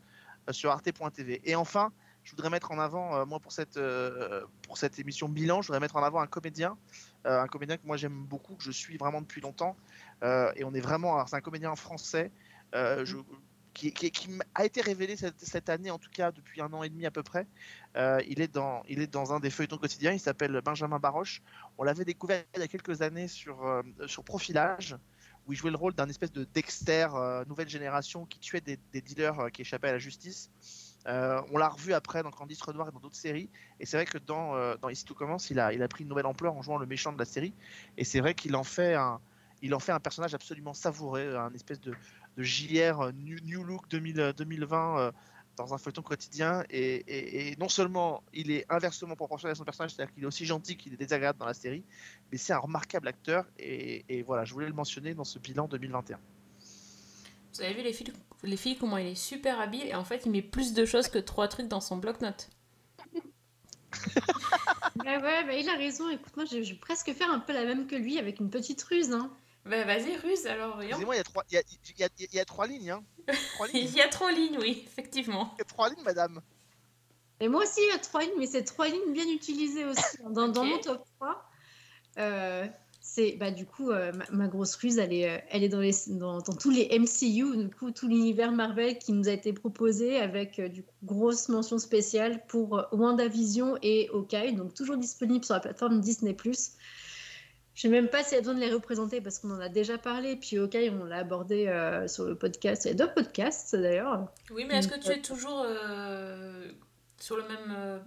euh, 0.48 0.52
sur 0.52 0.70
arte.tv. 0.70 1.40
Et 1.44 1.54
enfin, 1.54 1.92
je 2.24 2.30
voudrais 2.30 2.50
mettre 2.50 2.72
en 2.72 2.78
avant, 2.78 3.16
euh, 3.16 3.26
moi 3.26 3.38
pour 3.38 3.52
cette, 3.52 3.78
pour 4.62 4.78
cette 4.78 4.98
émission 4.98 5.28
bilan, 5.28 5.62
je 5.62 5.68
voudrais 5.68 5.80
mettre 5.80 5.96
en 5.96 6.02
avant 6.02 6.20
un 6.20 6.26
comédien, 6.26 6.76
un 7.24 7.46
comédien 7.46 7.76
que 7.76 7.86
moi 7.86 7.96
j'aime 7.96 8.24
beaucoup, 8.24 8.54
que 8.54 8.64
je 8.64 8.70
suis 8.70 8.96
vraiment 8.96 9.20
depuis 9.20 9.40
longtemps. 9.40 9.76
Et 10.22 10.64
on 10.64 10.74
est 10.74 10.80
vraiment, 10.80 11.24
c'est 11.26 11.36
un 11.36 11.40
comédien 11.40 11.74
français. 11.76 12.30
qui, 13.72 13.94
a 14.54 14.64
été 14.64 14.80
révélé 14.80 15.16
cette, 15.16 15.38
cette 15.38 15.68
année, 15.68 15.90
en 15.90 15.98
tout 15.98 16.10
cas 16.10 16.32
depuis 16.32 16.60
un 16.60 16.72
an 16.72 16.82
et 16.82 16.88
demi 16.88 17.06
à 17.06 17.10
peu 17.10 17.22
près. 17.22 17.46
Il, 17.96 18.40
est 18.40 18.52
dans, 18.52 18.82
il 18.88 19.00
est 19.00 19.06
dans 19.06 19.32
un 19.32 19.40
des 19.40 19.50
feuilletons 19.50 19.78
quotidiens, 19.78 20.12
il 20.12 20.20
s'appelle 20.20 20.60
Benjamin 20.62 20.98
Baroche. 20.98 21.42
On 21.78 21.84
l'avait 21.84 22.04
découvert 22.04 22.44
il 22.54 22.60
y 22.60 22.64
a 22.64 22.68
quelques 22.68 23.00
années 23.00 23.28
sur, 23.28 23.82
sur 24.06 24.24
Profilage, 24.24 24.96
où 25.46 25.52
il 25.52 25.56
jouait 25.56 25.70
le 25.70 25.76
rôle 25.76 25.94
d'un 25.94 26.08
espèce 26.08 26.32
de 26.32 26.44
Dexter 26.44 27.08
euh, 27.14 27.44
nouvelle 27.46 27.68
génération 27.68 28.26
qui 28.26 28.38
tuait 28.38 28.60
des, 28.60 28.78
dealers 29.00 29.40
euh, 29.40 29.48
qui 29.48 29.62
échappaient 29.62 29.88
à 29.88 29.92
la 29.92 29.98
justice. 29.98 30.50
Euh, 31.06 31.40
on 31.50 31.56
l'a 31.56 31.68
revu 31.68 31.94
après 31.94 32.22
dans 32.22 32.30
Candice 32.30 32.60
Renoir 32.60 32.88
et 32.88 32.92
dans 32.92 33.00
d'autres 33.00 33.16
séries. 33.16 33.48
Et 33.78 33.86
c'est 33.86 33.96
vrai 33.96 34.04
que 34.04 34.18
dans, 34.18 34.54
euh, 34.54 34.76
dans 34.80 34.88
Ici 34.88 35.04
commence, 35.06 35.50
il 35.50 35.58
a, 35.58 35.72
il 35.72 35.82
a 35.82 35.88
pris 35.88 36.04
une 36.04 36.10
nouvelle 36.10 36.26
ampleur 36.26 36.54
en 36.54 36.62
jouant 36.62 36.78
le 36.78 36.86
méchant 36.86 37.12
de 37.12 37.18
la 37.18 37.24
série. 37.24 37.54
Et 37.96 38.04
c'est 38.04 38.20
vrai 38.20 38.34
qu'il 38.34 38.54
en 38.54 38.64
fait 38.64 38.94
un, 38.94 39.20
en 39.72 39.78
fait 39.78 39.92
un 39.92 40.00
personnage 40.00 40.34
absolument 40.34 40.74
savoureux, 40.74 41.36
un 41.36 41.52
espèce 41.54 41.80
de, 41.80 41.94
de 42.36 42.42
JR 42.42 43.12
New, 43.14 43.64
Look 43.64 43.88
2000, 43.88 44.20
euh, 44.20 44.32
2020 44.32 44.98
euh, 44.98 45.12
dans 45.60 45.74
un 45.74 45.78
feuilleton 45.78 46.02
quotidien. 46.02 46.64
Et, 46.70 46.96
et- 47.06 47.48
et 47.52 47.56
non 47.56 47.68
seulement 47.68 48.22
il 48.32 48.50
est 48.50 48.64
inversement 48.68 49.16
proportionnel 49.16 49.52
à 49.52 49.54
son 49.54 49.64
personnage, 49.64 49.92
c'est-à-dire 49.92 50.14
qu'il 50.14 50.22
est 50.24 50.26
aussi 50.26 50.44
gentil 50.46 50.76
qu'il 50.76 50.92
est 50.92 50.96
désagréable 50.96 51.38
dans 51.38 51.46
la 51.46 51.54
série, 51.54 51.84
mais 52.32 52.38
c'est 52.38 52.52
un 52.52 52.58
remarquable 52.58 53.08
acteur. 53.08 53.46
Et, 53.58 54.04
et 54.08 54.22
voilà, 54.22 54.44
je 54.44 54.52
voulais 54.52 54.66
le 54.68 54.72
mentionner 54.74 55.14
dans 55.14 55.24
ce 55.24 55.38
bilan 55.38 55.68
2021. 55.68 56.18
Vous 57.54 57.62
avez 57.62 57.74
vu 57.74 57.82
les 57.82 57.92
filles, 57.92 58.12
les 58.44 58.56
filles 58.56 58.76
comment 58.78 58.96
il 58.96 59.06
est 59.08 59.14
super 59.14 59.58
habile 59.60 59.86
et 59.86 59.94
en 59.94 60.04
fait 60.04 60.22
il 60.24 60.30
met 60.32 60.40
plus 60.42 60.72
de 60.72 60.84
choses 60.84 61.08
que 61.08 61.18
trois 61.18 61.48
trucs 61.48 61.68
dans 61.68 61.80
son 61.80 61.96
bloc-notes. 61.96 62.48
Bah 64.96 65.18
ouais, 65.18 65.44
bah 65.44 65.54
il 65.54 65.68
a 65.68 65.76
raison. 65.76 66.08
Écoute, 66.10 66.36
moi, 66.36 66.44
je 66.44 66.62
je 66.62 66.72
vais 66.72 66.78
presque 66.78 67.12
faire 67.12 67.30
un 67.30 67.38
peu 67.38 67.52
la 67.52 67.64
même 67.64 67.86
que 67.86 67.96
lui 67.96 68.18
avec 68.18 68.38
une 68.40 68.50
petite 68.50 68.82
ruse. 68.82 69.12
Hein. 69.12 69.30
Bah 69.66 69.84
vas-y, 69.84 70.16
ruse 70.16 70.46
alors, 70.46 70.74
voyons. 70.76 70.90
Excusez-moi, 70.90 71.14
il 71.14 71.18
y 71.18 71.20
a 71.20 71.24
trois, 71.24 71.44
il 71.50 71.54
y 71.54 71.58
a, 71.58 71.62
il 71.96 72.00
y 72.00 72.04
a- 72.04 72.08
il 72.18 72.34
y 72.34 72.40
a 72.40 72.44
trois 72.44 72.66
lignes. 72.66 72.90
Hein. 72.90 73.04
Trois 73.54 73.66
lignes. 73.72 73.84
Il 73.88 73.94
y 73.94 74.00
a 74.00 74.08
trois 74.08 74.32
lignes, 74.32 74.58
oui, 74.58 74.82
effectivement. 74.86 75.52
Il 75.56 75.58
y 75.58 75.62
a 75.62 75.64
trois 75.64 75.88
lignes, 75.90 76.02
madame. 76.04 76.40
Et 77.40 77.48
moi 77.48 77.62
aussi, 77.62 77.80
il 77.82 77.88
y 77.88 77.92
a 77.92 77.98
trois 77.98 78.22
lignes, 78.22 78.38
mais 78.38 78.46
c'est 78.46 78.64
trois 78.64 78.88
lignes 78.88 79.12
bien 79.12 79.28
utilisées 79.28 79.84
aussi. 79.84 80.02
hein. 80.24 80.30
Dans, 80.30 80.48
dans 80.48 80.64
mon 80.64 80.78
top 80.78 81.04
3, 81.20 81.50
euh, 82.18 82.66
c'est 83.02 83.32
bah, 83.32 83.50
du 83.50 83.64
coup, 83.66 83.90
euh, 83.90 84.12
ma, 84.12 84.24
ma 84.30 84.48
grosse 84.48 84.74
ruse, 84.76 84.98
elle 84.98 85.12
est, 85.12 85.28
euh, 85.30 85.38
elle 85.50 85.62
est 85.62 85.68
dans, 85.70 85.80
les, 85.80 85.94
dans, 86.08 86.38
dans 86.40 86.52
tous 86.54 86.70
les 86.70 86.88
MCU, 86.98 87.56
du 87.56 87.70
coup, 87.74 87.90
tout 87.92 88.08
l'univers 88.08 88.52
Marvel 88.52 88.98
qui 88.98 89.12
nous 89.12 89.28
a 89.28 89.32
été 89.32 89.52
proposé 89.54 90.18
avec 90.18 90.58
euh, 90.58 90.68
du 90.68 90.82
coup, 90.82 90.92
grosse 91.02 91.48
mention 91.48 91.78
spéciale 91.78 92.44
pour 92.46 92.78
euh, 92.78 92.82
WandaVision 92.92 93.78
et 93.82 94.08
Hawkeye, 94.12 94.52
donc 94.54 94.74
toujours 94.74 94.96
disponible 94.98 95.44
sur 95.44 95.54
la 95.54 95.60
plateforme 95.60 96.00
Disney+. 96.00 96.36
Je 97.80 97.86
sais 97.88 97.92
même 97.92 98.08
pas 98.08 98.18
a 98.18 98.38
besoin 98.38 98.52
de 98.52 98.60
les 98.60 98.70
représenter 98.70 99.22
parce 99.22 99.38
qu'on 99.38 99.52
en 99.52 99.58
a 99.60 99.70
déjà 99.70 99.96
parlé. 99.96 100.36
Puis 100.36 100.58
Hawkeye, 100.58 100.90
on 100.90 101.04
l'a 101.04 101.16
abordé 101.16 101.66
euh, 101.66 102.06
sur 102.08 102.26
le 102.26 102.34
podcast. 102.34 102.84
Il 102.84 102.88
y 102.88 102.90
a 102.90 102.94
deux 102.94 103.10
podcasts 103.10 103.74
d'ailleurs. 103.74 104.26
Oui, 104.50 104.66
mais 104.68 104.74
est-ce 104.74 104.88
que 104.88 105.00
tu 105.00 105.10
es 105.10 105.22
toujours 105.22 105.64
euh, 105.66 106.70
sur 107.18 107.38
le 107.38 107.44
même, 107.44 107.74
euh, 107.74 107.98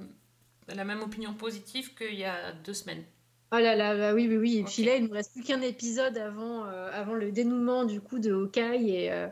la 0.76 0.84
même 0.86 1.02
opinion 1.02 1.34
positive 1.34 1.96
qu'il 1.96 2.14
y 2.14 2.24
a 2.24 2.52
deux 2.64 2.76
semaines? 2.76 3.04
Oh 3.52 3.56
là 3.58 3.76
là, 3.76 3.98
bah 3.98 4.14
oui, 4.14 4.28
oui, 4.28 4.38
oui. 4.38 4.58
Et 4.60 4.64
puis 4.64 4.84
là, 4.84 4.96
il 4.96 5.06
ne 5.06 5.08
me 5.08 5.14
reste 5.16 5.34
plus 5.34 5.42
qu'un 5.42 5.62
épisode 5.62 6.20
avant, 6.20 6.66
avant 6.66 7.16
le 7.16 7.32
dénouement 7.32 7.86
du 7.86 8.00
coup 8.00 8.20
de 8.20 8.32
Hawkeye 8.32 8.92
et, 8.92 9.28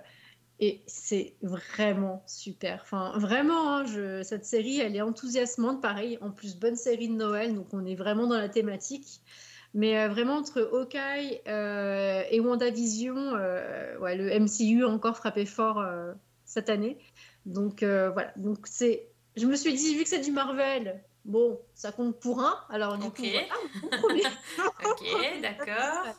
et 0.59 0.81
c'est 0.87 1.35
vraiment 1.43 2.23
super. 2.25 2.79
Enfin, 2.81 3.13
vraiment, 3.19 3.75
hein, 3.77 3.85
je- 3.85 4.23
cette 4.23 4.45
série, 4.45 4.79
elle 4.79 4.95
est 4.95 5.01
enthousiasmante. 5.01 5.83
Pareil, 5.83 6.17
en 6.21 6.31
plus, 6.31 6.55
bonne 6.55 6.75
série 6.75 7.09
de 7.09 7.13
Noël, 7.13 7.53
donc 7.53 7.67
on 7.73 7.85
est 7.85 7.93
vraiment 7.93 8.25
dans 8.25 8.39
la 8.39 8.49
thématique. 8.49 9.21
Mais 9.73 9.97
euh, 9.97 10.09
vraiment, 10.09 10.35
entre 10.35 10.61
Hawkeye 10.61 11.41
euh, 11.47 12.23
et 12.29 12.39
WandaVision, 12.39 13.15
euh, 13.17 13.97
ouais, 13.99 14.15
le 14.15 14.29
MCU 14.39 14.83
a 14.83 14.89
encore 14.89 15.17
frappé 15.17 15.45
fort 15.45 15.83
cette 16.45 16.69
année. 16.69 16.97
Donc 17.45 17.83
voilà, 17.83 18.31
donc 18.35 18.59
c'est. 18.65 19.07
Je 19.37 19.45
me 19.47 19.55
suis 19.55 19.73
dit, 19.73 19.95
vu 19.95 20.03
que 20.03 20.09
c'est 20.09 20.19
du 20.19 20.31
Marvel, 20.31 21.01
bon, 21.23 21.57
ça 21.73 21.93
compte 21.93 22.19
pour 22.19 22.41
un. 22.41 22.55
Alors 22.69 22.97
du 22.97 23.07
Ok. 23.07 23.15
coup, 23.15 23.23
voilà, 24.01 24.01
bon. 24.01 24.89
Ok, 24.89 25.41
d'accord. 25.41 26.05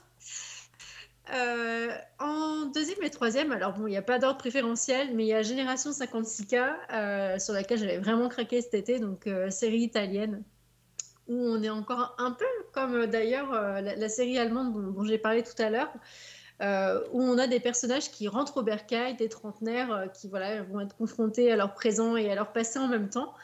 Euh, 1.32 1.88
en 2.18 2.66
deuxième 2.66 3.02
et 3.02 3.10
troisième, 3.10 3.52
alors 3.52 3.72
bon, 3.72 3.86
il 3.86 3.90
n'y 3.90 3.96
a 3.96 4.02
pas 4.02 4.18
d'ordre 4.18 4.38
préférentiel, 4.38 5.14
mais 5.14 5.24
il 5.24 5.28
y 5.28 5.32
a 5.32 5.42
Génération 5.42 5.90
56K 5.90 6.74
euh, 6.92 7.38
sur 7.38 7.54
laquelle 7.54 7.78
j'avais 7.78 7.98
vraiment 7.98 8.28
craqué 8.28 8.60
cet 8.60 8.74
été, 8.74 8.98
donc 8.98 9.26
euh, 9.26 9.48
série 9.48 9.82
italienne, 9.82 10.42
où 11.28 11.34
on 11.34 11.62
est 11.62 11.70
encore 11.70 12.14
un 12.18 12.32
peu 12.32 12.44
comme 12.72 12.94
euh, 12.94 13.06
d'ailleurs 13.06 13.52
euh, 13.52 13.80
la, 13.80 14.08
série 14.08 14.38
allemande 14.38 14.72
dont, 14.72 15.04
j'ai 15.04 15.18
parlé 15.18 15.42
tout 15.42 15.60
à 15.60 15.70
l'heure, 15.70 15.92
euh, 16.60 17.00
où 17.12 17.22
on 17.22 17.38
a 17.38 17.46
des 17.46 17.60
personnages 17.60 18.10
qui 18.10 18.28
rentrent 18.28 18.58
au 18.58 18.62
bercail, 18.62 19.16
des 19.16 19.28
trentenaires 19.28 20.08
qui 20.14 20.28
voilà, 20.28 20.62
vont 20.62 20.80
être 20.80 20.96
confrontés 20.96 21.50
à 21.50 21.56
leur 21.56 21.74
présent 21.74 22.16
et 22.16 22.30
à 22.30 22.34
leur 22.34 22.52
passé 22.52 22.78
en 22.78 22.88
même 22.88 23.08
temps. 23.08 23.34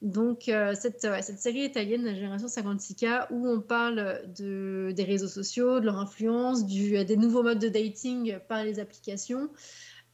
Donc, 0.00 0.50
cette, 0.74 1.06
cette 1.22 1.38
série 1.38 1.60
italienne, 1.60 2.04
la 2.04 2.14
génération 2.14 2.48
56K, 2.48 3.28
où 3.30 3.48
on 3.48 3.60
parle 3.60 4.22
de, 4.36 4.90
des 4.96 5.04
réseaux 5.04 5.28
sociaux, 5.28 5.78
de 5.78 5.84
leur 5.84 5.98
influence, 5.98 6.66
des 6.66 7.16
nouveaux 7.16 7.44
modes 7.44 7.60
de 7.60 7.68
dating 7.68 8.40
par 8.48 8.64
les 8.64 8.80
applications, 8.80 9.48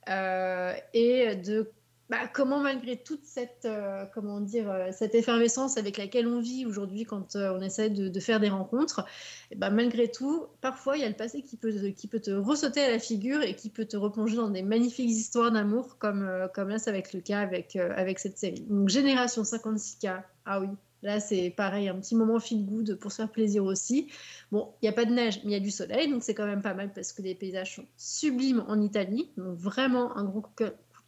et 0.06 1.36
de 1.36 1.70
bah, 2.10 2.26
comment, 2.32 2.60
malgré 2.60 2.96
toute 2.96 3.24
cette, 3.24 3.66
euh, 3.66 4.06
comment 4.14 4.40
dire, 4.40 4.70
euh, 4.70 4.88
cette 4.92 5.14
effervescence 5.14 5.76
avec 5.76 5.98
laquelle 5.98 6.26
on 6.26 6.40
vit 6.40 6.64
aujourd'hui 6.64 7.04
quand 7.04 7.36
euh, 7.36 7.52
on 7.54 7.60
essaie 7.60 7.90
de, 7.90 8.20
faire 8.20 8.40
des 8.40 8.48
rencontres, 8.48 9.04
et 9.50 9.56
bah, 9.56 9.68
malgré 9.70 10.10
tout, 10.10 10.46
parfois 10.60 10.96
il 10.96 11.02
y 11.02 11.04
a 11.04 11.08
le 11.08 11.14
passé 11.14 11.42
qui 11.42 11.56
peut, 11.56 11.72
qui 11.96 12.08
peut 12.08 12.20
te 12.20 12.30
ressauter 12.30 12.80
à 12.80 12.90
la 12.90 12.98
figure 12.98 13.42
et 13.42 13.54
qui 13.54 13.68
peut 13.68 13.84
te 13.84 13.96
replonger 13.96 14.36
dans 14.36 14.48
des 14.48 14.62
magnifiques 14.62 15.10
histoires 15.10 15.52
d'amour, 15.52 15.98
comme, 15.98 16.48
comme 16.54 16.68
là, 16.68 16.78
ça 16.78 16.92
va 16.92 16.98
être 16.98 17.12
le 17.12 17.20
cas 17.20 17.40
avec, 17.40 17.76
avec 17.76 18.18
cette 18.18 18.38
série. 18.38 18.62
Donc, 18.68 18.88
Génération 18.88 19.42
56K, 19.42 20.22
ah 20.46 20.60
oui, 20.60 20.68
Là, 21.02 21.20
c'est 21.20 21.50
pareil, 21.50 21.88
un 21.88 21.94
petit 22.00 22.16
moment 22.16 22.40
feel 22.40 22.66
good 22.66 22.96
pour 22.96 23.12
se 23.12 23.18
faire 23.18 23.30
plaisir 23.30 23.64
aussi. 23.64 24.08
Bon, 24.50 24.74
il 24.82 24.86
n'y 24.86 24.88
a 24.88 24.92
pas 24.92 25.04
de 25.04 25.12
neige, 25.12 25.40
mais 25.44 25.50
il 25.50 25.52
y 25.52 25.56
a 25.56 25.60
du 25.60 25.70
soleil, 25.70 26.10
donc 26.10 26.24
c'est 26.24 26.34
quand 26.34 26.46
même 26.46 26.62
pas 26.62 26.74
mal 26.74 26.92
parce 26.92 27.12
que 27.12 27.22
les 27.22 27.36
paysages 27.36 27.76
sont 27.76 27.86
sublimes 27.96 28.64
en 28.66 28.80
Italie. 28.80 29.30
Donc 29.36 29.56
vraiment 29.56 30.16
un 30.16 30.24
gros 30.24 30.40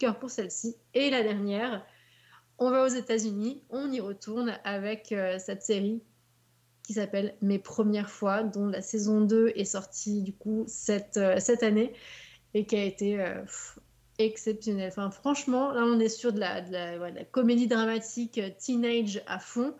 pour 0.09 0.31
celle-ci. 0.31 0.77
Et 0.95 1.11
la 1.11 1.23
dernière, 1.23 1.85
on 2.59 2.71
va 2.71 2.85
aux 2.85 2.89
États-Unis, 2.89 3.63
on 3.71 3.91
y 3.91 4.01
retourne 4.01 4.59
avec 4.65 5.13
euh, 5.13 5.39
cette 5.39 5.63
série 5.63 6.03
qui 6.83 6.95
s'appelle 6.95 7.37
Mes 7.43 7.59
premières 7.59 8.11
fois, 8.11 8.43
dont 8.43 8.67
la 8.67 8.83
saison 8.83 9.21
2 9.21 9.53
est 9.55 9.65
sortie 9.65 10.23
du 10.23 10.33
coup 10.33 10.65
cette, 10.67 11.19
euh, 11.19 11.39
cette 11.39 11.63
année 11.63 11.93
et 12.55 12.67
qui 12.67 12.77
a 12.77 12.85
été 12.85 13.21
euh, 13.21 13.43
exceptionnelle. 14.19 14.89
Enfin, 14.89 15.11
franchement, 15.11 15.73
là, 15.73 15.85
on 15.85 16.01
est 16.01 16.09
sur 16.09 16.33
de 16.33 16.41
la, 16.41 16.63
comédie 17.31 17.69
dramatique 17.69 18.41
teenage 18.59 19.23
à 19.27 19.39
fond, 19.39 19.75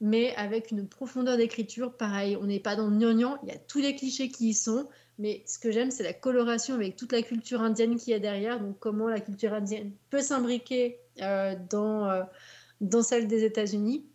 mais 0.00 0.34
avec 0.36 0.70
une 0.70 0.88
profondeur 0.88 1.36
d'écriture. 1.36 1.96
Pareil, 1.96 2.36
on 2.36 2.44
n'est 2.44 2.60
pas 2.60 2.76
dans 2.76 2.88
le 2.88 2.96
il 2.96 3.48
y 3.48 3.52
a 3.52 3.58
tous 3.58 3.80
les 3.80 3.94
clichés 3.94 4.28
qui 4.28 4.50
y 4.50 4.54
sont, 4.54 4.88
mais 5.18 5.42
ce 5.46 5.58
que 5.58 5.72
j'aime, 5.72 5.90
c'est 5.90 6.04
la 6.04 6.12
coloration 6.12 6.74
avec 6.74 6.96
toute 6.96 7.12
la 7.12 7.22
culture 7.22 7.60
indienne 7.60 7.96
qu'il 7.96 8.12
y 8.12 8.14
a 8.14 8.20
derrière, 8.20 8.60
donc 8.60 8.78
comment 8.78 9.08
la 9.08 9.20
culture 9.20 9.52
indienne 9.52 9.90
peut 10.10 10.22
s'imbriquer 10.22 11.00
euh, 11.20 11.56
dans, 11.70 12.08
euh, 12.08 12.22
dans 12.80 13.02
celle 13.02 13.26
des 13.26 13.44
États-Unis 13.44 14.06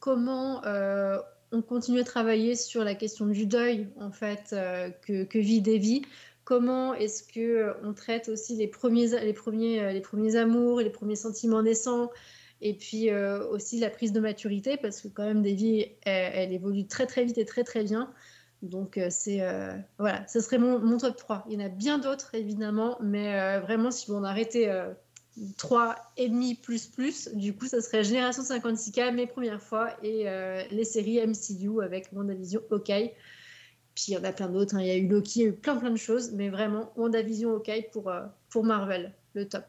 comment 0.00 0.64
euh, 0.64 1.18
on 1.52 1.62
continue 1.62 2.00
à 2.00 2.04
travailler 2.04 2.56
sur 2.56 2.82
la 2.82 2.94
question 2.94 3.26
du 3.26 3.46
deuil 3.46 3.88
en 4.00 4.10
fait 4.10 4.54
que, 5.02 5.38
vit 5.38 5.60
Davy. 5.60 6.02
Comment 6.42 6.92
est-ce 6.94 7.22
que 7.22 7.72
on 7.84 7.92
traite 7.92 8.28
aussi 8.28 8.56
les 8.56 8.66
premiers, 8.66 9.08
les 9.24 9.32
premiers, 9.32 9.92
les 9.92 10.00
premiers 10.00 10.34
amours 10.34 10.80
les 10.80 10.90
premiers 10.90 11.14
sentiments 11.14 11.62
naissants 11.62 12.10
Et 12.60 12.74
puis 12.74 13.12
aussi 13.12 13.78
la 13.78 13.90
prise 13.90 14.12
de 14.12 14.18
maturité, 14.18 14.76
parce 14.76 15.00
que 15.00 15.08
quand 15.08 15.24
même, 15.24 15.42
Davy, 15.42 15.86
elle, 16.02 16.32
elle 16.34 16.52
évolue 16.52 16.88
très 16.88 17.06
très 17.06 17.24
vite 17.24 17.38
et 17.38 17.44
très 17.44 17.62
très 17.62 17.84
bien. 17.84 18.12
Donc 18.66 18.98
euh, 18.98 19.08
c'est 19.10 19.40
euh, 19.40 19.76
voilà, 19.98 20.26
ce 20.26 20.40
serait 20.40 20.58
mon, 20.58 20.78
mon 20.78 20.98
top 20.98 21.16
3. 21.16 21.46
Il 21.48 21.60
y 21.60 21.62
en 21.62 21.66
a 21.66 21.68
bien 21.68 21.98
d'autres 21.98 22.34
évidemment, 22.34 22.98
mais 23.00 23.38
euh, 23.40 23.60
vraiment 23.60 23.90
si 23.90 24.10
on 24.10 24.24
arrêtait 24.24 24.68
euh, 24.68 24.92
3 25.58 25.96
et 26.16 26.28
demi 26.28 26.54
plus 26.54 26.86
plus, 26.86 27.28
du 27.34 27.54
coup 27.54 27.66
ça 27.66 27.80
serait 27.82 28.04
Génération 28.04 28.42
56K, 28.42 29.12
mes 29.12 29.26
premières 29.26 29.62
fois, 29.62 29.90
et 30.02 30.28
euh, 30.28 30.62
les 30.70 30.84
séries 30.84 31.20
MCU 31.26 31.82
avec 31.82 32.08
WandaVision, 32.12 32.62
Hawkeye. 32.70 33.12
Puis 33.94 34.04
il 34.08 34.14
y 34.14 34.18
en 34.18 34.24
a 34.24 34.32
plein 34.32 34.48
d'autres, 34.48 34.76
hein. 34.76 34.80
il 34.80 34.86
y 34.86 34.90
a 34.90 34.96
eu 34.96 35.08
Loki, 35.08 35.40
il 35.40 35.42
y 35.42 35.46
a 35.46 35.48
eu 35.48 35.52
plein 35.54 35.76
plein 35.76 35.90
de 35.90 35.96
choses, 35.96 36.32
mais 36.32 36.48
vraiment 36.50 36.92
WandaVision, 36.96 37.54
Hawkeye 37.54 37.88
pour, 37.92 38.10
euh, 38.10 38.26
pour 38.50 38.64
Marvel, 38.64 39.12
le 39.34 39.48
top. 39.48 39.64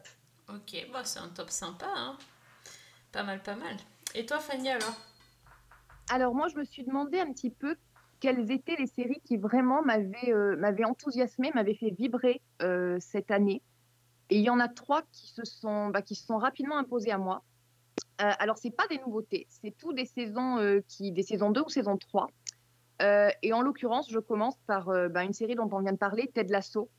Ok, 0.48 0.86
bah, 0.92 1.02
c'est 1.04 1.18
un 1.18 1.28
top 1.28 1.50
sympa. 1.50 1.86
Hein. 1.94 2.18
Pas 3.12 3.22
mal, 3.22 3.42
pas 3.42 3.56
mal. 3.56 3.76
Et 4.14 4.24
toi, 4.24 4.38
Fanny, 4.38 4.70
alors? 4.70 4.94
Alors 6.10 6.34
moi, 6.34 6.48
je 6.48 6.56
me 6.56 6.64
suis 6.64 6.84
demandé 6.84 7.20
un 7.20 7.32
petit 7.32 7.50
peu 7.50 7.76
quelles 8.20 8.50
étaient 8.50 8.76
les 8.76 8.86
séries 8.86 9.20
qui 9.24 9.36
vraiment 9.36 9.82
m'avaient 9.82 10.32
euh, 10.32 10.56
m'avaient 10.56 10.84
enthousiasmé, 10.84 11.50
m'avaient 11.54 11.74
fait 11.74 11.90
vibrer 11.90 12.40
euh, 12.62 12.96
cette 13.00 13.30
année. 13.30 13.62
Et 14.30 14.38
il 14.38 14.44
y 14.44 14.50
en 14.50 14.60
a 14.60 14.68
trois 14.68 15.02
qui 15.12 15.28
se 15.28 15.44
sont, 15.44 15.88
bah, 15.88 16.02
qui 16.02 16.14
se 16.14 16.26
sont 16.26 16.38
rapidement 16.38 16.76
imposées 16.76 17.12
à 17.12 17.18
moi. 17.18 17.42
Euh, 18.20 18.32
alors, 18.38 18.58
c'est 18.58 18.70
pas 18.70 18.86
des 18.88 18.98
nouveautés, 18.98 19.46
c'est 19.48 19.76
tout 19.76 19.92
des 19.92 20.04
saisons, 20.04 20.58
euh, 20.58 20.80
qui, 20.88 21.12
des 21.12 21.22
saisons 21.22 21.50
2 21.50 21.62
ou 21.62 21.68
saison 21.68 21.96
3. 21.96 22.26
Euh, 23.00 23.30
et 23.42 23.52
en 23.52 23.62
l'occurrence, 23.62 24.10
je 24.10 24.18
commence 24.18 24.56
par 24.66 24.86
bah, 25.10 25.22
une 25.22 25.32
série 25.32 25.54
dont 25.54 25.68
on 25.70 25.80
vient 25.80 25.92
de 25.92 25.98
parler, 25.98 26.30
Ted 26.32 26.52
Lasso. 26.52 26.90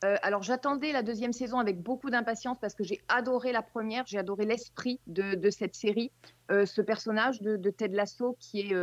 Alors, 0.00 0.44
j'attendais 0.44 0.92
la 0.92 1.02
deuxième 1.02 1.32
saison 1.32 1.58
avec 1.58 1.82
beaucoup 1.82 2.08
d'impatience 2.08 2.56
parce 2.60 2.74
que 2.74 2.84
j'ai 2.84 3.00
adoré 3.08 3.50
la 3.50 3.62
première, 3.62 4.06
j'ai 4.06 4.18
adoré 4.18 4.46
l'esprit 4.46 5.00
de, 5.08 5.50
cette 5.50 5.74
série, 5.74 6.12
ce 6.48 6.80
personnage 6.80 7.42
de, 7.42 7.70
Ted 7.70 7.96
Lasso 7.96 8.36
qui 8.38 8.60
est, 8.60 8.74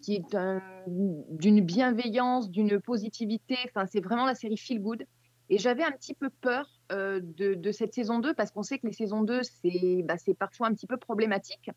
qui 0.00 0.14
est 0.14 0.34
un- 0.34 0.62
d'une 0.86 1.60
bienveillance, 1.60 2.50
d'une 2.50 2.80
positivité. 2.80 3.56
Enfin, 3.66 3.86
c'est 3.86 4.00
vraiment 4.00 4.24
la 4.24 4.34
série 4.34 4.56
Feel 4.56 4.80
Good. 4.80 5.04
Et 5.50 5.58
j'avais 5.58 5.82
un 5.82 5.92
petit 5.92 6.14
peu 6.14 6.30
peur 6.30 6.68
euh, 6.92 7.20
de, 7.22 7.72
cette 7.72 7.94
saison 7.94 8.18
2 8.18 8.34
parce 8.34 8.50
qu'on 8.50 8.62
sait 8.62 8.78
que 8.78 8.86
les 8.86 8.92
saisons 8.92 9.22
2, 9.22 9.40
c'est 9.42 10.02
bah, 10.04 10.18
c'est 10.18 10.34
parfois 10.34 10.68
un 10.68 10.74
petit 10.74 10.86
peu 10.86 10.96
problématique. 10.96 11.70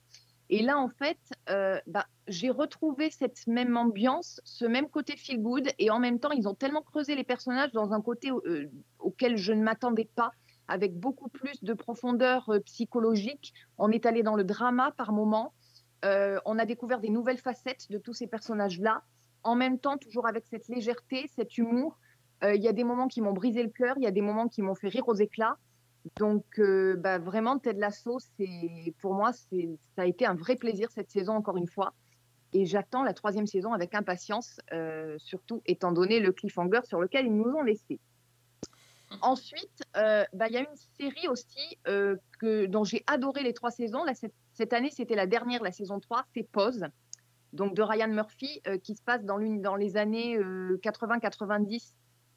Et 0.49 0.61
là, 0.61 0.78
en 0.78 0.89
fait, 0.89 1.19
euh, 1.49 1.80
bah, 1.88 2.05
j'ai 2.28 2.49
retrouvé 2.49 3.09
cette 3.09 3.47
même 3.47 3.78
ambiance, 3.78 4.41
ce 4.43 4.65
même 4.65 4.89
côté 4.89 5.15
feel 5.15 5.41
good, 5.41 5.69
et 5.80 5.89
en 5.89 5.99
même 5.99 6.19
temps, 6.19 6.32
ils 6.32 6.47
ont 6.47 6.53
tellement 6.53 6.82
creusé 6.82 7.15
les 7.15 7.24
personnages 7.24 7.72
dans 7.72 7.93
un 7.93 8.01
côté 8.01 8.32
euh, 8.32 8.69
auquel 8.99 9.38
je 9.38 9.53
ne 9.53 9.63
m'attendais 9.63 10.09
pas, 10.13 10.32
avec 10.67 10.93
beaucoup 10.97 11.30
plus 11.30 11.63
de 11.63 11.74
profondeur 11.74 12.51
psychologique. 12.65 13.53
On 13.78 13.91
est 13.91 14.05
allé 14.05 14.24
dans 14.24 14.36
le 14.36 14.43
drama 14.43 14.91
par 14.97 15.13
moments. 15.13 15.53
Euh, 16.04 16.39
on 16.45 16.58
a 16.58 16.66
découvert 16.66 16.99
des 16.99 17.10
nouvelles 17.10 17.38
facettes 17.38 17.91
de 17.91 17.97
tous 17.97 18.14
ces 18.14 18.28
personnages-là. 18.28 19.04
En 19.43 19.56
même 19.56 19.80
temps, 19.80 19.97
toujours 19.97 20.28
avec 20.28 20.45
cette 20.45 20.68
légèreté, 20.68 21.30
cet 21.36 21.58
humour. 21.58 21.97
Euh, 22.43 22.56
Il 22.56 22.64
y 22.64 22.68
a 22.68 22.74
des 22.74 22.84
moments 22.84 23.08
qui 23.08 23.22
m'ont 23.22 23.34
brisé 23.34 23.64
le 23.64 23.70
cœur, 23.70 23.95
il 23.97 24.04
y 24.04 24.08
a 24.08 24.12
des 24.12 24.22
moments 24.22 24.47
qui 24.47 24.62
m'ont 24.62 24.76
fait 24.76 24.88
rire 24.88 25.08
aux 25.08 25.16
éclats. 25.16 25.58
Donc, 26.18 26.45
euh, 26.58 26.95
bah, 26.95 27.20
vraiment, 27.20 27.60
Ted 27.60 27.80
Lasso, 27.80 28.18
pour 28.99 29.14
moi, 29.14 29.32
ça 29.34 29.47
a 29.97 30.06
été 30.06 30.26
un 30.26 30.34
vrai 30.34 30.56
plaisir 30.56 30.89
cette 30.91 31.12
saison, 31.12 31.34
encore 31.34 31.58
une 31.58 31.68
fois. 31.68 31.93
Et 32.54 32.66
j'attends 32.66 33.04
la 33.04 33.14
troisième 33.14 33.47
saison 33.47 33.72
avec 33.72 33.93
impatience, 33.95 34.60
surtout 35.18 35.62
étant 35.66 35.93
donné 35.93 36.20
le 36.20 36.34
cliffhanger 36.34 36.82
sur 36.84 36.99
lequel 36.99 37.28
ils 37.28 37.34
nous 37.34 37.49
ont 37.54 37.62
laissé. 37.62 37.99
Ensuite, 39.22 39.84
bah, 39.93 40.47
il 40.47 40.54
y 40.54 40.58
a 40.58 40.62
une 40.62 40.76
série 40.99 41.30
aussi 41.30 41.78
que, 41.86 42.66
dont 42.66 42.84
j'ai 42.84 43.04
adoré 43.08 43.43
les 43.43 43.54
trois 43.54 43.72
saisons. 43.72 44.04
Là, 44.04 44.14
cette, 44.16 44.34
cette 44.54 44.74
année, 44.74 44.89
c'était 44.91 45.16
la 45.16 45.28
dernière, 45.28 45.64
la 45.64 45.72
saison 45.72 45.99
3, 45.99 46.26
c'est 46.34 46.43
Pause, 46.43 46.86
donc 47.54 47.74
de 47.76 47.82
Ryan 47.82 48.10
Murphy, 48.10 48.62
euh, 48.68 48.78
qui 48.78 48.95
se 48.95 49.02
passe 49.02 49.24
dans, 49.24 49.38
les 49.38 49.97
années 49.97 50.38
euh, 50.38 50.80
80-90 50.84 51.93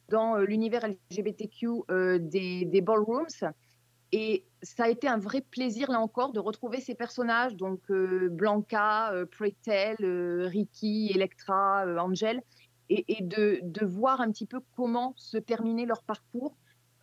dans 0.09 0.37
euh, 0.37 0.45
l'univers 0.45 0.87
LGBTQ 1.11 1.69
euh, 1.91 2.19
des, 2.19 2.81
ballrooms. 2.81 3.53
Et 4.13 4.45
ça 4.63 4.85
a 4.85 4.89
été 4.89 5.09
un 5.09 5.19
vrai 5.19 5.41
plaisir, 5.41 5.91
là 5.91 6.01
encore, 6.01 6.33
de 6.33 6.41
retrouver 6.41 6.81
ces 6.81 6.95
personnages, 6.95 7.57
donc 7.57 7.81
euh, 7.91 8.29
Blanca, 8.31 9.13
euh, 9.13 9.27
Pretel, 9.27 9.97
euh, 10.01 10.47
Ricky, 10.47 11.11
Electra, 11.13 11.85
euh, 11.87 11.99
Angel, 11.99 12.41
et, 12.91 13.23
de 13.23 13.85
voir 13.87 14.21
un 14.21 14.31
petit 14.31 14.47
peu 14.47 14.61
comment 14.77 15.15
se 15.17 15.39
terminait 15.39 15.87
leur 15.87 16.03
parcours 16.03 16.55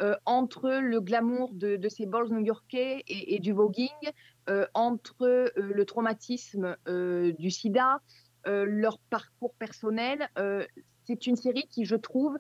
euh, 0.02 0.16
entre 0.26 0.70
le 0.70 1.00
glamour 1.00 1.54
de, 1.54 1.90
ces 1.90 2.06
balls 2.06 2.30
new-yorkais 2.30 3.04
et, 3.08 3.40
du 3.40 3.52
voguing, 3.52 3.90
euh, 4.50 4.66
entre 4.74 5.24
euh, 5.24 5.50
le 5.56 5.86
traumatisme 5.86 6.76
du 6.88 7.52
sida, 7.52 8.02
leur 8.46 8.98
parcours 9.10 9.54
personnel. 9.56 10.28
C'est 11.04 11.28
une 11.28 11.36
série 11.36 11.68
qui, 11.70 11.86
je 11.86 11.96
trouve, 11.96 12.38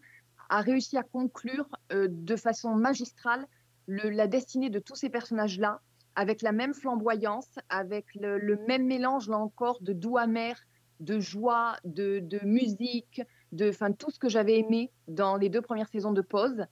a 0.49 0.62
réussi 0.62 0.97
à 0.97 1.03
conclure 1.03 1.70
de 1.91 2.36
façon 2.36 2.76
magistrale 2.76 3.45
le- 3.86 4.09
la 4.09 4.28
destinée 4.28 4.70
de 4.70 4.80
tous 4.80 4.95
ces 4.95 5.09
personnages-là, 5.09 5.82
avec 6.16 6.41
la 6.41 6.51
même 6.51 6.74
flamboyance, 6.74 7.59
avec 7.70 8.05
le, 8.16 8.57
même 8.68 8.86
mélange, 8.86 9.30
là 9.30 9.38
encore, 9.38 9.82
de 9.82 9.93
doux 9.93 10.18
amer, 10.18 10.55
de 10.99 11.20
joie, 11.20 11.78
de, 11.84 12.45
musique, 12.45 13.22
de 13.51 13.72
tout 13.93 14.12
ce 14.12 14.20
que 14.20 14.30
j'avais 14.30 14.57
aimé 14.59 14.91
dans 15.07 15.36
les 15.38 15.49
deux 15.49 15.62
premières 15.62 15.89
saisons 15.89 16.12
de 16.12 16.22
Pause. 16.22 16.66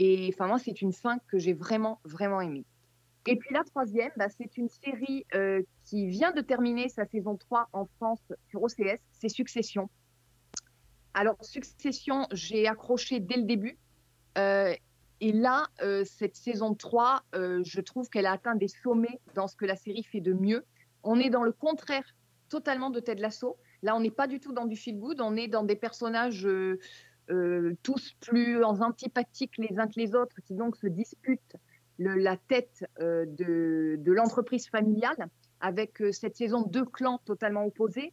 Et 0.00 0.30
enfin, 0.32 0.46
moi, 0.46 0.60
c'est 0.60 0.80
une 0.80 0.92
fin 0.92 1.18
que 1.26 1.38
j'ai 1.38 1.52
vraiment, 1.52 2.00
vraiment 2.04 2.40
aimée. 2.40 2.64
Et 3.26 3.34
puis 3.34 3.52
la 3.52 3.64
troisième, 3.64 4.12
bah, 4.16 4.28
c'est 4.28 4.56
une 4.56 4.68
série 4.68 5.26
euh, 5.34 5.60
qui 5.84 6.06
vient 6.06 6.30
de 6.30 6.40
terminer 6.40 6.88
sa 6.88 7.04
saison 7.04 7.36
3 7.36 7.68
en 7.72 7.86
France 7.96 8.22
sur 8.48 8.62
OCS, 8.62 9.00
c'est 9.10 9.28
Succession. 9.28 9.90
Alors, 11.14 11.36
Succession, 11.42 12.28
j'ai 12.30 12.68
accroché 12.68 13.18
dès 13.18 13.38
le 13.38 13.42
début. 13.42 13.76
Euh, 14.38 14.72
et 15.20 15.32
là, 15.32 15.66
euh, 15.82 16.04
cette 16.04 16.36
saison 16.36 16.76
3, 16.76 17.24
euh, 17.34 17.60
je 17.64 17.80
trouve 17.80 18.08
qu'elle 18.08 18.26
a 18.26 18.32
atteint 18.32 18.54
des 18.54 18.68
sommets 18.68 19.20
dans 19.34 19.48
ce 19.48 19.56
que 19.56 19.64
la 19.64 19.74
série 19.74 20.04
fait 20.04 20.20
de 20.20 20.32
mieux. 20.32 20.64
On 21.02 21.18
est 21.18 21.28
dans 21.28 21.42
le 21.42 21.50
contraire 21.50 22.04
totalement 22.48 22.90
de 22.90 23.00
Ted 23.00 23.20
Lasso. 23.20 23.56
Là, 23.82 23.96
on 23.96 24.00
n'est 24.00 24.12
pas 24.12 24.28
du 24.28 24.38
tout 24.38 24.52
dans 24.52 24.66
du 24.66 24.76
feel 24.76 24.96
good, 24.96 25.20
on 25.20 25.34
est 25.34 25.48
dans 25.48 25.64
des 25.64 25.74
personnages 25.74 26.46
euh, 27.30 27.76
tous 27.82 28.14
plus 28.20 28.64
antipathiques 28.64 29.58
les 29.58 29.78
uns 29.78 29.86
que 29.86 29.98
les 30.00 30.14
autres, 30.14 30.36
qui 30.46 30.54
donc 30.54 30.76
se 30.76 30.86
disputent 30.86 31.56
la 31.98 32.36
tête 32.36 32.86
euh, 33.00 33.26
de, 33.26 34.12
l'entreprise 34.12 34.68
familiale, 34.68 35.28
avec 35.60 36.00
euh, 36.00 36.12
cette 36.12 36.36
saison 36.36 36.62
deux 36.62 36.84
clans 36.84 37.18
totalement 37.24 37.64
opposés. 37.64 38.12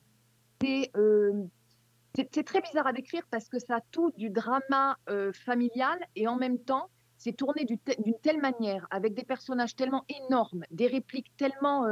C'est 0.62 2.44
très 2.44 2.62
bizarre 2.62 2.88
à 2.88 2.94
décrire 2.94 3.24
parce 3.30 3.48
que 3.48 3.60
ça 3.60 3.76
a 3.76 3.82
tout 3.92 4.12
du 4.18 4.30
drama 4.30 4.98
familial 5.34 6.00
et 6.16 6.28
en 6.28 6.38
même 6.38 6.58
temps, 6.58 6.90
c'est 7.18 7.34
tourné 7.34 7.66
d'une 7.66 8.20
telle 8.24 8.42
manière, 8.42 8.88
avec 8.90 9.14
des 9.14 9.26
personnages 9.26 9.76
tellement 9.76 10.06
énormes, 10.10 10.64
des 10.72 10.88
répliques 10.88 11.32
tellement 11.38 11.86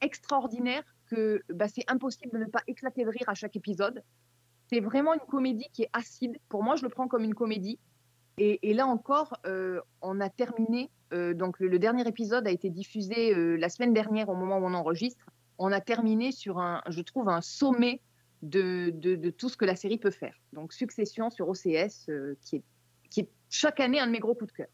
extraordinaires 0.00 0.84
que 1.06 1.42
bah, 1.50 1.68
c'est 1.68 1.84
impossible 1.88 2.32
de 2.32 2.44
ne 2.44 2.50
pas 2.50 2.62
éclater 2.66 3.04
de 3.04 3.10
rire 3.10 3.28
à 3.28 3.34
chaque 3.34 3.56
épisode. 3.56 4.02
C'est 4.70 4.80
vraiment 4.80 5.14
une 5.14 5.20
comédie 5.20 5.68
qui 5.72 5.82
est 5.82 5.90
acide. 5.92 6.38
Pour 6.48 6.62
moi, 6.62 6.76
je 6.76 6.82
le 6.82 6.88
prends 6.88 7.08
comme 7.08 7.24
une 7.24 7.34
comédie. 7.34 7.78
Et, 8.38 8.74
là 8.74 8.86
encore, 8.86 9.38
euh, 9.46 9.80
on 10.02 10.20
a 10.20 10.28
terminé. 10.28 10.90
euh, 11.14 11.32
donc, 11.32 11.58
le, 11.58 11.78
dernier 11.78 12.06
épisode 12.06 12.46
a 12.46 12.50
été 12.50 12.68
diffusé 12.68 13.34
euh, 13.34 13.56
la 13.56 13.70
semaine 13.70 13.94
dernière 13.94 14.28
au 14.28 14.34
moment 14.34 14.58
où 14.58 14.64
on 14.64 14.74
enregistre. 14.74 15.24
On 15.58 15.72
a 15.72 15.80
terminé 15.80 16.32
sur 16.32 16.58
un, 16.58 16.82
je 16.88 17.00
trouve, 17.00 17.30
un 17.30 17.40
sommet 17.40 18.02
de, 18.42 18.90
tout 19.30 19.48
ce 19.48 19.56
que 19.56 19.64
la 19.64 19.74
série 19.74 19.96
peut 19.96 20.10
faire. 20.10 20.34
Donc, 20.52 20.74
Succession 20.74 21.30
sur 21.30 21.48
OCS, 21.48 22.10
qui, 22.42 22.56
est, 22.56 22.62
qui 23.08 23.28
chaque 23.48 23.80
année 23.80 24.00
un 24.00 24.06
de 24.06 24.12
mes 24.12 24.18
gros 24.18 24.34
coups 24.34 24.52
de 24.52 24.56
cœur. 24.56 24.68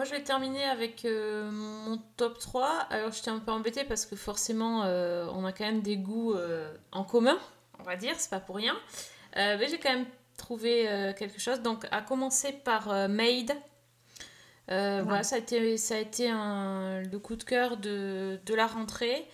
Moi 0.00 0.06
je 0.06 0.12
vais 0.12 0.22
terminer 0.22 0.64
avec 0.64 1.04
euh, 1.04 1.50
mon 1.50 1.98
top 2.16 2.38
3. 2.38 2.86
Alors 2.88 3.12
j'étais 3.12 3.28
un 3.28 3.38
peu 3.38 3.52
embêtée 3.52 3.84
parce 3.84 4.06
que 4.06 4.16
forcément 4.16 4.84
euh, 4.84 5.26
on 5.34 5.44
a 5.44 5.52
quand 5.52 5.66
même 5.66 5.82
des 5.82 5.98
goûts 5.98 6.32
euh, 6.32 6.74
en 6.90 7.04
commun, 7.04 7.38
on 7.78 7.82
va 7.82 7.96
dire, 7.96 8.14
c'est 8.16 8.30
pas 8.30 8.40
pour 8.40 8.56
rien. 8.56 8.74
Mais 9.36 9.68
j'ai 9.68 9.78
quand 9.78 9.92
même 9.92 10.06
trouvé 10.38 11.12
quelque 11.18 11.38
chose. 11.38 11.60
Donc 11.60 11.86
à 11.90 12.00
commencer 12.00 12.52
par 12.52 13.10
Maid. 13.10 13.52
Euh, 14.70 15.02
Voilà, 15.04 15.22
ça 15.22 15.36
a 15.36 15.38
été, 15.38 15.76
ça 15.76 15.96
a 15.96 15.98
été 15.98 16.30
un, 16.30 17.02
le 17.02 17.18
coup 17.18 17.36
de 17.36 17.44
cœur 17.44 17.76
de, 17.76 18.40
de 18.46 18.54
la 18.54 18.66
rentrée. 18.68 19.28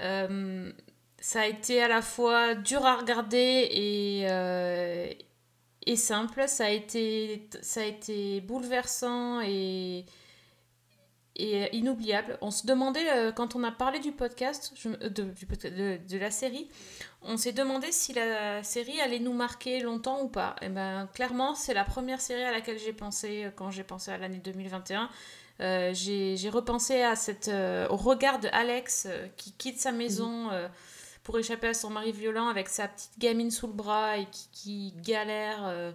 Ça 0.00 1.40
a 1.42 1.46
été 1.46 1.80
à 1.80 1.86
la 1.86 2.02
fois 2.02 2.56
dur 2.56 2.84
à 2.84 2.96
regarder 2.96 3.68
et, 3.70 4.26
simple. 5.96 6.44
Ça 6.46 6.66
a 6.66 6.70
été, 6.70 7.48
ça 7.62 7.80
a 7.80 7.84
été 7.84 8.40
bouleversant 8.40 9.40
et, 9.40 10.04
et 11.36 11.76
inoubliable. 11.76 12.38
On 12.40 12.50
se 12.50 12.66
demandait, 12.66 13.10
euh, 13.10 13.32
quand 13.32 13.56
on 13.56 13.64
a 13.64 13.72
parlé 13.72 13.98
du 13.98 14.12
podcast, 14.12 14.74
euh, 14.86 15.08
de, 15.08 16.18
la 16.18 16.30
série, 16.30 16.68
on 17.22 17.36
s'est 17.36 17.52
demandé 17.52 17.92
si 17.92 18.12
la 18.12 18.62
série 18.62 19.00
allait 19.00 19.20
nous 19.20 19.32
marquer 19.32 19.80
longtemps 19.80 20.22
ou 20.22 20.28
pas. 20.28 20.56
Et 20.62 20.68
ben 20.68 21.08
clairement, 21.14 21.54
c'est 21.54 21.74
la 21.74 21.84
première 21.84 22.20
série 22.20 22.44
à 22.44 22.52
laquelle 22.52 22.78
j'ai 22.78 22.92
pensé 22.92 23.44
euh, 23.44 23.50
quand 23.54 23.70
j'ai 23.70 23.84
pensé 23.84 24.10
à 24.10 24.18
l'année 24.18 24.40
2021. 24.44 25.08
Euh, 25.60 25.92
j'ai 25.92 26.50
repensé 26.50 27.02
à 27.02 27.16
cette, 27.16 27.48
euh, 27.48 27.88
au 27.88 27.96
regard 27.96 28.38
de 28.38 28.48
Alex 28.52 29.06
euh, 29.08 29.26
qui 29.36 29.52
quitte 29.52 29.80
sa 29.80 29.90
maison 29.90 30.50
euh, 30.52 30.68
pour 31.28 31.38
échapper 31.38 31.66
à 31.68 31.74
son 31.74 31.90
mari 31.90 32.10
violent 32.10 32.48
avec 32.48 32.70
sa 32.70 32.88
petite 32.88 33.18
gamine 33.18 33.50
sous 33.50 33.66
le 33.66 33.74
bras 33.74 34.16
et 34.16 34.26
qui, 34.50 34.94
galère 35.04 35.58
euh, 35.66 35.92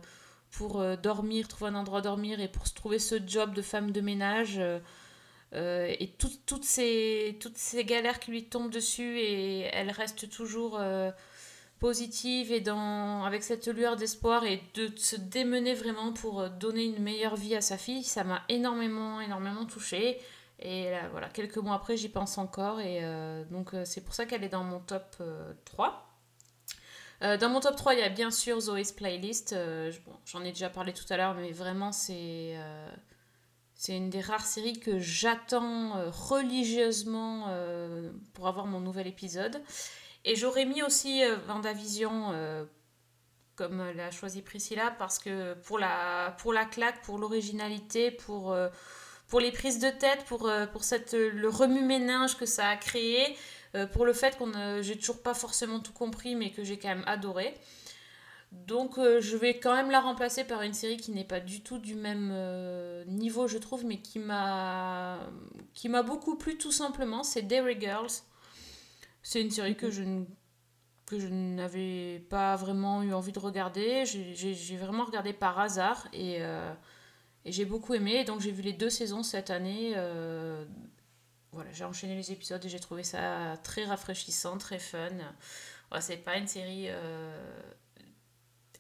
pour 0.51 0.79
euh, 0.79 0.95
dormir, 0.95 1.47
trouver 1.47 1.71
un 1.71 1.75
endroit 1.75 1.97
à 1.99 2.01
dormir 2.03 2.39
et 2.39 2.47
pour 2.47 2.67
se 2.67 2.75
trouver 2.75 2.99
ce 2.99 3.15
job 3.25 3.55
de 3.55 3.63
femme 3.63 3.89
de 3.89 3.99
ménage. 3.99 4.59
euh, 4.59 5.87
et 5.99 6.09
tout- 6.19 6.29
toutes, 6.45 6.65
ces, 6.65 7.37
toutes 7.39 7.57
ces 7.57 7.83
galères 7.83 8.19
qui 8.19 8.29
lui 8.29 8.43
tombent 8.45 8.69
dessus 8.69 9.17
et 9.19 9.61
elle 9.73 9.89
reste 9.89 10.29
toujours 10.29 10.79
positive 11.79 12.51
et 12.51 12.61
dans, 12.61 13.23
avec 13.25 13.41
cette 13.43 13.67
lueur 13.67 13.95
d'espoir 13.95 14.45
et 14.45 14.61
de 14.75 14.91
se 14.95 15.15
démener 15.15 15.73
vraiment 15.73 16.13
pour 16.13 16.47
donner 16.49 16.85
une 16.85 17.01
meilleure 17.03 17.35
vie 17.35 17.55
à 17.55 17.61
sa 17.61 17.77
fille, 17.77 18.03
ça 18.03 18.23
m'a 18.23 18.43
énormément, 18.49 19.19
énormément 19.19 19.65
touchée. 19.65 20.19
Et 20.65 20.89
là, 20.89 21.09
voilà, 21.11 21.27
quelques 21.27 21.57
mois 21.57 21.75
après, 21.75 21.97
j'y 21.97 22.07
pense 22.07 22.37
encore. 22.37 22.79
Et 22.79 23.03
euh, 23.03 23.43
donc, 23.51 23.73
euh, 23.73 23.83
c'est 23.83 23.99
pour 23.99 24.13
ça 24.13 24.25
qu'elle 24.25 24.45
est 24.45 24.49
dans 24.49 24.63
mon 24.63 24.79
top 24.79 25.17
euh, 25.19 25.53
3. 25.65 26.09
Euh, 27.21 27.37
dans 27.37 27.49
mon 27.49 27.59
top 27.59 27.75
3, 27.75 27.95
il 27.95 27.99
y 27.99 28.03
a 28.03 28.09
bien 28.09 28.31
sûr 28.31 28.61
Zoé's 28.61 28.93
Playlist. 28.93 29.53
J'en 30.25 30.43
ai 30.43 30.51
déjà 30.53 30.69
parlé 30.69 30.93
tout 30.93 31.05
à 31.09 31.17
l'heure, 31.17 31.35
mais 31.35 31.51
vraiment, 31.51 31.91
c'est 31.91 32.55
une 33.89 34.09
des 34.09 34.21
rares 34.21 34.45
séries 34.45 34.79
que 34.79 34.99
j'attends 34.99 36.09
religieusement 36.11 37.49
pour 38.33 38.47
avoir 38.47 38.65
mon 38.65 38.79
nouvel 38.79 39.07
épisode. 39.07 39.61
Et 40.23 40.37
j'aurais 40.37 40.65
mis 40.65 40.81
aussi 40.81 41.21
Vendavision 41.47 42.33
comme 43.55 43.91
l'a 43.91 44.11
choisi 44.11 44.41
Priscilla 44.41 44.91
parce 44.97 45.19
que 45.19 45.53
pour 45.53 45.77
la, 45.77 46.35
pour 46.39 46.51
la 46.51 46.65
claque, 46.65 47.01
pour 47.03 47.17
l'originalité, 47.17 48.11
pour, 48.11 48.53
pour 49.33 49.39
les 49.39 49.51
prises 49.51 49.79
de 49.79 49.89
tête, 49.89 50.25
pour, 50.25 50.47
euh, 50.47 50.67
pour 50.67 50.83
cette, 50.83 51.13
le 51.13 51.49
remue-ménage 51.49 52.37
que 52.37 52.45
ça 52.45 52.67
a 52.69 52.75
créé, 52.77 53.35
euh, 53.73 53.87
pour 53.87 54.05
le 54.05 54.13
fait 54.13 54.37
a- 54.39 54.83
j'ai 54.83 54.95
toujours 54.95 55.23
pas 55.23 55.33
forcément 55.33 55.79
tout 55.79 55.91
compris 55.91 56.35
mais 56.35 56.51
que 56.51 56.63
j'ai 56.63 56.77
quand 56.77 56.89
même 56.89 57.03
adoré. 57.07 57.55
Donc 58.51 58.99
euh, 58.99 59.19
je 59.21 59.35
vais 59.35 59.57
quand 59.57 59.73
même 59.75 59.89
la 59.89 60.01
remplacer 60.01 60.43
par 60.43 60.61
une 60.61 60.75
série 60.75 60.97
qui 60.97 61.09
n'est 61.09 61.23
pas 61.23 61.39
du 61.39 61.61
tout 61.63 61.79
du 61.79 61.95
même 61.95 62.29
euh, 62.31 63.03
niveau 63.05 63.47
je 63.47 63.57
trouve 63.57 63.83
mais 63.83 63.97
qui 64.01 64.19
m'a 64.19 65.17
qui 65.73 65.89
m'a 65.89 66.03
beaucoup 66.03 66.35
plu 66.37 66.55
tout 66.59 66.71
simplement, 66.71 67.23
c'est 67.23 67.41
Dairy 67.41 67.81
Girls. 67.81 68.11
C'est 69.23 69.41
une 69.41 69.49
série 69.49 69.75
que 69.75 69.89
je 69.89 70.03
que 71.07 71.17
je 71.19 71.27
n'avais 71.27 72.19
pas 72.29 72.55
vraiment 72.55 73.01
eu 73.01 73.13
envie 73.13 73.31
de 73.31 73.39
regarder. 73.39 74.05
J'ai- 74.05 74.77
vraiment 74.77 75.05
regardé 75.05 75.33
par 75.33 75.59
hasard 75.59 76.07
et, 76.13 76.37
euh, 76.41 76.71
et 77.45 77.51
j'ai 77.51 77.65
beaucoup 77.65 77.93
aimé. 77.93 78.23
Donc 78.23 78.41
j'ai 78.41 78.51
vu 78.51 78.61
les 78.61 78.73
deux 78.73 78.89
saisons 78.89 79.23
cette 79.23 79.49
année. 79.49 79.93
euh, 79.95 80.65
voilà, 81.51 81.71
j'ai 81.71 81.83
enchaîné 81.83 82.15
les 82.15 82.31
épisodes 82.31 82.63
et 82.65 82.69
j'ai 82.69 82.79
trouvé 82.79 83.03
ça 83.03 83.57
très 83.63 83.85
rafraîchissant, 83.85 84.57
très 84.57 84.79
fun. 84.79 85.09
C'est 85.99 86.17
pas 86.17 86.37
une 86.37 86.47
série 86.47 86.87
euh, 86.89 87.61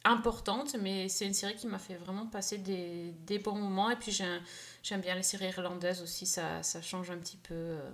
importante, 0.03 0.75
mais 0.81 1.07
c'est 1.09 1.27
une 1.27 1.35
série 1.35 1.55
qui 1.55 1.67
m'a 1.67 1.77
fait 1.79 1.95
vraiment 1.95 2.25
passer 2.25 2.57
des, 2.57 3.11
des 3.27 3.37
bons 3.39 3.55
moments. 3.55 3.91
Et 3.91 3.95
puis 3.95 4.11
j'aime 4.11 5.01
bien 5.01 5.15
les 5.15 5.23
séries 5.23 5.49
irlandaises 5.49 6.01
aussi, 6.01 6.25
ça, 6.25 6.63
ça 6.63 6.81
change 6.81 7.11
un 7.11 7.17
petit 7.17 7.37
peu. 7.37 7.53
euh. 7.53 7.89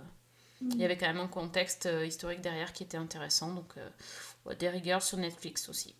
Il 0.62 0.76
y 0.80 0.84
avait 0.84 0.98
quand 0.98 1.06
même 1.06 1.20
un 1.20 1.26
contexte 1.28 1.88
historique 2.06 2.42
derrière 2.42 2.72
qui 2.74 2.82
était 2.82 2.98
intéressant. 2.98 3.54
Donc, 3.54 3.74
ouais, 4.44 4.56
des 4.56 4.68
rigueurs 4.68 5.02
sur 5.02 5.16
Netflix 5.16 5.68
aussi. 5.70 5.94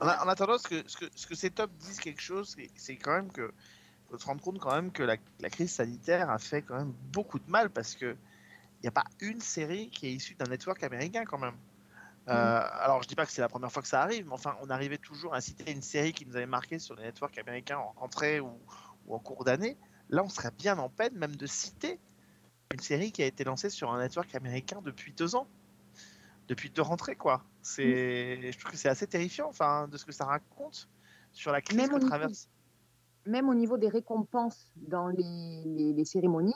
En, 0.00 0.28
attendant, 0.28 0.58
ce 0.58 0.68
que, 0.68 0.88
ce, 0.88 0.96
que, 0.96 1.06
ce 1.14 1.26
que 1.26 1.34
ces 1.34 1.50
tops 1.50 1.72
disent 1.78 2.00
quelque 2.00 2.20
chose, 2.20 2.54
c'est- 2.74 2.96
quand 2.96 3.12
même 3.12 3.32
que 3.32 3.52
faut 4.08 4.18
se 4.18 4.26
rendre 4.26 4.40
compte 4.42 4.58
quand 4.58 4.74
même 4.74 4.92
que 4.92 5.02
la, 5.02 5.16
la 5.40 5.50
crise 5.50 5.72
sanitaire 5.72 6.30
a 6.30 6.38
fait 6.38 6.62
quand 6.62 6.76
même 6.76 6.92
beaucoup 7.12 7.38
de 7.38 7.50
mal 7.50 7.70
parce 7.70 7.96
que 7.96 8.16
il 8.78 8.82
n'y 8.82 8.88
a 8.88 8.92
pas 8.92 9.04
une 9.20 9.40
série 9.40 9.90
qui 9.90 10.06
est 10.06 10.12
issue 10.12 10.34
d'un 10.34 10.46
network 10.46 10.82
américain 10.84 11.24
quand 11.24 11.38
même. 11.38 11.56
Euh, 12.28 12.60
alors 12.80 13.02
je 13.02 13.08
dis 13.08 13.14
pas 13.14 13.24
que 13.24 13.32
c'est 13.32 13.40
la 13.40 13.48
première 13.48 13.70
fois 13.70 13.82
que 13.82 13.88
ça 13.88 14.02
arrive, 14.02 14.26
mais 14.26 14.32
enfin 14.32 14.56
on 14.60 14.68
arrivait 14.68 14.98
toujours 14.98 15.34
à 15.34 15.40
citer 15.40 15.72
une 15.72 15.82
série 15.82 16.12
qui 16.12 16.26
nous 16.26 16.36
avait 16.36 16.46
marqué 16.46 16.78
sur 16.78 16.94
les 16.96 17.04
networks 17.04 17.38
américains 17.38 17.78
en 17.78 17.92
rentrée 17.96 18.40
ou, 18.40 18.60
ou 19.06 19.14
en 19.14 19.18
cours 19.18 19.44
d'année. 19.44 19.76
Là 20.10 20.22
on 20.22 20.28
serait 20.28 20.50
bien 20.56 20.78
en 20.78 20.88
peine 20.88 21.14
même 21.14 21.36
de 21.36 21.46
citer 21.46 21.98
une 22.72 22.80
série 22.80 23.12
qui 23.12 23.22
a 23.22 23.26
été 23.26 23.44
lancée 23.44 23.70
sur 23.70 23.92
un 23.92 24.00
network 24.00 24.34
américain 24.34 24.80
depuis 24.84 25.12
deux 25.12 25.36
ans, 25.36 25.48
depuis 26.48 26.70
deux 26.70 26.82
rentrées 26.82 27.16
quoi. 27.16 27.44
C'est, 27.62 28.52
je 28.52 28.58
trouve 28.58 28.72
que 28.72 28.76
c'est 28.78 28.88
assez 28.88 29.06
terrifiant, 29.06 29.48
enfin 29.48 29.88
de 29.88 29.96
ce 29.96 30.04
que 30.04 30.12
ça 30.12 30.24
raconte 30.24 30.88
sur 31.32 31.52
la 31.52 31.60
crise 31.60 31.78
niveau- 31.78 31.98
traverse. 31.98 32.48
Même 33.26 33.48
au 33.48 33.54
niveau 33.54 33.76
des 33.76 33.88
récompenses 33.88 34.70
dans 34.76 35.08
les, 35.08 35.62
les- 35.64 35.92
les 35.92 36.04
cérémonies, 36.04 36.54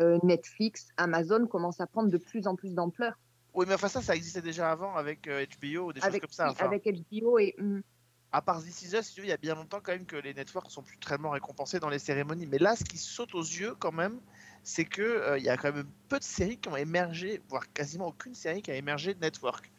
euh, 0.00 0.18
Netflix, 0.22 0.88
Amazon 0.96 1.46
commencent 1.48 1.80
à 1.80 1.86
prendre 1.88 2.08
de 2.10 2.18
plus 2.18 2.46
en 2.46 2.54
plus 2.54 2.74
d'ampleur. 2.74 3.18
Oui, 3.54 3.66
mais 3.66 3.74
enfin 3.74 3.88
ça, 3.88 4.00
ça 4.00 4.14
existait 4.14 4.42
déjà 4.42 4.70
avant 4.70 4.94
avec 4.94 5.26
euh, 5.26 5.44
HBO 5.60 5.88
ou 5.88 5.92
des 5.92 6.00
Avec, 6.02 6.12
choses 6.14 6.20
comme 6.20 6.30
ça. 6.30 6.50
Enfin, 6.52 6.66
avec 6.66 6.84
HBO 6.84 7.38
et. 7.40 7.56
hum, 7.58 7.82
À 8.30 8.40
part 8.42 8.62
This 8.62 8.82
Is 8.82 8.94
Us, 8.96 9.16
il 9.16 9.26
y 9.26 9.32
a 9.32 9.36
bien 9.36 9.56
longtemps 9.56 9.80
quand 9.82 9.90
même 9.90 10.06
que 10.06 10.14
les 10.16 10.34
networks 10.34 10.70
sont 10.70 10.82
plus 10.84 10.98
tellement 10.98 11.30
récompensés 11.30 11.80
dans 11.80 11.88
les 11.88 11.98
cérémonies. 11.98 12.46
Mais 12.46 12.58
là, 12.58 12.76
ce 12.76 12.84
qui 12.84 12.98
saute 12.98 13.34
aux 13.34 13.42
yeux 13.42 13.74
quand 13.80 13.90
même, 13.90 14.20
c'est 14.62 14.84
que 14.84 15.02
euh, 15.02 15.38
il 15.38 15.44
y 15.44 15.48
a 15.48 15.56
quand 15.56 15.72
même 15.72 15.90
peu 16.08 16.18
de 16.18 16.24
séries 16.24 16.58
qui 16.58 16.68
ont 16.68 16.76
émergé, 16.76 17.42
voire 17.48 17.72
quasiment 17.72 18.08
aucune 18.08 18.34
série 18.34 18.62
qui 18.62 18.70
a 18.70 18.74
émergé 18.76 19.14
de 19.14 19.20
network. 19.20 19.70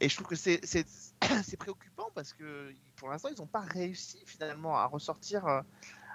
Et 0.00 0.08
je 0.08 0.14
trouve 0.16 0.26
que 0.28 0.36
c'est 0.36 0.60
c'est- 0.64 0.86
c'est 1.44 1.56
préoccupant 1.56 2.08
parce 2.14 2.32
que 2.32 2.74
pour 2.96 3.08
l'instant, 3.10 3.28
ils 3.34 3.38
n'ont 3.40 3.46
pas 3.46 3.60
réussi 3.60 4.18
finalement 4.26 4.76
à 4.76 4.86
ressortir, 4.86 5.46
euh, 5.46 5.60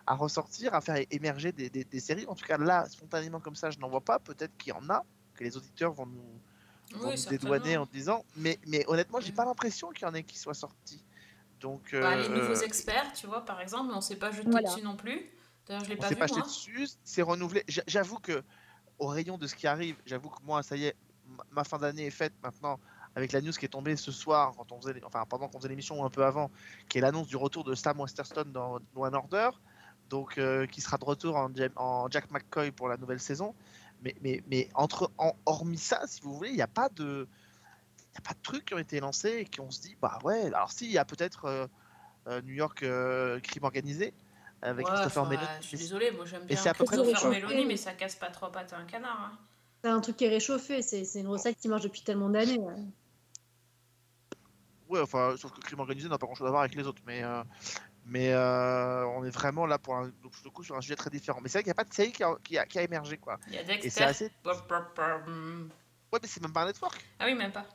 à 0.08 0.16
ressortir, 0.16 0.74
à 0.74 0.82
faire 0.82 1.04
émerger 1.12 1.52
des, 1.52 1.70
des- 1.70 1.84
des 1.86 2.00
séries. 2.00 2.26
En 2.28 2.36
tout 2.36 2.46
cas, 2.46 2.58
là, 2.58 2.88
spontanément 2.90 3.40
comme 3.40 3.56
ça, 3.56 3.72
je 3.72 3.80
n'en 3.80 3.90
vois 3.90 4.02
pas. 4.02 4.20
Peut-être 4.20 4.56
qu'il 4.58 4.72
y 4.74 4.76
en 4.76 4.90
a, 4.90 5.06
que 5.36 5.44
les 5.44 5.58
auditeurs 5.58 5.94
vont 5.94 6.06
nous, 6.08 6.42
vont 6.94 7.10
Oui, 7.10 7.16
nous 7.18 7.30
dédouaner 7.30 7.78
en 7.78 7.86
disant. 7.88 8.26
Mais, 8.36 8.60
mais 8.68 8.86
honnêtement, 8.88 9.20
j'ai 9.22 9.32
pas 9.34 9.46
l'impression 9.46 9.90
qu'il 9.92 10.08
y 10.08 10.10
en 10.10 10.14
ait 10.14 10.24
qui 10.24 10.38
soient 10.40 10.54
sortis. 10.54 11.04
Donc, 11.62 11.94
Bah, 12.02 12.16
les 12.16 12.30
euh, 12.30 12.36
nouveaux 12.40 12.54
experts, 12.56 13.14
tu 13.14 13.28
vois, 13.28 13.44
par 13.46 13.60
exemple, 13.62 13.92
on 13.94 14.02
s'est 14.02 14.18
pas 14.18 14.32
jeté 14.32 14.50
Voilà. 14.52 14.70
dessus 14.70 14.82
non 14.84 14.96
plus. 14.96 15.30
D'ailleurs, 15.68 15.84
je 15.84 15.90
l'ai 15.90 15.98
pas 15.98 16.10
vu, 16.10 16.16
pas 16.16 16.28
moi. 16.28 16.42
dessus, 16.42 16.88
c'est 17.04 17.22
renouvelé. 17.22 17.64
J'a- 17.68 17.84
J'avoue 17.88 18.20
que 18.20 18.44
au 19.00 19.08
rayon 19.08 19.38
de 19.38 19.48
ce 19.48 19.56
qui 19.56 19.68
arrive, 19.68 19.96
j'avoue 20.06 20.30
que 20.30 20.42
moi, 20.44 20.64
ça 20.64 20.76
y 20.76 20.86
est, 20.86 20.96
ma- 21.52 21.64
fin 21.64 21.78
d'année 21.78 22.06
est 22.08 22.12
faite 22.12 22.34
maintenant 22.42 22.80
avec 23.16 23.32
la 23.32 23.42
news 23.42 23.52
qui 23.52 23.66
est 23.66 23.70
tombée 23.70 23.96
ce 23.96 24.12
soir, 24.12 24.54
quand 24.56 24.72
on 24.72 24.80
faisait, 24.80 25.00
enfin 25.04 25.26
pendant 25.28 25.48
qu'on 25.48 25.58
faisait 25.58 25.70
l'émission 25.70 26.00
ou 26.02 26.06
un 26.06 26.10
peu 26.10 26.24
avant, 26.24 26.52
qui 26.88 27.00
est 27.00 27.02
l'annonce 27.02 27.28
du 27.28 27.36
retour 27.36 27.64
de 27.64 27.74
Sam 27.74 28.00
Westerstone 28.00 28.52
dans 28.52 28.80
and 28.96 29.14
Order, 29.14 29.50
donc 30.10 30.38
euh, 30.38 30.68
qui 30.68 30.82
sera 30.82 30.98
de 30.98 31.06
retour 31.06 31.36
en, 31.36 31.52
en 31.76 32.10
Jack 32.10 32.30
McCoy 32.32 32.72
pour 32.72 32.88
la 32.88 32.98
nouvelle 32.98 33.20
saison. 33.20 33.56
Mais, 34.04 34.16
mais, 34.22 34.44
mais 34.48 34.70
entre, 34.76 35.12
en, 35.18 35.36
hormis 35.46 35.80
ça, 35.80 36.06
si 36.06 36.22
vous 36.22 36.36
voulez, 36.36 36.50
il 36.52 36.56
n'y 36.56 36.62
a 36.62 36.68
pas 36.68 36.90
de, 36.90 37.28
y 38.14 38.18
a 38.18 38.22
pas 38.22 38.34
de 38.34 38.42
trucs 38.44 38.66
qui 38.66 38.74
ont 38.76 38.80
été 38.80 39.00
lancés 39.00 39.40
et 39.40 39.46
qui 39.46 39.60
on 39.62 39.72
se 39.72 39.82
dit, 39.82 39.98
bah 40.00 40.20
ouais, 40.24 40.46
alors 40.46 40.72
si, 40.72 40.86
il 40.86 40.92
y 40.92 41.00
a 41.00 41.06
peut-être 41.06 41.46
euh, 41.46 41.68
euh, 42.28 42.42
New 42.44 42.54
York 42.54 42.86
crime 43.42 43.64
organisé 43.64 44.14
avec 44.62 44.86
Ouais, 44.86 44.92
Christopher 44.94 45.24
enfin, 45.24 45.30
Meloni. 45.32 45.48
Je 45.62 45.68
suis 45.68 45.78
désolée, 45.78 46.12
moi 46.12 46.26
j'aime 46.26 46.44
Et 46.44 46.46
bien 46.48 46.58
c'est 46.58 46.70
à 46.70 46.74
peu 46.74 46.84
près 46.86 46.98
Christopher. 46.98 47.30
Meloni, 47.32 47.66
mais 47.66 47.78
ça 47.78 47.94
casse 47.94 48.16
pas 48.16 48.30
trop 48.30 48.50
pattes 48.50 48.74
à 48.74 48.78
un 48.78 48.86
canard. 48.86 49.32
hein. 49.34 49.38
C'est 49.84 49.90
un 49.92 50.02
truc 50.02 50.18
qui 50.18 50.26
est 50.26 50.30
réchauffé, 50.30 50.82
c'est 50.82 51.04
c'est 51.06 51.20
une 51.20 51.28
recette 51.28 51.58
qui 51.60 51.68
marche 51.68 51.84
depuis 51.84 52.02
tellement 52.02 52.30
d'années. 52.30 52.58
ouais. 52.60 52.74
Ouais, 54.90 55.02
enfin, 55.02 55.36
sauf 55.38 55.52
que 55.52 55.60
crime 55.60 55.80
organisé 55.82 56.08
n'a 56.08 56.18
pas 56.18 56.26
grand 56.26 56.36
chose 56.36 56.48
à 56.48 56.50
voir 56.50 56.62
avec 56.62 56.74
les 56.76 56.88
autres, 56.88 57.02
mais, 57.06 57.22
euh, 57.22 57.44
mais 58.06 58.32
euh, 58.32 59.06
on 59.08 59.26
est 59.26 59.30
vraiment 59.30 59.66
là 59.66 59.78
pour 59.78 59.96
un, 59.98 60.08
donc, 60.24 60.32
le 60.46 60.50
coup 60.50 60.64
sur 60.64 60.78
un 60.78 60.82
sujet 60.82 60.96
très 60.96 61.10
différent. 61.10 61.40
Mais 61.42 61.50
c'est 61.50 61.58
vrai 61.58 61.64
qu'il 61.64 61.70
n'y 61.70 61.72
a 61.72 61.76
pas 61.76 61.84
de 61.84 61.94
série 61.94 62.14
qui 62.14 62.24
a, 62.24 62.34
qui 62.42 62.58
a, 62.58 62.66
qui 62.66 62.80
a 62.80 62.84
émergé, 62.84 63.18
quoi. 63.18 63.38
Il 63.48 63.56
y 63.56 63.58
a 63.58 63.62
Et 63.62 63.66
c'est 63.66 63.82
Dexter. 63.82 64.04
assez. 64.04 64.32
Ouais, 64.46 66.20
mais 66.22 66.28
c'est 66.28 66.42
même 66.42 66.54
pas 66.54 66.62
un 66.64 66.68
network. 66.68 67.06
Ah 67.20 67.26
oui, 67.26 67.36
même 67.36 67.52
pas. 67.52 67.66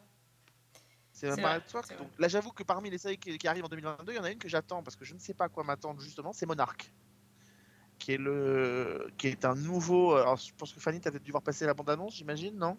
C'est 1.23 1.29
même 1.29 1.37
C'est 1.37 1.43
pas 1.43 1.49
un 1.49 1.53
vrai, 1.53 1.61
network. 1.61 1.87
c'est 1.89 1.97
Donc 1.99 2.09
là, 2.19 2.27
j'avoue 2.29 2.51
que 2.51 2.65
parmi 2.65 2.91
les 2.91 2.99
séries 2.99 3.17
qui, 3.19 3.39
qui 3.39 3.47
arrivent 3.47 3.65
en 3.65 3.69
2022, 3.69 4.13
il 4.13 4.17
y 4.17 4.19
en 4.19 4.25
a 4.25 4.31
une 4.33 4.39
que 4.39 4.49
j'attends 4.49 4.83
parce 4.83 4.97
que 4.97 5.05
je 5.05 5.15
ne 5.15 5.21
sais 5.21 5.35
pas 5.35 5.45
à 5.45 5.49
quoi 5.49 5.63
m'attendre 5.63 6.01
justement, 6.01 6.33
c'est 6.33 6.47
Monarch. 6.47 6.93
Qui 8.01 8.15
est, 8.15 8.19
le... 8.19 9.07
qui 9.17 9.29
est 9.29 9.45
un 9.45 9.55
nouveau. 9.55 10.17
Alors, 10.17 10.37
je 10.37 10.53
pense 10.59 10.73
que 10.73 10.81
Fanny, 10.81 11.01
tu 11.01 11.07
as 11.07 11.13
peut-être 11.13 11.23
dû 11.23 11.31
voir 11.31 11.45
passer 11.45 11.65
la 11.65 11.75
bande-annonce, 11.75 12.17
j'imagine, 12.17 12.57
non? 12.57 12.77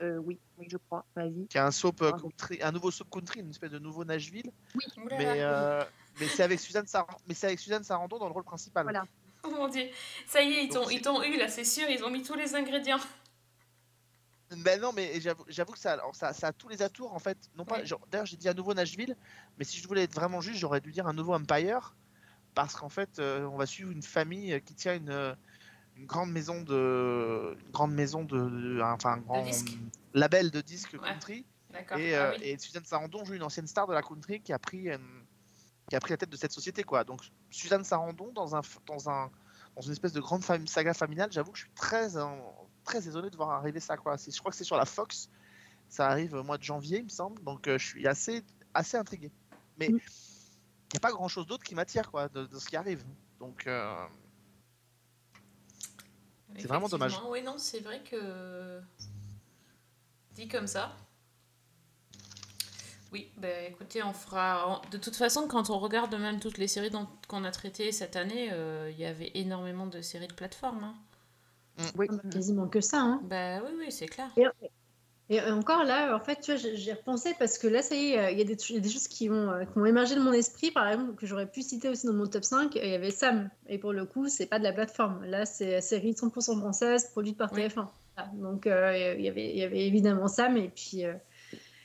Euh, 0.00 0.18
oui, 0.18 0.38
oui, 0.58 0.66
je 0.70 0.76
crois. 0.76 1.04
Vas-y. 1.16 1.48
Qui 1.48 1.56
est 1.56 1.60
un 1.60 1.72
soap 1.72 2.00
euh, 2.02 2.12
Ah, 2.14 2.20
country, 2.20 2.62
un 2.62 2.70
nouveau 2.70 2.92
soap 2.92 3.10
country, 3.10 3.40
une 3.40 3.50
espèce 3.50 3.72
de 3.72 3.80
nouveau 3.80 4.04
Nashville. 4.04 4.52
Oui. 4.76 4.84
Mais, 5.10 5.42
euh, 5.42 5.82
mais 6.20 6.28
c'est 6.28 6.44
avec 6.44 6.60
Suzanne 6.60 6.86
Sarandon, 6.86 7.18
mais 7.26 7.34
c'est 7.34 7.46
avec 7.48 7.58
Suzanne 7.58 7.82
Sarandon 7.82 8.18
dans 8.18 8.28
le 8.28 8.32
rôle 8.32 8.44
principal. 8.44 8.84
Voilà. 8.84 9.04
Oh 9.42 9.50
mon 9.50 9.66
dieu. 9.68 9.88
Ça 10.26 10.42
y 10.42 10.52
est, 10.52 10.64
ils 10.64 10.68
Donc, 10.68 10.84
t'ont 10.84 10.90
ils 10.90 11.02
t'ont 11.02 11.22
eu 11.22 11.36
là, 11.36 11.48
c'est 11.48 11.64
sûr, 11.64 11.88
ils 11.90 12.04
ont 12.04 12.10
mis 12.10 12.22
tous 12.22 12.34
les 12.34 12.54
ingrédients. 12.54 13.00
Ben 14.62 14.80
non, 14.80 14.92
mais 14.92 15.20
j'avoue 15.20 15.72
que 15.72 15.78
ça, 15.78 15.92
alors, 15.92 16.14
ça, 16.14 16.32
ça 16.32 16.48
a 16.48 16.52
tous 16.52 16.68
les 16.68 16.82
atours 16.82 17.12
en 17.14 17.18
fait. 17.18 17.38
Non 17.56 17.64
pas, 17.64 17.82
d'ailleurs, 18.10 18.26
j'ai 18.26 18.36
dit 18.36 18.48
à 18.48 18.54
nouveau 18.54 18.74
Nashville, 18.74 19.16
mais 19.58 19.64
si 19.64 19.78
je 19.78 19.88
voulais 19.88 20.04
être 20.04 20.14
vraiment 20.14 20.40
juste, 20.40 20.58
j'aurais 20.58 20.80
dû 20.80 20.92
dire 20.92 21.06
un 21.06 21.12
nouveau 21.12 21.34
Empire, 21.34 21.94
parce 22.54 22.74
qu'en 22.74 22.88
fait, 22.88 23.18
euh, 23.18 23.44
on 23.46 23.56
va 23.56 23.66
suivre 23.66 23.90
une 23.90 24.02
famille 24.02 24.60
qui 24.62 24.74
tient 24.74 24.94
une, 24.94 25.36
une 25.96 26.06
grande 26.06 26.30
maison 26.30 26.62
de, 26.62 27.56
une 27.64 27.70
grande 27.72 27.92
maison 27.94 28.24
de, 28.24 28.36
de- 28.38 28.80
enfin 28.82 29.12
un 29.14 29.18
grand 29.18 29.44
label 30.12 30.50
de 30.50 30.60
disques 30.60 30.94
Ouais. 30.94 31.08
country. 31.08 31.46
Ah 31.90 31.96
euh, 31.96 32.32
oui. 32.38 32.44
et 32.46 32.58
Suzanne 32.58 32.84
Sarandon 32.84 33.24
joue 33.24 33.34
une 33.34 33.42
ancienne 33.42 33.66
star 33.66 33.86
de 33.88 33.92
la 33.92 34.02
country 34.02 34.40
qui 34.40 34.52
a 34.52 34.58
pris, 34.58 34.90
euh, 34.90 34.98
qui 35.90 35.96
a 35.96 36.00
pris 36.00 36.10
la 36.12 36.16
tête 36.16 36.30
de 36.30 36.36
cette 36.36 36.52
société, 36.52 36.84
quoi. 36.84 37.02
Donc 37.04 37.20
Suzanne 37.50 37.82
Sarandon 37.84 38.32
dans 38.32 38.54
un, 38.54 38.60
dans 38.86 39.10
un, 39.10 39.30
dans 39.74 39.82
une 39.82 39.92
espèce 39.92 40.12
de 40.12 40.20
grande 40.20 40.42
fam- 40.42 40.66
saga 40.68 40.94
familiale, 40.94 41.32
j'avoue 41.32 41.50
que 41.50 41.58
je 41.58 41.64
suis 41.64 41.72
très, 41.74 42.16
très 42.84 43.08
étonné 43.08 43.30
de 43.30 43.36
voir 43.36 43.50
arriver 43.50 43.80
ça, 43.80 43.96
quoi. 43.96 44.16
Je 44.16 44.38
crois 44.38 44.50
que 44.50 44.56
c'est 44.56 44.64
sur 44.64 44.76
la 44.76 44.84
Fox. 44.84 45.28
Ça 45.88 46.08
arrive 46.08 46.34
au 46.34 46.42
mois 46.42 46.58
de 46.58 46.62
janvier, 46.62 46.98
il 46.98 47.04
me 47.04 47.08
semble. 47.08 47.42
Donc 47.42 47.66
euh, 47.68 47.78
je 47.78 47.86
suis 47.86 48.06
assez, 48.06 48.42
assez 48.72 48.96
intrigué. 48.96 49.30
Mais 49.78 49.86
il 49.88 49.94
n'y 49.94 50.96
a 50.96 51.00
pas 51.00 51.12
grand 51.12 51.28
chose 51.28 51.46
d'autre 51.46 51.64
qui 51.64 51.74
m'attire, 51.74 52.10
quoi, 52.10 52.28
de, 52.28 52.46
de 52.46 52.58
ce 52.58 52.66
qui 52.66 52.76
arrive. 52.76 53.04
Donc 53.38 53.66
euh, 53.66 54.06
c'est 56.56 56.66
vraiment 56.66 56.88
dommage. 56.88 57.20
Oui, 57.28 57.42
non, 57.42 57.58
c'est 57.58 57.80
vrai 57.80 58.02
que. 58.02 58.80
Dit 60.32 60.48
comme 60.48 60.66
ça. 60.66 60.96
Oui, 63.12 63.30
bah 63.36 63.60
écoutez, 63.68 64.02
on 64.02 64.12
fera. 64.12 64.82
De 64.90 64.98
toute 64.98 65.14
façon, 65.14 65.46
quand 65.46 65.70
on 65.70 65.78
regarde 65.78 66.12
même 66.16 66.40
toutes 66.40 66.58
les 66.58 66.66
séries 66.66 66.90
qu'on 67.28 67.44
a 67.44 67.50
traitées 67.52 67.92
cette 67.92 68.16
année, 68.16 68.50
euh, 68.52 68.90
il 68.90 68.98
y 68.98 69.04
avait 69.04 69.30
énormément 69.34 69.86
de 69.86 70.00
séries 70.00 70.26
de 70.26 70.32
plateforme. 70.32 70.82
hein. 70.82 70.94
Oui. 71.96 72.06
Ah 72.10 72.14
bah, 72.22 72.30
quasiment 72.32 72.68
que 72.68 72.80
ça. 72.80 73.00
Hein. 73.00 73.20
Bah 73.24 73.60
oui, 73.64 73.70
oui, 73.78 73.86
c'est 73.90 74.06
clair. 74.06 74.30
Et, 74.36 75.36
et 75.36 75.40
encore 75.50 75.84
là, 75.84 76.14
en 76.14 76.20
fait, 76.20 76.40
tu 76.40 76.52
vois, 76.52 76.60
j'ai 76.60 76.76
j'ai 76.76 76.92
repensé 76.92 77.34
parce 77.38 77.56
que 77.58 77.66
là, 77.66 77.82
ça 77.82 77.94
y 77.96 78.12
est, 78.12 78.18
euh, 78.18 78.30
il 78.30 78.38
y, 78.38 78.42
a 78.42 78.44
des 78.44 78.54
il 78.68 78.74
y 78.74 78.78
a 78.78 78.80
des 78.80 78.90
choses 78.90 79.08
qui 79.08 79.30
ont, 79.30 79.50
euh, 79.50 79.64
qui 79.64 79.78
ont 79.78 79.86
émergé 79.86 80.14
de 80.14 80.20
mon 80.20 80.32
esprit, 80.32 80.70
par 80.70 80.86
exemple, 80.88 81.14
que 81.14 81.26
j'aurais 81.26 81.50
pu 81.50 81.62
citer 81.62 81.88
aussi 81.88 82.06
dans 82.06 82.12
mon 82.12 82.26
top 82.26 82.44
5. 82.44 82.74
Il 82.76 82.88
y 82.88 82.94
avait 82.94 83.10
Sam. 83.10 83.48
Et 83.68 83.78
pour 83.78 83.92
le 83.92 84.04
coup, 84.06 84.28
c'est 84.28 84.46
pas 84.46 84.58
de 84.58 84.64
la 84.64 84.72
plateforme. 84.72 85.24
Là, 85.24 85.46
c'est 85.46 85.80
série 85.80 86.12
100% 86.12 86.58
française, 86.58 87.10
produite 87.10 87.38
par 87.38 87.52
TF1. 87.52 87.86
Voilà. 88.16 88.30
Donc, 88.34 88.66
euh, 88.66 89.14
il, 89.18 89.24
y 89.24 89.28
avait, 89.28 89.50
il 89.50 89.58
y 89.58 89.62
avait 89.64 89.86
évidemment 89.86 90.28
Sam 90.28 90.56
et 90.56 90.68
puis. 90.68 91.04
euh, 91.04 91.14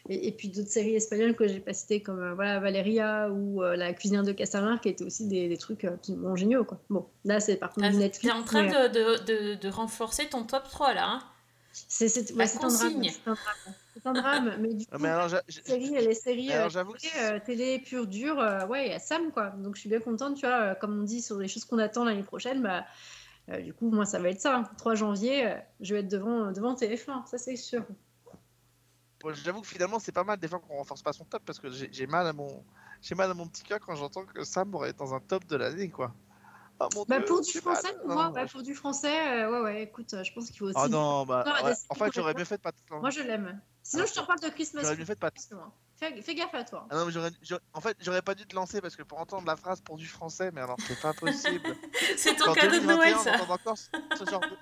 et, 0.09 0.27
et 0.27 0.31
puis 0.31 0.49
d'autres 0.49 0.69
séries 0.69 0.95
espagnoles 0.95 1.35
que 1.35 1.47
j'ai 1.47 1.59
pas 1.59 1.73
citées 1.73 2.01
comme 2.01 2.19
euh, 2.19 2.33
voilà, 2.33 2.59
Valeria 2.59 3.29
ou 3.31 3.63
euh, 3.63 3.75
La 3.75 3.93
cuisinière 3.93 4.23
de 4.23 4.31
Castellar 4.33 4.81
qui 4.81 4.89
étaient 4.89 5.03
aussi 5.05 5.27
des, 5.27 5.47
des 5.47 5.57
trucs 5.57 5.85
euh, 5.85 5.93
absolument 5.93 6.35
géniaux. 6.35 6.65
Quoi. 6.65 6.79
Bon, 6.89 7.07
là 7.25 7.39
c'est 7.39 7.55
par 7.57 7.69
contre 7.73 7.87
Ah, 7.87 7.93
Netflix. 7.93 8.33
en 8.35 8.43
train 8.43 8.63
mais, 8.63 8.75
euh, 8.75 8.87
de, 8.89 9.23
de, 9.23 9.53
de, 9.53 9.55
de 9.55 9.69
renforcer 9.69 10.27
ton 10.27 10.43
top 10.43 10.63
3 10.69 10.93
là. 10.93 11.05
Hein 11.07 11.23
C'est 11.71 12.05
ouais, 12.35 12.43
un 12.43 12.45
drame. 12.45 12.59
consigne. 12.61 13.11
C'est 13.11 13.29
un 13.29 13.33
drame. 13.35 13.75
C'est 13.93 14.07
un 14.07 14.13
drame. 14.13 14.55
Mais 14.59 14.73
du 14.73 14.85
coup, 14.87 14.97
mais 14.99 15.09
alors, 15.09 15.27
les 15.47 15.53
séries, 15.63 15.89
les 16.07 16.13
séries 16.15 16.51
alors, 16.53 16.75
euh, 16.75 16.83
télé, 16.97 17.11
euh, 17.21 17.39
télé 17.45 17.79
pure 17.79 18.07
dure, 18.07 18.39
euh, 18.39 18.65
ouais, 18.67 18.87
il 18.87 18.91
y 18.91 18.95
a 18.95 18.99
Sam 18.99 19.31
quoi. 19.31 19.49
Donc 19.59 19.75
je 19.75 19.81
suis 19.81 19.89
bien 19.89 19.99
contente, 19.99 20.35
tu 20.35 20.45
vois, 20.45 20.55
euh, 20.71 20.75
comme 20.75 20.99
on 20.99 21.03
dit 21.03 21.21
sur 21.21 21.37
les 21.37 21.47
choses 21.47 21.65
qu'on 21.65 21.77
attend 21.79 22.03
l'année 22.05 22.23
prochaine, 22.23 22.61
bah 22.61 22.85
euh, 23.51 23.61
du 23.61 23.73
coup 23.73 23.89
moi 23.91 24.05
ça 24.05 24.17
va 24.19 24.29
être 24.29 24.41
ça. 24.41 24.57
hein. 24.57 24.63
3 24.77 24.95
janvier, 24.95 25.47
euh, 25.47 25.55
je 25.81 25.93
vais 25.93 25.99
être 26.01 26.07
devant 26.07 26.51
devant 26.51 26.73
TF1, 26.75 27.25
ça 27.27 27.37
c'est 27.37 27.55
sûr. 27.55 27.83
Bon, 29.21 29.33
J'avoue 29.33 29.61
que 29.61 29.67
finalement, 29.67 29.99
c'est 29.99 30.11
pas 30.11 30.23
mal 30.23 30.39
des 30.39 30.47
fois 30.47 30.59
qu'on 30.59 30.77
renforce 30.77 31.01
pas 31.01 31.13
son 31.13 31.25
top 31.25 31.43
parce 31.45 31.59
que 31.59 31.69
j'ai 31.69 32.07
mal 32.07 32.25
à 32.27 32.33
mon, 32.33 32.63
j'ai 33.01 33.15
mal 33.15 33.29
à 33.29 33.33
mon 33.33 33.47
petit 33.47 33.63
cœur 33.63 33.79
quand 33.79 33.95
j'entends 33.95 34.25
que 34.25 34.43
Sam 34.43 34.73
aurait 34.75 34.89
été 34.91 34.99
dans 34.99 35.13
un 35.13 35.19
top 35.19 35.45
de 35.45 35.55
l'année, 35.57 35.89
quoi. 35.89 36.13
Ah, 36.79 36.87
mon 36.95 37.03
Bah 37.03 37.17
Dieu, 37.17 37.25
pour 37.25 37.41
du 37.41 37.51
français, 37.59 37.89
moi, 38.05 38.27
Non, 38.29 38.31
ouais, 38.33 38.45
pour 38.47 38.63
du 38.63 38.73
français, 38.73 39.43
euh, 39.43 39.51
ouais 39.51 39.59
ouais, 39.61 39.83
écoute, 39.83 40.13
euh, 40.13 40.23
je 40.23 40.31
pense 40.33 40.47
qu'il 40.47 40.57
faut 40.59 40.65
aussi. 40.67 40.75
Ah 40.77 40.87
non, 40.87 41.25
bah, 41.25 41.43
Non, 41.45 41.65
ouais. 41.65 41.73
en 41.89 41.95
fait, 41.95 42.11
j'aurais 42.15 42.33
mieux 42.33 42.45
fait 42.45 42.55
de 42.55 42.61
pas. 42.61 42.71
te- 42.71 42.77
Moi 42.93 43.09
je 43.09 43.21
l'aime. 43.21 43.59
Sinon 43.83 44.05
je 44.05 44.13
te 44.13 44.19
reparle 44.21 44.39
de 44.39 44.47
Christmas. 44.47 44.83
J'aurais 44.83 44.95
mieux 44.95 45.03
fait 45.03 45.15
de 45.15 45.19
pas. 45.19 45.31
te-. 45.31 45.41
Fais, 45.97 46.21
fais 46.21 46.35
gaffe 46.35 46.53
à 46.53 46.63
toi. 46.63 46.87
Ah 46.89 46.95
non, 46.95 47.05
mais 47.07 47.11
j'aurais, 47.11 47.31
j'aurais- 47.41 47.61
en 47.73 47.81
fait, 47.81 47.97
j'aurais 47.99 48.21
pas 48.21 48.33
dû 48.33 48.45
te 48.47 48.55
lancer 48.55 48.79
parce 48.79 48.95
que 48.95 49.03
pour 49.03 49.19
entendre 49.19 49.45
la 49.45 49.57
phrase 49.57 49.81
pour 49.81 49.97
du 49.97 50.07
français, 50.07 50.51
mais 50.53 50.61
alors 50.61 50.77
c'est 50.87 51.01
pas 51.01 51.13
possible. 51.13 51.75
C'est 52.17 52.35
ton 52.37 52.53
cadeau 52.53 52.75
de 52.75 52.79
2021, 52.79 52.95
Noël, 52.95 53.15
on 53.19 53.23
ça. 53.23 53.35
entend 53.43 53.53
encore 53.53 53.77
ce 53.77 53.89
ce 54.17 54.23
genre 54.29 54.39
de- 54.39 54.57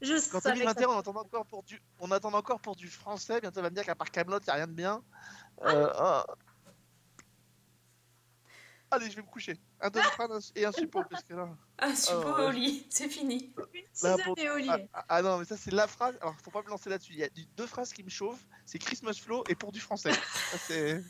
Je 0.00 0.16
ça 0.16 0.40
2021, 0.40 0.88
on 0.88 0.98
attend 0.98 1.16
encore 1.16 1.46
pour 1.46 1.62
du, 1.62 1.80
on 1.98 2.10
attend 2.10 2.32
encore 2.32 2.60
pour 2.60 2.74
du 2.74 2.88
français. 2.88 3.40
Bientôt, 3.40 3.60
on 3.60 3.62
va 3.62 3.70
me 3.70 3.74
dire 3.74 3.84
qu'à 3.84 3.94
part 3.94 4.10
Camelot, 4.10 4.40
y 4.46 4.50
a 4.50 4.54
rien 4.54 4.66
de 4.66 4.72
bien. 4.72 5.02
Euh, 5.62 5.92
ah. 5.94 6.26
Allez, 8.92 9.10
je 9.10 9.16
vais 9.16 9.22
me 9.22 9.26
coucher. 9.26 9.56
Un 9.80 9.90
doliprane 9.90 10.40
et 10.56 10.64
un 10.64 10.72
suppo 10.72 11.04
parce 11.08 11.22
que 11.22 11.34
là. 11.34 11.48
Ah, 11.78 11.94
super 11.94 12.34
Alors, 12.34 12.48
au 12.48 12.50
lit, 12.50 12.86
c'est 12.90 13.08
fini. 13.08 13.54
Là, 13.56 13.64
Suzanne 13.92 14.22
pour- 14.24 14.38
et 14.38 14.50
Oli. 14.50 14.68
ah, 14.68 14.78
ah, 14.92 15.04
ah 15.08 15.22
non, 15.22 15.38
mais 15.38 15.44
ça 15.44 15.56
c'est 15.56 15.70
la 15.70 15.86
phrase. 15.86 16.18
Alors 16.20 16.34
faut 16.42 16.50
pas 16.50 16.62
me 16.62 16.68
lancer 16.68 16.90
là-dessus. 16.90 17.12
Il 17.12 17.18
y 17.20 17.24
a 17.24 17.28
deux 17.56 17.66
phrases 17.66 17.92
qui 17.92 18.02
me 18.02 18.10
chauffent. 18.10 18.44
C'est 18.66 18.78
Christmas 18.78 19.14
Flow 19.14 19.44
et 19.48 19.54
pour 19.54 19.70
du 19.70 19.80
français. 19.80 20.12
Ça, 20.12 20.58
c'est 20.58 21.04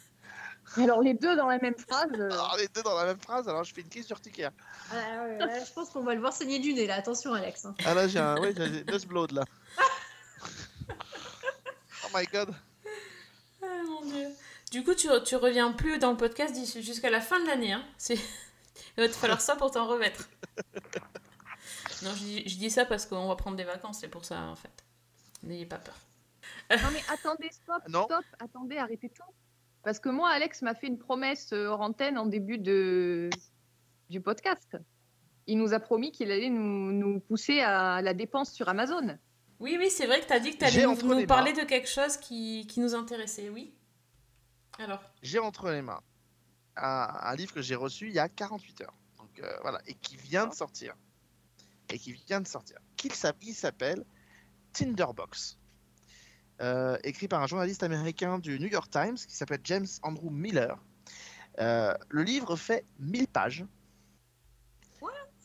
alors 0.76 1.00
les 1.02 1.14
deux 1.14 1.36
dans 1.36 1.46
la 1.48 1.58
même 1.58 1.76
phrase. 1.76 2.10
euh, 2.14 2.30
alors, 2.30 2.56
les 2.58 2.68
deux 2.68 2.82
dans 2.82 2.96
la 2.96 3.04
même 3.06 3.18
phrase. 3.20 3.48
Alors 3.48 3.64
je 3.64 3.72
fais 3.74 3.80
une 3.80 3.88
crise 3.88 4.06
d'urticaire. 4.06 4.50
Ah, 4.92 5.24
ouais, 5.24 5.64
je 5.66 5.72
pense 5.72 5.90
qu'on 5.90 6.02
va 6.02 6.14
le 6.14 6.20
voir 6.20 6.32
saigner 6.32 6.58
du 6.58 6.72
nez 6.74 6.86
là. 6.86 6.94
Attention 6.96 7.32
Alex. 7.34 7.64
hein. 7.64 7.74
Ah 7.84 7.94
là 7.94 8.06
j'ai 8.08 8.18
un, 8.18 8.36
ouais, 8.40 8.54
j'ai 8.56 9.06
Blood 9.06 9.32
là. 9.32 9.44
oh 10.90 12.08
my 12.14 12.24
god. 12.26 12.54
Ah, 13.62 13.66
mon 13.86 14.02
dieu. 14.02 14.28
Du 14.70 14.84
coup, 14.84 14.94
tu, 14.94 15.08
tu 15.24 15.36
reviens 15.36 15.72
plus 15.72 15.98
dans 15.98 16.12
le 16.12 16.16
podcast 16.16 16.54
d'ici- 16.54 16.82
jusqu'à 16.82 17.10
la 17.10 17.20
fin 17.20 17.40
de 17.40 17.46
l'année. 17.46 17.72
Hein. 17.72 17.84
C'est... 17.98 18.14
Il 18.96 19.02
va 19.02 19.08
te 19.08 19.14
falloir 19.14 19.40
ça 19.40 19.56
pour 19.56 19.70
t'en 19.70 19.86
remettre. 19.86 20.28
Non, 22.02 22.10
je 22.14 22.18
dis, 22.22 22.48
je 22.48 22.56
dis 22.56 22.70
ça 22.70 22.84
parce 22.86 23.04
qu'on 23.06 23.28
va 23.28 23.36
prendre 23.36 23.56
des 23.56 23.64
vacances, 23.64 23.98
c'est 24.00 24.08
pour 24.08 24.24
ça 24.24 24.40
en 24.42 24.54
fait. 24.56 24.70
N'ayez 25.42 25.66
pas 25.66 25.76
peur. 25.78 25.94
Non 26.70 26.88
mais 26.92 27.02
attendez, 27.12 27.50
stop, 27.50 27.82
Non. 27.88 28.04
stop, 28.04 28.24
attendez, 28.38 28.78
arrêtez 28.78 29.08
tout. 29.10 29.22
Parce 29.82 29.98
que 29.98 30.08
moi, 30.08 30.30
Alex 30.30 30.62
m'a 30.62 30.74
fait 30.74 30.86
une 30.86 30.98
promesse 30.98 31.52
euh, 31.52 31.66
hors 31.66 31.80
antenne 31.80 32.18
en 32.18 32.26
début 32.26 32.58
de... 32.58 33.30
du 34.08 34.20
podcast. 34.20 34.76
Il 35.46 35.58
nous 35.58 35.72
a 35.72 35.80
promis 35.80 36.12
qu'il 36.12 36.30
allait 36.30 36.50
nous, 36.50 36.92
nous 36.92 37.20
pousser 37.20 37.60
à 37.60 38.02
la 38.02 38.14
dépense 38.14 38.52
sur 38.52 38.68
Amazon. 38.68 39.18
Oui, 39.58 39.76
oui, 39.78 39.90
c'est 39.90 40.06
vrai 40.06 40.20
que 40.20 40.26
tu 40.26 40.32
as 40.32 40.40
dit 40.40 40.52
que 40.52 40.58
tu 40.58 40.64
allais 40.64 40.86
nous, 40.86 41.26
parler 41.26 41.52
de 41.52 41.62
quelque 41.62 41.88
chose 41.88 42.16
qui, 42.16 42.66
qui 42.66 42.80
nous 42.80 42.94
intéressait, 42.94 43.48
oui. 43.50 43.74
Alors, 44.78 45.02
J'ai 45.22 45.38
entre 45.38 45.70
les 45.70 45.82
mains 45.82 46.00
un, 46.76 47.08
un 47.22 47.34
livre 47.34 47.52
que 47.52 47.62
j'ai 47.62 47.74
reçu 47.74 48.08
il 48.08 48.14
y 48.14 48.18
a 48.18 48.28
48 48.28 48.82
heures. 48.82 48.94
Donc 49.18 49.38
euh, 49.40 49.56
voilà, 49.62 49.80
et 49.86 49.94
qui 49.94 50.16
vient 50.16 50.46
de 50.46 50.54
sortir. 50.54 50.94
Et 51.90 51.98
qui 51.98 52.12
vient 52.12 52.40
de 52.40 52.48
sortir. 52.48 52.78
Qui 52.96 53.10
s'appelle 53.10 54.04
Tinderbox. 54.72 55.58
Euh, 56.60 56.98
écrit 57.04 57.26
par 57.26 57.42
un 57.42 57.46
journaliste 57.46 57.82
américain 57.82 58.38
du 58.38 58.58
New 58.60 58.68
York 58.68 58.90
Times 58.90 59.16
qui 59.16 59.34
s'appelle 59.34 59.60
James 59.64 59.86
Andrew 60.02 60.30
Miller. 60.30 60.78
Euh, 61.58 61.94
le 62.10 62.22
livre 62.22 62.54
fait 62.56 62.84
1000 62.98 63.28
pages. 63.28 63.64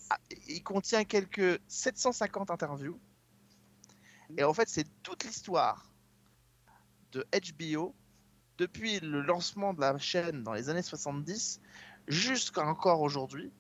Ah, 0.10 0.20
Il 0.48 0.62
contient 0.62 1.06
quelques 1.06 1.60
750 1.68 2.52
interviews. 2.52 3.00
Et 4.38 4.44
en 4.44 4.54
fait, 4.54 4.68
c'est 4.68 4.86
toute 5.04 5.24
l'histoire 5.24 5.90
de 7.14 7.26
HBO 7.34 7.96
depuis 8.58 9.00
le 9.00 9.22
lancement 9.22 9.74
de 9.74 9.82
la 9.82 9.98
chaîne 9.98 10.44
dans 10.44 10.54
les 10.54 10.70
années 10.70 10.82
70 10.82 11.62
jusqu'à 12.08 12.66
encore 12.66 13.02
aujourd'hui, 13.02 13.52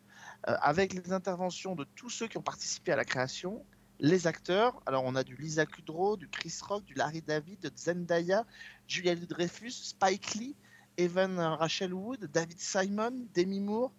euh, 0.47 0.55
avec 0.61 0.93
les 0.93 1.13
interventions 1.13 1.75
de 1.75 1.85
tous 1.95 2.09
ceux 2.09 2.27
qui 2.27 2.37
ont 2.37 2.43
participé 2.43 2.91
à 2.91 2.95
la 2.95 3.05
création, 3.05 3.65
les 3.99 4.27
acteurs. 4.27 4.81
Alors, 4.85 5.03
on 5.05 5.15
a 5.15 5.23
du 5.23 5.35
Lisa 5.35 5.65
Kudrow, 5.65 6.17
du 6.17 6.27
Chris 6.27 6.57
Rock, 6.61 6.83
du 6.85 6.93
Larry 6.93 7.21
David, 7.21 7.59
de 7.61 7.71
Zendaya, 7.75 8.45
Julia 8.87 9.15
Dreyfus, 9.15 9.71
Spike 9.71 10.35
Lee, 10.35 10.55
Evan 10.97 11.39
Rachel 11.39 11.93
Wood, 11.93 12.29
David 12.31 12.59
Simon, 12.59 13.27
Demi 13.33 13.59
Moore. 13.59 13.91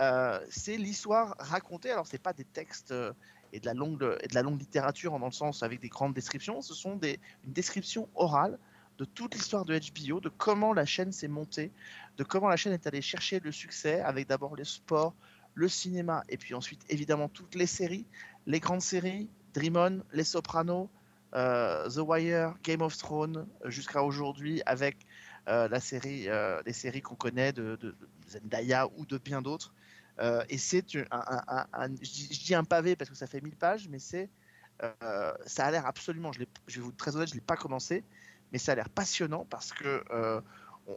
Euh, 0.00 0.38
c'est 0.50 0.76
l'histoire 0.76 1.34
racontée. 1.38 1.90
Alors, 1.90 2.06
c'est 2.06 2.22
pas 2.22 2.32
des 2.32 2.44
textes 2.44 2.92
euh, 2.92 3.12
et 3.52 3.60
de 3.60 3.66
la 3.66 3.74
longue 3.74 4.16
et 4.20 4.28
de 4.28 4.34
la 4.34 4.42
longue 4.42 4.60
littérature 4.60 5.18
dans 5.18 5.26
le 5.26 5.32
sens 5.32 5.62
avec 5.62 5.80
des 5.80 5.88
grandes 5.88 6.14
descriptions. 6.14 6.60
Ce 6.60 6.74
sont 6.74 6.96
des 6.96 7.18
une 7.44 7.52
description 7.52 8.08
orale 8.14 8.58
de 8.98 9.04
toute 9.04 9.34
l'histoire 9.34 9.64
de 9.64 9.78
HBO, 9.78 10.20
de 10.20 10.28
comment 10.28 10.72
la 10.72 10.84
chaîne 10.84 11.12
s'est 11.12 11.28
montée, 11.28 11.72
de 12.16 12.24
comment 12.24 12.48
la 12.48 12.56
chaîne 12.56 12.72
est 12.72 12.86
allée 12.86 13.00
chercher 13.00 13.40
le 13.40 13.52
succès 13.52 14.00
avec 14.00 14.28
d'abord 14.28 14.56
le 14.56 14.64
sport, 14.64 15.14
le 15.54 15.68
cinéma 15.68 16.24
et 16.28 16.36
puis 16.36 16.54
ensuite 16.54 16.84
évidemment 16.88 17.28
toutes 17.28 17.54
les 17.54 17.66
séries, 17.66 18.06
les 18.48 18.60
grandes 18.60 18.80
séries, 18.80 19.28
Dream 19.52 19.76
On, 19.76 20.02
Les 20.12 20.24
Sopranos, 20.24 20.88
euh, 21.34 21.88
The 21.88 21.98
Wire, 21.98 22.54
Game 22.64 22.80
of 22.80 22.96
Thrones, 22.96 23.46
euh, 23.64 23.70
jusqu'à 23.70 24.02
aujourd'hui 24.02 24.62
avec 24.64 24.96
euh, 25.48 25.68
la 25.68 25.80
série, 25.80 26.28
les 26.66 26.72
séries 26.72 27.02
qu'on 27.02 27.14
connaît 27.14 27.52
de, 27.52 27.78
Zendaya 28.28 28.88
ou 28.96 29.06
de 29.06 29.18
bien 29.18 29.40
d'autres. 29.40 29.72
Et 30.48 30.58
c'est 30.58 30.84
un, 31.10 31.66
un- 31.72 31.94
je, 32.02 32.44
dis, 32.44 32.54
un 32.54 32.64
pavé 32.64 32.96
parce 32.96 33.08
que 33.08 33.16
ça 33.16 33.26
fait 33.26 33.40
1000 33.40 33.54
pages, 33.54 33.88
mais 33.88 33.98
c'est 33.98 34.28
ça 35.46 35.66
a 35.66 35.70
l'air 35.70 35.86
absolument, 35.86 36.32
je, 36.32 36.40
vais 36.40 36.46
vous 36.80 36.90
être 36.90 36.96
très 36.96 37.16
honnête, 37.16 37.28
je 37.28 37.34
l'ai 37.34 37.40
pas 37.40 37.56
commencé, 37.56 38.04
mais 38.52 38.58
ça 38.58 38.72
a 38.72 38.74
l'air 38.74 38.88
passionnant 38.88 39.46
parce 39.48 39.72
que 39.72 40.02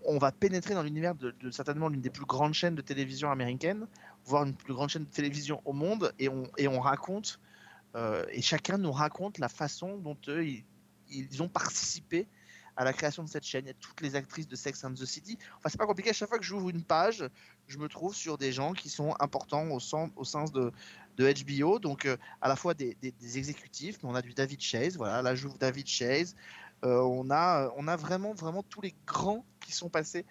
on, 0.06 0.18
va 0.18 0.32
pénétrer 0.32 0.74
dans 0.74 0.84
l'univers 0.84 1.16
de, 1.16 1.32
de 1.32 1.52
certainement 1.52 1.88
l'une 1.88 2.02
des 2.02 2.10
plus 2.10 2.26
grandes 2.26 2.54
chaînes 2.54 2.76
de 2.76 2.82
télévision 2.82 3.32
américaines, 3.32 3.88
voire 4.26 4.44
une 4.44 4.54
plus 4.56 4.74
grande 4.74 4.90
chaîne 4.90 5.06
de 5.06 5.10
télévision 5.10 5.62
au 5.66 5.74
monde, 5.74 6.14
et 6.20 6.30
on, 6.30 6.44
et 6.58 6.68
on 6.68 6.80
raconte, 6.80 7.40
euh, 7.96 8.26
et 8.30 8.42
chacun 8.42 8.78
nous 8.78 8.92
raconte 8.92 9.38
la 9.38 9.50
façon 9.50 9.98
dont 9.98 10.18
eux, 10.28 10.46
ils, 10.46 10.66
ils 11.10 11.42
ont 11.44 11.50
participé 11.50 12.28
à 12.78 12.86
la 12.86 12.94
création 12.94 13.24
de 13.24 13.30
cette 13.30 13.44
chaîne. 13.44 13.66
Il 13.66 13.68
y 13.68 13.72
a 13.72 13.76
toutes 13.76 14.00
les 14.02 14.16
actrices 14.16 14.48
de 14.48 14.56
Sex 14.56 14.84
and 14.86 14.94
the 14.94 15.06
City. 15.06 15.38
Enfin, 15.58 15.68
c'est 15.70 15.78
pas 15.78 15.86
compliqué. 15.86 16.12
À 16.12 16.14
chaque 16.14 16.30
fois 16.30 16.40
que 16.40 16.46
j'ouvre 16.46 16.70
une 16.70 16.84
page, 16.84 17.24
je 17.68 17.78
me 17.78 17.90
trouve 17.90 18.16
sur 18.16 18.38
des 18.38 18.54
gens 18.54 18.72
qui 18.72 18.90
sont 18.90 19.14
importants 19.20 19.70
au, 19.72 19.80
sens, 19.82 20.10
au 20.16 20.24
sens 20.24 20.54
de, 20.54 20.72
de 21.18 21.34
HBO. 21.44 21.80
Donc, 21.80 22.06
euh, 22.06 22.16
à 22.42 22.48
la 22.48 22.56
fois 22.56 22.74
des, 22.74 22.96
des- 23.02 23.38
exécutifs, 23.38 23.98
mais 24.02 24.10
on 24.10 24.16
a 24.16 24.22
du 24.22 24.34
David 24.34 24.62
Chase. 24.62 24.96
Voilà, 24.96 25.22
là, 25.22 25.36
j'ouvre 25.36 25.58
David 25.58 25.86
Chase. 25.86 26.36
Euh, 26.86 27.02
on, 27.02 27.30
a, 27.30 27.72
on 27.76 27.88
a 27.90 27.98
vraiment, 27.98 28.34
vraiment 28.34 28.64
tous 28.64 28.82
les 28.82 28.96
grands 29.06 29.46
qui 29.60 29.74
sont 29.74 29.90
passés 29.90 30.26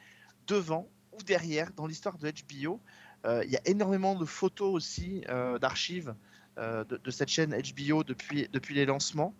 devant 0.46 0.88
ou 1.12 1.22
derrière 1.22 1.70
dans 1.74 1.86
l'histoire 1.86 2.16
de 2.16 2.30
HBO. 2.30 2.80
Euh, 3.26 3.42
Il 3.44 3.50
y 3.50 3.56
a 3.56 3.60
énormément 3.66 4.14
de 4.14 4.24
photos 4.24 4.72
aussi, 4.72 5.24
euh, 5.28 5.58
d'archives 5.58 6.14
euh, 6.58 6.84
de, 6.84 7.10
cette 7.10 7.28
chaîne 7.28 7.54
HBO 7.54 8.04
depuis, 8.04 8.48
depuis 8.52 8.74
les 8.74 8.86
lancements, 8.86 9.34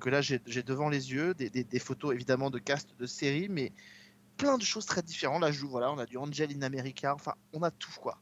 que 0.00 0.08
là 0.08 0.22
j'ai 0.22 0.38
devant 0.62 0.88
les 0.88 1.12
yeux, 1.12 1.34
des, 1.34 1.50
des- 1.50 1.78
photos 1.78 2.14
évidemment 2.14 2.48
de 2.48 2.58
cast 2.58 2.96
de 2.98 3.04
séries, 3.04 3.50
mais 3.50 3.72
plein 4.38 4.56
de 4.56 4.62
choses 4.62 4.86
très 4.86 5.02
différentes. 5.02 5.42
Là, 5.42 5.52
je 5.52 5.58
joue, 5.58 5.68
voilà, 5.68 5.92
on 5.92 5.98
a 5.98 6.06
du 6.06 6.16
Angel 6.16 6.50
in 6.56 6.62
America, 6.62 7.14
enfin, 7.14 7.34
on 7.52 7.62
a 7.62 7.70
tout 7.70 7.92
quoi. 8.00 8.18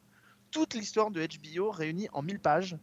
Toute 0.51 0.75
l'histoire 0.75 1.13
de 1.13 1.25
HBO 1.25 1.71
réunie 1.71 2.09
en 2.13 2.23
1000 2.23 2.41
pages 2.41 2.77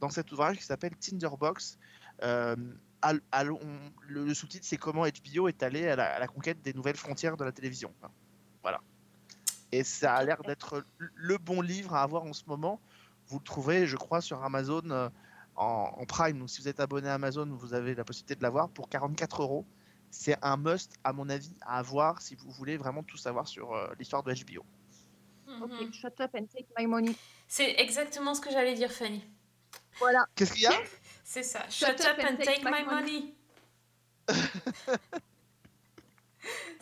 dans 0.00 0.10
cet 0.10 0.32
ouvrage 0.32 0.58
qui 0.58 0.64
s'appelle 0.64 0.94
Tinderbox. 0.96 1.78
Le, 2.22 2.66
sous-titre, 4.34 4.66
c'est 4.66 4.76
comment 4.76 5.06
HBO 5.06 5.48
est 5.48 5.62
allé 5.62 5.88
à 5.88 5.96
la, 5.96 6.14
à 6.14 6.18
la 6.18 6.26
conquête 6.26 6.60
des 6.60 6.74
nouvelles 6.74 6.96
frontières 6.96 7.38
de 7.38 7.44
la 7.44 7.52
télévision. 7.52 7.94
Voilà. 8.62 8.82
Et 9.72 9.84
ça 9.84 10.14
a 10.14 10.24
l'air 10.24 10.42
d'être 10.42 10.84
le- 10.98 11.38
bon 11.38 11.60
livre 11.60 11.94
à 11.94 12.02
avoir 12.02 12.24
en 12.24 12.32
ce 12.32 12.42
moment. 12.46 12.80
Vous 13.28 13.38
le 13.38 13.44
trouverez, 13.44 13.86
je 13.86 13.96
crois, 13.96 14.20
sur 14.20 14.42
Amazon 14.42 14.82
euh, 14.90 15.08
en, 15.56 15.92
en 15.96 16.04
Prime. 16.06 16.38
Donc, 16.38 16.50
si 16.50 16.60
vous 16.60 16.68
êtes 16.68 16.80
abonné 16.80 17.08
à 17.08 17.14
Amazon, 17.14 17.46
vous 17.48 17.72
avez 17.74 17.94
la 17.94 18.04
possibilité 18.04 18.34
de 18.34 18.42
l'avoir 18.42 18.68
pour 18.68 18.88
44 18.88 19.42
euros. 19.42 19.64
C'est 20.10 20.36
un 20.42 20.56
must, 20.56 20.94
à 21.04 21.12
mon 21.12 21.28
avis, 21.28 21.54
à 21.60 21.78
avoir 21.78 22.20
si 22.20 22.34
vous 22.34 22.50
voulez 22.50 22.76
vraiment 22.76 23.04
tout 23.04 23.16
savoir 23.16 23.46
sur 23.46 23.72
euh, 23.72 23.86
l'histoire 23.98 24.24
de 24.24 24.32
HBO. 24.32 24.64
Ok, 25.62 25.92
shut 25.92 26.20
up 26.20 26.30
and 26.34 26.46
take 26.46 26.66
my 26.78 26.86
money. 26.86 27.14
C'est 27.46 27.74
exactement 27.78 28.34
ce 28.34 28.40
que 28.40 28.50
j'allais 28.50 28.74
dire, 28.74 28.90
Fanny. 28.90 29.24
Voilà. 29.98 30.26
Qu'est-ce 30.34 30.52
qu'il 30.52 30.62
y 30.62 30.66
a? 30.66 30.72
C'est 31.22 31.42
ça. 31.44 31.68
Shut, 31.68 32.00
up, 32.00 32.18
and 32.24 32.36
take, 32.38 32.64
my 32.64 32.84
money. 32.84 33.34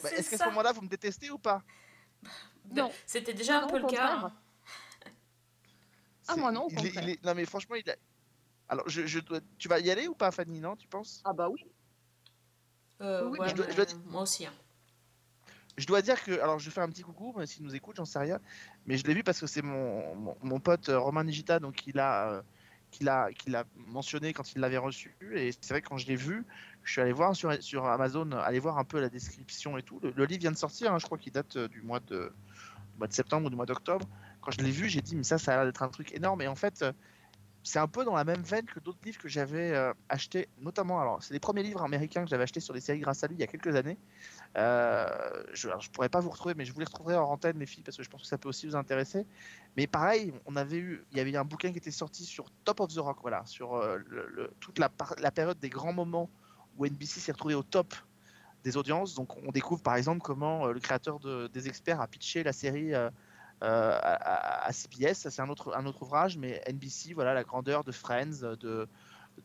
Bah, 0.02 0.10
Est-ce 0.12 0.30
qu'à 0.30 0.38
ce 0.38 0.44
moment-là, 0.44 0.72
vous 0.72 0.82
me 0.82 0.88
détestez 0.88 1.30
ou 1.30 1.38
pas? 1.38 1.62
Non. 2.74 2.90
C'était 3.06 3.34
déjà 3.34 3.60
Non, 3.60 3.66
un 3.66 3.70
peu 3.70 3.78
le 3.78 3.86
cas. 3.86 3.88
contraire. 3.88 4.30
Ah, 6.28 6.36
moi 6.36 6.52
non, 6.52 6.64
au 6.66 6.68
il 6.70 6.74
est- 6.78 6.82
contraire. 6.82 7.02
il 7.04 7.10
est- 7.10 7.24
Non, 7.24 7.34
mais 7.34 7.44
franchement, 7.46 7.76
il 7.76 7.88
a. 7.90 7.96
Alors, 8.68 8.88
je, 8.88 9.06
je 9.06 9.18
dois- 9.20 9.40
tu 9.58 9.68
vas 9.68 9.78
y 9.80 9.90
aller 9.90 10.08
ou 10.08 10.14
pas, 10.14 10.30
Fanny 10.30 10.60
Non, 10.60 10.76
tu 10.76 10.86
penses? 10.88 11.22
Ah, 11.24 11.32
bah 11.32 11.48
oui. 11.48 11.64
Euh, 13.00 13.28
Oui, 13.30 13.38
ouais, 13.38 13.48
je 13.48 13.54
dois- 13.54 13.66
mais 13.66 13.72
je 13.72 13.76
dois- 13.76 13.86
Moi 14.06 14.22
aussi. 14.22 14.44
hein. 14.46 14.52
Je 15.78 15.86
dois 15.86 16.02
dire 16.02 16.22
que, 16.24 16.32
alors 16.40 16.58
je 16.58 16.68
fais 16.70 16.80
un 16.80 16.88
petit 16.88 17.02
coucou, 17.02 17.32
même 17.36 17.46
s'il 17.46 17.62
nous 17.62 17.74
écoute, 17.74 17.96
j'en 17.96 18.04
sais 18.04 18.18
rien, 18.18 18.40
mais 18.84 18.98
je 18.98 19.04
l'ai 19.04 19.14
vu 19.14 19.22
parce 19.22 19.38
que 19.40 19.46
c'est 19.46 19.62
mon, 19.62 20.14
mon, 20.16 20.36
mon 20.42 20.58
pote 20.60 20.88
euh, 20.88 20.98
Romain 20.98 21.22
Nigita, 21.22 21.60
donc 21.60 21.86
il 21.86 22.00
a, 22.00 22.30
euh, 22.32 22.42
qu'il 22.90 23.08
a, 23.08 23.32
qu'il 23.32 23.54
a 23.54 23.64
mentionné 23.76 24.32
quand 24.32 24.52
il 24.54 24.60
l'avait 24.60 24.76
reçu, 24.76 25.16
et 25.32 25.52
c'est 25.52 25.68
vrai 25.68 25.80
que 25.80 25.88
quand 25.88 25.96
je 25.98 26.08
l'ai 26.08 26.16
vu, 26.16 26.44
je 26.82 26.90
suis 26.90 27.00
allé 27.00 27.12
voir 27.12 27.36
sur, 27.36 27.62
sur 27.62 27.86
Amazon, 27.86 28.32
aller 28.32 28.58
voir 28.58 28.76
un 28.78 28.84
peu 28.84 29.00
la 29.00 29.08
description 29.08 29.78
et 29.78 29.84
tout. 29.84 30.00
Le, 30.02 30.10
le 30.10 30.24
livre 30.24 30.40
vient 30.40 30.50
de 30.50 30.56
sortir, 30.56 30.92
hein, 30.92 30.98
je 30.98 31.06
crois 31.06 31.16
qu'il 31.16 31.32
date 31.32 31.56
du 31.56 31.80
mois 31.82 32.00
de, 32.00 32.32
mois 32.98 33.08
de 33.08 33.12
septembre 33.12 33.46
ou 33.46 33.50
du 33.50 33.56
mois 33.56 33.66
d'octobre. 33.66 34.06
Quand 34.40 34.50
je 34.50 34.58
l'ai 34.58 34.70
vu, 34.70 34.88
j'ai 34.88 35.00
dit, 35.00 35.16
mais 35.16 35.24
ça, 35.24 35.38
ça 35.38 35.52
a 35.52 35.56
l'air 35.56 35.66
d'être 35.66 35.82
un 35.82 35.88
truc 35.88 36.12
énorme, 36.12 36.42
et 36.42 36.48
en 36.48 36.54
fait, 36.54 36.82
euh, 36.82 36.92
c'est 37.62 37.78
un 37.78 37.88
peu 37.88 38.04
dans 38.04 38.14
la 38.14 38.24
même 38.24 38.42
veine 38.42 38.64
que 38.64 38.80
d'autres 38.80 38.98
livres 39.04 39.18
que 39.18 39.28
j'avais 39.28 39.72
euh, 39.72 39.92
achetés, 40.08 40.48
notamment, 40.60 41.00
alors 41.00 41.22
c'est 41.22 41.34
les 41.34 41.40
premiers 41.40 41.62
livres 41.62 41.82
américains 41.82 42.24
que 42.24 42.30
j'avais 42.30 42.44
achetés 42.44 42.60
sur 42.60 42.72
les 42.72 42.80
séries 42.80 43.00
grâce 43.00 43.22
à 43.24 43.26
lui 43.26 43.36
il 43.36 43.40
y 43.40 43.42
a 43.42 43.46
quelques 43.46 43.74
années. 43.74 43.98
Euh, 44.56 45.06
je, 45.52 45.68
je 45.80 45.90
pourrais 45.90 46.08
pas 46.08 46.20
vous 46.20 46.30
retrouver, 46.30 46.54
mais 46.56 46.64
je 46.64 46.72
vous 46.72 46.78
les 46.78 46.86
retrouverai 46.86 47.16
en 47.16 47.24
antenne, 47.24 47.58
les 47.58 47.66
filles, 47.66 47.82
parce 47.82 47.96
que 47.96 48.02
je 48.02 48.08
pense 48.08 48.22
que 48.22 48.28
ça 48.28 48.38
peut 48.38 48.48
aussi 48.48 48.66
vous 48.66 48.76
intéresser. 48.76 49.26
Mais 49.76 49.86
pareil, 49.86 50.32
on 50.46 50.56
avait 50.56 50.78
eu, 50.78 51.04
il 51.12 51.18
y 51.18 51.20
avait 51.20 51.36
un 51.36 51.44
bouquin 51.44 51.70
qui 51.72 51.78
était 51.78 51.90
sorti 51.90 52.24
sur 52.24 52.46
Top 52.64 52.80
of 52.80 52.94
the 52.94 52.98
Rock, 52.98 53.18
voilà, 53.20 53.42
sur 53.44 53.74
euh, 53.74 53.98
toute 54.60 54.78
la, 54.78 54.90
la 55.18 55.30
période 55.30 55.58
des 55.58 55.68
grands 55.68 55.92
moments 55.92 56.30
où 56.78 56.86
NBC 56.86 57.20
s'est 57.20 57.32
retrouvé 57.32 57.54
au 57.54 57.62
top 57.62 57.94
des 58.64 58.76
audiences. 58.76 59.14
Donc, 59.14 59.36
on 59.46 59.50
découvre 59.50 59.82
par 59.82 59.96
exemple 59.96 60.20
comment 60.20 60.66
euh, 60.66 60.72
le 60.72 60.80
créateur 60.80 61.18
de- 61.20 61.48
des 61.48 61.68
experts 61.68 62.00
a 62.00 62.06
pitché 62.06 62.42
la 62.42 62.52
série 62.52 62.94
euh, 62.94 63.10
euh, 63.62 63.98
à, 64.02 64.72
CBS. 64.72 65.14
Ça, 65.14 65.30
c'est 65.30 65.42
un 65.42 65.48
autre, 65.48 65.74
un 65.76 65.86
autre 65.86 66.02
ouvrage, 66.02 66.38
mais 66.38 66.62
NBC, 66.66 67.14
voilà, 67.14 67.34
la 67.34 67.44
grandeur 67.44 67.84
de 67.84 67.92
Friends, 67.92 68.56
de, 68.60 68.88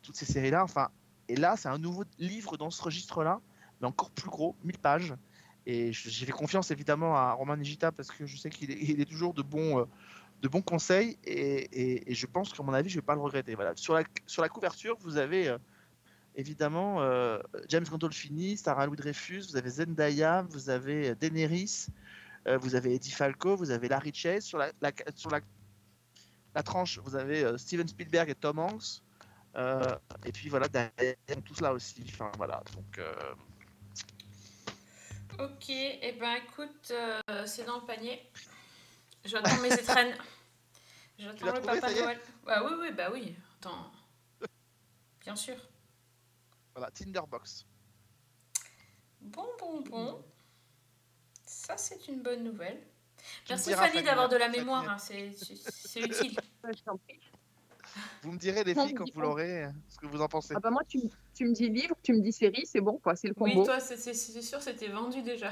toutes 0.02 0.16
ces 0.16 0.26
séries-là. 0.26 0.64
Enfin, 0.64 0.90
et 1.28 1.36
là, 1.36 1.56
c'est 1.56 1.70
un 1.70 1.78
nouveau 1.78 2.04
livre 2.20 2.58
dans 2.58 2.70
ce 2.70 2.82
registre-là, 2.84 3.40
mais 3.82 3.88
encore 3.88 4.12
plus 4.12 4.30
gros, 4.30 4.56
1000 4.64 4.78
pages. 4.78 5.14
Et 5.66 5.94
j'ai 5.94 6.26
fait 6.26 6.34
confiance 6.34 6.72
évidemment 6.72 7.16
à 7.16 7.32
Romain 7.32 7.56
Nigita 7.56 7.94
parce 7.94 8.12
que 8.12 8.26
je 8.26 8.36
sais 8.36 8.50
qu'il 8.50 8.70
est, 8.70 9.06
toujours 9.06 9.34
de 9.34 9.42
bons, 9.42 9.88
de 10.42 10.48
bons 10.50 10.62
conseils 10.62 11.18
et, 11.24 12.14
je 12.14 12.26
pense 12.26 12.52
qu'à 12.52 12.64
mon 12.64 12.74
avis, 12.74 12.90
je 12.90 12.96
vais 12.96 13.02
pas 13.02 13.16
le 13.16 13.22
regretter. 13.22 13.56
Sur, 13.76 13.94
la, 13.94 14.04
sur 14.28 14.42
la 14.42 14.50
couverture, 14.50 14.98
vous 15.00 15.16
avez 15.16 15.56
évidemment 16.36 17.02
euh, 17.02 17.40
James 17.70 17.86
Gandolfini, 17.86 18.58
Sarah 18.58 18.86
Louis 18.88 18.98
Dreyfus, 18.98 19.42
vous 19.50 19.58
avez 19.58 19.70
Zendaya, 19.70 20.46
vous 20.50 20.70
avez 20.70 21.10
euh, 21.10 21.16
Daenerys, 21.16 21.88
euh, 22.48 22.58
vous 22.58 22.76
avez 22.76 22.96
Eddie 22.96 23.12
Falco, 23.12 23.56
vous 23.56 23.72
avez 23.72 23.88
Larry 23.88 24.14
Chase. 24.14 24.44
Sur 24.46 24.58
la, 24.58 24.72
la- 24.82 24.92
sur 25.16 25.30
la, 25.30 25.40
la 26.56 26.64
tranche, 26.64 27.00
vous 27.00 27.16
avez 27.16 27.44
euh, 27.44 27.58
Steven 27.58 27.88
Spielberg 27.88 28.30
et 28.30 28.36
Tom 28.36 28.60
Hanks. 28.60 29.02
Et 30.26 30.32
puis 30.32 30.50
voilà, 30.50 30.68
derrière, 30.68 31.16
tous 31.46 31.62
là 31.62 31.74
aussi. 31.74 32.04
Enfin 32.10 32.32
voilà, 32.38 32.64
donc. 32.76 33.00
Ok, 35.40 35.70
et 35.70 36.16
ben 36.20 36.36
écoute, 36.44 36.92
c'est 37.46 37.66
dans 37.66 37.80
le 37.80 37.86
panier. 37.86 38.22
J'attends 39.26 39.62
mes 39.62 39.72
étrennes. 39.74 40.16
J'attends 41.20 41.46
le 41.46 41.62
trouvé, 41.62 41.80
Papa 41.82 41.94
Noël. 41.94 42.20
Bah 42.46 42.64
oui, 42.66 42.72
oui, 42.82 42.92
bah 42.92 43.10
oui. 43.14 43.36
Attends. 43.60 43.92
Bien 45.22 45.36
sûr. 45.36 45.56
Voilà, 46.76 46.92
Tinderbox. 46.92 47.66
Bon, 49.22 49.48
bon, 49.60 49.82
bon. 49.82 50.24
Ça, 51.46 51.78
c'est 51.78 52.08
une 52.08 52.22
bonne 52.22 52.44
nouvelle. 52.44 52.82
Merci 53.50 53.74
Fanny 53.74 54.04
d'avoir 54.04 54.28
de 54.30 54.36
la 54.36 54.50
mémoire, 54.50 54.90
hein, 54.90 54.98
c'est 54.98 55.28
utile. 56.02 56.36
Vous 58.24 58.32
me 58.32 58.38
direz, 58.38 58.64
les 58.64 58.74
Non, 58.74 58.86
filles, 58.86 58.94
mais 58.94 58.98
quand 58.98 59.14
vous 59.14 59.22
l'aurez, 59.22 59.68
ce 59.88 59.98
que 59.98 60.08
vous 60.08 60.22
en 60.22 60.28
pensez. 60.28 60.54
Ah, 60.56 60.60
bah 60.60 60.72
moi, 60.72 60.82
tu, 60.88 60.98
me 60.98 61.54
dis 61.54 61.70
livre, 61.70 61.96
tu 62.02 62.14
me 62.14 62.22
dis 62.22 62.32
série, 62.32 62.66
c'est 62.66 62.82
bon, 62.82 62.98
quoi, 62.98 63.16
c'est 63.16 63.28
le 63.28 63.36
combo. 63.36 63.60
Oui, 63.60 63.66
toi, 63.66 63.80
c'est 63.80 64.14
sûr, 64.14 64.62
c'était 64.62 64.88
vendu 64.88 65.22
déjà. 65.22 65.52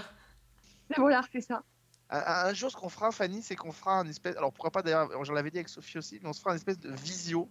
Et 0.89 0.95
voilà, 0.99 1.21
c'est 1.31 1.41
ça. 1.41 1.63
Un, 2.09 2.49
un 2.49 2.53
jour, 2.53 2.71
ce 2.71 2.75
qu'on 2.75 2.89
fera, 2.89 3.11
Fanny, 3.11 3.41
c'est 3.41 3.55
qu'on 3.55 3.71
fera 3.71 3.99
un 3.99 4.07
espèce. 4.07 4.35
Alors, 4.37 4.51
pourquoi 4.51 4.71
pas 4.71 4.81
d'ailleurs, 4.81 5.23
j'en 5.23 5.33
l'avais 5.33 5.51
dit 5.51 5.57
avec 5.57 5.69
Sophie 5.69 5.99
aussi, 5.99 6.19
mais 6.21 6.29
on 6.29 6.33
se 6.33 6.39
fera 6.39 6.51
une 6.51 6.57
espèce 6.57 6.79
de 6.79 6.91
visio, 6.91 7.47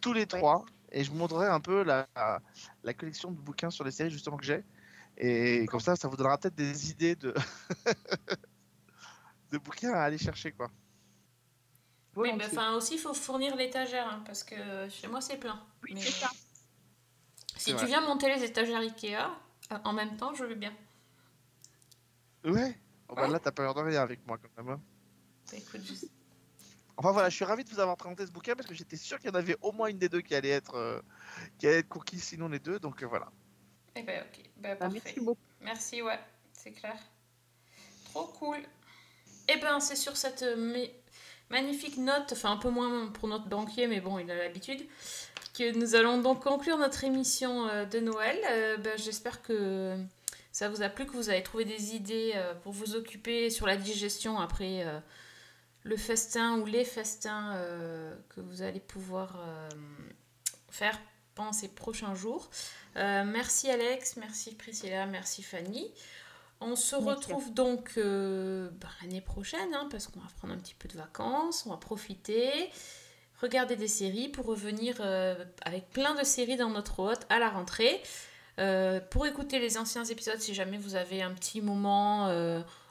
tous 0.00 0.12
les 0.12 0.26
trois, 0.26 0.64
et 0.94 1.02
je 1.02 1.10
vous 1.10 1.16
montrerai 1.16 1.48
un 1.48 1.60
peu 1.60 1.82
la, 1.82 2.06
la 2.84 2.94
collection 2.94 3.32
de 3.32 3.36
bouquins 3.36 3.70
sur 3.70 3.84
les 3.84 3.90
séries, 3.90 4.10
justement, 4.10 4.36
que 4.36 4.44
j'ai. 4.44 4.62
Et 5.18 5.66
comme 5.66 5.80
ça, 5.80 5.96
ça 5.96 6.06
vous 6.06 6.16
donnera 6.16 6.38
peut-être 6.38 6.54
des 6.54 6.90
idées 6.90 7.16
de. 7.16 7.34
de 9.50 9.58
bouquins 9.58 9.92
à 9.92 10.02
aller 10.02 10.18
chercher, 10.18 10.52
quoi. 10.52 10.70
Oui, 12.16 12.30
mais 12.36 12.46
enfin 12.46 12.74
aussi, 12.74 12.94
il 12.94 13.00
faut 13.00 13.12
fournir 13.12 13.56
l'étagère, 13.56 14.08
hein, 14.08 14.22
parce 14.24 14.44
que 14.44 14.88
chez 14.88 15.08
moi, 15.08 15.20
c'est 15.20 15.36
plein. 15.36 15.60
Mais- 15.90 16.00
Si 17.56 17.70
tu 17.70 17.72
vrai. 17.72 17.86
viens 17.86 18.00
monter 18.02 18.32
les 18.32 18.44
étagères 18.44 18.80
Ikea, 18.80 19.16
euh, 19.72 19.78
en 19.84 19.92
même 19.92 20.16
temps, 20.16 20.32
je 20.32 20.44
veux 20.44 20.54
bien. 20.54 20.72
Ouais. 22.44 22.78
Bon, 23.08 23.16
bah, 23.16 23.26
là, 23.26 23.40
t'as 23.40 23.50
peur 23.50 23.74
de 23.74 23.80
rien 23.80 24.00
avec 24.00 24.24
moi, 24.26 24.38
quand 24.38 24.62
même. 24.62 24.74
hein. 24.74 24.80
Bah, 25.50 25.58
écoute, 25.58 25.80
je- 25.84 26.06
Enfin 26.96 27.10
voilà, 27.12 27.28
je 27.28 27.34
suis 27.36 27.44
ravi 27.44 27.64
de 27.64 27.70
vous 27.70 27.80
avoir 27.80 27.96
présenté 27.96 28.24
ce 28.26 28.30
bouquin 28.30 28.54
parce 28.54 28.68
que 28.68 28.74
j'étais 28.74 28.96
sûr 28.96 29.18
qu'il 29.18 29.28
y 29.28 29.32
en 29.32 29.36
avait 29.36 29.56
au 29.62 29.72
moins 29.72 29.88
une 29.88 29.98
des 29.98 30.08
deux 30.08 30.20
qui 30.20 30.34
allait 30.34 30.50
être, 30.50 30.76
euh, 30.76 31.00
qui 31.58 31.66
allait 31.66 31.78
être 31.78 31.88
conquise, 31.88 32.22
sinon 32.22 32.48
les 32.48 32.60
deux. 32.60 32.78
Donc 32.78 33.02
euh, 33.02 33.06
voilà. 33.06 33.26
Eh 33.96 34.02
ben 34.02 34.22
ok, 34.22 34.44
ben, 34.56 34.76
parfait. 34.76 35.00
merci 35.04 35.20
beaucoup. 35.20 35.40
Merci, 35.60 36.02
ouais, 36.02 36.18
c'est 36.52 36.72
clair. 36.72 36.96
Trop 38.06 38.26
cool. 38.38 38.58
Eh 39.48 39.56
ben 39.56 39.80
c'est 39.80 39.96
sur 39.96 40.16
cette 40.16 40.42
euh, 40.42 40.56
ma- 40.56 40.88
magnifique 41.50 41.96
note, 41.98 42.30
enfin 42.32 42.52
un 42.52 42.56
peu 42.56 42.70
moins 42.70 43.08
pour 43.08 43.28
notre 43.28 43.46
banquier, 43.46 43.86
mais 43.88 44.00
bon, 44.00 44.18
il 44.18 44.30
a 44.30 44.36
l'habitude, 44.36 44.86
que 45.58 45.76
nous 45.76 45.94
allons 45.96 46.20
donc 46.20 46.42
conclure 46.42 46.78
notre 46.78 47.02
émission 47.04 47.66
euh, 47.68 47.84
de 47.86 47.98
Noël. 48.00 48.38
Euh, 48.50 48.76
ben, 48.76 48.96
J'espère 48.98 49.42
que 49.42 49.96
ça 50.52 50.68
vous 50.68 50.82
a 50.82 50.88
plu, 50.88 51.06
que 51.06 51.12
vous 51.12 51.28
avez 51.30 51.42
trouvé 51.42 51.64
des 51.64 51.94
idées 51.96 52.32
euh, 52.36 52.54
pour 52.54 52.72
vous 52.72 52.94
occuper 52.94 53.50
sur 53.50 53.66
la 53.66 53.76
digestion 53.76 54.38
après 54.38 54.84
euh, 54.84 54.98
le 55.84 55.96
festin 55.96 56.58
ou 56.58 56.66
les 56.66 56.84
festins 56.84 57.52
euh, 57.54 58.16
que 58.30 58.40
vous 58.40 58.62
allez 58.62 58.80
pouvoir 58.80 59.38
euh, 59.38 59.68
faire 60.70 60.98
pendant 61.34 61.52
ces 61.52 61.68
prochains 61.68 62.14
jours. 62.14 62.50
Euh, 62.96 63.22
merci 63.24 63.70
Alex, 63.70 64.16
merci 64.16 64.54
Priscilla, 64.54 65.06
merci 65.06 65.42
Fanny. 65.42 65.92
On 66.60 66.76
se 66.76 66.96
Merci. 66.96 67.08
retrouve 67.08 67.52
donc 67.52 67.98
bah, 67.98 68.88
l'année 69.02 69.20
prochaine, 69.20 69.74
hein, 69.74 69.86
parce 69.90 70.06
qu'on 70.06 70.20
va 70.20 70.28
prendre 70.38 70.54
un 70.54 70.56
petit 70.56 70.74
peu 70.74 70.88
de 70.88 70.96
vacances, 70.96 71.66
on 71.66 71.70
va 71.70 71.76
profiter, 71.76 72.70
regarder 73.42 73.76
des 73.76 73.88
séries 73.88 74.28
pour 74.28 74.46
revenir 74.46 74.98
avec 75.62 75.90
plein 75.90 76.14
de 76.14 76.24
séries 76.24 76.56
dans 76.56 76.70
notre 76.70 77.00
hôte 77.00 77.26
à 77.28 77.38
la 77.38 77.50
rentrée. 77.50 78.00
Pour 79.10 79.26
écouter 79.26 79.58
les 79.58 79.76
anciens 79.76 80.04
épisodes, 80.04 80.40
si 80.40 80.54
jamais 80.54 80.78
vous 80.78 80.94
avez 80.94 81.20
un 81.20 81.32
petit 81.32 81.60
moment, 81.60 82.28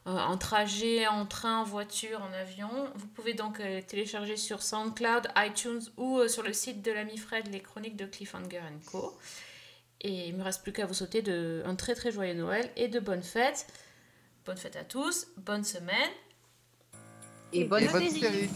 euh, 0.06 0.18
un 0.18 0.36
trajet 0.36 1.08
en 1.08 1.26
train, 1.26 1.60
en 1.60 1.64
voiture, 1.64 2.22
en 2.22 2.34
avion, 2.34 2.70
vous 2.96 3.08
pouvez 3.08 3.34
donc 3.34 3.62
euh, 3.62 3.82
télécharger 3.82 4.36
sur 4.36 4.62
SoundCloud, 4.62 5.30
iTunes 5.38 5.82
ou 5.96 6.20
euh, 6.20 6.28
sur 6.28 6.44
le 6.44 6.52
site 6.52 6.82
de 6.82 6.92
l'ami 6.92 7.18
Fred 7.18 7.48
les 7.52 7.62
chroniques 7.62 7.96
de 7.96 8.06
Cliffhanger 8.06 8.62
Co. 8.92 9.18
Et 10.02 10.28
il 10.28 10.36
me 10.36 10.44
reste 10.44 10.62
plus 10.62 10.74
qu'à 10.74 10.86
vous 10.86 10.94
souhaiter 10.94 11.22
de, 11.22 11.64
un 11.66 11.76
très 11.76 11.96
très 11.96 12.12
joyeux 12.12 12.34
Noël 12.34 12.70
et 12.76 12.90
de 12.90 13.00
bonnes 13.00 13.24
fêtes. 13.24 13.66
Bonne 14.46 14.58
fête 14.58 14.76
à 14.76 14.84
tous, 14.84 15.28
bonne 15.38 15.64
semaine. 15.64 16.12
Et 17.54 17.64
bonne 17.64 17.84
Et 17.84 17.88
bonne 17.88 18.10
série. 18.10 18.20
série. 18.20 18.50